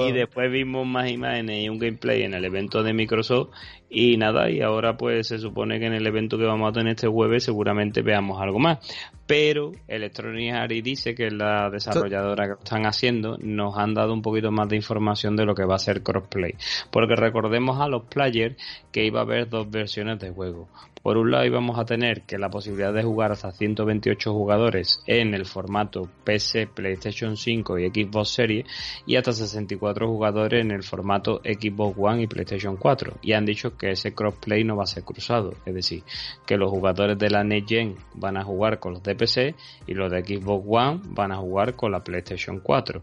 Y 0.00 0.12
después 0.12 0.50
vimos 0.50 0.86
más 0.86 1.10
imágenes 1.10 1.64
y 1.64 1.68
un 1.68 1.78
gameplay 1.78 2.22
en 2.22 2.32
el 2.32 2.44
evento 2.46 2.82
de 2.82 2.94
Microsoft 2.94 3.50
y 3.94 4.16
nada, 4.16 4.50
y 4.50 4.60
ahora 4.60 4.96
pues 4.96 5.28
se 5.28 5.38
supone 5.38 5.78
que 5.78 5.86
en 5.86 5.94
el 5.94 6.04
evento 6.04 6.36
que 6.36 6.44
vamos 6.44 6.68
a 6.68 6.72
tener 6.72 6.94
este 6.94 7.06
jueves 7.06 7.44
seguramente 7.44 8.02
veamos 8.02 8.42
algo 8.42 8.58
más. 8.58 8.78
Pero 9.24 9.70
Electronic 9.86 10.52
Arts 10.52 10.82
dice 10.82 11.14
que 11.14 11.30
la 11.30 11.70
desarrolladora 11.70 12.46
que 12.46 12.52
están 12.54 12.86
haciendo 12.86 13.38
nos 13.38 13.78
han 13.78 13.94
dado 13.94 14.12
un 14.12 14.20
poquito 14.20 14.50
más 14.50 14.68
de 14.68 14.76
información 14.76 15.36
de 15.36 15.46
lo 15.46 15.54
que 15.54 15.64
va 15.64 15.76
a 15.76 15.78
ser 15.78 16.02
crossplay. 16.02 16.54
Porque 16.90 17.14
recordemos 17.14 17.80
a 17.80 17.86
los 17.86 18.02
players 18.06 18.56
que 18.90 19.06
iba 19.06 19.20
a 19.20 19.22
haber 19.22 19.48
dos 19.48 19.70
versiones 19.70 20.18
de 20.18 20.30
juego. 20.30 20.68
Por 21.04 21.18
un 21.18 21.30
lado 21.30 21.44
íbamos 21.44 21.78
a 21.78 21.84
tener 21.84 22.22
que 22.22 22.38
la 22.38 22.48
posibilidad 22.48 22.90
de 22.90 23.02
jugar 23.02 23.30
hasta 23.30 23.52
128 23.52 24.32
jugadores 24.32 25.02
en 25.06 25.34
el 25.34 25.44
formato 25.44 26.08
PC, 26.24 26.66
PlayStation 26.66 27.36
5 27.36 27.78
y 27.78 27.90
Xbox 27.90 28.30
Series 28.30 28.64
y 29.06 29.16
hasta 29.16 29.34
64 29.34 30.08
jugadores 30.08 30.62
en 30.62 30.70
el 30.70 30.82
formato 30.82 31.42
Xbox 31.44 31.98
One 31.98 32.22
y 32.22 32.26
PlayStation 32.26 32.78
4. 32.78 33.18
Y 33.20 33.34
han 33.34 33.44
dicho 33.44 33.76
que 33.76 33.83
ese 33.90 34.14
crossplay 34.14 34.64
no 34.64 34.76
va 34.76 34.84
a 34.84 34.86
ser 34.86 35.04
cruzado, 35.04 35.54
es 35.64 35.74
decir, 35.74 36.02
que 36.46 36.56
los 36.56 36.70
jugadores 36.70 37.18
de 37.18 37.30
la 37.30 37.44
Next 37.44 37.68
Gen 37.68 37.96
van 38.14 38.36
a 38.36 38.44
jugar 38.44 38.78
con 38.78 38.94
los 38.94 39.02
de 39.02 39.54
y 39.86 39.94
los 39.94 40.10
de 40.10 40.24
Xbox 40.24 40.64
One 40.68 41.00
van 41.06 41.32
a 41.32 41.36
jugar 41.36 41.74
con 41.74 41.92
la 41.92 42.02
PlayStation 42.02 42.60
4 42.60 43.02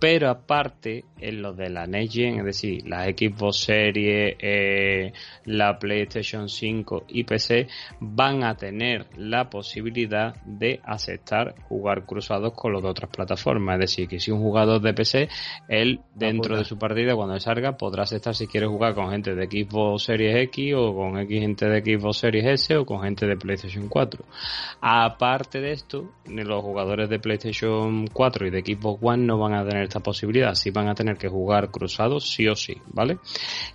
pero 0.00 0.30
aparte 0.30 1.04
en 1.20 1.42
lo 1.42 1.52
de 1.52 1.68
la 1.68 1.86
Next 1.86 2.14
Gen, 2.14 2.38
es 2.38 2.44
decir, 2.44 2.88
la 2.88 3.04
Xbox 3.04 3.58
Series, 3.58 4.34
eh, 4.40 5.12
la 5.44 5.78
PlayStation 5.78 6.48
5 6.48 7.04
y 7.08 7.24
PC 7.24 7.68
van 8.00 8.42
a 8.42 8.56
tener 8.56 9.06
la 9.18 9.50
posibilidad 9.50 10.34
de 10.46 10.80
aceptar 10.84 11.54
jugar 11.68 12.06
cruzados 12.06 12.54
con 12.54 12.72
los 12.72 12.82
de 12.82 12.88
otras 12.88 13.10
plataformas, 13.10 13.74
es 13.74 13.80
decir, 13.80 14.08
que 14.08 14.18
si 14.18 14.30
un 14.30 14.40
jugador 14.40 14.80
de 14.80 14.94
PC, 14.94 15.28
él 15.68 16.00
dentro 16.14 16.56
de 16.56 16.64
su 16.64 16.78
partida 16.78 17.14
cuando 17.14 17.38
salga 17.38 17.76
podrá 17.76 18.04
aceptar 18.04 18.34
si 18.34 18.46
quiere 18.46 18.66
jugar 18.66 18.94
con 18.94 19.10
gente 19.10 19.34
de 19.34 19.46
Xbox 19.46 20.04
Series 20.04 20.34
X 20.44 20.74
o 20.76 20.94
con 20.94 21.18
X 21.18 21.40
gente 21.40 21.68
de 21.68 21.80
Xbox 21.82 22.16
Series 22.16 22.46
S 22.46 22.74
o 22.74 22.86
con 22.86 23.02
gente 23.02 23.26
de 23.26 23.36
PlayStation 23.36 23.86
4. 23.86 24.24
Aparte 24.80 25.60
de 25.60 25.72
esto, 25.72 26.10
los 26.24 26.62
jugadores 26.62 27.10
de 27.10 27.18
PlayStation 27.18 28.06
4 28.06 28.46
y 28.46 28.50
de 28.50 28.60
Xbox 28.60 28.98
One 29.02 29.26
no 29.26 29.38
van 29.38 29.52
a 29.52 29.68
tener 29.68 29.89
esta 29.90 30.00
posibilidad, 30.00 30.54
si 30.54 30.70
van 30.70 30.88
a 30.88 30.94
tener 30.94 31.16
que 31.16 31.28
jugar 31.28 31.70
cruzados 31.70 32.30
sí 32.30 32.46
o 32.48 32.54
sí, 32.54 32.80
¿vale? 32.92 33.18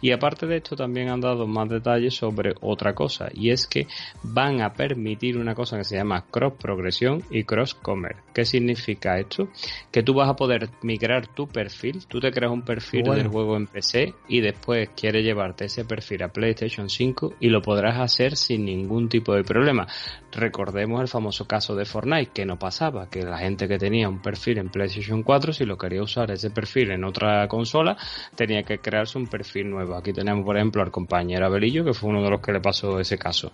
Y 0.01 0.11
aparte 0.11 0.47
de 0.47 0.57
esto 0.57 0.75
también 0.75 1.09
han 1.09 1.19
dado 1.19 1.45
más 1.45 1.69
detalles 1.69 2.15
sobre 2.15 2.55
otra 2.61 2.95
cosa, 2.95 3.27
y 3.33 3.51
es 3.51 3.67
que 3.67 3.87
van 4.23 4.61
a 4.61 4.73
permitir 4.73 5.37
una 5.37 5.53
cosa 5.53 5.77
que 5.77 5.83
se 5.83 5.97
llama 5.97 6.25
cross 6.31 6.53
progresión 6.59 7.21
y 7.29 7.43
cross 7.43 7.75
commerce. 7.75 8.21
¿Qué 8.33 8.45
significa 8.45 9.19
esto? 9.19 9.49
Que 9.91 10.03
tú 10.03 10.13
vas 10.13 10.29
a 10.29 10.35
poder 10.35 10.69
migrar 10.81 11.27
tu 11.27 11.47
perfil, 11.47 12.05
tú 12.07 12.19
te 12.19 12.31
creas 12.31 12.51
un 12.51 12.63
perfil 12.63 13.03
del 13.03 13.27
juego 13.27 13.57
en 13.57 13.67
PC 13.67 14.13
y 14.29 14.39
después 14.39 14.89
quieres 14.95 15.23
llevarte 15.23 15.65
ese 15.65 15.83
perfil 15.85 16.23
a 16.23 16.29
PlayStation 16.29 16.89
5 16.89 17.35
y 17.39 17.49
lo 17.49 17.61
podrás 17.61 17.99
hacer 17.99 18.37
sin 18.37 18.65
ningún 18.65 19.09
tipo 19.09 19.33
de 19.33 19.43
problema. 19.43 19.87
Recordemos 20.31 21.01
el 21.01 21.07
famoso 21.07 21.45
caso 21.45 21.75
de 21.75 21.85
Fortnite, 21.85 22.31
que 22.33 22.45
no 22.45 22.57
pasaba, 22.57 23.09
que 23.09 23.23
la 23.23 23.37
gente 23.37 23.67
que 23.67 23.77
tenía 23.77 24.09
un 24.09 24.21
perfil 24.21 24.57
en 24.57 24.69
PlayStation 24.69 25.23
4, 25.23 25.53
si 25.53 25.65
lo 25.65 25.77
quería 25.77 26.03
usar 26.05 26.31
ese 26.31 26.49
perfil 26.49 26.91
en 26.91 27.03
otra 27.03 27.47
consola, 27.47 27.97
tenía 28.35 28.63
que 28.63 28.79
crearse 28.79 29.17
un 29.17 29.27
perfil 29.27 29.69
nuevo. 29.69 29.95
Aquí 29.95 30.13
tenemos, 30.13 30.45
por 30.45 30.55
ejemplo, 30.55 30.81
al 30.81 30.91
compañero 30.91 31.45
Abelillo, 31.45 31.83
que 31.83 31.93
fue 31.93 32.09
uno 32.09 32.23
de 32.23 32.29
los 32.29 32.41
que 32.41 32.53
le 32.53 32.61
pasó 32.61 32.99
ese 32.99 33.17
caso. 33.17 33.51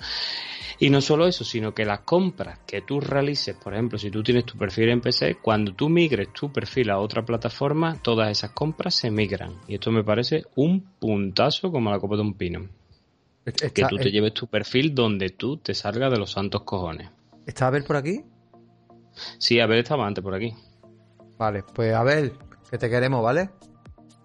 Y 0.81 0.89
no 0.89 0.99
solo 0.99 1.27
eso, 1.27 1.43
sino 1.43 1.75
que 1.75 1.85
las 1.85 1.99
compras 1.99 2.59
que 2.65 2.81
tú 2.81 2.99
realices, 2.99 3.55
por 3.55 3.73
ejemplo, 3.73 3.99
si 3.99 4.09
tú 4.09 4.23
tienes 4.23 4.45
tu 4.45 4.57
perfil 4.57 4.89
en 4.89 4.99
PC, 4.99 5.35
cuando 5.35 5.75
tú 5.75 5.89
migres 5.89 6.33
tu 6.33 6.51
perfil 6.51 6.89
a 6.89 6.97
otra 6.97 7.23
plataforma, 7.23 8.01
todas 8.01 8.31
esas 8.31 8.49
compras 8.49 8.95
se 8.95 9.11
migran. 9.11 9.57
Y 9.67 9.75
esto 9.75 9.91
me 9.91 10.03
parece 10.03 10.45
un 10.55 10.81
puntazo 10.97 11.71
como 11.71 11.91
la 11.91 11.99
copa 11.99 12.15
de 12.15 12.23
un 12.23 12.33
pino. 12.33 12.67
que 13.45 13.85
tú 13.85 13.97
te 13.97 14.09
lleves 14.09 14.33
tu 14.33 14.47
perfil 14.47 14.95
donde 14.95 15.29
tú 15.29 15.57
te 15.57 15.75
salgas 15.75 16.11
de 16.11 16.17
los 16.17 16.31
santos 16.31 16.63
cojones. 16.63 17.11
¿Está 17.45 17.67
Abel 17.67 17.83
por 17.83 17.97
aquí? 17.97 18.23
Sí, 19.37 19.59
Abel 19.59 19.79
estaba 19.79 20.07
antes 20.07 20.23
por 20.23 20.33
aquí. 20.33 20.51
Vale, 21.41 21.63
pues 21.73 21.91
Abel, 21.95 22.33
que 22.69 22.77
te 22.77 22.87
queremos, 22.87 23.23
¿vale? 23.23 23.49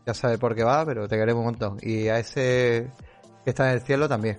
Ya 0.05 0.13
sabes 0.13 0.39
por 0.39 0.55
qué 0.55 0.63
va, 0.63 0.85
pero 0.85 1.09
te 1.09 1.17
queremos 1.17 1.41
un 1.41 1.47
montón. 1.47 1.79
Y 1.81 2.09
a 2.09 2.19
ese 2.19 2.91
que 3.43 3.51
está 3.51 3.71
en 3.71 3.77
el 3.77 3.81
cielo 3.81 4.07
también. 4.07 4.37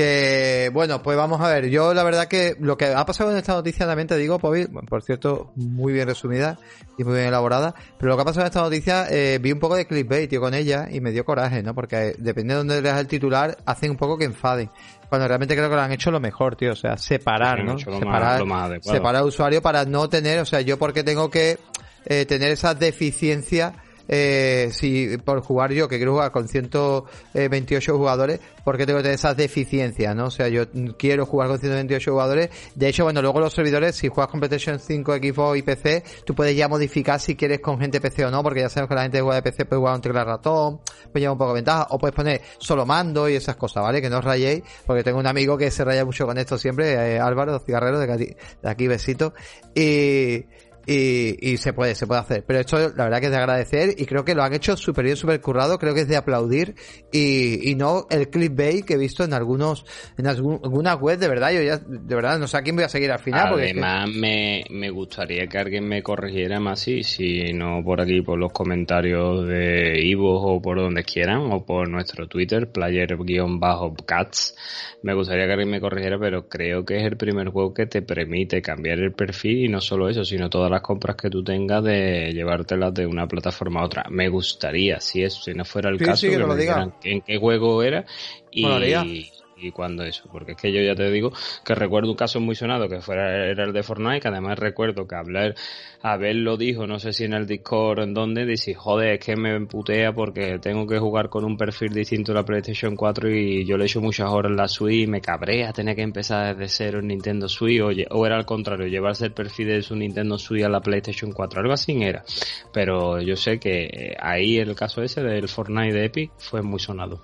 Que 0.00 0.70
bueno, 0.72 1.02
pues 1.02 1.14
vamos 1.18 1.42
a 1.42 1.48
ver. 1.48 1.68
Yo 1.68 1.92
la 1.92 2.02
verdad 2.02 2.26
que 2.26 2.56
lo 2.58 2.78
que 2.78 2.86
ha 2.86 3.04
pasado 3.04 3.32
en 3.32 3.36
esta 3.36 3.52
noticia 3.52 3.84
también 3.86 4.08
te 4.08 4.16
digo, 4.16 4.38
por 4.38 5.02
cierto, 5.02 5.52
muy 5.56 5.92
bien 5.92 6.08
resumida 6.08 6.58
y 6.96 7.04
muy 7.04 7.16
bien 7.16 7.26
elaborada. 7.26 7.74
Pero 7.98 8.08
lo 8.08 8.16
que 8.16 8.22
ha 8.22 8.24
pasado 8.24 8.40
en 8.40 8.46
esta 8.46 8.62
noticia, 8.62 9.08
eh, 9.10 9.38
vi 9.42 9.52
un 9.52 9.58
poco 9.58 9.76
de 9.76 9.86
clickbait 9.86 10.30
tío, 10.30 10.40
con 10.40 10.54
ella 10.54 10.88
y 10.90 11.02
me 11.02 11.10
dio 11.10 11.26
coraje, 11.26 11.62
¿no? 11.62 11.74
Porque 11.74 12.14
depende 12.16 12.54
de 12.54 12.58
dónde 12.58 12.80
leas 12.80 12.98
el 12.98 13.08
titular, 13.08 13.58
hacen 13.66 13.90
un 13.90 13.98
poco 13.98 14.16
que 14.16 14.24
enfaden. 14.24 14.70
Cuando 15.10 15.28
realmente 15.28 15.54
creo 15.54 15.68
que 15.68 15.74
lo 15.74 15.82
han 15.82 15.92
hecho 15.92 16.10
lo 16.10 16.18
mejor, 16.18 16.56
tío. 16.56 16.72
O 16.72 16.76
sea, 16.76 16.96
separar, 16.96 17.62
¿no? 17.62 17.78
Separar, 17.78 18.40
separar 18.80 19.16
al 19.16 19.28
usuario 19.28 19.60
para 19.60 19.84
no 19.84 20.08
tener, 20.08 20.38
o 20.38 20.46
sea, 20.46 20.62
yo 20.62 20.78
porque 20.78 21.04
tengo 21.04 21.28
que 21.28 21.58
eh, 22.06 22.24
tener 22.24 22.52
esa 22.52 22.72
deficiencia 22.72 23.74
eh, 24.08 24.70
si 24.72 25.16
por 25.18 25.40
jugar 25.40 25.72
yo, 25.72 25.88
que 25.88 25.96
quiero 25.96 26.12
jugar 26.12 26.30
con 26.30 26.48
128 26.48 27.96
jugadores, 27.96 28.40
porque 28.64 28.86
tengo 28.86 28.98
que 28.98 29.04
tener 29.04 29.16
esas 29.16 29.36
deficiencias, 29.36 30.14
¿no? 30.14 30.26
O 30.26 30.30
sea, 30.30 30.48
yo 30.48 30.64
quiero 30.98 31.26
jugar 31.26 31.48
con 31.48 31.58
128 31.58 32.10
jugadores. 32.10 32.50
De 32.74 32.88
hecho, 32.88 33.04
bueno, 33.04 33.22
luego 33.22 33.40
los 33.40 33.52
servidores, 33.52 33.96
si 33.96 34.08
juegas 34.08 34.30
con 34.30 34.40
PlayStation 34.40 34.78
5, 34.78 35.14
Xbox 35.16 35.58
y 35.58 35.62
PC, 35.62 36.04
tú 36.24 36.34
puedes 36.34 36.56
ya 36.56 36.68
modificar 36.68 37.20
si 37.20 37.36
quieres 37.36 37.60
con 37.60 37.78
gente 37.78 38.00
PC 38.00 38.26
o 38.26 38.30
no, 38.30 38.42
porque 38.42 38.60
ya 38.60 38.68
sabemos 38.68 38.88
que 38.88 38.94
la 38.94 39.02
gente 39.02 39.18
que 39.18 39.22
juega 39.22 39.36
de 39.36 39.42
PC 39.42 39.64
puede 39.64 39.80
jugar 39.80 39.94
un 39.94 40.00
teclado 40.00 40.26
ratón, 40.26 40.80
pues 41.12 41.20
lleva 41.20 41.32
un 41.32 41.38
poco 41.38 41.50
de 41.50 41.54
ventaja, 41.56 41.86
o 41.90 41.98
puedes 41.98 42.14
poner 42.14 42.40
solo 42.58 42.86
mando 42.86 43.28
y 43.28 43.34
esas 43.34 43.56
cosas, 43.56 43.82
¿vale? 43.82 44.00
Que 44.00 44.10
no 44.10 44.18
os 44.18 44.24
rayéis, 44.24 44.62
porque 44.86 45.02
tengo 45.02 45.18
un 45.18 45.26
amigo 45.26 45.56
que 45.56 45.70
se 45.70 45.84
raya 45.84 46.04
mucho 46.04 46.26
con 46.26 46.38
esto 46.38 46.58
siempre, 46.58 46.92
eh, 46.92 47.18
Álvaro 47.18 47.58
Cigarrero, 47.58 47.98
de 47.98 48.12
aquí, 48.12 48.36
de 48.62 48.70
aquí 48.70 48.86
besito. 48.88 49.34
Y, 49.74 50.44
y, 50.86 51.56
se 51.58 51.72
puede, 51.72 51.94
se 51.94 52.06
puede 52.06 52.20
hacer. 52.20 52.44
Pero 52.46 52.60
esto 52.60 52.78
la 52.78 53.04
verdad 53.04 53.20
que 53.20 53.26
es 53.26 53.32
de 53.32 53.38
agradecer 53.38 53.94
y 53.96 54.06
creo 54.06 54.24
que 54.24 54.34
lo 54.34 54.42
han 54.42 54.54
hecho 54.54 54.76
súper 54.76 55.04
bien, 55.04 55.16
súper 55.16 55.40
currado, 55.40 55.78
creo 55.78 55.94
que 55.94 56.00
es 56.00 56.08
de 56.08 56.16
aplaudir 56.16 56.74
y, 57.12 57.70
y 57.70 57.74
no 57.74 58.06
el 58.10 58.28
clickbait 58.28 58.84
que 58.84 58.94
he 58.94 58.98
visto 58.98 59.24
en 59.24 59.32
algunos, 59.32 59.84
en 60.18 60.26
algunas 60.26 61.00
webs, 61.00 61.20
de 61.20 61.28
verdad, 61.28 61.52
yo 61.52 61.62
ya, 61.62 61.78
de 61.78 62.14
verdad, 62.14 62.38
no 62.38 62.46
sé 62.46 62.56
a 62.56 62.62
quién 62.62 62.76
voy 62.76 62.84
a 62.84 62.88
seguir 62.88 63.10
al 63.10 63.20
final. 63.20 63.54
Además, 63.54 64.08
me, 64.08 64.64
me 64.70 64.90
gustaría 64.90 65.46
que 65.46 65.58
alguien 65.58 65.86
me 65.86 66.02
corrigiera 66.02 66.60
más 66.60 66.80
si, 66.80 67.02
si 67.02 67.52
no 67.52 67.82
por 67.84 68.00
aquí, 68.00 68.22
por 68.22 68.38
los 68.38 68.52
comentarios 68.52 69.46
de 69.46 70.00
Ivo 70.02 70.40
o 70.40 70.60
por 70.60 70.78
donde 70.78 71.04
quieran, 71.04 71.52
o 71.52 71.64
por 71.64 71.88
nuestro 71.88 72.26
Twitter, 72.26 72.70
player-cats, 72.70 74.56
me 75.02 75.14
gustaría 75.14 75.46
que 75.46 75.52
alguien 75.52 75.70
me 75.70 75.80
corrigiera, 75.80 76.18
pero 76.18 76.48
creo 76.48 76.84
que 76.84 76.98
es 76.98 77.04
el 77.04 77.16
primer 77.16 77.48
juego 77.48 77.72
que 77.72 77.86
te 77.86 78.02
permite 78.02 78.60
cambiar 78.62 78.98
el 78.98 79.12
perfil 79.12 79.64
y 79.64 79.68
no 79.68 79.80
solo 79.80 80.08
eso, 80.08 80.24
sino 80.24 80.50
todas 80.70 80.82
las 80.82 80.86
compras 80.86 81.16
que 81.16 81.28
tú 81.28 81.42
tengas 81.42 81.82
de 81.82 82.32
llevártelas 82.32 82.94
de 82.94 83.04
una 83.04 83.26
plataforma 83.26 83.80
a 83.80 83.84
otra. 83.84 84.04
Me 84.08 84.28
gustaría, 84.28 85.00
si 85.00 85.24
eso, 85.24 85.42
si 85.42 85.52
no 85.52 85.64
fuera 85.64 85.90
el 85.90 85.98
caso, 85.98 86.28
que, 86.28 86.38
me 86.38 86.56
digan 86.56 86.94
en 87.02 87.22
qué 87.22 87.38
juego 87.38 87.82
era 87.82 88.04
y, 88.52 89.30
y 89.60 89.72
cuando 89.72 90.02
eso, 90.04 90.28
porque 90.32 90.52
es 90.52 90.58
que 90.58 90.72
yo 90.72 90.80
ya 90.80 90.94
te 90.94 91.10
digo 91.10 91.32
que 91.64 91.74
recuerdo 91.74 92.10
un 92.10 92.16
caso 92.16 92.40
muy 92.40 92.54
sonado 92.54 92.88
que 92.88 93.00
fuera 93.00 93.46
era 93.46 93.64
el 93.64 93.72
de 93.72 93.82
Fortnite, 93.82 94.20
que 94.20 94.28
además 94.28 94.58
recuerdo 94.58 95.06
que 95.06 95.14
hablar, 95.14 95.54
Abel 96.02 96.42
lo 96.44 96.56
dijo, 96.56 96.86
no 96.86 96.98
sé 96.98 97.12
si 97.12 97.24
en 97.24 97.34
el 97.34 97.46
Discord 97.46 98.00
o 98.00 98.02
en 98.02 98.14
donde, 98.14 98.46
dice, 98.46 98.74
joder, 98.74 99.14
es 99.14 99.24
que 99.24 99.36
me 99.36 99.54
emputea 99.54 100.12
porque 100.12 100.58
tengo 100.58 100.86
que 100.86 100.98
jugar 100.98 101.28
con 101.28 101.44
un 101.44 101.56
perfil 101.56 101.92
distinto 101.92 102.32
a 102.32 102.36
la 102.36 102.44
PlayStation 102.44 102.96
4 102.96 103.30
y 103.30 103.66
yo 103.66 103.76
le 103.76 103.84
echo 103.84 104.00
muchas 104.00 104.30
horas 104.30 104.50
en 104.50 104.56
la 104.56 104.68
Switch 104.68 105.04
y 105.04 105.06
me 105.06 105.20
cabrea 105.20 105.72
tener 105.72 105.94
que 105.94 106.02
empezar 106.02 106.56
desde 106.56 106.68
cero 106.68 107.00
en 107.00 107.08
Nintendo 107.08 107.48
Switch 107.48 107.80
o, 107.80 107.90
o 108.16 108.26
era 108.26 108.36
al 108.36 108.46
contrario, 108.46 108.86
llevarse 108.86 109.26
el 109.26 109.32
perfil 109.32 109.68
de 109.68 109.82
su 109.82 109.94
Nintendo 109.94 110.38
Switch 110.38 110.64
a 110.64 110.68
la 110.68 110.80
PlayStation 110.80 111.32
4, 111.32 111.60
algo 111.60 111.72
así 111.72 111.90
era. 112.02 112.24
Pero 112.72 113.20
yo 113.20 113.36
sé 113.36 113.58
que 113.58 114.16
ahí 114.20 114.58
el 114.58 114.74
caso 114.74 115.02
ese 115.02 115.22
del 115.22 115.48
Fortnite 115.48 115.92
de 115.92 116.04
Epic 116.04 116.32
fue 116.38 116.62
muy 116.62 116.78
sonado. 116.78 117.20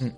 Mm. 0.00 0.10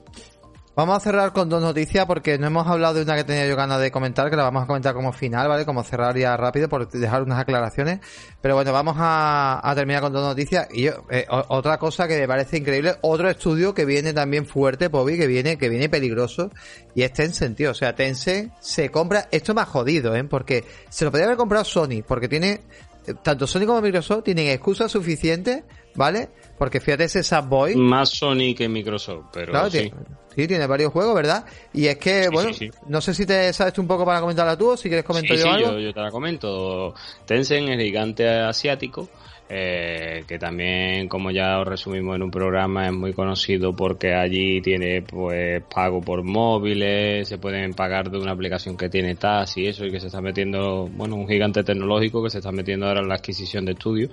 Vamos 0.78 0.96
a 0.96 1.00
cerrar 1.00 1.32
con 1.32 1.48
dos 1.48 1.60
noticias 1.60 2.06
porque 2.06 2.38
no 2.38 2.46
hemos 2.46 2.64
hablado 2.68 2.94
de 2.94 3.02
una 3.02 3.16
que 3.16 3.24
tenía 3.24 3.48
yo 3.48 3.56
ganas 3.56 3.80
de 3.80 3.90
comentar, 3.90 4.30
que 4.30 4.36
la 4.36 4.44
vamos 4.44 4.62
a 4.62 4.66
comentar 4.68 4.94
como 4.94 5.12
final, 5.12 5.48
¿vale? 5.48 5.66
Como 5.66 5.82
cerrar 5.82 6.16
ya 6.16 6.36
rápido 6.36 6.68
por 6.68 6.88
dejar 6.88 7.24
unas 7.24 7.40
aclaraciones. 7.40 7.98
Pero 8.40 8.55
bueno, 8.55 8.72
vamos 8.72 8.94
a, 8.96 9.72
terminar 9.74 10.02
con 10.02 10.12
dos 10.12 10.22
noticias. 10.22 10.68
Y 10.70 10.82
yo, 10.82 10.92
eh, 11.10 11.26
otra 11.28 11.78
cosa 11.78 12.06
que 12.06 12.16
me 12.16 12.28
parece 12.28 12.59
increíble, 12.59 12.94
otro 13.00 13.28
estudio 13.28 13.74
que 13.74 13.84
viene 13.84 14.12
también 14.12 14.46
fuerte, 14.46 14.86
Bobby, 14.86 15.18
que 15.18 15.26
viene, 15.26 15.59
que 15.59 15.68
viene 15.68 15.88
peligroso, 15.88 16.52
y 16.94 17.02
es 17.02 17.12
Tencent, 17.12 17.56
tío. 17.56 17.72
O 17.72 17.74
sea, 17.74 17.96
Tencent 17.96 18.52
se 18.60 18.88
compra, 18.90 19.26
esto 19.32 19.55
ha 19.59 19.64
jodido, 19.64 20.14
¿eh? 20.14 20.22
Porque 20.22 20.62
se 20.90 21.05
lo 21.05 21.10
podría 21.10 21.26
haber 21.26 21.38
comprado 21.38 21.64
Sony, 21.64 22.05
porque 22.06 22.28
tiene, 22.28 22.60
eh, 23.05 23.14
tanto 23.20 23.48
Sony 23.48 23.66
como 23.66 23.80
Microsoft 23.80 24.22
tienen 24.22 24.46
excusas 24.46 24.92
suficientes, 24.92 25.64
¿vale? 25.96 26.28
Porque 26.59 26.80
fíjate 26.80 27.05
ese 27.05 27.22
Subboy. 27.22 27.76
Más 27.76 28.10
Sony 28.10 28.55
que 28.56 28.68
Microsoft, 28.68 29.26
pero 29.32 29.70
sí. 29.70 29.90
Sí, 30.35 30.47
tiene 30.47 30.66
varios 30.66 30.93
juegos, 30.93 31.14
¿verdad? 31.16 31.44
Y 31.72 31.86
es 31.86 31.97
que, 31.97 32.28
bueno, 32.28 32.51
no 32.86 33.01
sé 33.01 33.12
si 33.12 33.26
te 33.26 33.52
sabes 33.52 33.72
tú 33.72 33.80
un 33.80 33.89
poco 33.89 34.05
para 34.05 34.20
comentarla 34.20 34.56
tú 34.56 34.70
o 34.70 34.76
si 34.76 34.89
quieres 34.89 35.05
comentar 35.05 35.36
yo 35.36 35.51
algo. 35.51 35.72
Yo, 35.72 35.80
yo 35.80 35.93
te 35.93 36.01
la 36.01 36.10
comento. 36.12 36.94
Tencent, 37.26 37.68
el 37.68 37.80
gigante 37.80 38.28
asiático, 38.28 39.09
eh, 39.50 40.24
que 40.26 40.38
también, 40.38 41.08
como 41.08 41.30
ya 41.30 41.58
os 41.58 41.66
resumimos 41.66 42.16
en 42.16 42.22
un 42.22 42.30
programa, 42.30 42.86
es 42.86 42.92
muy 42.92 43.14
conocido 43.14 43.74
porque 43.74 44.12
allí 44.12 44.60
tiene 44.60 45.02
pues 45.02 45.62
pago 45.74 46.00
por 46.00 46.22
móviles, 46.22 47.28
se 47.28 47.38
pueden 47.38 47.72
pagar 47.72 48.10
de 48.10 48.18
una 48.18 48.32
aplicación 48.32 48.76
que 48.76 48.88
tiene 48.88 49.14
TAS 49.14 49.56
y 49.56 49.66
eso, 49.66 49.86
y 49.86 49.90
que 49.90 50.00
se 50.00 50.08
está 50.08 50.20
metiendo, 50.20 50.88
bueno, 50.92 51.16
un 51.16 51.26
gigante 51.26 51.64
tecnológico 51.64 52.22
que 52.22 52.30
se 52.30 52.38
está 52.38 52.52
metiendo 52.52 52.86
ahora 52.86 53.00
en 53.00 53.08
la 53.08 53.14
adquisición 53.14 53.64
de 53.64 53.72
estudios, 53.72 54.10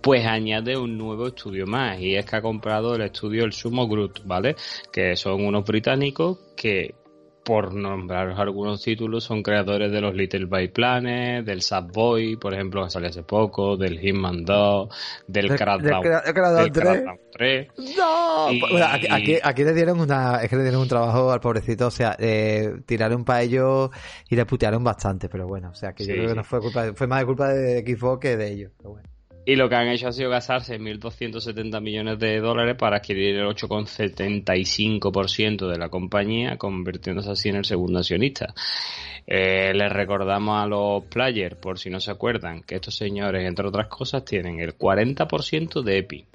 pues 0.00 0.24
añade 0.24 0.76
un 0.76 0.96
nuevo 0.96 1.26
estudio 1.26 1.66
más, 1.66 2.00
y 2.00 2.14
es 2.14 2.24
que 2.24 2.36
ha 2.36 2.42
comprado 2.42 2.94
el 2.94 3.02
estudio 3.02 3.44
El 3.44 3.52
Sumo 3.52 3.88
Group, 3.88 4.20
¿vale? 4.24 4.54
Que 4.92 5.16
son 5.16 5.44
unos 5.44 5.64
británicos 5.64 6.38
que 6.56 6.94
por 7.48 7.72
nombrar 7.72 8.38
algunos 8.38 8.82
títulos, 8.82 9.24
son 9.24 9.42
creadores 9.42 9.90
de 9.90 10.02
los 10.02 10.14
Little 10.14 10.44
By 10.44 10.68
Planet, 10.68 11.46
del 11.46 11.62
Boy, 11.90 12.36
por 12.36 12.52
ejemplo, 12.52 12.84
que 12.84 12.90
salió 12.90 13.08
hace 13.08 13.22
poco, 13.22 13.78
del 13.78 13.98
Hitman 13.98 14.44
2, 14.44 14.88
del 15.28 15.56
Crackdown, 15.56 16.02
3. 17.32 17.68
¡No! 17.96 18.48
Pues, 18.68 18.84
aquí, 19.42 19.64
le 19.64 19.72
dieron 19.72 19.98
una, 19.98 20.42
es 20.42 20.50
que 20.50 20.56
le 20.56 20.62
dieron 20.62 20.82
un 20.82 20.88
trabajo 20.88 21.32
al 21.32 21.40
pobrecito, 21.40 21.86
o 21.86 21.90
sea, 21.90 22.14
eh, 22.18 22.82
tiraron 22.84 23.24
para 23.24 23.40
ellos 23.40 23.88
y 24.28 24.36
le 24.36 24.44
putearon 24.44 24.84
bastante, 24.84 25.30
pero 25.30 25.46
bueno, 25.46 25.70
o 25.70 25.74
sea, 25.74 25.94
que 25.94 26.04
yo 26.04 26.12
creo 26.12 26.28
que 26.28 26.34
no 26.34 26.44
fue 26.44 26.60
culpa, 26.60 26.92
fue 26.94 27.06
más 27.06 27.20
de 27.20 27.24
culpa 27.24 27.48
de 27.48 27.80
Xbox 27.80 28.20
que 28.20 28.36
de 28.36 28.52
ellos, 28.52 28.72
pero 28.76 28.90
bueno. 28.90 29.08
Y 29.48 29.56
lo 29.56 29.68
que 29.70 29.76
han 29.76 29.88
hecho 29.88 30.08
ha 30.08 30.12
sido 30.12 30.28
gastarse 30.28 30.78
1.270 30.78 31.80
millones 31.80 32.18
de 32.18 32.38
dólares 32.38 32.76
para 32.76 32.98
adquirir 32.98 33.36
el 33.36 33.46
8,75% 33.46 35.66
de 35.66 35.78
la 35.78 35.88
compañía, 35.88 36.58
convirtiéndose 36.58 37.30
así 37.30 37.48
en 37.48 37.56
el 37.56 37.64
segundo 37.64 38.00
accionista. 38.00 38.52
Eh, 39.26 39.72
les 39.72 39.90
recordamos 39.90 40.62
a 40.62 40.66
los 40.66 41.04
players, 41.04 41.56
por 41.56 41.78
si 41.78 41.88
no 41.88 41.98
se 41.98 42.10
acuerdan, 42.10 42.62
que 42.62 42.74
estos 42.74 42.94
señores, 42.94 43.48
entre 43.48 43.66
otras 43.66 43.86
cosas, 43.86 44.22
tienen 44.22 44.60
el 44.60 44.76
40% 44.76 45.82
de 45.82 45.96
EPI 45.96 46.26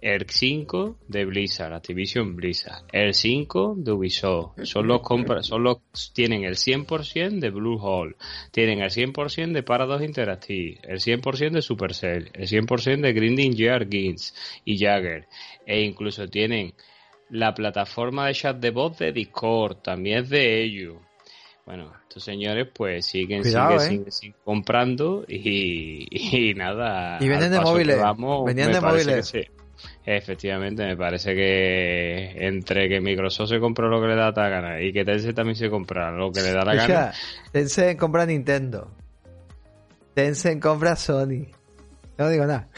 el 0.00 0.26
5 0.28 0.98
de 1.08 1.24
Blizzard, 1.24 1.72
Activision 1.72 2.36
Blizzard, 2.36 2.84
el 2.92 3.14
5 3.14 3.74
de 3.78 3.92
Ubisoft, 3.92 4.62
son 4.62 4.86
los 4.86 5.00
compras, 5.00 5.46
son 5.46 5.64
los, 5.64 5.78
tienen 6.14 6.44
el 6.44 6.54
100% 6.54 7.40
de 7.40 7.50
Bluehole, 7.50 8.14
tienen 8.52 8.80
el 8.80 8.90
100% 8.90 9.52
de 9.52 9.62
Paradox 9.62 10.04
Interactive, 10.04 10.78
el 10.84 11.00
100% 11.00 11.50
de 11.50 11.62
Supercell, 11.62 12.30
el 12.32 12.46
100% 12.46 13.00
de 13.00 13.12
Grinding 13.12 13.56
Gear 13.56 13.86
Games 13.86 14.34
y 14.64 14.78
Jagger, 14.78 15.26
e 15.66 15.82
incluso 15.82 16.28
tienen 16.28 16.74
la 17.30 17.52
plataforma 17.52 18.28
de 18.28 18.34
chat 18.34 18.56
de 18.56 18.70
voz 18.70 18.98
de 18.98 19.12
Discord, 19.12 19.78
también 19.78 20.20
es 20.20 20.30
de 20.30 20.62
ellos. 20.62 20.96
Bueno, 21.66 21.92
estos 22.02 22.24
señores 22.24 22.66
pues 22.72 23.04
siguen, 23.04 23.44
siguen, 23.44 24.06
¿eh? 24.06 24.10
siguen, 24.10 24.34
comprando 24.42 25.26
y, 25.28 26.54
nada. 26.56 27.18
Y 27.20 27.28
venden 27.28 27.50
de 27.50 27.60
móviles. 27.60 27.98
Venían 28.46 28.72
de 28.72 28.80
móviles. 28.80 29.34
Efectivamente, 30.04 30.84
me 30.84 30.96
parece 30.96 31.34
que 31.34 32.46
entre 32.46 32.88
que 32.88 33.00
Microsoft 33.00 33.50
se 33.50 33.60
compró 33.60 33.88
lo 33.88 34.00
que 34.00 34.08
le 34.08 34.16
da 34.16 34.32
la 34.34 34.48
gana 34.48 34.80
y 34.80 34.92
que 34.92 35.04
Tencent 35.04 35.36
también 35.36 35.56
se 35.56 35.68
compra 35.68 36.10
lo 36.10 36.32
que 36.32 36.40
le 36.40 36.52
da 36.52 36.64
la 36.64 36.74
gana. 36.74 37.12
Tencent 37.52 37.98
compra 37.98 38.26
Nintendo. 38.26 38.90
Tencent 40.14 40.62
compra 40.62 40.96
Sony. 40.96 41.46
No 42.16 42.28
digo 42.28 42.46
nada. 42.46 42.68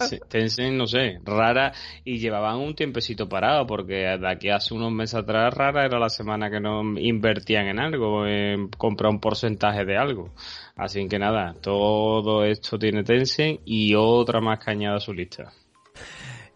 Tencent, 0.28 0.76
no 0.76 0.86
sé, 0.86 1.20
rara 1.24 1.72
y 2.04 2.18
llevaban 2.18 2.56
un 2.56 2.74
tiempecito 2.74 3.28
parado 3.28 3.66
porque 3.66 3.94
de 3.94 4.28
aquí 4.28 4.48
hace 4.48 4.74
unos 4.74 4.92
meses 4.92 5.14
atrás 5.16 5.52
rara 5.52 5.84
era 5.84 5.98
la 5.98 6.08
semana 6.08 6.50
que 6.50 6.60
no 6.60 6.82
invertían 6.98 7.66
en 7.66 7.78
algo, 7.78 8.26
en 8.26 8.68
comprar 8.68 9.12
un 9.12 9.20
porcentaje 9.20 9.84
de 9.84 9.96
algo. 9.96 10.30
Así 10.76 11.06
que 11.08 11.18
nada, 11.18 11.54
todo 11.60 12.44
esto 12.44 12.78
tiene 12.78 13.04
Tencent 13.04 13.60
y 13.64 13.94
otra 13.94 14.40
más 14.40 14.58
cañada 14.58 14.96
a 14.96 15.00
su 15.00 15.12
lista. 15.12 15.52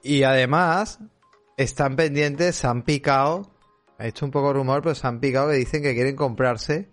Y 0.04 0.22
además, 0.22 0.98
están 1.56 1.96
pendientes, 1.96 2.56
se 2.56 2.66
han 2.66 2.82
picado, 2.82 3.50
ha 3.98 4.06
hecho 4.06 4.26
un 4.26 4.30
poco 4.30 4.52
rumor, 4.52 4.82
pero 4.82 4.94
se 4.94 5.06
han 5.06 5.18
picado 5.18 5.48
que 5.48 5.56
dicen 5.56 5.82
que 5.82 5.94
quieren 5.94 6.14
comprarse 6.14 6.90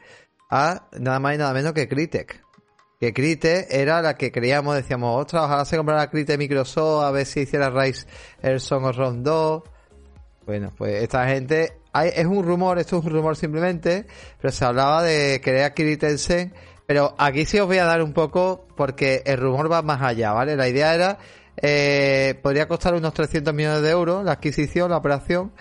a 0.49 0.88
nada 0.97 1.19
más 1.19 1.35
y 1.35 1.38
nada 1.38 1.53
menos 1.53 1.73
que 1.73 1.89
Crytek. 1.89 2.41
Que 3.01 3.13
Crytek 3.13 3.67
era 3.69 4.01
la 4.01 4.15
que 4.15 4.31
creíamos, 4.31 4.75
decíamos, 4.75 5.19
ostras, 5.19 5.43
ojalá 5.43 5.65
se 5.65 5.75
comprara 5.75 6.09
Crytek 6.09 6.38
Microsoft 6.38 7.03
a 7.03 7.11
ver 7.11 7.25
si 7.25 7.41
hiciera 7.41 7.69
Rise 7.69 8.07
el 8.41 8.61
Song 8.61 8.89
Round 8.95 9.25
2. 9.25 9.63
Bueno, 10.45 10.71
pues 10.77 11.03
esta 11.03 11.27
gente, 11.27 11.79
es 11.93 12.25
un 12.25 12.45
rumor, 12.45 12.79
esto 12.79 12.97
es 12.99 13.03
un 13.03 13.11
rumor 13.11 13.35
simplemente, 13.35 14.05
pero 14.39 14.53
se 14.53 14.63
hablaba 14.63 15.03
de 15.03 15.41
crear 15.43 15.73
Crytek 15.73 16.17
pero 16.85 17.13
aquí 17.17 17.45
sí 17.45 17.59
os 17.59 17.67
voy 17.67 17.77
a 17.77 17.85
dar 17.85 18.01
un 18.01 18.13
poco 18.13 18.67
porque 18.77 19.21
el 19.25 19.38
rumor 19.38 19.69
va 19.69 19.81
más 19.81 20.01
allá, 20.01 20.31
¿vale? 20.31 20.55
La 20.55 20.67
idea 20.67 20.93
era 20.93 21.17
eh, 21.61 22.39
podría 22.41 22.67
costar 22.67 22.93
unos 22.93 23.13
300 23.13 23.53
millones 23.53 23.81
de 23.81 23.89
euros 23.89 24.23
la 24.23 24.33
adquisición, 24.33 24.91
la 24.91 24.97
operación. 24.97 25.51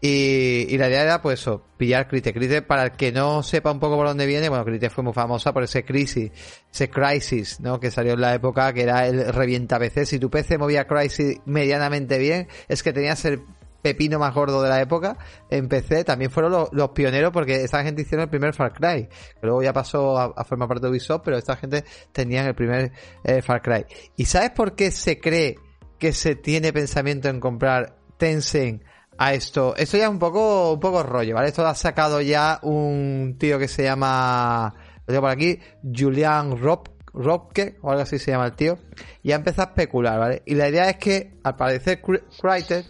Y, 0.00 0.78
la 0.78 0.88
idea 0.88 1.02
era, 1.02 1.22
pues 1.22 1.40
eso, 1.40 1.64
pillar 1.76 2.06
Crite. 2.06 2.32
Crite, 2.32 2.62
para 2.62 2.84
el 2.84 2.92
que 2.92 3.10
no 3.10 3.42
sepa 3.42 3.72
un 3.72 3.80
poco 3.80 3.96
por 3.96 4.06
dónde 4.06 4.26
viene, 4.26 4.48
bueno, 4.48 4.64
Crite 4.64 4.90
fue 4.90 5.02
muy 5.02 5.12
famosa 5.12 5.52
por 5.52 5.64
ese 5.64 5.84
crisis, 5.84 6.30
ese 6.72 6.88
crisis, 6.88 7.58
¿no? 7.58 7.80
Que 7.80 7.90
salió 7.90 8.12
en 8.12 8.20
la 8.20 8.32
época 8.32 8.72
que 8.72 8.82
era 8.82 9.08
el 9.08 9.32
revienta 9.32 9.76
PC. 9.80 10.06
Si 10.06 10.20
tu 10.20 10.30
PC 10.30 10.56
movía 10.56 10.86
crisis 10.86 11.40
medianamente 11.46 12.18
bien, 12.18 12.46
es 12.68 12.84
que 12.84 12.92
tenías 12.92 13.24
el 13.24 13.42
pepino 13.82 14.18
más 14.18 14.34
gordo 14.34 14.62
de 14.62 14.68
la 14.68 14.80
época 14.80 15.16
en 15.50 15.68
PC, 15.68 16.04
también 16.04 16.30
fueron 16.30 16.68
los, 16.72 16.90
pioneros 16.90 17.32
porque 17.32 17.62
esta 17.62 17.82
gente 17.82 18.02
hicieron 18.02 18.24
el 18.24 18.30
primer 18.30 18.54
Far 18.54 18.72
Cry, 18.72 19.08
que 19.08 19.46
luego 19.46 19.62
ya 19.62 19.72
pasó 19.72 20.18
a, 20.18 20.44
formar 20.44 20.68
parte 20.68 20.86
de 20.86 20.90
Ubisoft, 20.90 21.22
pero 21.24 21.36
esta 21.36 21.56
gente 21.56 21.84
tenían 22.12 22.46
el 22.46 22.54
primer 22.54 22.92
eh, 23.24 23.42
Far 23.42 23.62
Cry. 23.62 23.86
¿Y 24.16 24.24
sabes 24.24 24.50
por 24.50 24.74
qué 24.74 24.90
se 24.90 25.20
cree 25.20 25.56
que 25.98 26.12
se 26.12 26.34
tiene 26.34 26.72
pensamiento 26.72 27.28
en 27.28 27.40
comprar 27.40 27.96
Tencent 28.16 28.82
a 29.16 29.34
esto? 29.34 29.76
Esto 29.76 29.96
ya 29.96 30.04
es 30.04 30.10
un 30.10 30.18
poco, 30.18 30.72
un 30.72 30.80
poco 30.80 31.02
rollo, 31.02 31.34
¿vale? 31.34 31.48
Esto 31.48 31.62
lo 31.62 31.68
ha 31.68 31.74
sacado 31.74 32.20
ya 32.20 32.58
un 32.62 33.36
tío 33.38 33.58
que 33.58 33.68
se 33.68 33.84
llama, 33.84 34.74
lo 35.00 35.06
tengo 35.06 35.20
por 35.20 35.30
aquí, 35.30 35.60
Julian 35.82 36.58
Rob, 36.58 36.88
Robke, 37.12 37.78
o 37.82 37.90
algo 37.90 38.02
así 38.02 38.18
se 38.18 38.32
llama 38.32 38.46
el 38.46 38.52
tío, 38.52 38.78
y 39.22 39.32
ha 39.32 39.36
empezado 39.36 39.68
a 39.68 39.70
especular, 39.70 40.18
¿vale? 40.18 40.42
Y 40.46 40.54
la 40.54 40.68
idea 40.68 40.90
es 40.90 40.96
que, 40.96 41.38
al 41.42 41.56
parecer, 41.56 42.00
Crytek 42.00 42.86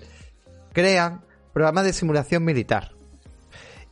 crean 0.78 1.22
programas 1.52 1.82
de 1.86 1.92
simulación 1.92 2.44
militar. 2.44 2.92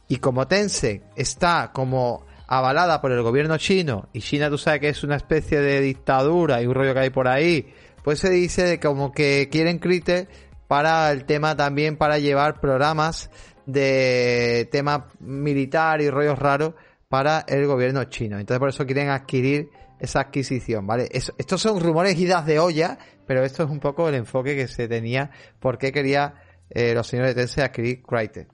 Y 0.07 0.19
como 0.19 0.47
Tencent 0.47 1.03
está 1.17 1.73
como 1.73 2.25
avalada 2.47 3.01
por 3.01 3.11
el 3.11 3.23
gobierno 3.23 3.59
chino, 3.59 4.09
y 4.13 4.21
China 4.21 4.49
tú 4.49 4.57
sabes 4.57 4.81
que 4.81 4.89
es 4.91 5.03
una 5.03 5.17
especie 5.17 5.61
de 5.61 5.81
dictadura 5.81 6.63
y 6.63 6.67
un 6.67 6.75
rollo 6.75 6.95
que 6.95 7.01
hay 7.01 7.11
por 7.11 7.27
ahí, 7.27 7.75
pues 8.05 8.21
se 8.21 8.31
dice 8.31 8.63
de 8.63 8.79
como 8.79 9.11
que 9.11 9.49
quieren 9.51 9.81
Crytek 9.81 10.29
para 10.69 11.11
el 11.11 11.25
tema 11.25 11.57
también 11.57 11.97
para 11.97 12.21
llevar 12.21 12.61
programas 12.61 13.31
de 13.67 14.69
tema 14.71 15.09
militar 15.19 16.01
y 16.01 16.09
rollos 16.09 16.39
raros 16.39 16.75
para 17.09 17.45
el 17.49 17.67
gobierno 17.67 18.05
chino. 18.05 18.39
Entonces 18.39 18.61
por 18.61 18.69
eso 18.69 18.87
quieren 18.87 19.09
adquirir 19.09 19.71
esa 19.99 20.21
adquisición, 20.21 20.87
¿vale? 20.87 21.09
estos 21.11 21.61
son 21.61 21.81
rumores 21.81 22.17
idas 22.17 22.47
de 22.47 22.61
olla, 22.61 22.97
pero 23.27 23.43
esto 23.43 23.65
es 23.65 23.71
un 23.71 23.81
poco 23.81 24.09
el 24.09 24.15
enfoque 24.15 24.55
que 24.55 24.69
se 24.69 24.87
tenía 24.87 25.33
porque 25.59 25.91
quería 25.91 26.46
eh, 26.71 26.95
los 26.95 27.07
señores 27.07 27.35
de 27.35 27.43
Tencent 27.43 27.69
adquirir 27.69 28.03
Crytek. 28.03 28.49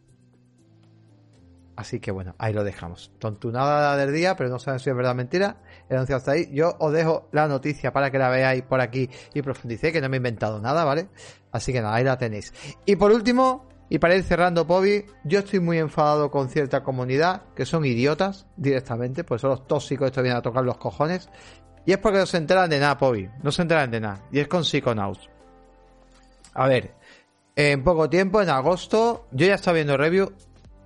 Así 1.74 2.00
que 2.00 2.10
bueno, 2.10 2.34
ahí 2.38 2.52
lo 2.52 2.64
dejamos. 2.64 3.12
Tontunada 3.18 3.96
del 3.96 4.12
día, 4.12 4.36
pero 4.36 4.50
no 4.50 4.58
saben 4.58 4.78
si 4.78 4.90
es 4.90 4.96
verdad 4.96 5.12
o 5.12 5.14
mentira. 5.14 5.56
El 5.88 5.96
anuncio 5.96 6.16
hasta 6.16 6.32
ahí. 6.32 6.48
Yo 6.52 6.76
os 6.78 6.92
dejo 6.92 7.28
la 7.32 7.48
noticia 7.48 7.92
para 7.92 8.10
que 8.10 8.18
la 8.18 8.28
veáis 8.28 8.62
por 8.62 8.80
aquí 8.80 9.08
y 9.34 9.42
profundicéis, 9.42 9.92
que 9.92 10.00
no 10.00 10.08
me 10.08 10.16
he 10.16 10.18
inventado 10.18 10.60
nada, 10.60 10.84
¿vale? 10.84 11.08
Así 11.50 11.72
que 11.72 11.80
nada, 11.80 11.94
ahí 11.94 12.04
la 12.04 12.18
tenéis. 12.18 12.52
Y 12.84 12.96
por 12.96 13.10
último, 13.10 13.68
y 13.88 13.98
para 13.98 14.14
ir 14.14 14.22
cerrando, 14.22 14.66
Pobi, 14.66 15.04
yo 15.24 15.40
estoy 15.40 15.60
muy 15.60 15.78
enfadado 15.78 16.30
con 16.30 16.48
cierta 16.50 16.82
comunidad 16.82 17.42
que 17.54 17.66
son 17.66 17.84
idiotas 17.84 18.46
directamente, 18.56 19.24
pues 19.24 19.40
son 19.40 19.50
los 19.50 19.66
tóxicos, 19.66 20.06
esto 20.06 20.22
viene 20.22 20.38
a 20.38 20.42
tocar 20.42 20.64
los 20.64 20.78
cojones. 20.78 21.28
Y 21.84 21.92
es 21.92 21.98
porque 21.98 22.18
no 22.18 22.26
se 22.26 22.36
enteran 22.36 22.70
de 22.70 22.78
nada, 22.78 22.96
Pobi. 22.96 23.28
No 23.42 23.50
se 23.50 23.62
enteran 23.62 23.90
de 23.90 24.00
nada. 24.00 24.22
Y 24.30 24.40
es 24.40 24.48
con 24.48 24.64
Psychonauts. 24.64 25.28
A 26.54 26.68
ver, 26.68 26.94
en 27.56 27.84
poco 27.84 28.08
tiempo, 28.08 28.40
en 28.40 28.48
agosto, 28.48 29.26
yo 29.32 29.46
ya 29.46 29.54
estaba 29.54 29.76
viendo 29.76 29.96
review, 29.96 30.32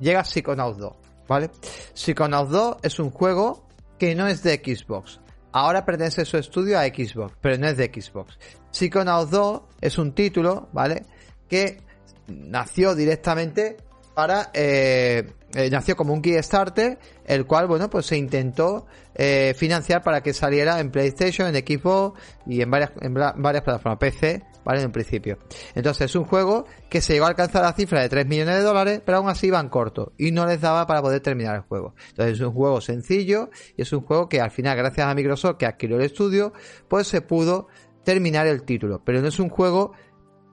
llega 0.00 0.24
Psychonauts 0.24 0.78
2, 0.78 0.92
¿vale? 1.28 1.50
Psychonauts 1.94 2.50
2 2.50 2.76
es 2.82 2.98
un 2.98 3.10
juego 3.10 3.66
que 3.98 4.14
no 4.14 4.26
es 4.26 4.42
de 4.42 4.56
Xbox. 4.56 5.20
Ahora 5.52 5.84
pertenece 5.84 6.24
su 6.24 6.36
estudio 6.36 6.78
a 6.78 6.84
Xbox, 6.84 7.34
pero 7.40 7.56
no 7.56 7.66
es 7.66 7.76
de 7.76 7.86
Xbox. 7.86 8.38
Psychonauts 8.70 9.30
2 9.30 9.62
es 9.80 9.98
un 9.98 10.12
título, 10.12 10.68
¿vale? 10.72 11.06
Que 11.48 11.80
nació 12.26 12.94
directamente 12.94 13.76
para 14.14 14.50
eh, 14.54 15.30
eh, 15.54 15.70
nació 15.70 15.94
como 15.94 16.14
un 16.14 16.22
Kickstarter 16.22 16.98
el 17.26 17.44
cual 17.44 17.66
bueno 17.66 17.90
pues 17.90 18.06
se 18.06 18.16
intentó 18.16 18.86
eh, 19.14 19.54
financiar 19.56 20.02
para 20.02 20.22
que 20.22 20.32
saliera 20.32 20.80
en 20.80 20.90
PlayStation 20.90 21.54
en 21.54 21.54
Xbox 21.54 22.18
y 22.46 22.62
en 22.62 22.70
varias 22.70 22.92
en 23.02 23.12
varias 23.12 23.62
plataformas 23.62 23.98
PC 23.98 24.42
vale 24.66 24.80
en 24.80 24.86
un 24.86 24.92
principio 24.92 25.38
entonces 25.74 26.10
es 26.10 26.16
un 26.16 26.24
juego 26.24 26.66
que 26.90 27.00
se 27.00 27.14
llegó 27.14 27.24
a 27.24 27.28
alcanzar 27.28 27.62
la 27.62 27.72
cifra 27.72 28.02
de 28.02 28.10
3 28.10 28.26
millones 28.26 28.56
de 28.56 28.62
dólares 28.62 29.00
pero 29.04 29.18
aún 29.18 29.30
así 29.30 29.46
iban 29.46 29.70
corto 29.70 30.12
y 30.18 30.32
no 30.32 30.44
les 30.44 30.60
daba 30.60 30.86
para 30.86 31.00
poder 31.00 31.20
terminar 31.20 31.54
el 31.56 31.62
juego 31.62 31.94
entonces 32.10 32.34
es 32.34 32.40
un 32.40 32.52
juego 32.52 32.80
sencillo 32.82 33.48
y 33.76 33.82
es 33.82 33.92
un 33.92 34.02
juego 34.02 34.28
que 34.28 34.40
al 34.40 34.50
final 34.50 34.76
gracias 34.76 35.06
a 35.06 35.14
Microsoft 35.14 35.56
que 35.56 35.66
adquirió 35.66 35.96
el 35.96 36.02
estudio 36.02 36.52
pues 36.88 37.06
se 37.06 37.22
pudo 37.22 37.68
terminar 38.04 38.46
el 38.46 38.64
título 38.64 39.00
pero 39.02 39.22
no 39.22 39.28
es 39.28 39.38
un 39.38 39.48
juego 39.48 39.92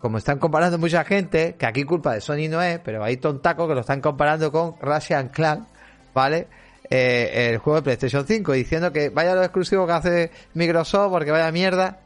como 0.03 0.18
están 0.18 0.38
comparando 0.38 0.77
mucha 0.77 1.06
gente, 1.06 1.56
que 1.57 1.65
aquí 1.65 1.85
culpa 1.85 2.14
de 2.14 2.19
Sony 2.19 2.49
no 2.49 2.61
es, 2.61 2.77
pero 2.80 3.06
hay 3.06 3.15
tontacos 3.15 3.69
que 3.69 3.73
lo 3.73 3.80
están 3.80 4.02
comparando 4.02 4.52
con 4.52 4.76
Russian 4.81 5.30
Clan, 5.30 5.65
¿vale? 6.14 6.49
Eh, 6.90 7.52
el 7.52 7.57
juego 7.60 7.77
de 7.77 7.84
PlayStation 7.84 8.27
5, 8.27 8.52
diciendo 8.52 8.91
que 8.91 9.10
vaya 9.10 9.34
lo 9.34 9.44
exclusivo 9.44 9.88
que 9.88 9.94
hace 9.94 10.31
Microsoft 10.56 11.10
porque 11.10 11.31
vaya 11.31 11.49
mierda. 11.53 12.02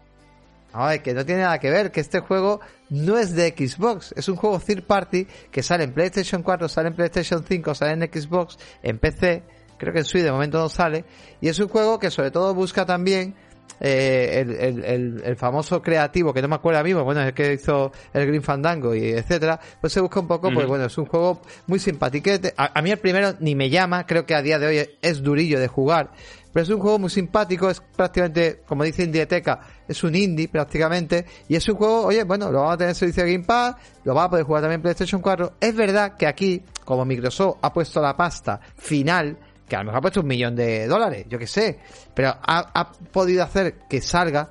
Que 1.04 1.14
no 1.16 1.26
tiene 1.26 1.42
nada 1.42 1.58
que 1.60 1.72
ver, 1.72 1.92
que 1.92 2.02
este 2.02 2.20
juego 2.20 2.60
no 2.90 3.18
es 3.18 3.34
de 3.34 3.50
Xbox, 3.50 4.14
es 4.16 4.30
un 4.30 4.36
juego 4.36 4.60
third 4.60 4.84
party 4.84 5.26
que 5.52 5.64
sale 5.64 5.84
en 5.84 5.92
PlayStation 5.92 6.44
4, 6.44 6.70
sale 6.70 6.90
en 6.90 6.96
PlayStation 6.96 7.44
5, 7.44 7.74
sale 7.74 7.94
en 7.94 8.12
Xbox, 8.12 8.60
en 8.84 9.00
PC, 9.00 9.44
creo 9.78 9.92
que 9.92 10.00
en 10.00 10.06
Switch 10.06 10.24
de 10.24 10.32
momento 10.32 10.60
no 10.60 10.70
sale, 10.70 11.04
y 11.42 11.48
es 11.48 11.60
un 11.60 11.68
juego 11.68 11.98
que 11.98 12.12
sobre 12.12 12.30
todo 12.30 12.54
busca 12.54 12.86
también 12.86 13.36
eh, 13.80 14.44
el, 14.48 15.22
el, 15.24 15.36
famoso 15.36 15.82
creativo, 15.82 16.34
que 16.34 16.42
no 16.42 16.48
me 16.48 16.56
acuerdo 16.56 16.84
mismo, 16.84 17.04
bueno, 17.04 17.22
es 17.22 17.28
el 17.28 17.34
que 17.34 17.54
hizo 17.54 17.92
el 18.14 18.26
Green 18.26 18.42
Fandango 18.42 18.96
y 18.96 19.12
etcétera, 19.12 19.60
pues 19.80 19.94
se 19.94 20.00
busca 20.00 20.20
un 20.20 20.28
poco, 20.28 20.52
pues 20.52 20.66
bueno, 20.66 20.86
es 20.86 20.98
un 20.98 21.06
juego 21.06 21.42
muy 21.68 21.80
simpático. 21.80 22.32
A, 22.56 22.82
mí 22.82 22.92
el 22.92 22.98
primero 22.98 23.34
ni 23.40 23.56
me 23.56 23.70
llama, 23.70 24.06
creo 24.06 24.26
que 24.26 24.34
a 24.34 24.42
día 24.42 24.58
de 24.58 24.68
hoy 24.68 24.90
es 25.02 25.22
durillo 25.22 25.60
de 25.60 25.68
jugar, 25.68 26.12
pero 26.52 26.64
es 26.64 26.70
un 26.70 26.80
juego 26.80 27.00
muy 27.00 27.10
simpático, 27.10 27.70
es 27.70 27.82
prácticamente, 27.96 28.62
como 28.66 28.84
dice 28.84 29.04
Indieteca, 29.04 29.60
es 29.88 30.04
un 30.04 30.16
indie 30.16 30.48
prácticamente, 30.48 31.26
y 31.48 31.56
es 31.56 31.68
un 31.70 31.76
juego, 31.76 32.06
oye, 32.06 32.24
bueno, 32.24 32.52
lo 32.52 32.60
vamos 32.60 32.74
a 32.74 32.78
tener 32.78 32.90
en 32.90 32.96
servicio 32.96 33.24
de 33.24 33.34
Game 33.34 33.46
Pass, 33.46 33.76
lo 34.04 34.16
va 34.16 34.24
a 34.24 34.30
poder 34.30 34.46
jugar 34.46 34.62
también 34.62 34.80
en 34.80 34.84
PlayStation 34.84 35.22
4. 35.22 35.54
Es 35.60 35.76
verdad 35.76 36.16
que 36.18 36.28
aquí, 36.28 36.64
como 36.84 37.06
Microsoft 37.06 37.58
ha 37.62 37.74
puesto 37.74 38.02
la 38.02 38.16
pasta 38.16 38.60
final, 38.76 39.38
que 39.68 39.76
a 39.76 39.80
lo 39.80 39.86
mejor 39.86 39.98
ha 39.98 40.02
puesto 40.02 40.22
un 40.22 40.28
millón 40.28 40.56
de 40.56 40.88
dólares, 40.88 41.26
yo 41.30 41.38
que 41.38 41.48
sé, 41.48 41.80
pero 42.14 42.36
ha, 42.42 42.92
podido 43.12 43.44
hacer 43.44 43.76
que 43.90 44.02
salga, 44.02 44.50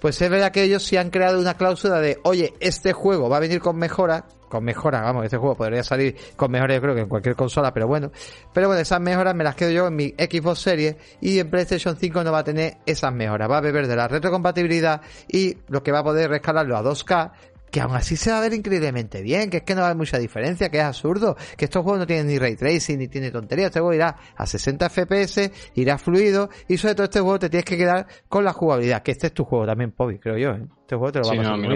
pues 0.00 0.20
es 0.20 0.30
verdad 0.30 0.52
que 0.52 0.62
ellos 0.62 0.82
sí 0.84 0.96
han 0.96 1.10
creado 1.10 1.40
una 1.40 1.54
cláusula 1.54 1.98
de, 2.00 2.18
oye, 2.24 2.54
este 2.60 2.92
juego 2.92 3.28
va 3.28 3.38
a 3.38 3.40
venir 3.40 3.60
con 3.60 3.76
mejora, 3.76 4.26
con 4.54 4.62
mejora, 4.62 5.00
vamos, 5.00 5.24
este 5.24 5.36
juego 5.36 5.56
podría 5.56 5.82
salir 5.82 6.14
con 6.36 6.48
mejora 6.48 6.76
yo 6.76 6.80
creo 6.80 6.94
que 6.94 7.00
en 7.00 7.08
cualquier 7.08 7.34
consola, 7.34 7.74
pero 7.74 7.88
bueno, 7.88 8.12
pero 8.52 8.68
bueno, 8.68 8.80
esas 8.80 9.00
mejoras 9.00 9.34
me 9.34 9.42
las 9.42 9.56
quedo 9.56 9.72
yo 9.72 9.88
en 9.88 9.96
mi 9.96 10.10
Xbox 10.10 10.60
Series 10.60 10.94
y 11.20 11.40
en 11.40 11.50
PlayStation 11.50 11.96
5 11.96 12.22
no 12.22 12.30
va 12.30 12.38
a 12.38 12.44
tener 12.44 12.76
esas 12.86 13.12
mejoras, 13.12 13.50
va 13.50 13.58
a 13.58 13.60
beber 13.60 13.88
de 13.88 13.96
la 13.96 14.06
retrocompatibilidad 14.06 15.00
y 15.26 15.56
lo 15.66 15.82
que 15.82 15.90
va 15.90 15.98
a 15.98 16.04
poder 16.04 16.30
rescalarlo 16.30 16.76
a 16.76 16.84
2K, 16.84 17.32
que 17.74 17.80
aún 17.80 17.96
así 17.96 18.16
se 18.16 18.30
va 18.30 18.38
a 18.38 18.40
ver 18.40 18.52
increíblemente 18.52 19.20
bien, 19.20 19.50
que 19.50 19.56
es 19.56 19.62
que 19.64 19.74
no 19.74 19.84
hay 19.84 19.96
mucha 19.96 20.16
diferencia, 20.16 20.68
que 20.68 20.78
es 20.78 20.84
absurdo, 20.84 21.34
que 21.58 21.64
estos 21.64 21.82
juegos 21.82 21.98
no 21.98 22.06
tienen 22.06 22.28
ni 22.28 22.38
ray 22.38 22.54
tracing 22.54 23.00
ni 23.00 23.08
tiene 23.08 23.32
tontería, 23.32 23.66
este 23.66 23.80
juego 23.80 23.94
irá 23.94 24.14
a 24.36 24.46
60 24.46 24.88
FPS, 24.88 25.50
irá 25.74 25.98
fluido 25.98 26.50
y 26.68 26.76
sobre 26.76 26.94
todo 26.94 27.06
este 27.06 27.18
juego 27.18 27.40
te 27.40 27.50
tienes 27.50 27.64
que 27.64 27.76
quedar 27.76 28.06
con 28.28 28.44
la 28.44 28.52
jugabilidad, 28.52 29.02
que 29.02 29.10
este 29.10 29.26
es 29.26 29.34
tu 29.34 29.42
juego 29.42 29.66
también, 29.66 29.90
Pobi, 29.90 30.20
creo 30.20 30.38
yo, 30.38 30.50
¿eh? 30.50 30.68
Este 30.82 30.94
juego 30.94 31.10
te 31.10 31.18
lo 31.18 31.26
va 31.26 31.32
a 31.32 31.36
pasar 31.36 31.52
a 31.54 31.56
mí 31.56 31.66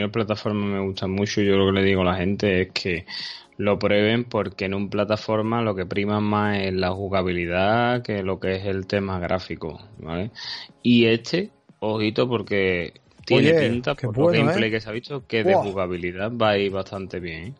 las 0.00 0.10
plataformas 0.10 0.66
me, 0.66 0.80
gustan 0.80 1.10
mucho, 1.10 1.42
yo 1.42 1.56
lo 1.56 1.66
que 1.66 1.78
le 1.78 1.84
digo 1.84 2.00
a 2.00 2.04
la 2.06 2.16
gente 2.16 2.62
es 2.62 2.68
que 2.72 3.04
lo 3.58 3.78
prueben 3.78 4.24
porque 4.24 4.64
en 4.64 4.72
un 4.72 4.88
plataforma 4.88 5.60
lo 5.60 5.74
que 5.74 5.84
prima 5.84 6.20
más 6.20 6.56
es 6.56 6.72
la 6.72 6.90
jugabilidad 6.92 8.00
que 8.00 8.22
lo 8.22 8.40
que 8.40 8.56
es 8.56 8.64
el 8.64 8.86
tema 8.86 9.18
gráfico, 9.18 9.78
¿vale? 9.98 10.30
Y 10.82 11.04
este, 11.04 11.50
ojito 11.80 12.26
porque 12.26 12.94
tiene 13.24 13.52
pinta, 13.52 13.94
por 13.94 14.32
gameplay 14.32 14.68
¿eh? 14.68 14.72
que 14.72 14.80
se 14.80 14.88
ha 14.88 14.92
visto, 14.92 15.26
que 15.26 15.44
de 15.44 15.54
jugabilidad 15.54 16.30
va 16.30 16.50
a 16.50 16.58
ir 16.58 16.70
bastante 16.70 17.20
bien. 17.20 17.48
¿eh? 17.48 17.54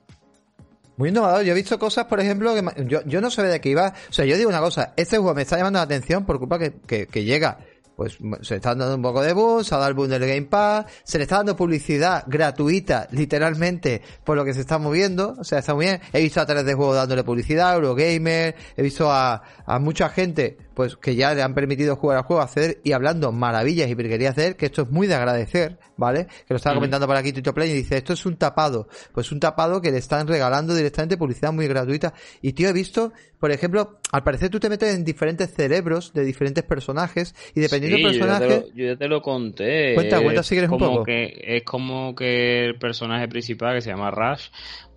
Muy 0.97 1.09
innovador. 1.09 1.43
Yo 1.45 1.53
he 1.53 1.57
visto 1.57 1.78
cosas, 1.78 2.05
por 2.05 2.20
ejemplo, 2.20 2.55
que 2.55 2.85
yo, 2.85 3.01
yo 3.07 3.23
no 3.23 3.31
sabía 3.31 3.53
de 3.53 3.61
qué 3.62 3.70
iba. 3.70 3.95
O 4.11 4.12
sea, 4.12 4.27
yo 4.27 4.37
digo 4.37 4.51
una 4.51 4.61
cosa, 4.61 4.93
este 4.97 5.16
juego 5.16 5.35
me 5.35 5.43
está 5.43 5.57
llamando 5.57 5.78
la 5.78 5.85
atención 5.85 6.27
por 6.27 6.39
culpa 6.39 6.59
que, 6.59 7.07
que, 7.07 7.24
llega 7.24 7.59
pues 7.97 8.16
se 8.41 8.55
le 8.55 8.57
está 8.57 8.74
dando 8.74 8.95
un 8.95 9.03
poco 9.03 9.20
de 9.20 9.35
buzz, 9.35 9.66
se 9.66 9.74
ha 9.74 9.78
dado 9.78 9.91
el 9.91 9.95
boom 9.95 10.09
del 10.09 10.27
Game 10.27 10.47
Pass, 10.47 10.87
se 11.05 11.19
le 11.19 11.24
está 11.24 11.37
dando 11.37 11.55
publicidad 11.55 12.24
gratuita, 12.27 13.07
literalmente, 13.11 14.01
por 14.24 14.39
lo 14.39 14.45
que 14.45 14.55
se 14.55 14.61
está 14.61 14.78
moviendo, 14.78 15.37
o 15.39 15.45
sea, 15.45 15.59
está 15.59 15.74
muy 15.74 15.85
bien. 15.85 16.01
He 16.12 16.23
visto 16.23 16.41
a 16.41 16.47
través 16.47 16.65
de 16.65 16.73
juego 16.73 16.95
dándole 16.95 17.24
publicidad, 17.24 17.74
Eurogamer, 17.74 18.55
he 18.74 18.82
visto 18.82 19.11
a, 19.12 19.43
a 19.66 19.78
mucha 19.78 20.09
gente 20.09 20.57
pues 20.81 20.97
que 20.97 21.15
ya 21.15 21.35
le 21.35 21.43
han 21.43 21.52
permitido 21.52 21.94
jugar 21.94 22.16
al 22.16 22.24
juego, 22.24 22.40
hacer 22.40 22.81
y 22.82 22.93
hablando 22.93 23.32
maravillas 23.32 23.90
y 23.90 23.94
de 23.94 24.47
él, 24.47 24.57
que 24.57 24.65
esto 24.65 24.81
es 24.81 24.90
muy 24.90 25.07
de 25.07 25.15
agradecer, 25.15 25.78
¿vale? 25.98 26.24
Que 26.24 26.55
lo 26.55 26.57
estaba 26.57 26.74
comentando 26.74 27.07
por 27.07 27.16
aquí 27.16 27.35
Tito 27.35 27.52
Play 27.52 27.70
y 27.70 27.74
dice, 27.74 27.98
esto 27.98 28.15
es 28.15 28.24
un 28.24 28.36
tapado, 28.36 28.89
pues 29.12 29.31
un 29.31 29.40
tapado 29.40 29.82
que 29.82 29.90
le 29.90 29.98
están 29.98 30.27
regalando 30.27 30.74
directamente 30.74 31.19
publicidad 31.19 31.52
muy 31.52 31.66
gratuita. 31.69 32.15
Y 32.40 32.55
tío, 32.55 32.70
he 32.70 32.73
visto, 32.73 33.12
por 33.39 33.51
ejemplo, 33.51 33.98
al 34.11 34.23
parecer 34.23 34.48
tú 34.48 34.59
te 34.59 34.70
metes 34.70 34.94
en 34.94 35.05
diferentes 35.05 35.52
cerebros 35.52 36.15
de 36.15 36.24
diferentes 36.24 36.65
personajes 36.65 37.35
y 37.55 37.61
dependiendo 37.61 37.98
del 37.98 38.19
personaje... 38.19 38.65
Yo 38.74 38.86
ya, 38.86 38.97
te 38.97 39.07
lo, 39.07 39.20
conté. 39.20 39.94
Cuenta, 39.94 40.23
cuenta 40.23 40.43
si 40.43 40.55
quieres 40.55 40.70
un 40.70 40.78
poco. 40.78 41.05
Que, 41.05 41.43
es 41.44 41.62
como 41.62 42.15
que 42.15 42.65
el 42.65 42.78
personaje 42.78 43.28
principal, 43.28 43.74
que 43.74 43.82
se 43.82 43.90
llama 43.90 44.11
Rush, 44.11 44.48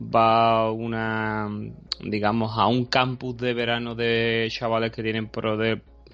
va 0.01 0.61
a 0.61 0.71
una, 0.71 1.49
digamos, 2.01 2.57
a 2.57 2.67
un 2.67 2.85
campus 2.85 3.37
de 3.37 3.53
verano 3.53 3.95
de 3.95 4.47
chavales 4.49 4.91
que 4.91 5.03
tienen 5.03 5.27
poder 5.27 5.72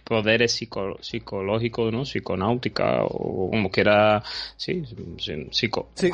poderes 0.10 0.52
psicológicos, 0.52 1.94
¿no? 1.94 2.04
Psiconáutica 2.04 3.04
o 3.04 3.52
como 3.52 3.70
quiera, 3.70 4.24
sí, 4.58 4.84
psico, 5.52 5.90
sí, 5.94 6.10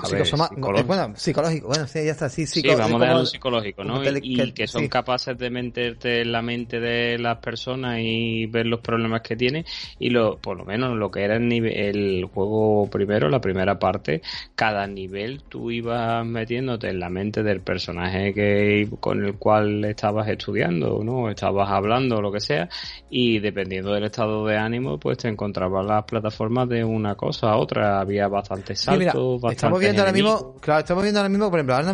bueno, 0.85 1.15
psicológico, 1.15 1.67
bueno, 1.69 1.87
sí, 1.87 2.03
ya 2.03 2.11
está, 2.11 2.27
sí, 2.27 2.45
sí, 2.45 2.61
vamos 2.67 3.01
a 3.01 3.05
dejarlo 3.05 3.25
psicológico, 3.25 3.85
¿no? 3.85 4.03
Y, 4.03 4.51
que 4.51 4.67
son 4.67 4.89
capaces 4.89 5.37
de 5.37 5.49
meterte 5.49 6.21
en 6.21 6.33
la 6.33 6.41
mente 6.41 6.81
de 6.81 7.17
las 7.17 7.37
personas 7.37 7.99
y 8.01 8.47
ver 8.47 8.65
los 8.65 8.81
problemas 8.81 9.21
que 9.21 9.37
tienen 9.37 9.63
y 9.97 10.09
lo, 10.09 10.37
por 10.39 10.57
lo 10.57 10.65
menos 10.65 10.97
lo 10.97 11.09
que 11.09 11.23
era 11.23 11.37
el, 11.37 11.47
nivel, 11.47 11.73
el 11.73 12.25
juego 12.25 12.89
primero, 12.89 13.29
la 13.29 13.39
primera 13.39 13.79
parte, 13.79 14.21
cada 14.55 14.85
nivel 14.87 15.41
tú 15.47 15.71
ibas 15.71 16.25
metiéndote 16.25 16.89
en 16.89 16.99
la 16.99 17.09
mente 17.09 17.43
del 17.43 17.61
personaje 17.61 18.33
que 18.33 18.89
con 18.99 19.23
el 19.23 19.35
cual 19.35 19.85
estabas 19.85 20.27
estudiando, 20.27 21.01
¿no? 21.01 21.29
Estabas 21.29 21.69
hablando 21.69 22.17
o 22.17 22.21
lo 22.21 22.31
que 22.31 22.41
sea 22.41 22.67
y 23.09 23.39
dependiendo 23.39 23.84
dependiendo 23.85 23.93
del 23.93 24.03
estado 24.05 24.45
de 24.45 24.57
ánimo, 24.57 24.99
pues 24.99 25.17
te 25.17 25.27
encontrabas 25.27 25.85
las 25.85 26.03
plataformas 26.03 26.67
de 26.69 26.83
una 26.83 27.15
cosa 27.15 27.51
a 27.51 27.57
otra. 27.57 27.99
Había 27.99 28.27
bastante 28.27 28.75
saltos, 28.75 29.41
sí, 29.41 29.47
Estamos 29.51 29.79
viendo 29.79 30.01
ahora 30.01 30.13
mismo, 30.13 30.55
claro, 30.59 30.79
estamos 30.79 31.03
viendo 31.03 31.19
ahora 31.19 31.29
mismo, 31.29 31.49
por 31.49 31.59
ejemplo, 31.59 31.75
ahora 31.75 31.91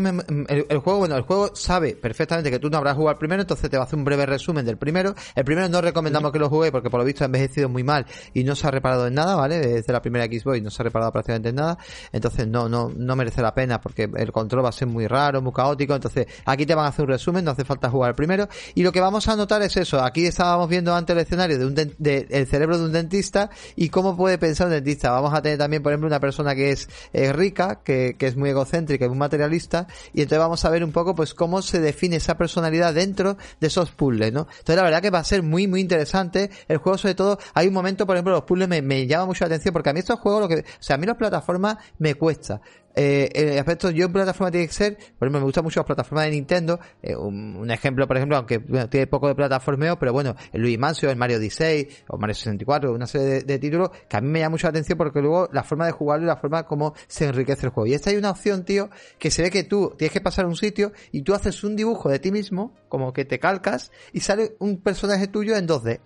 el, 0.48 0.78
juego, 0.80 1.00
bueno, 1.00 1.16
el 1.16 1.24
juego 1.24 1.56
sabe 1.56 1.96
perfectamente 1.96 2.50
que 2.50 2.60
tú 2.60 2.70
no 2.70 2.78
habrás 2.78 2.96
jugado 2.96 3.14
el 3.14 3.18
primero, 3.18 3.42
entonces 3.42 3.70
te 3.70 3.78
va 3.78 3.84
a 3.84 3.86
hacer 3.86 3.98
un 3.98 4.06
breve 4.06 4.26
resumen 4.26 4.66
del 4.66 4.78
primero. 4.78 5.14
El 5.36 5.44
primero 5.44 5.68
no 5.70 5.82
recomendamos 5.82 6.32
que 6.32 6.40
lo 6.40 6.50
juguéis 6.50 6.72
porque 6.72 6.90
por 6.90 7.00
lo 7.00 7.06
visto 7.06 7.24
ha 7.24 7.26
envejecido 7.26 7.70
muy 7.70 7.84
mal 7.84 8.06
y 8.34 8.44
no 8.44 8.56
se 8.56 8.68
ha 8.68 8.72
reparado 8.72 9.08
en 9.08 9.14
nada, 9.14 9.36
¿vale? 9.36 9.60
Desde 9.60 9.94
la 9.94 10.02
primera 10.02 10.26
Xbox 10.26 10.62
no 10.62 10.70
se 10.70 10.82
ha 10.82 10.86
reparado 10.86 11.12
prácticamente 11.12 11.50
en 11.50 11.56
nada. 11.56 11.78
Entonces 12.12 12.48
no, 12.48 12.70
no, 12.70 12.92
no 12.96 13.16
merece 13.16 13.42
la 13.42 13.54
pena 13.54 13.82
porque 13.82 14.10
el 14.16 14.32
control 14.32 14.66
va 14.66 14.70
a 14.70 14.74
ser 14.74 14.88
muy 14.88 15.08
raro, 15.08 15.42
muy 15.42 15.52
caótico. 15.52 15.94
Entonces 15.94 16.28
aquí 16.46 16.66
te 16.66 16.76
van 16.76 16.86
a 16.86 16.90
hacer 16.90 17.06
un 17.06 17.12
resumen, 17.12 17.46
no 17.46 17.52
hace 17.52 17.66
falta 17.66 17.90
jugar 17.90 18.10
el 18.10 18.16
primero. 18.16 18.48
Y 18.76 18.84
lo 18.84 18.92
que 18.92 19.02
vamos 19.02 19.28
a 19.28 19.36
notar 19.36 19.62
es 19.62 19.76
eso. 19.78 20.02
Aquí 20.04 20.26
estábamos 20.26 20.70
viendo 20.70 20.94
antes 20.96 21.16
el 21.16 21.22
escenario 21.22 21.58
de 21.58 21.66
un 21.66 21.76
de, 21.86 22.28
el 22.30 22.48
cerebro 22.48 22.78
de 22.78 22.86
un 22.86 22.92
dentista 22.92 23.50
y 23.76 23.90
cómo 23.90 24.18
puede 24.18 24.38
pensar 24.38 24.68
un 24.68 24.74
dentista. 24.74 25.12
Vamos 25.12 25.34
a 25.34 25.42
tener 25.42 25.58
también, 25.58 25.84
por 25.84 25.92
ejemplo, 25.92 26.08
una 26.08 26.20
persona 26.20 26.56
que 26.56 26.72
es 26.72 26.88
rica, 27.34 27.82
que, 27.84 28.16
que 28.18 28.28
es 28.28 28.36
muy 28.36 28.50
egocéntrica 28.50 29.08
muy 29.08 29.18
materialista. 29.18 29.88
Y 30.14 30.22
entonces 30.22 30.40
vamos 30.40 30.66
a 30.66 30.70
ver 30.70 30.84
un 30.84 30.92
poco 30.92 31.16
pues 31.16 31.34
cómo 31.34 31.62
se 31.62 31.80
define 31.80 32.18
esa 32.18 32.38
personalidad 32.38 32.94
dentro 32.94 33.38
de 33.60 33.68
esos 33.68 33.92
puzzles, 33.92 34.34
¿no? 34.34 34.48
Entonces 34.50 34.76
la 34.76 34.84
verdad 34.84 35.02
que 35.02 35.10
va 35.10 35.20
a 35.20 35.24
ser 35.24 35.44
muy, 35.44 35.68
muy 35.68 35.82
interesante. 35.82 36.50
El 36.68 36.78
juego 36.78 36.98
sobre 36.98 37.16
todo, 37.16 37.38
hay 37.54 37.68
un 37.68 37.74
momento, 37.74 38.06
por 38.06 38.16
ejemplo, 38.16 38.34
los 38.34 38.44
puzzles 38.44 38.68
me, 38.68 38.82
me 38.82 39.08
llama 39.08 39.28
mucho 39.28 39.44
la 39.44 39.48
atención 39.48 39.74
porque 39.74 39.90
a 39.90 39.94
mí 39.94 40.00
estos 40.00 40.20
juegos, 40.20 40.42
lo 40.42 40.48
que, 40.48 40.56
o 40.56 40.64
sea, 40.80 40.96
a 40.96 40.98
mí 40.98 41.06
las 41.06 41.18
plataformas 41.18 41.78
me 42.00 42.16
cuesta. 42.16 42.62
Eh, 42.96 43.30
el 43.34 43.58
aspecto, 43.58 43.90
yo 43.90 44.06
en 44.06 44.14
plataforma 44.14 44.52
tiene 44.52 44.68
que 44.68 44.74
ser, 44.74 44.96
por 44.96 45.28
ejemplo, 45.28 45.40
me 45.40 45.46
gustan 45.46 45.64
mucho 45.64 45.80
las 45.80 45.86
plataformas 45.86 46.26
de 46.26 46.32
Nintendo. 46.32 46.80
Eh, 47.02 47.16
un, 47.16 47.70
ejemplo, 47.72 48.08
por 48.08 48.18
ejemplo, 48.18 48.38
aunque 48.38 48.60
tiene 48.60 49.08
poco 49.08 49.28
de 49.28 49.36
plataformeo, 49.36 49.98
pero 49.98 50.14
bueno, 50.14 50.36
el 50.52 50.62
Luigi 50.62 50.78
Mansion, 50.78 51.12
el 51.12 51.18
Mario 51.18 51.38
Odyssey 51.38 51.88
o 52.08 52.18
Mario 52.18 52.36
64, 52.36 52.94
una 52.94 53.08
serie 53.08 53.44
de, 53.44 53.60
títulos 53.60 53.92
que 54.10 54.18
a 54.18 54.22
mí 54.22 54.28
me 54.28 54.40
llama 54.40 54.52
mucho 54.52 54.68
la 54.68 54.72
atención 54.72 54.98
porque 54.98 55.22
luego 55.22 55.48
la 55.52 55.64
forma 55.64 55.86
de 55.86 55.92
jugarlo 55.92 56.26
y 56.26 56.28
la 56.28 56.38
forma 56.38 56.64
como 56.66 56.94
se 57.08 57.26
enriquece 57.26 57.68
el 57.68 57.72
juego. 57.72 57.88
Y 57.88 57.94
esta 57.94 58.10
hay 58.10 58.18
una 58.18 58.32
opción, 58.32 58.66
tío, 58.66 58.90
que 59.20 59.32
se 59.32 59.44
ve 59.44 59.52
que 59.52 59.64
tú 59.64 59.94
tienes 59.98 60.12
que 60.12 60.22
pasar 60.22 60.46
un 60.46 60.56
sitio 60.56 60.92
y 61.12 61.22
tú 61.22 61.34
haces 61.34 61.64
un 61.64 61.76
dibujo 61.76 62.10
de 62.10 62.20
ti 62.20 62.32
mismo, 62.32 62.76
como 62.90 63.14
que 63.14 63.26
te 63.26 63.40
calcas, 63.40 63.92
y 64.14 64.22
sale 64.22 64.56
un 64.60 64.82
personaje 64.82 65.28
tuyo 65.28 65.56
en 65.56 65.68
2D 65.68 66.00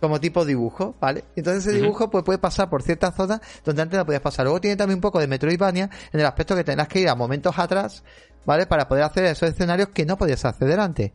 como 0.00 0.20
tipo 0.20 0.44
dibujo, 0.44 0.94
¿vale? 1.00 1.24
Entonces 1.36 1.66
ese 1.66 1.76
dibujo 1.80 2.10
pues 2.10 2.24
puede 2.24 2.38
pasar 2.38 2.70
por 2.70 2.82
ciertas 2.82 3.14
zonas 3.14 3.40
donde 3.64 3.82
antes 3.82 3.98
no 3.98 4.06
podías 4.06 4.22
pasar. 4.22 4.44
Luego 4.44 4.60
tiene 4.60 4.76
también 4.76 4.96
un 4.96 5.02
poco 5.02 5.20
de 5.20 5.26
Metroidvania 5.26 5.90
en 6.12 6.20
el 6.20 6.26
aspecto 6.26 6.56
que 6.56 6.64
tendrás 6.64 6.88
que 6.88 7.00
ir 7.00 7.08
a 7.08 7.14
momentos 7.14 7.58
atrás, 7.58 8.02
¿vale? 8.46 8.66
Para 8.66 8.88
poder 8.88 9.04
hacer 9.04 9.24
esos 9.24 9.48
escenarios 9.50 9.90
que 9.90 10.06
no 10.06 10.16
podías 10.16 10.44
acceder 10.44 10.80
antes. 10.80 11.12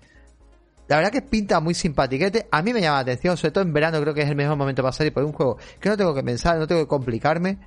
La 0.87 0.97
verdad 0.97 1.11
que 1.11 1.23
pinta 1.23 1.59
muy 1.59 1.73
simpatiquete. 1.73 2.47
A 2.51 2.61
mí 2.61 2.71
me 2.71 2.79
llama 2.79 2.97
la 2.97 3.01
atención, 3.01 3.35
sobre 3.37 3.51
todo 3.51 3.63
en 3.63 3.73
verano 3.73 3.99
creo 4.01 4.13
que 4.13 4.21
es 4.21 4.29
el 4.29 4.35
mejor 4.35 4.55
momento 4.55 4.83
para 4.83 4.93
salir 4.93 5.11
por 5.11 5.23
un 5.23 5.33
juego 5.33 5.57
que 5.79 5.89
no 5.89 5.97
tengo 5.97 6.13
que 6.13 6.21
pensar, 6.21 6.59
no 6.59 6.67
tengo 6.67 6.81
que 6.81 6.87
complicarme. 6.87 7.57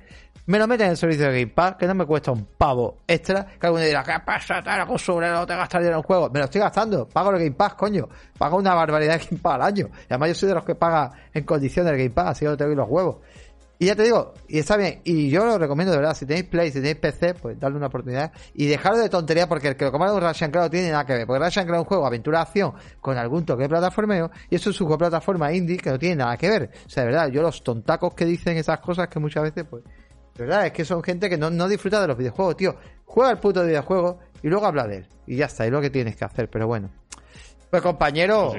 Me 0.49 0.57
lo 0.57 0.65
meten 0.65 0.85
en 0.87 0.91
el 0.93 0.97
servicio 0.97 1.25
de 1.27 1.41
Game 1.41 1.53
Pass, 1.53 1.75
que 1.75 1.85
no 1.85 1.93
me 1.93 2.07
cuesta 2.07 2.31
un 2.31 2.43
pavo 2.43 3.03
extra. 3.05 3.45
Que 3.45 3.67
alguno 3.67 3.83
dirá, 3.83 4.01
¿qué 4.01 4.13
pasa? 4.25 4.55
Hago 4.65 4.97
sobre, 4.97 5.29
no 5.29 5.45
te 5.45 5.55
gastas 5.55 5.85
en 5.85 5.95
un 5.95 6.01
juego. 6.01 6.27
Me 6.31 6.39
lo 6.39 6.45
estoy 6.45 6.59
gastando. 6.59 7.07
Pago 7.07 7.29
el 7.29 7.37
Game 7.37 7.51
Pass, 7.51 7.75
coño. 7.75 8.09
Pago 8.35 8.57
una 8.57 8.73
barbaridad 8.73 9.19
de 9.19 9.25
Game 9.25 9.39
Pass 9.39 9.53
al 9.53 9.61
año. 9.61 9.89
Y 9.93 10.05
además 10.09 10.29
yo 10.29 10.33
soy 10.33 10.49
de 10.49 10.55
los 10.55 10.65
que 10.65 10.73
paga 10.73 11.11
en 11.31 11.43
condiciones 11.43 11.91
el 11.91 11.99
Game 11.99 12.09
Pass, 12.09 12.29
así 12.29 12.45
que 12.45 12.49
no 12.49 12.57
te 12.57 12.65
doy 12.65 12.73
los 12.73 12.89
huevos. 12.89 13.17
Y 13.77 13.85
ya 13.85 13.95
te 13.95 14.01
digo, 14.01 14.33
y 14.47 14.57
está 14.57 14.75
bien, 14.75 15.01
y 15.03 15.29
yo 15.29 15.45
lo 15.45 15.59
recomiendo 15.59 15.91
de 15.91 15.99
verdad, 15.99 16.15
si 16.15 16.25
tenéis 16.25 16.47
Play, 16.47 16.71
si 16.71 16.79
tenéis 16.79 16.95
PC, 16.95 17.35
pues 17.35 17.59
darle 17.59 17.77
una 17.77 17.87
oportunidad 17.87 18.31
y 18.55 18.65
dejarlo 18.65 18.97
de 18.97 19.07
tontería 19.07 19.47
porque 19.47 19.69
el 19.69 19.77
que 19.77 19.85
lo 19.85 19.91
compara 19.91 20.11
un 20.11 20.19
Russian 20.19 20.51
Crown 20.51 20.69
tiene 20.69 20.89
nada 20.89 21.05
que 21.05 21.13
ver, 21.13 21.27
porque 21.27 21.45
Russian 21.45 21.65
Crown 21.65 21.77
es 21.77 21.83
un 21.83 21.87
juego 21.87 22.05
aventura 22.05 22.41
acción 22.41 22.73
con 22.99 23.17
algún 23.17 23.45
toque 23.45 23.63
de 23.63 23.69
plataformeo 23.69 24.31
y 24.49 24.55
eso 24.55 24.71
es 24.71 24.81
un 24.81 24.87
juego 24.87 24.97
de 24.97 25.09
plataforma 25.09 25.53
indie 25.53 25.77
que 25.77 25.91
no 25.91 25.99
tiene 25.99 26.17
nada 26.17 26.35
que 26.35 26.49
ver. 26.49 26.71
O 26.87 26.89
sea, 26.89 27.03
de 27.03 27.11
verdad, 27.11 27.29
yo 27.29 27.41
los 27.41 27.63
tontacos 27.63 28.15
que 28.15 28.25
dicen 28.25 28.57
esas 28.57 28.79
cosas 28.81 29.07
que 29.07 29.17
muchas 29.19 29.43
veces, 29.43 29.63
pues, 29.69 29.83
verdad, 30.39 30.65
es 30.67 30.71
que 30.71 30.85
son 30.85 31.03
gente 31.03 31.29
que 31.29 31.37
no, 31.37 31.49
no 31.49 31.67
disfruta 31.67 32.01
de 32.01 32.07
los 32.07 32.17
videojuegos, 32.17 32.57
tío. 32.57 32.75
Juega 33.05 33.31
el 33.31 33.37
puto 33.37 33.65
videojuego 33.65 34.19
y 34.41 34.47
luego 34.47 34.65
habla 34.65 34.87
de 34.87 34.97
él. 34.97 35.07
Y 35.27 35.35
ya 35.35 35.45
está, 35.45 35.65
es 35.65 35.71
lo 35.71 35.81
que 35.81 35.89
tienes 35.89 36.15
que 36.15 36.25
hacer, 36.25 36.49
pero 36.49 36.67
bueno. 36.67 36.89
Pues 37.69 37.81
compañero, 37.81 38.53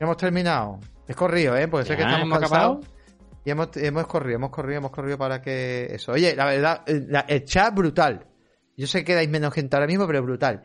hemos 0.00 0.16
terminado. 0.16 0.80
Es 1.06 1.14
corrido, 1.14 1.56
¿eh? 1.56 1.68
Porque 1.68 1.86
sé 1.86 1.96
que 1.96 2.02
estamos 2.02 2.38
cansados. 2.38 2.86
Y 3.44 3.50
hemos, 3.50 3.76
hemos 3.76 4.06
corrido, 4.06 4.36
hemos 4.36 4.50
corrido, 4.50 4.78
hemos 4.78 4.90
corrido 4.90 5.18
para 5.18 5.40
que 5.40 5.86
eso. 5.94 6.12
Oye, 6.12 6.34
la 6.34 6.46
verdad, 6.46 6.82
el 6.86 7.44
chat 7.44 7.74
brutal. 7.74 8.26
Yo 8.76 8.86
sé 8.86 9.04
que 9.04 9.14
dais 9.14 9.28
menos 9.28 9.54
gente 9.54 9.76
ahora 9.76 9.86
mismo, 9.86 10.06
pero 10.06 10.22
brutal. 10.22 10.62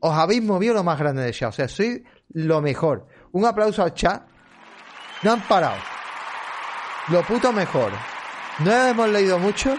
Os 0.00 0.12
habéis 0.12 0.42
movido 0.42 0.74
lo 0.74 0.84
más 0.84 0.98
grande 0.98 1.22
del 1.22 1.32
chat. 1.32 1.50
O 1.50 1.52
sea, 1.52 1.68
soy 1.68 2.04
lo 2.30 2.60
mejor. 2.60 3.06
Un 3.32 3.44
aplauso 3.46 3.82
al 3.82 3.94
chat. 3.94 4.26
No 5.22 5.32
han 5.32 5.42
parado. 5.42 5.76
Lo 7.08 7.22
puto 7.22 7.52
mejor. 7.52 7.92
No 8.60 8.72
hemos 8.88 9.08
leído 9.10 9.38
mucho, 9.38 9.76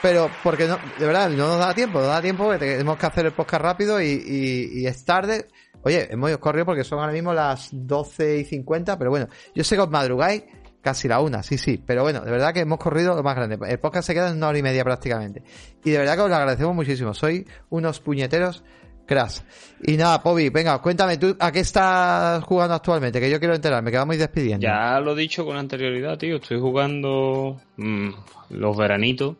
pero 0.00 0.30
porque 0.42 0.66
no, 0.66 0.78
de 0.98 1.06
verdad, 1.06 1.28
no 1.28 1.48
nos 1.48 1.58
da 1.58 1.74
tiempo, 1.74 2.00
no 2.00 2.06
da 2.06 2.22
tiempo 2.22 2.44
porque 2.44 2.58
tenemos 2.58 2.96
que 2.98 3.06
hacer 3.06 3.26
el 3.26 3.32
podcast 3.32 3.62
rápido 3.62 4.00
y, 4.00 4.70
y, 4.72 4.86
es 4.86 5.04
tarde. 5.04 5.48
Oye, 5.82 6.12
hemos 6.12 6.36
corrido 6.38 6.66
porque 6.66 6.84
son 6.84 7.00
ahora 7.00 7.12
mismo 7.12 7.32
las 7.32 7.68
12 7.72 8.38
y 8.38 8.44
50, 8.44 8.96
pero 8.98 9.10
bueno, 9.10 9.28
yo 9.54 9.64
sé 9.64 9.74
que 9.74 9.82
os 9.82 9.90
madrugáis 9.90 10.44
Casi 10.86 11.08
la 11.08 11.18
una, 11.18 11.42
sí, 11.42 11.58
sí. 11.58 11.82
Pero 11.84 12.04
bueno, 12.04 12.20
de 12.20 12.30
verdad 12.30 12.54
que 12.54 12.60
hemos 12.60 12.78
corrido 12.78 13.16
lo 13.16 13.24
más 13.24 13.34
grande. 13.34 13.58
El 13.68 13.80
podcast 13.80 14.06
se 14.06 14.14
queda 14.14 14.30
en 14.30 14.36
una 14.36 14.46
hora 14.46 14.58
y 14.58 14.62
media 14.62 14.84
prácticamente. 14.84 15.42
Y 15.82 15.90
de 15.90 15.98
verdad 15.98 16.14
que 16.14 16.20
os 16.20 16.30
lo 16.30 16.36
agradecemos 16.36 16.76
muchísimo. 16.76 17.12
Soy 17.12 17.44
unos 17.70 17.98
puñeteros 17.98 18.62
crash. 19.06 19.40
Y 19.82 19.96
nada, 19.96 20.22
Pobi, 20.22 20.48
venga, 20.50 20.78
cuéntame 20.80 21.16
tú 21.16 21.36
a 21.38 21.52
qué 21.52 21.60
estás 21.60 22.42
jugando 22.44 22.74
actualmente, 22.74 23.20
que 23.20 23.30
yo 23.30 23.38
quiero 23.38 23.54
enterarme, 23.54 23.90
que 23.90 23.96
vamos 23.96 24.18
despidiendo. 24.18 24.66
Ya 24.66 24.98
lo 25.00 25.12
he 25.12 25.20
dicho 25.20 25.44
con 25.44 25.56
anterioridad, 25.56 26.18
tío. 26.18 26.36
Estoy 26.36 26.60
jugando 26.60 27.60
mm, 27.76 28.10
los 28.50 28.76
veranitos. 28.76 29.36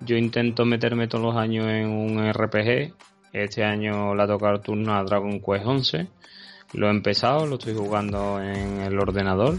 Yo 0.00 0.16
intento 0.16 0.64
meterme 0.64 1.08
todos 1.08 1.24
los 1.24 1.36
años 1.36 1.66
en 1.66 1.88
un 1.88 2.32
RPG. 2.32 2.94
Este 3.32 3.64
año 3.64 4.14
le 4.14 4.22
ha 4.22 4.26
tocado 4.26 4.54
el 4.54 4.60
turno 4.60 4.94
a 4.94 5.02
Dragon 5.02 5.40
Quest 5.40 5.66
11. 5.66 6.06
Lo 6.74 6.86
he 6.86 6.90
empezado, 6.90 7.46
lo 7.46 7.56
estoy 7.56 7.74
jugando 7.74 8.40
en 8.40 8.80
el 8.80 8.98
ordenador 8.98 9.58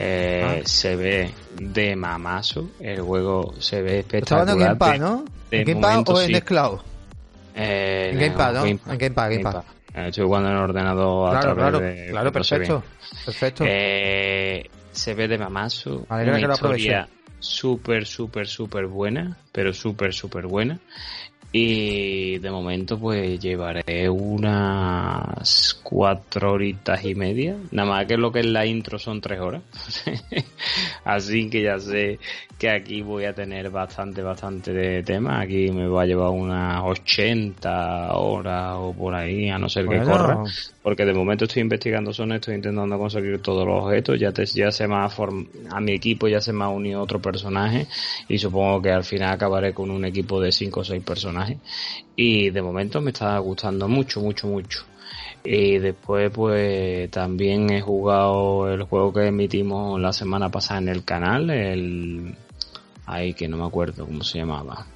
eh, 0.00 0.62
se 0.64 0.94
ve 0.94 1.34
de 1.60 1.96
mamazo, 1.96 2.70
el 2.78 3.00
juego 3.00 3.54
se 3.58 3.82
ve 3.82 3.98
espectacular. 3.98 4.48
en 4.48 4.58
Game 4.58 4.76
Pass, 4.76 5.00
¿no? 5.00 5.24
¿En 5.50 5.64
Game 5.64 5.80
Pass 5.80 6.04
o 6.06 6.22
en 6.22 6.40
Cloud? 6.40 6.78
Eh, 7.54 8.10
en 8.12 8.18
Game 8.18 8.36
Pass, 8.36 8.54
¿no? 8.54 8.64
en 8.66 8.78
Game 8.98 9.10
Pass, 9.10 9.30
Game 9.30 9.42
Pass. 9.42 9.64
Eh, 9.94 10.08
estoy 10.08 10.24
jugando 10.24 10.48
en 10.50 10.56
el 10.56 10.62
ordenador 10.62 11.36
a 11.36 11.40
través 11.40 11.56
claro, 11.56 11.80
de... 11.80 12.06
Claro, 12.10 12.32
perfecto. 12.32 12.84
Perfecto. 13.24 13.64
Eh, 13.66 14.68
se 14.92 15.14
ve 15.14 15.28
de 15.28 15.38
mamazo. 15.38 16.06
una 16.08 16.40
historia 16.40 17.08
súper, 17.38 18.06
súper, 18.06 18.46
súper 18.46 18.86
buena, 18.86 19.36
pero 19.52 19.72
súper, 19.72 20.12
súper 20.12 20.46
buena. 20.46 20.78
Y 21.50 22.38
de 22.38 22.50
momento 22.50 22.98
pues 22.98 23.40
llevaré 23.40 24.08
unas 24.10 25.80
cuatro 25.82 26.52
horitas 26.52 27.02
y 27.04 27.14
media. 27.14 27.56
Nada 27.70 27.88
más 27.88 28.06
que 28.06 28.18
lo 28.18 28.30
que 28.30 28.40
es 28.40 28.46
la 28.46 28.66
intro 28.66 28.98
son 28.98 29.22
tres 29.22 29.40
horas. 29.40 29.62
Así 31.04 31.48
que 31.48 31.62
ya 31.62 31.78
sé 31.78 32.18
que 32.58 32.68
aquí 32.68 33.00
voy 33.00 33.24
a 33.24 33.32
tener 33.32 33.70
bastante, 33.70 34.20
bastante 34.20 34.74
de 34.74 35.02
tema. 35.02 35.40
Aquí 35.40 35.70
me 35.70 35.86
va 35.86 36.02
a 36.02 36.06
llevar 36.06 36.30
unas 36.30 36.82
80 36.84 38.12
horas 38.14 38.74
o 38.76 38.92
por 38.92 39.14
ahí, 39.14 39.48
a 39.48 39.58
no 39.58 39.70
ser 39.70 39.86
que 39.86 40.00
corra. 40.00 40.42
Porque 40.88 41.04
de 41.04 41.12
momento 41.12 41.44
estoy 41.44 41.60
investigando 41.60 42.14
zona, 42.14 42.36
estoy 42.36 42.54
intentando 42.54 42.96
conseguir 42.96 43.42
todos 43.42 43.66
los 43.66 43.84
objetos. 43.84 44.18
Ya, 44.18 44.32
te, 44.32 44.46
ya 44.46 44.72
se 44.72 44.88
me 44.88 44.94
ha 44.94 45.04
a 45.04 45.80
mi 45.82 45.92
equipo 45.92 46.28
ya 46.28 46.40
se 46.40 46.54
me 46.54 46.64
ha 46.64 46.68
unido 46.68 47.02
otro 47.02 47.20
personaje. 47.20 47.86
Y 48.26 48.38
supongo 48.38 48.80
que 48.80 48.90
al 48.90 49.04
final 49.04 49.34
acabaré 49.34 49.74
con 49.74 49.90
un 49.90 50.06
equipo 50.06 50.40
de 50.40 50.50
5 50.50 50.80
o 50.80 50.84
6 50.84 51.04
personajes. 51.04 51.58
Y 52.16 52.48
de 52.48 52.62
momento 52.62 53.02
me 53.02 53.10
está 53.10 53.36
gustando 53.36 53.86
mucho, 53.86 54.22
mucho, 54.22 54.46
mucho. 54.46 54.86
Y 55.44 55.76
después 55.76 56.30
pues 56.30 57.10
también 57.10 57.68
he 57.68 57.82
jugado 57.82 58.72
el 58.72 58.84
juego 58.84 59.12
que 59.12 59.26
emitimos 59.26 60.00
la 60.00 60.14
semana 60.14 60.48
pasada 60.48 60.80
en 60.80 60.88
el 60.88 61.04
canal, 61.04 61.50
el 61.50 62.34
Ay, 63.04 63.34
que 63.34 63.46
no 63.46 63.58
me 63.58 63.66
acuerdo 63.66 64.06
cómo 64.06 64.24
se 64.24 64.38
llamaba. 64.38 64.86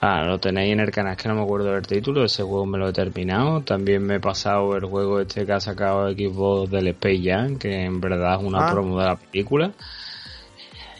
Ah, 0.00 0.22
lo 0.24 0.38
tenéis 0.38 0.72
en 0.72 0.80
el 0.80 0.90
canal, 0.90 1.16
que 1.16 1.28
no 1.28 1.34
me 1.34 1.42
acuerdo 1.42 1.72
del 1.72 1.86
título, 1.86 2.24
ese 2.24 2.42
juego 2.42 2.66
me 2.66 2.78
lo 2.78 2.88
he 2.88 2.92
terminado. 2.92 3.62
También 3.62 4.02
me 4.02 4.16
he 4.16 4.20
pasado 4.20 4.76
el 4.76 4.84
juego 4.84 5.20
este 5.20 5.46
que 5.46 5.52
ha 5.52 5.60
sacado 5.60 6.10
Xbox 6.10 6.70
del 6.70 6.88
Space 6.88 7.22
Jam, 7.24 7.58
que 7.58 7.84
en 7.84 8.00
verdad 8.00 8.38
es 8.38 8.46
una 8.46 8.68
ah. 8.68 8.72
promo 8.72 8.98
de 9.00 9.06
la 9.06 9.16
película. 9.16 9.72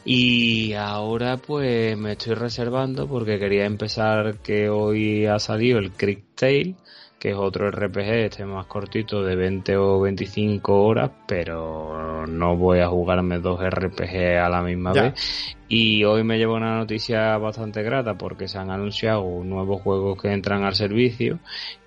Y 0.04 0.72
ahora 0.74 1.36
pues 1.36 1.98
me 1.98 2.12
estoy 2.12 2.34
reservando 2.34 3.08
porque 3.08 3.38
quería 3.38 3.66
empezar 3.66 4.36
que 4.38 4.68
hoy 4.68 5.26
ha 5.26 5.38
salido 5.40 5.78
el 5.78 5.90
Crick 5.92 6.22
Tale 6.34 6.76
que 7.18 7.30
es 7.30 7.36
otro 7.36 7.70
RPG, 7.70 8.26
este 8.26 8.44
más 8.44 8.66
cortito 8.66 9.22
de 9.22 9.36
20 9.36 9.76
o 9.76 10.00
25 10.00 10.84
horas, 10.84 11.10
pero 11.26 12.26
no 12.26 12.56
voy 12.56 12.80
a 12.80 12.88
jugarme 12.88 13.38
dos 13.38 13.60
RPG 13.60 14.38
a 14.38 14.48
la 14.48 14.62
misma 14.62 14.92
vez. 14.92 15.55
Y 15.68 16.04
hoy 16.04 16.22
me 16.22 16.38
llevo 16.38 16.54
una 16.54 16.76
noticia 16.76 17.36
bastante 17.38 17.82
grata 17.82 18.14
porque 18.14 18.46
se 18.46 18.56
han 18.58 18.70
anunciado 18.70 19.42
nuevos 19.42 19.82
juegos 19.82 20.20
que 20.20 20.32
entran 20.32 20.62
al 20.62 20.76
servicio 20.76 21.40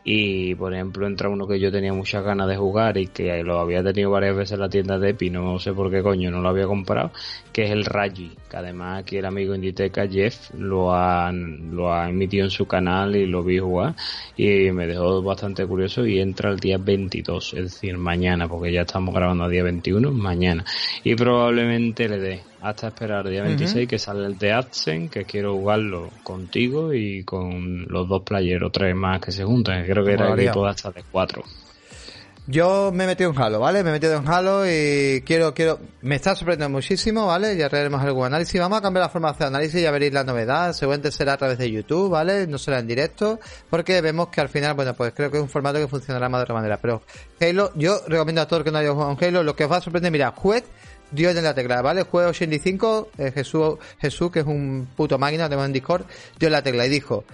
y 0.04 0.56
por 0.56 0.74
ejemplo 0.74 1.08
entra 1.08 1.30
uno 1.30 1.48
que 1.48 1.60
yo 1.60 1.72
tenía 1.72 1.94
muchas 1.94 2.24
ganas 2.24 2.50
de 2.50 2.58
jugar 2.58 2.98
y 2.98 3.08
que 3.08 3.42
lo 3.44 3.60
había 3.60 3.82
tenido 3.82 4.12
varias 4.12 4.36
veces 4.36 4.54
en 4.54 4.60
la 4.60 4.70
tienda 4.70 4.98
de 4.98 5.12
Epi, 5.12 5.30
no 5.30 5.60
sé 5.60 5.72
por 5.72 5.90
qué 5.92 6.02
coño 6.02 6.30
no 6.30 6.42
lo 6.42 6.50
había 6.50 6.68
comprado, 6.68 7.12
que 7.54 7.66
es 7.66 7.72
el 7.72 7.86
Raji, 7.86 8.36
que 8.50 8.58
además 8.58 9.00
aquí 9.00 9.18
el 9.18 9.26
amigo 9.26 9.56
Inditeca 9.56 10.08
Jeff 10.08 10.52
lo 10.56 10.94
ha, 10.94 11.32
lo 11.32 11.94
ha 11.94 12.10
emitido 12.10 12.46
en 12.46 12.52
su 12.52 12.66
canal 12.66 13.16
y 13.16 13.28
lo 13.28 13.44
vi 13.44 13.60
jugar 13.60 13.96
y 14.36 14.72
me 14.72 14.88
dejó 14.88 15.22
bastante 15.22 15.66
curioso 15.66 16.06
y 16.06 16.20
entra 16.20 16.50
el 16.50 16.60
día 16.60 16.78
22, 16.78 17.54
es 17.54 17.64
decir, 17.64 17.98
mañana, 17.98 18.50
porque 18.50 18.74
ya 18.74 18.82
estamos 18.82 19.14
grabando 19.16 19.46
a 19.46 19.50
día 19.50 19.64
21, 19.64 20.12
mañana. 20.12 20.66
Y 21.04 21.16
probablemente 21.16 22.10
le 22.10 22.18
dé 22.18 22.49
hasta 22.62 22.88
esperar 22.88 23.26
el 23.26 23.32
día 23.32 23.44
26 23.44 23.88
que 23.88 24.00
sale 24.00 24.26
el 24.26 24.38
de 24.38 24.52
Adsen, 24.52 25.10
que 25.10 25.26
quiero 25.26 25.56
jugarlo 25.56 26.10
contigo 26.24 26.94
y 26.94 27.24
con 27.24 27.86
los 27.88 28.08
dos 28.08 28.24
players 28.24 28.64
o 28.66 28.70
tres 28.70 28.96
más 28.96 29.22
que 29.22 29.32
se 29.32 29.44
juntan, 29.44 29.86
creo 29.86 30.04
que 30.04 30.14
era 30.14 30.34
el 30.34 30.40
equipo 30.40 30.66
hasta 30.66 30.92
de 30.92 31.04
cuatro. 31.12 31.44
Yo 32.52 32.92
me 32.92 33.04
he 33.04 33.08
metido 33.08 33.30
en 33.30 33.40
Halo, 33.40 33.60
¿vale? 33.60 33.84
Me 33.84 33.92
he 33.92 33.94
metido 33.94 34.16
en 34.16 34.28
Halo 34.28 34.66
y 34.66 35.22
quiero, 35.22 35.54
quiero, 35.54 35.80
me 36.02 36.16
está 36.16 36.34
sorprendiendo 36.36 36.76
muchísimo, 36.76 37.28
¿vale? 37.28 37.56
Ya 37.56 37.68
haremos 37.68 38.02
algún 38.02 38.26
análisis. 38.26 38.60
Vamos 38.60 38.80
a 38.80 38.82
cambiar 38.82 39.04
la 39.04 39.10
forma 39.10 39.28
de 39.28 39.36
hacer 39.36 39.48
análisis 39.48 39.80
y 39.80 39.84
ya 39.84 39.92
veréis 39.92 40.14
la 40.14 40.24
novedad. 40.24 40.74
Seguramente 40.74 41.12
será 41.12 41.34
a 41.34 41.38
través 41.38 41.60
de 41.60 41.70
YouTube, 41.70 42.10
¿vale? 42.10 42.48
No 42.48 42.58
será 42.58 42.80
en 42.80 42.88
directo, 42.88 43.40
porque 43.70 44.02
vemos 44.02 44.30
que 44.30 44.42
al 44.42 44.50
final, 44.50 44.74
bueno, 44.74 44.96
pues 44.96 45.14
creo 45.14 45.30
que 45.30 45.38
es 45.38 45.44
un 45.44 45.50
formato 45.50 45.78
que 45.78 45.88
funcionará 45.88 46.28
más 46.28 46.40
de 46.40 46.44
otra 46.46 46.56
manera. 46.56 46.78
Pero 46.78 47.04
Halo, 47.40 47.72
yo 47.76 48.02
recomiendo 48.08 48.42
a 48.42 48.48
todos 48.48 48.64
que 48.64 48.72
no 48.72 48.80
hayan 48.80 48.94
jugado 48.94 49.12
en 49.12 49.24
Halo, 49.24 49.44
lo 49.44 49.56
que 49.56 49.66
os 49.66 49.72
va 49.72 49.78
a 49.78 49.82
sorprender, 49.82 50.12
mira, 50.12 50.32
juez 50.32 50.64
Dios 51.12 51.36
en 51.36 51.44
la 51.44 51.54
tecla, 51.54 51.82
¿vale? 51.82 52.04
Juego 52.04 52.30
85, 52.30 53.10
eh, 53.18 53.32
Jesús, 53.32 53.76
Jesús, 54.00 54.32
que 54.32 54.40
es 54.40 54.46
un 54.46 54.88
puto 54.96 55.18
máquina, 55.18 55.46
tenemos 55.46 55.66
en 55.66 55.74
Discord, 55.74 56.06
dio 56.38 56.48
en 56.48 56.54
la 56.54 56.64
tecla 56.64 56.86
y 56.86 56.90
dijo, 56.90 57.26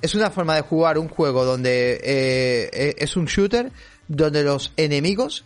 es 0.00 0.14
una 0.14 0.30
forma 0.30 0.56
de 0.56 0.62
jugar 0.62 0.98
un 0.98 1.08
juego 1.08 1.44
donde 1.44 1.92
eh, 1.94 2.70
eh, 2.72 2.94
es 2.98 3.16
un 3.16 3.26
shooter, 3.26 3.72
donde 4.08 4.42
los 4.42 4.72
enemigos 4.76 5.44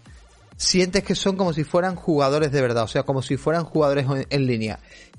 sientes 0.56 1.04
que 1.04 1.14
son 1.14 1.36
como 1.36 1.52
si 1.52 1.64
fueran 1.64 1.94
jugadores 1.94 2.50
de 2.52 2.62
verdad, 2.62 2.84
o 2.84 2.88
sea, 2.88 3.02
como 3.02 3.22
si 3.22 3.36
fueran 3.36 3.64
jugadores 3.64 4.06
en, 4.30 4.46
línea. 4.46 4.78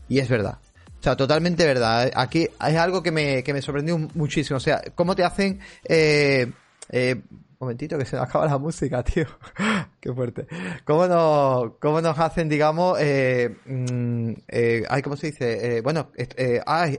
Y 0.09 0.19
es 0.19 0.27
verdad. 0.27 0.57
O 0.99 1.03
sea, 1.03 1.15
totalmente 1.15 1.65
verdad. 1.65 2.11
Aquí 2.15 2.43
es 2.43 2.75
algo 2.75 3.03
que 3.03 3.11
me, 3.11 3.43
que 3.43 3.53
me 3.53 3.61
sorprendió 3.61 3.97
muchísimo. 4.15 4.57
O 4.57 4.61
sea, 4.61 4.81
cómo 4.95 5.15
te 5.15 5.23
hacen... 5.23 5.59
Eh, 5.83 6.51
eh, 6.89 7.21
momentito 7.59 7.97
que 7.97 8.05
se 8.05 8.15
me 8.15 8.21
acaba 8.21 8.45
la 8.45 8.57
música, 8.57 9.03
tío. 9.03 9.25
Qué 9.99 10.13
fuerte. 10.13 10.47
¿Cómo 10.85 11.07
nos, 11.07 11.73
cómo 11.79 12.01
nos 12.01 12.17
hacen, 12.19 12.49
digamos, 12.49 12.97
eh, 12.99 13.55
mm, 13.65 14.31
eh, 14.47 14.83
ay, 14.89 15.01
¿cómo 15.01 15.15
se 15.15 15.27
dice? 15.27 15.77
Eh, 15.77 15.81
bueno, 15.81 16.11
eh, 16.15 16.61
ay, 16.65 16.97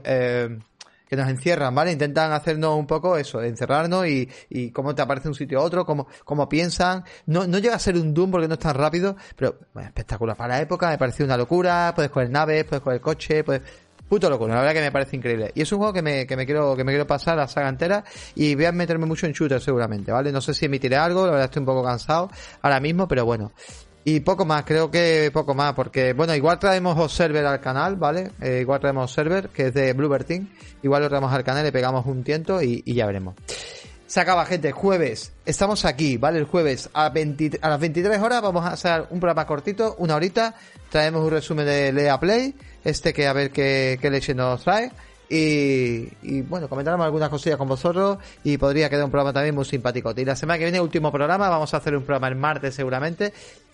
que 1.09 1.15
nos 1.15 1.27
encierran, 1.27 1.73
¿vale? 1.73 1.91
Intentan 1.91 2.31
hacernos 2.31 2.77
un 2.77 2.85
poco 2.85 3.17
eso, 3.17 3.41
encerrarnos 3.41 4.05
y, 4.07 4.29
y 4.47 4.69
cómo 4.69 4.93
te 4.93 5.01
aparece 5.01 5.27
un 5.27 5.33
sitio 5.33 5.59
a 5.59 5.63
otro, 5.63 5.83
cómo, 5.83 6.07
cómo 6.23 6.47
piensan. 6.47 7.03
No, 7.25 7.47
no 7.47 7.57
llega 7.57 7.75
a 7.75 7.79
ser 7.79 7.95
un 7.95 8.13
Doom 8.13 8.29
porque 8.29 8.47
no 8.47 8.53
es 8.53 8.59
tan 8.59 8.75
rápido, 8.75 9.15
pero 9.35 9.57
bueno, 9.73 9.87
espectacular. 9.87 10.37
Para 10.37 10.55
la 10.55 10.61
época 10.61 10.89
me 10.89 10.99
pareció 10.99 11.25
una 11.25 11.35
locura, 11.35 11.93
puedes 11.95 12.11
coger 12.11 12.29
naves, 12.29 12.63
puedes 12.65 12.83
coger 12.83 13.01
coche, 13.01 13.43
puedes... 13.43 13.88
Puto 14.09 14.29
locura, 14.29 14.55
la 14.55 14.61
verdad 14.61 14.73
que 14.73 14.81
me 14.81 14.91
parece 14.91 15.15
increíble. 15.15 15.51
Y 15.53 15.61
es 15.61 15.71
un 15.71 15.77
juego 15.77 15.93
que 15.93 16.01
me, 16.01 16.25
que 16.25 16.35
me 16.35 16.45
quiero, 16.45 16.75
que 16.75 16.83
me 16.83 16.91
quiero 16.91 17.05
pasar 17.05 17.37
la 17.37 17.47
saga 17.47 17.69
entera 17.69 18.03
y 18.35 18.55
voy 18.55 18.65
a 18.65 18.71
meterme 18.71 19.05
mucho 19.05 19.27
en 19.27 19.33
shooter 19.33 19.61
seguramente, 19.61 20.11
¿vale? 20.11 20.31
No 20.31 20.41
sé 20.41 20.53
si 20.53 20.65
emitiré 20.65 20.97
algo, 20.97 21.25
la 21.25 21.31
verdad 21.31 21.45
estoy 21.45 21.59
un 21.59 21.67
poco 21.67 21.83
cansado 21.83 22.29
ahora 22.61 22.79
mismo, 22.79 23.07
pero 23.07 23.23
bueno. 23.23 23.51
Y 24.05 24.21
poco 24.21 24.45
más, 24.45 24.63
creo 24.63 24.89
que 24.89 25.29
poco 25.31 25.53
más, 25.53 25.73
porque 25.73 26.13
bueno, 26.13 26.33
igual 26.33 26.57
traemos 26.57 26.97
Observer 26.97 27.45
al 27.45 27.59
canal, 27.59 27.95
¿vale? 27.95 28.31
Eh, 28.41 28.59
igual 28.61 28.79
traemos 28.79 29.03
Observer, 29.03 29.49
que 29.49 29.67
es 29.67 29.73
de 29.73 29.93
Bluebird 29.93 30.25
Team. 30.25 30.49
Igual 30.81 31.03
lo 31.03 31.09
traemos 31.09 31.31
al 31.31 31.43
canal, 31.43 31.63
le 31.63 31.71
pegamos 31.71 32.05
un 32.05 32.23
tiento 32.23 32.61
y, 32.61 32.81
ya 32.85 33.05
veremos. 33.05 33.35
Se 34.07 34.19
acaba, 34.19 34.45
gente. 34.45 34.71
Jueves. 34.71 35.33
Estamos 35.45 35.85
aquí, 35.85 36.17
¿vale? 36.17 36.39
El 36.39 36.45
jueves 36.45 36.89
a, 36.93 37.09
20, 37.09 37.59
a 37.61 37.69
las 37.69 37.79
23 37.79 38.19
horas 38.19 38.41
vamos 38.41 38.65
a 38.65 38.69
hacer 38.69 39.05
un 39.11 39.19
programa 39.19 39.45
cortito, 39.45 39.95
una 39.99 40.15
horita. 40.15 40.55
Traemos 40.89 41.23
un 41.23 41.29
resumen 41.29 41.65
de 41.65 41.93
Lea 41.93 42.19
Play. 42.19 42.55
Este 42.83 43.13
que 43.13 43.27
a 43.27 43.33
ver 43.33 43.51
qué, 43.51 43.97
qué 44.01 44.09
leche 44.09 44.33
nos 44.33 44.63
trae. 44.63 44.91
Y, 45.31 46.09
y, 46.23 46.41
bueno, 46.41 46.67
comentaremos 46.67 47.05
algunas 47.05 47.29
cosillas 47.29 47.57
con 47.57 47.67
vosotros 47.67 48.17
y 48.43 48.57
podría 48.57 48.89
quedar 48.89 49.05
un 49.05 49.11
programa 49.11 49.31
también 49.31 49.53
muy 49.53 49.65
simpático. 49.65 50.11
Y 50.17 50.25
la 50.25 50.35
semana 50.35 50.57
que 50.57 50.65
viene, 50.65 50.81
último 50.81 51.11
programa, 51.11 51.49
vamos 51.49 51.71
a 51.73 51.77
hacer 51.77 51.95
un 51.95 52.03
programa 52.03 52.29
el 52.29 52.35
martes 52.35 52.73
seguramente 52.73 53.31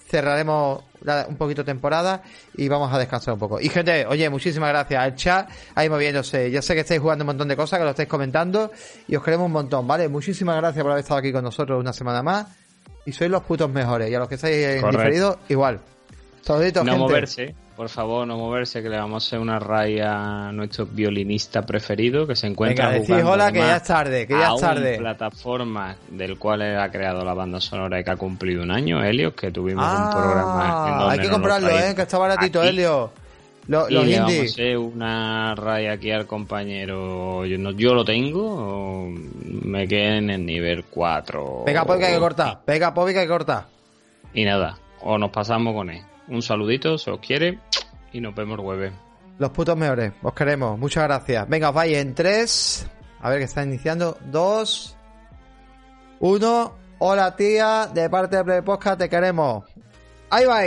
cerraremos 0.08 0.84
un 1.28 1.36
poquito 1.36 1.66
temporada 1.66 2.22
y 2.56 2.68
vamos 2.68 2.94
a 2.94 3.00
descansar 3.00 3.34
un 3.34 3.40
poco. 3.40 3.60
Y 3.60 3.70
gente, 3.70 4.06
oye, 4.06 4.30
muchísimas 4.30 4.70
gracias. 4.70 5.06
El 5.06 5.16
chat 5.16 5.50
ahí 5.74 5.90
moviéndose. 5.90 6.52
Ya 6.52 6.62
sé 6.62 6.74
que 6.74 6.82
estáis 6.82 7.02
jugando 7.02 7.24
un 7.24 7.28
montón 7.28 7.48
de 7.48 7.56
cosas, 7.56 7.80
que 7.80 7.86
lo 7.86 7.92
estáis 7.92 8.10
comentando 8.10 8.72
y 9.08 9.16
os 9.16 9.24
queremos 9.24 9.46
un 9.46 9.52
montón, 9.52 9.88
¿vale? 9.88 10.08
Muchísimas 10.08 10.58
gracias 10.58 10.84
por 10.84 10.92
haber 10.92 11.04
estado 11.04 11.20
aquí 11.20 11.32
con 11.32 11.44
nosotros 11.44 11.80
una 11.80 11.94
semana 11.94 12.22
más. 12.22 12.48
Y 13.06 13.12
sois 13.12 13.30
los 13.30 13.44
putos 13.44 13.70
mejores. 13.70 14.10
Y 14.10 14.16
a 14.16 14.20
los 14.20 14.28
que 14.28 14.36
estáis 14.36 14.56
en 14.56 14.90
diferido, 14.90 15.40
igual. 15.50 15.80
Saluditos, 16.42 16.86
no 16.86 16.98
moverse, 16.98 17.56
por 17.76 17.90
favor, 17.90 18.26
no 18.26 18.38
moverse, 18.38 18.82
que 18.82 18.90
le 18.90 18.98
vamos 18.98 19.24
a 19.24 19.28
hacer 19.28 19.40
una 19.40 19.60
raya 19.60 20.48
a 20.48 20.52
nuestro 20.52 20.86
violinista 20.86 21.64
preferido 21.64 22.26
que 22.26 22.36
se 22.36 22.48
encuentra 22.48 22.90
Venga, 22.90 23.06
jugando 23.06 23.32
hola, 23.32 23.52
que 23.52 23.60
ya 23.60 23.76
es 23.76 23.84
tarde, 23.84 24.28
que 24.28 24.34
ya 24.34 24.54
es 24.54 24.62
tarde. 24.62 24.98
plataforma 24.98 25.96
del 26.10 26.40
cual 26.40 26.62
él 26.62 26.80
ha 26.80 26.90
creado 26.90 27.26
la 27.26 27.34
banda 27.34 27.60
sonora 27.60 28.00
y 28.00 28.04
que 28.04 28.12
ha 28.12 28.16
cumplido 28.16 28.64
un 28.64 28.72
año, 28.72 29.04
Helios, 29.04 29.34
que 29.34 29.52
tuvimos 29.52 29.86
un 29.86 30.10
programa 30.10 30.86
en 30.88 30.98
donde 31.00 31.14
Hay 31.14 31.20
que 31.20 31.30
comprarlo, 31.30 31.70
eh, 31.70 31.94
que 31.96 32.02
está 32.04 32.18
baratito, 32.18 32.64
Helio. 32.64 33.12
Lo, 33.68 33.90
y 33.90 33.94
le 33.94 34.20
vamos 34.20 34.38
a 34.38 34.42
hacer 34.44 34.78
una 34.78 35.56
raya 35.56 35.94
aquí 35.94 36.12
al 36.12 36.28
compañero. 36.28 37.46
Yo, 37.46 37.58
no, 37.58 37.72
yo 37.72 37.96
lo 37.96 38.06
tengo, 38.06 39.10
me 39.10 39.88
quedé 39.88 40.18
en 40.18 40.30
el 40.30 40.46
nivel 40.46 40.86
4. 40.86 41.64
Pega, 41.66 41.84
pues 41.84 42.00
que 42.00 42.06
hay 42.06 42.14
que 42.14 42.20
cortar. 42.20 42.62
Pega, 42.64 42.94
pues 42.94 43.12
que 43.12 43.20
hay 43.20 43.26
que 43.26 43.32
cortar. 43.32 43.66
Y 44.34 44.46
nada, 44.46 44.78
o 45.02 45.18
nos 45.18 45.32
pasamos 45.32 45.74
con 45.74 45.90
él. 45.90 46.02
Un 46.28 46.42
saludito, 46.42 46.98
se 46.98 47.12
os 47.12 47.20
quiere 47.20 47.60
y 48.12 48.20
nos 48.20 48.34
vemos 48.34 48.60
jueves. 48.60 48.94
Los 49.38 49.50
putos 49.52 49.78
mejores, 49.78 50.14
os 50.22 50.34
queremos. 50.34 50.80
Muchas 50.80 51.04
gracias. 51.04 51.48
Venga, 51.50 51.70
os 51.70 51.76
en 51.88 52.16
3. 52.16 52.88
A 53.22 53.30
ver 53.30 53.40
que 53.40 53.46
está 53.46 53.64
iniciando. 53.64 54.18
2. 54.32 54.98
1. 56.20 56.76
Hola 57.00 57.36
tía, 57.36 57.90
de 57.94 58.10
parte 58.10 58.38
de 58.38 58.44
Play 58.44 58.62
te 58.98 59.10
queremos. 59.10 59.66
Ahí 60.30 60.46
va 60.46 60.60